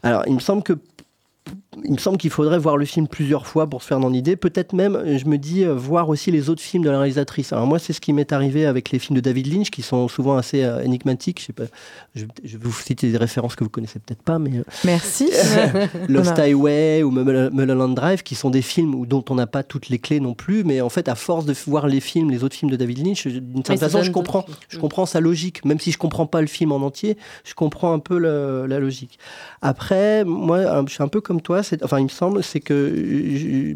Alors, 0.05 0.23
il 0.27 0.35
me 0.35 0.39
semble 0.39 0.61
que 0.61 0.73
il 1.83 1.91
me 1.93 1.97
semble 1.97 2.17
qu'il 2.17 2.29
faudrait 2.29 2.57
voir 2.57 2.77
le 2.77 2.85
film 2.85 3.07
plusieurs 3.07 3.45
fois 3.47 3.67
pour 3.67 3.81
se 3.83 3.87
faire 3.87 3.97
une 3.99 4.15
idée. 4.15 4.35
Peut-être 4.35 4.73
même, 4.73 4.95
euh, 4.95 5.17
je 5.17 5.25
me 5.25 5.37
dis, 5.37 5.63
euh, 5.65 5.73
voir 5.73 6.09
aussi 6.09 6.31
les 6.31 6.49
autres 6.49 6.61
films 6.61 6.83
de 6.83 6.89
la 6.89 6.97
réalisatrice. 6.99 7.51
Alors 7.53 7.67
moi, 7.67 7.79
c'est 7.79 7.93
ce 7.93 8.01
qui 8.01 8.13
m'est 8.13 8.31
arrivé 8.31 8.65
avec 8.65 8.91
les 8.91 8.99
films 8.99 9.15
de 9.15 9.21
David 9.21 9.53
Lynch, 9.53 9.69
qui 9.71 9.81
sont 9.81 10.07
souvent 10.07 10.37
assez 10.37 10.63
euh, 10.63 10.81
énigmatiques. 10.81 11.39
Je 11.41 11.45
sais 11.47 11.53
pas, 11.53 11.63
je, 12.15 12.25
je 12.43 12.57
vais 12.57 12.63
vous 12.67 12.71
citer 12.73 13.11
des 13.11 13.17
références 13.17 13.55
que 13.55 13.63
vous 13.63 13.69
connaissez 13.69 13.99
peut-être 13.99 14.21
pas, 14.23 14.39
mais 14.39 14.57
euh, 14.59 14.63
Merci. 14.85 15.29
Lost 16.09 16.37
Highway 16.39 17.03
ou 17.03 17.11
Mul- 17.11 17.49
Mulholland 17.51 17.93
Drive, 17.95 18.23
qui 18.23 18.35
sont 18.35 18.49
des 18.49 18.61
films 18.61 18.95
où- 18.95 19.05
dont 19.05 19.23
on 19.29 19.35
n'a 19.35 19.47
pas 19.47 19.63
toutes 19.63 19.89
les 19.89 19.99
clés 19.99 20.19
non 20.19 20.33
plus, 20.33 20.63
mais 20.63 20.81
en 20.81 20.89
fait, 20.89 21.07
à 21.09 21.15
force 21.15 21.45
de 21.45 21.53
voir 21.67 21.87
les 21.87 21.99
films, 21.99 22.29
les 22.31 22.43
autres 22.43 22.55
films 22.55 22.71
de 22.71 22.75
David 22.77 23.05
Lynch, 23.05 23.27
d'une 23.27 23.63
certaine 23.65 23.77
façon, 23.79 24.03
je 24.03 24.11
comprends, 24.11 24.45
je 24.69 24.77
comprends 24.79 25.05
sa 25.05 25.19
logique, 25.19 25.65
même 25.65 25.79
si 25.79 25.91
je 25.91 25.97
comprends 25.97 26.25
pas 26.25 26.41
le 26.41 26.47
film 26.47 26.71
en 26.71 26.77
entier, 26.77 27.17
je 27.43 27.53
comprends 27.53 27.93
un 27.93 27.99
peu 27.99 28.17
le- 28.17 28.65
la 28.67 28.79
logique. 28.79 29.19
Après, 29.61 30.23
moi, 30.25 30.83
je 30.87 30.93
suis 30.93 31.03
un 31.03 31.07
peu 31.07 31.21
comme 31.21 31.41
toi, 31.41 31.63
enfin, 31.83 31.99
il 31.99 32.03
me 32.05 32.09
semble, 32.09 32.43
c'est 32.43 32.59
que 32.59 32.73
euh, 32.73 33.75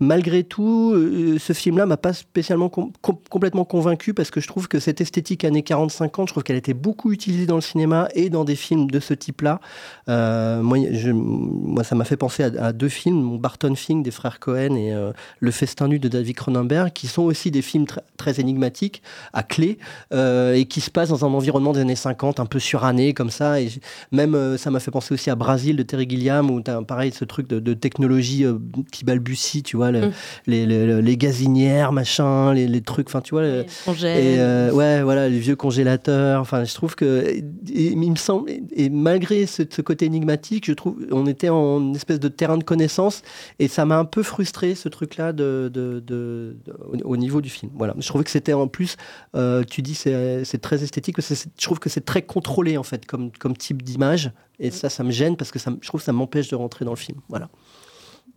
malgré 0.00 0.44
tout, 0.44 0.92
euh, 0.94 1.38
ce 1.38 1.52
film-là 1.52 1.86
m'a 1.86 1.96
pas 1.96 2.12
spécialement 2.12 2.68
com- 2.68 2.90
com- 3.02 3.16
complètement 3.30 3.64
convaincu 3.64 4.14
parce 4.14 4.30
que 4.30 4.40
je 4.40 4.48
trouve 4.48 4.68
que 4.68 4.80
cette 4.80 5.00
esthétique 5.00 5.44
années 5.44 5.62
40-50, 5.62 6.26
je 6.28 6.32
trouve 6.32 6.42
qu'elle 6.42 6.56
été 6.56 6.74
beaucoup 6.74 7.12
utilisée 7.12 7.46
dans 7.46 7.54
le 7.56 7.60
cinéma 7.60 8.08
et 8.14 8.30
dans 8.30 8.44
des 8.44 8.56
films 8.56 8.90
de 8.90 9.00
ce 9.00 9.14
type-là. 9.14 9.60
Euh, 10.08 10.62
moi, 10.62 11.84
ça 11.84 11.94
m'a 11.94 12.04
fait 12.04 12.16
penser 12.16 12.44
à, 12.44 12.72
deux 12.72 12.88
films, 12.88 13.38
Barton 13.38 13.74
Fink 13.74 14.04
des 14.04 14.10
frères 14.10 14.38
Cohen 14.40 14.76
et 14.76 14.92
Le 15.40 15.50
Festin 15.50 15.88
nu 15.88 15.98
de 15.98 16.08
David 16.08 16.36
Cronenberg, 16.36 16.92
qui 16.92 17.06
sont 17.06 17.22
aussi 17.22 17.50
des 17.50 17.62
films 17.62 17.84
tr- 17.84 18.00
très 18.16 18.40
énigmatiques, 18.40 19.02
à 19.32 19.42
clé, 19.42 19.78
et 20.12 20.66
qui 20.68 20.80
se 20.80 20.90
passent 20.90 21.10
dans 21.10 21.24
un 21.24 21.32
environnement 21.32 21.72
des 21.72 21.80
années 21.80 21.96
50, 21.96 22.40
un 22.40 22.46
peu 22.46 22.58
suranné 22.58 23.14
comme 23.14 23.30
ça. 23.30 23.60
Et 23.60 23.68
même, 24.12 24.56
ça 24.58 24.70
m'a 24.70 24.80
fait 24.80 24.90
penser 24.90 25.14
aussi 25.14 25.30
à 25.30 25.34
Brasil 25.34 25.76
de 25.76 25.82
Terry 25.82 26.08
Gilliam, 26.08 26.50
où 26.50 26.62
as 26.66 26.82
pareil 26.82 27.12
ce 27.14 27.24
truc 27.24 27.48
de, 27.48 27.60
de 27.60 27.74
technologie 27.74 28.44
euh, 28.44 28.58
qui 28.92 29.04
balbutie, 29.04 29.62
tu 29.62 29.76
vois, 29.76 29.90
le- 29.90 30.08
Mm. 30.08 30.12
les, 30.46 30.66
les- 30.66 31.02
les 31.02 31.16
gazinières, 31.16 31.92
machin, 31.92 32.52
les, 32.52 32.66
les 32.68 32.80
trucs, 32.82 33.08
enfin, 33.08 33.20
tu 33.20 33.30
vois. 33.34 33.42
le- 33.42 33.64
congèles. 33.84 34.24
et 34.24 34.38
euh, 34.38 34.70
ouais, 34.72 35.02
voilà, 35.02 35.28
les 35.28 35.38
vieux 35.38 35.56
congélateurs. 35.56 36.40
Enfin, 36.40 36.64
je 36.64 36.74
trouve 36.74 36.94
que, 36.94 37.24
et- 37.26 37.44
et 37.72 37.92
il 37.92 38.10
me 38.10 38.16
semble, 38.16 38.50
et, 38.50 38.90
malgré 38.90 39.46
ce, 39.46 39.62
ce 39.68 39.82
côté 39.82 40.06
énigmatique, 40.06 40.66
je 40.66 40.72
trouve, 40.72 40.96
on 41.10 41.26
était 41.26 41.48
en 41.48 41.94
espèce 41.94 42.20
de 42.20 42.28
terrain 42.28 42.58
de 42.58 42.64
connaissance, 42.64 43.22
et 43.58 43.68
ça 43.68 43.84
m'a 43.84 43.98
un 43.98 44.04
peu 44.04 44.22
frustré 44.22 44.74
ce 44.74 44.88
truc-là 44.88 45.32
de, 45.32 45.70
de- 45.72 46.02
de- 46.06 46.56
au, 46.92 47.12
au 47.12 47.16
niveau 47.16 47.40
du 47.40 47.48
film. 47.50 47.70
Voilà, 47.76 47.94
je 47.98 48.06
trouvais 48.08 48.24
que 48.24 48.30
c'était 48.30 48.52
en 48.52 48.66
plus, 48.68 48.96
euh, 49.36 49.62
tu 49.68 49.82
dis, 49.82 49.94
c'est 49.94 50.44
c'est 50.44 50.60
très 50.60 50.82
esthétique, 50.82 51.16
je 51.20 51.64
trouve 51.64 51.78
que 51.78 51.88
c'est 51.88 52.04
très 52.04 52.22
contrôlé 52.22 52.76
en 52.76 52.82
fait, 52.82 53.06
comme, 53.06 53.30
comme 53.38 53.56
type 53.56 53.82
d'image, 53.82 54.32
et 54.60 54.70
ça, 54.70 54.88
ça 54.88 55.02
me 55.04 55.10
gêne 55.10 55.36
parce 55.36 55.50
que 55.50 55.58
ça, 55.58 55.72
je 55.80 55.86
trouve 55.88 56.00
que 56.00 56.04
ça 56.04 56.12
m'empêche 56.12 56.48
de 56.48 56.56
rentrer 56.56 56.84
dans 56.84 56.92
le 56.92 56.96
film. 56.96 57.18
Voilà. 57.28 57.48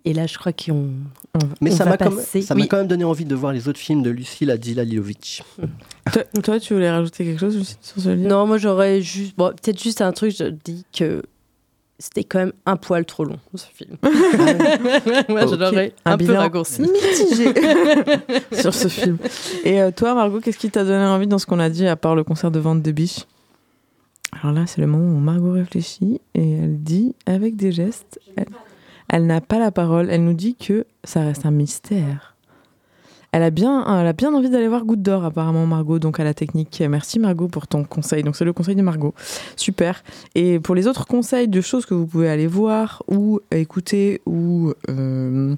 Et 0.05 0.13
là, 0.13 0.25
je 0.25 0.37
crois 0.37 0.53
qu'on. 0.53 0.89
Mais 1.59 1.71
on 1.73 1.75
ça 1.75 1.83
m'a 1.85 1.97
quand, 1.97 2.09
même- 2.09 2.15
passer- 2.19 2.41
ça 2.41 2.55
m'a 2.55 2.61
oui. 2.61 2.67
quand 2.67 2.77
même 2.77 2.87
donné 2.87 3.03
envie 3.03 3.25
de 3.25 3.35
voir 3.35 3.51
les 3.51 3.67
autres 3.67 3.79
films 3.79 4.03
de 4.03 4.09
Lucille 4.09 4.49
Adila-Lilovic. 4.49 5.41
Toi, 6.13 6.23
toi, 6.41 6.59
tu 6.61 6.73
voulais 6.73 6.89
rajouter 6.89 7.25
quelque 7.25 7.39
chose 7.39 7.77
sur 7.81 8.01
ce 8.01 8.09
livre? 8.09 8.29
Non, 8.29 8.47
moi 8.47 8.57
j'aurais 8.57 9.01
juste. 9.01 9.33
Bon, 9.37 9.49
peut-être 9.49 9.81
juste 9.83 9.99
un 10.01 10.13
truc, 10.13 10.33
je 10.37 10.45
dis 10.45 10.85
que 10.97 11.21
c'était 11.99 12.23
quand 12.23 12.39
même 12.39 12.53
un 12.65 12.77
poil 12.77 13.03
trop 13.05 13.25
long, 13.25 13.37
ce 13.55 13.65
film. 13.73 13.97
moi, 15.27 15.41
je 15.47 15.53
Ok. 15.53 15.59
l'aurais 15.59 15.93
un, 16.05 16.17
peu 16.17 16.23
bilan 16.25 16.39
raccourci. 16.39 16.81
mitigé 16.83 17.53
sur 18.53 18.73
ce 18.73 18.87
film. 18.87 19.17
Et 19.65 19.81
euh, 19.81 19.91
toi, 19.91 20.13
Margot, 20.15 20.39
qu'est-ce 20.39 20.57
qui 20.59 20.69
t'a 20.69 20.85
donné 20.85 21.03
envie 21.03 21.27
dans 21.27 21.39
ce 21.39 21.45
qu'on 21.45 21.59
a 21.59 21.69
dit, 21.69 21.85
à 21.87 21.97
part 21.97 22.15
le 22.15 22.23
concert 22.23 22.51
de 22.51 22.59
vente 22.59 22.81
de 22.81 22.91
biche? 22.91 23.25
Alors 24.31 24.53
là, 24.53 24.67
c'est 24.67 24.81
le 24.81 24.87
moment 24.87 25.15
où 25.15 25.19
Margot 25.19 25.51
réfléchit 25.51 26.21
et 26.33 26.51
elle 26.51 26.81
dit, 26.81 27.15
avec 27.25 27.55
des 27.55 27.71
gestes, 27.71 28.19
elle, 28.35 28.47
elle 29.09 29.25
n'a 29.25 29.41
pas 29.41 29.59
la 29.59 29.71
parole. 29.71 30.09
Elle 30.09 30.23
nous 30.23 30.33
dit 30.33 30.55
que 30.55 30.85
ça 31.03 31.21
reste 31.21 31.45
un 31.45 31.51
mystère. 31.51 32.36
Elle 33.37 33.43
a 33.43 33.51
bien, 33.51 33.85
elle 33.99 34.07
a 34.07 34.13
bien 34.13 34.33
envie 34.33 34.49
d'aller 34.49 34.67
voir 34.67 34.83
Goutte 34.83 35.03
d'Or, 35.03 35.23
apparemment, 35.23 35.67
Margot, 35.67 35.99
donc 35.99 36.19
à 36.19 36.23
la 36.23 36.33
technique. 36.33 36.81
Merci, 36.89 37.19
Margot, 37.19 37.47
pour 37.47 37.67
ton 37.67 37.83
conseil. 37.83 38.23
Donc, 38.23 38.35
c'est 38.35 38.45
le 38.45 38.51
conseil 38.51 38.75
de 38.75 38.81
Margot. 38.81 39.13
Super. 39.55 40.03
Et 40.33 40.59
pour 40.59 40.73
les 40.73 40.87
autres 40.87 41.05
conseils 41.05 41.47
de 41.47 41.61
choses 41.61 41.85
que 41.85 41.93
vous 41.93 42.07
pouvez 42.07 42.31
aller 42.31 42.47
voir 42.47 43.03
ou 43.07 43.39
écouter 43.51 44.21
ou 44.25 44.73
euh, 44.89 45.55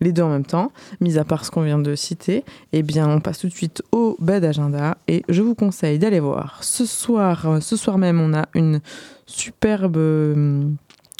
les 0.00 0.10
deux 0.10 0.24
en 0.24 0.30
même 0.30 0.44
temps, 0.44 0.72
mis 1.00 1.18
à 1.18 1.24
part 1.24 1.44
ce 1.44 1.52
qu'on 1.52 1.62
vient 1.62 1.78
de 1.78 1.94
citer, 1.94 2.42
eh 2.72 2.82
bien, 2.82 3.08
on 3.08 3.20
passe 3.20 3.38
tout 3.38 3.48
de 3.48 3.52
suite 3.52 3.84
au 3.92 4.16
bed 4.18 4.44
agenda 4.44 4.98
et 5.06 5.22
je 5.28 5.42
vous 5.42 5.54
conseille 5.54 6.00
d'aller 6.00 6.18
voir 6.18 6.64
ce 6.64 6.84
soir, 6.84 7.46
euh, 7.46 7.60
ce 7.60 7.76
soir 7.76 7.96
même, 7.96 8.20
on 8.20 8.34
a 8.34 8.48
une 8.54 8.80
superbe. 9.26 9.96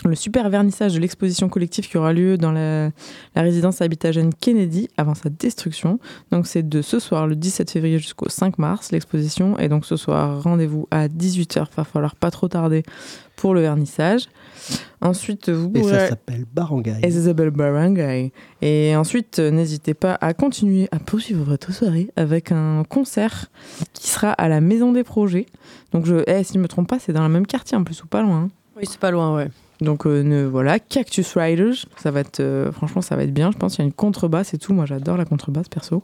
Le 0.04 0.14
super 0.14 0.48
vernissage 0.48 0.94
de 0.94 0.98
l'exposition 0.98 1.48
collective 1.48 1.88
qui 1.88 1.98
aura 1.98 2.12
lieu 2.12 2.38
dans 2.38 2.52
la, 2.52 2.90
la 3.34 3.42
résidence 3.42 3.82
Habitat 3.82 4.12
Jeune 4.12 4.32
Kennedy 4.32 4.88
avant 4.96 5.14
sa 5.14 5.28
destruction. 5.28 5.98
Donc 6.30 6.46
c'est 6.46 6.66
de 6.66 6.80
ce 6.80 6.98
soir, 6.98 7.26
le 7.26 7.36
17 7.36 7.70
février 7.70 7.98
jusqu'au 7.98 8.28
5 8.28 8.58
mars, 8.58 8.92
l'exposition. 8.92 9.58
Et 9.58 9.68
donc 9.68 9.84
ce 9.84 9.96
soir, 9.96 10.42
rendez-vous 10.42 10.86
à 10.90 11.08
18h. 11.08 11.66
Va 11.76 11.84
falloir 11.84 12.14
pas 12.16 12.30
trop 12.30 12.48
tarder 12.48 12.82
pour 13.36 13.52
le 13.54 13.60
vernissage. 13.60 14.28
Ensuite, 15.00 15.48
vous 15.48 15.70
Et 15.74 15.80
pourrez... 15.80 15.92
ça 15.98 16.08
s'appelle 16.10 16.44
Barangay. 16.52 16.96
Et 17.02 17.10
ça 17.10 17.22
s'appelle 17.24 17.50
Barangay. 17.50 18.32
Et 18.60 18.94
ensuite, 18.96 19.38
euh, 19.38 19.50
n'hésitez 19.50 19.94
pas 19.94 20.16
à 20.20 20.34
continuer 20.34 20.88
à 20.92 20.98
poursuivre 20.98 21.44
votre 21.44 21.72
soirée 21.72 22.10
avec 22.16 22.52
un 22.52 22.84
concert 22.88 23.46
qui 23.94 24.08
sera 24.10 24.32
à 24.32 24.48
la 24.48 24.60
Maison 24.60 24.92
des 24.92 25.04
Projets. 25.04 25.46
Donc, 25.92 26.04
je, 26.04 26.22
eh, 26.26 26.44
si 26.44 26.52
je 26.52 26.58
ne 26.58 26.62
me 26.62 26.68
trompe 26.68 26.88
pas, 26.88 26.98
c'est 26.98 27.12
dans 27.14 27.22
le 27.22 27.30
même 27.32 27.46
quartier 27.46 27.76
en 27.78 27.84
plus 27.84 28.02
ou 28.02 28.06
pas 28.06 28.20
loin. 28.22 28.42
hein? 28.42 28.48
Oui, 28.76 28.84
c'est 28.88 29.00
pas 29.00 29.10
loin, 29.10 29.34
ouais. 29.34 29.48
Donc 29.80 30.06
euh, 30.06 30.22
ne- 30.22 30.44
voilà, 30.44 30.78
Cactus 30.78 31.36
Riders, 31.36 31.86
ça 31.96 32.10
va 32.10 32.20
être 32.20 32.40
euh, 32.40 32.70
franchement 32.70 33.00
ça 33.00 33.16
va 33.16 33.22
être 33.24 33.32
bien. 33.32 33.50
Je 33.50 33.56
pense 33.56 33.76
qu'il 33.76 33.82
y 33.82 33.84
a 33.84 33.86
une 33.86 33.92
contrebasse 33.92 34.52
et 34.54 34.58
tout. 34.58 34.74
Moi 34.74 34.84
j'adore 34.86 35.16
la 35.16 35.24
contrebasse 35.24 35.68
perso. 35.68 36.02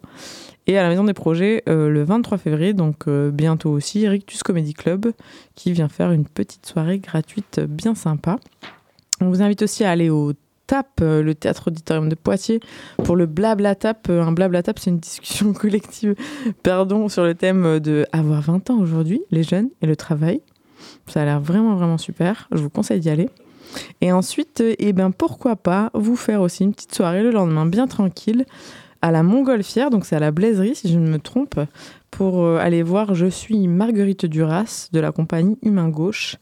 Et 0.66 0.78
à 0.78 0.82
la 0.82 0.88
Maison 0.88 1.04
des 1.04 1.12
Projets 1.14 1.62
euh, 1.68 1.88
le 1.90 2.02
23 2.02 2.38
février, 2.38 2.72
donc 2.72 3.08
bientôt 3.08 3.70
aussi, 3.70 4.08
Rictus 4.08 4.42
Comedy 4.42 4.74
Club 4.74 5.12
qui 5.54 5.72
vient 5.72 5.88
faire 5.88 6.10
une 6.12 6.24
petite 6.24 6.66
soirée 6.66 6.98
gratuite 6.98 7.60
bien 7.60 7.94
sympa. 7.94 8.38
On 9.20 9.28
vous 9.28 9.42
invite 9.42 9.62
aussi 9.62 9.84
à 9.84 9.90
aller 9.90 10.10
au 10.10 10.32
TAP, 10.66 11.00
le 11.00 11.32
théâtre 11.34 11.68
auditorium 11.68 12.08
de 12.08 12.16
Poitiers, 12.16 12.58
pour 13.04 13.14
le 13.14 13.26
Blabla 13.26 13.76
Tap. 13.76 14.10
Un 14.10 14.32
Blabla 14.32 14.62
Tap, 14.64 14.78
c'est 14.80 14.90
une 14.90 14.98
discussion 14.98 15.52
collective, 15.52 16.16
pardon, 16.64 17.08
sur 17.08 17.22
le 17.22 17.34
thème 17.34 17.78
de 17.78 18.04
avoir 18.12 18.40
20 18.42 18.70
ans 18.70 18.78
aujourd'hui, 18.78 19.20
les 19.30 19.44
jeunes 19.44 19.68
et 19.80 19.86
le 19.86 19.94
travail. 19.94 20.40
Ça 21.06 21.22
a 21.22 21.24
l'air 21.24 21.40
vraiment 21.40 21.76
vraiment 21.76 21.98
super. 21.98 22.48
Je 22.50 22.58
vous 22.58 22.70
conseille 22.70 22.98
d'y 23.00 23.08
aller. 23.10 23.28
Et 24.00 24.12
ensuite, 24.12 24.60
euh, 24.60 24.74
eh 24.78 24.92
ben, 24.92 25.10
pourquoi 25.10 25.56
pas 25.56 25.90
vous 25.94 26.16
faire 26.16 26.40
aussi 26.40 26.64
une 26.64 26.74
petite 26.74 26.94
soirée 26.94 27.22
le 27.22 27.30
lendemain 27.30 27.66
bien 27.66 27.86
tranquille 27.86 28.44
à 29.02 29.10
la 29.10 29.22
Montgolfière, 29.22 29.90
donc 29.90 30.04
c'est 30.04 30.16
à 30.16 30.20
la 30.20 30.30
Blaiserie 30.30 30.74
si 30.74 30.88
je 30.92 30.98
ne 30.98 31.08
me 31.08 31.18
trompe, 31.18 31.60
pour 32.10 32.42
euh, 32.42 32.58
aller 32.58 32.82
voir 32.82 33.14
Je 33.14 33.26
suis 33.26 33.68
Marguerite 33.68 34.26
Duras 34.26 34.88
de 34.92 35.00
la 35.00 35.12
compagnie 35.12 35.58
Humain 35.62 35.88
Gauche. 35.88 36.36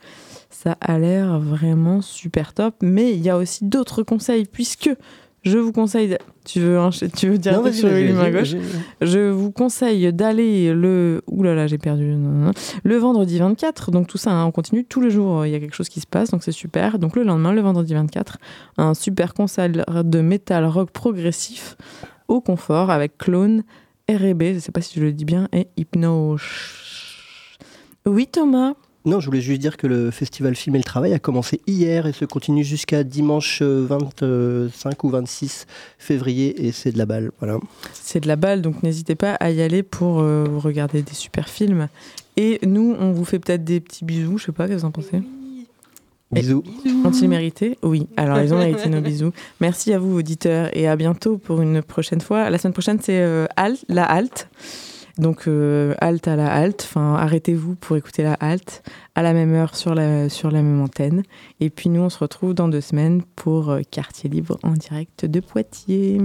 Ça 0.51 0.77
a 0.81 0.99
l'air 0.99 1.39
vraiment 1.41 2.01
super 2.01 2.55
top. 2.55 2.77
Mais 2.81 3.13
il 3.13 3.21
y 3.21 3.29
a 3.29 3.37
aussi 3.37 3.65
d'autres 3.65 4.03
conseils, 4.03 4.47
puisque 4.47 4.91
je 5.45 5.59
vous 5.59 5.73
conseille. 5.73 6.17
Tu 6.45 6.61
veux, 6.61 6.79
tu 7.15 7.29
veux 7.29 7.39
dire 7.39 7.61
Non, 7.61 7.73
sur 7.73 7.89
mains 7.89 8.13
vas-y, 8.13 8.33
gauche. 8.33 8.55
Je 9.01 9.31
vous 9.31 9.51
conseille 9.51 10.13
d'aller 10.13 10.73
le. 10.73 11.23
Ouh 11.27 11.43
là 11.43 11.55
là, 11.55 11.67
j'ai 11.67 11.79
perdu. 11.79 12.05
non, 12.05 12.31
non, 12.31 12.47
non. 12.47 12.51
Le 12.83 12.97
vendredi 12.97 13.39
24. 13.39 13.91
Donc 13.91 14.07
tout 14.07 14.19
ça, 14.19 14.33
hein, 14.33 14.45
on 14.47 14.51
continue. 14.51 14.85
Tous 14.85 15.01
les 15.01 15.11
jours, 15.11 15.41
euh, 15.41 15.49
il 15.49 15.53
y 15.53 15.55
a 15.55 15.61
quelque 15.61 15.75
chose 15.75 15.89
qui 15.89 16.01
se 16.01 16.07
passe. 16.07 16.31
Donc 16.31 16.43
c'est 16.43 16.53
super. 16.53 16.99
Donc 16.99 17.17
le 17.17 17.23
lendemain, 17.23 17.53
le 17.53 17.61
vendredi 17.61 17.95
24, 17.95 18.39
un 18.79 18.95
super 18.95 19.35
concert 19.35 19.69
de 19.69 20.21
métal 20.21 20.65
rock 20.65 20.91
progressif 20.91 21.77
au 22.29 22.41
confort 22.41 22.91
avec 22.91 23.19
Clone, 23.19 23.63
R&B, 24.09 24.43
je 24.43 24.55
ne 24.55 24.59
sais 24.59 24.73
pas 24.73 24.81
si 24.81 24.99
je 24.99 25.05
le 25.05 25.13
dis 25.13 25.25
bien, 25.25 25.49
et 25.53 25.69
Hypno. 25.77 26.37
Oui, 28.07 28.27
Thomas. 28.27 28.75
Non, 29.07 29.21
je 29.21 29.27
voulais 29.27 29.43
juste 29.43 29.61
dire 29.61 29.77
que 29.77 29.87
le 29.87 30.11
festival 30.11 30.55
Film 30.55 30.77
et 30.77 30.79
le 30.79 30.85
Travail 30.85 31.13
a 31.13 31.19
commencé 31.19 31.61
hier 31.67 32.07
et 32.07 32.15
se 32.15 32.25
continue 32.25 32.65
jusqu'à 32.65 33.05
dimanche 33.05 33.59
euh, 33.61 33.87
25 33.87 35.05
ou 35.05 35.11
26 35.11 35.67
février 35.99 36.67
et 36.67 36.73
c'est 36.73 36.91
de 36.91 36.97
la 36.97 37.05
balle. 37.05 37.31
Voilà. 37.39 37.59
C'est 37.93 38.21
de 38.21 38.29
la 38.29 38.37
balle, 38.37 38.63
donc 38.63 38.83
n'hésitez 38.83 39.15
pas 39.15 39.35
à 39.35 39.51
y 39.51 39.61
aller 39.61 39.83
pour 39.83 40.21
euh, 40.21 40.47
regarder 40.57 41.03
des 41.03 41.13
super 41.13 41.51
films. 41.51 41.89
Et 42.39 42.59
nous, 42.65 42.97
on 42.99 43.13
vous 43.13 43.27
fait 43.27 43.39
peut-être 43.39 43.63
des 43.63 43.81
petits 43.81 44.07
bisous, 44.07 44.39
je 44.39 44.47
sais 44.47 44.53
pas, 44.53 44.67
qu'est-ce 44.67 44.77
que 44.77 44.81
vous 44.81 44.87
en 44.87 44.91
pensez? 44.91 45.23
Bisous. 46.33 46.65
Ont-ils 47.05 47.29
mérité? 47.29 47.77
Oui, 47.83 48.09
alors 48.17 48.41
ils 48.41 48.55
ont 48.55 48.59
mérité 48.59 48.89
nos 48.89 49.03
bisous. 49.03 49.33
Merci 49.61 49.93
à 49.93 49.99
vous, 49.99 50.17
auditeurs, 50.17 50.75
et 50.75 50.89
à 50.89 50.97
bientôt 50.97 51.37
pour 51.37 51.61
une 51.61 51.83
prochaine 51.83 52.23
fois. 52.23 52.49
La 52.49 52.57
semaine 52.57 52.73
prochaine, 52.73 52.99
c'est 53.03 53.21
euh, 53.21 53.47
la 53.89 54.05
halte. 54.05 54.49
Donc 55.19 55.47
euh, 55.47 55.95
halte 56.01 56.27
à 56.27 56.35
la 56.35 56.53
halte, 56.53 56.83
enfin 56.89 57.15
arrêtez-vous 57.15 57.77
pour 57.77 57.97
écouter 57.97 58.23
la 58.25 58.35
halte 58.35 58.83
à 59.15 59.23
la 59.23 59.33
même 59.33 59.55
heure 59.55 59.77
sur 59.77 59.95
la, 59.95 60.29
sur 60.29 60.51
la 60.51 60.63
même 60.63 60.81
antenne. 60.81 61.23
Et 61.61 61.71
puis 61.71 61.89
nous, 61.89 62.01
on 62.01 62.11
se 62.11 62.19
retrouve 62.19 62.55
dans 62.55 62.69
deux 62.69 62.81
semaines 62.81 63.23
pour 63.37 63.71
euh, 63.71 63.81
Quartier 63.89 64.29
Libre 64.29 64.59
en 64.63 64.73
direct 64.73 65.25
de 65.25 65.41
Poitiers. 65.41 66.19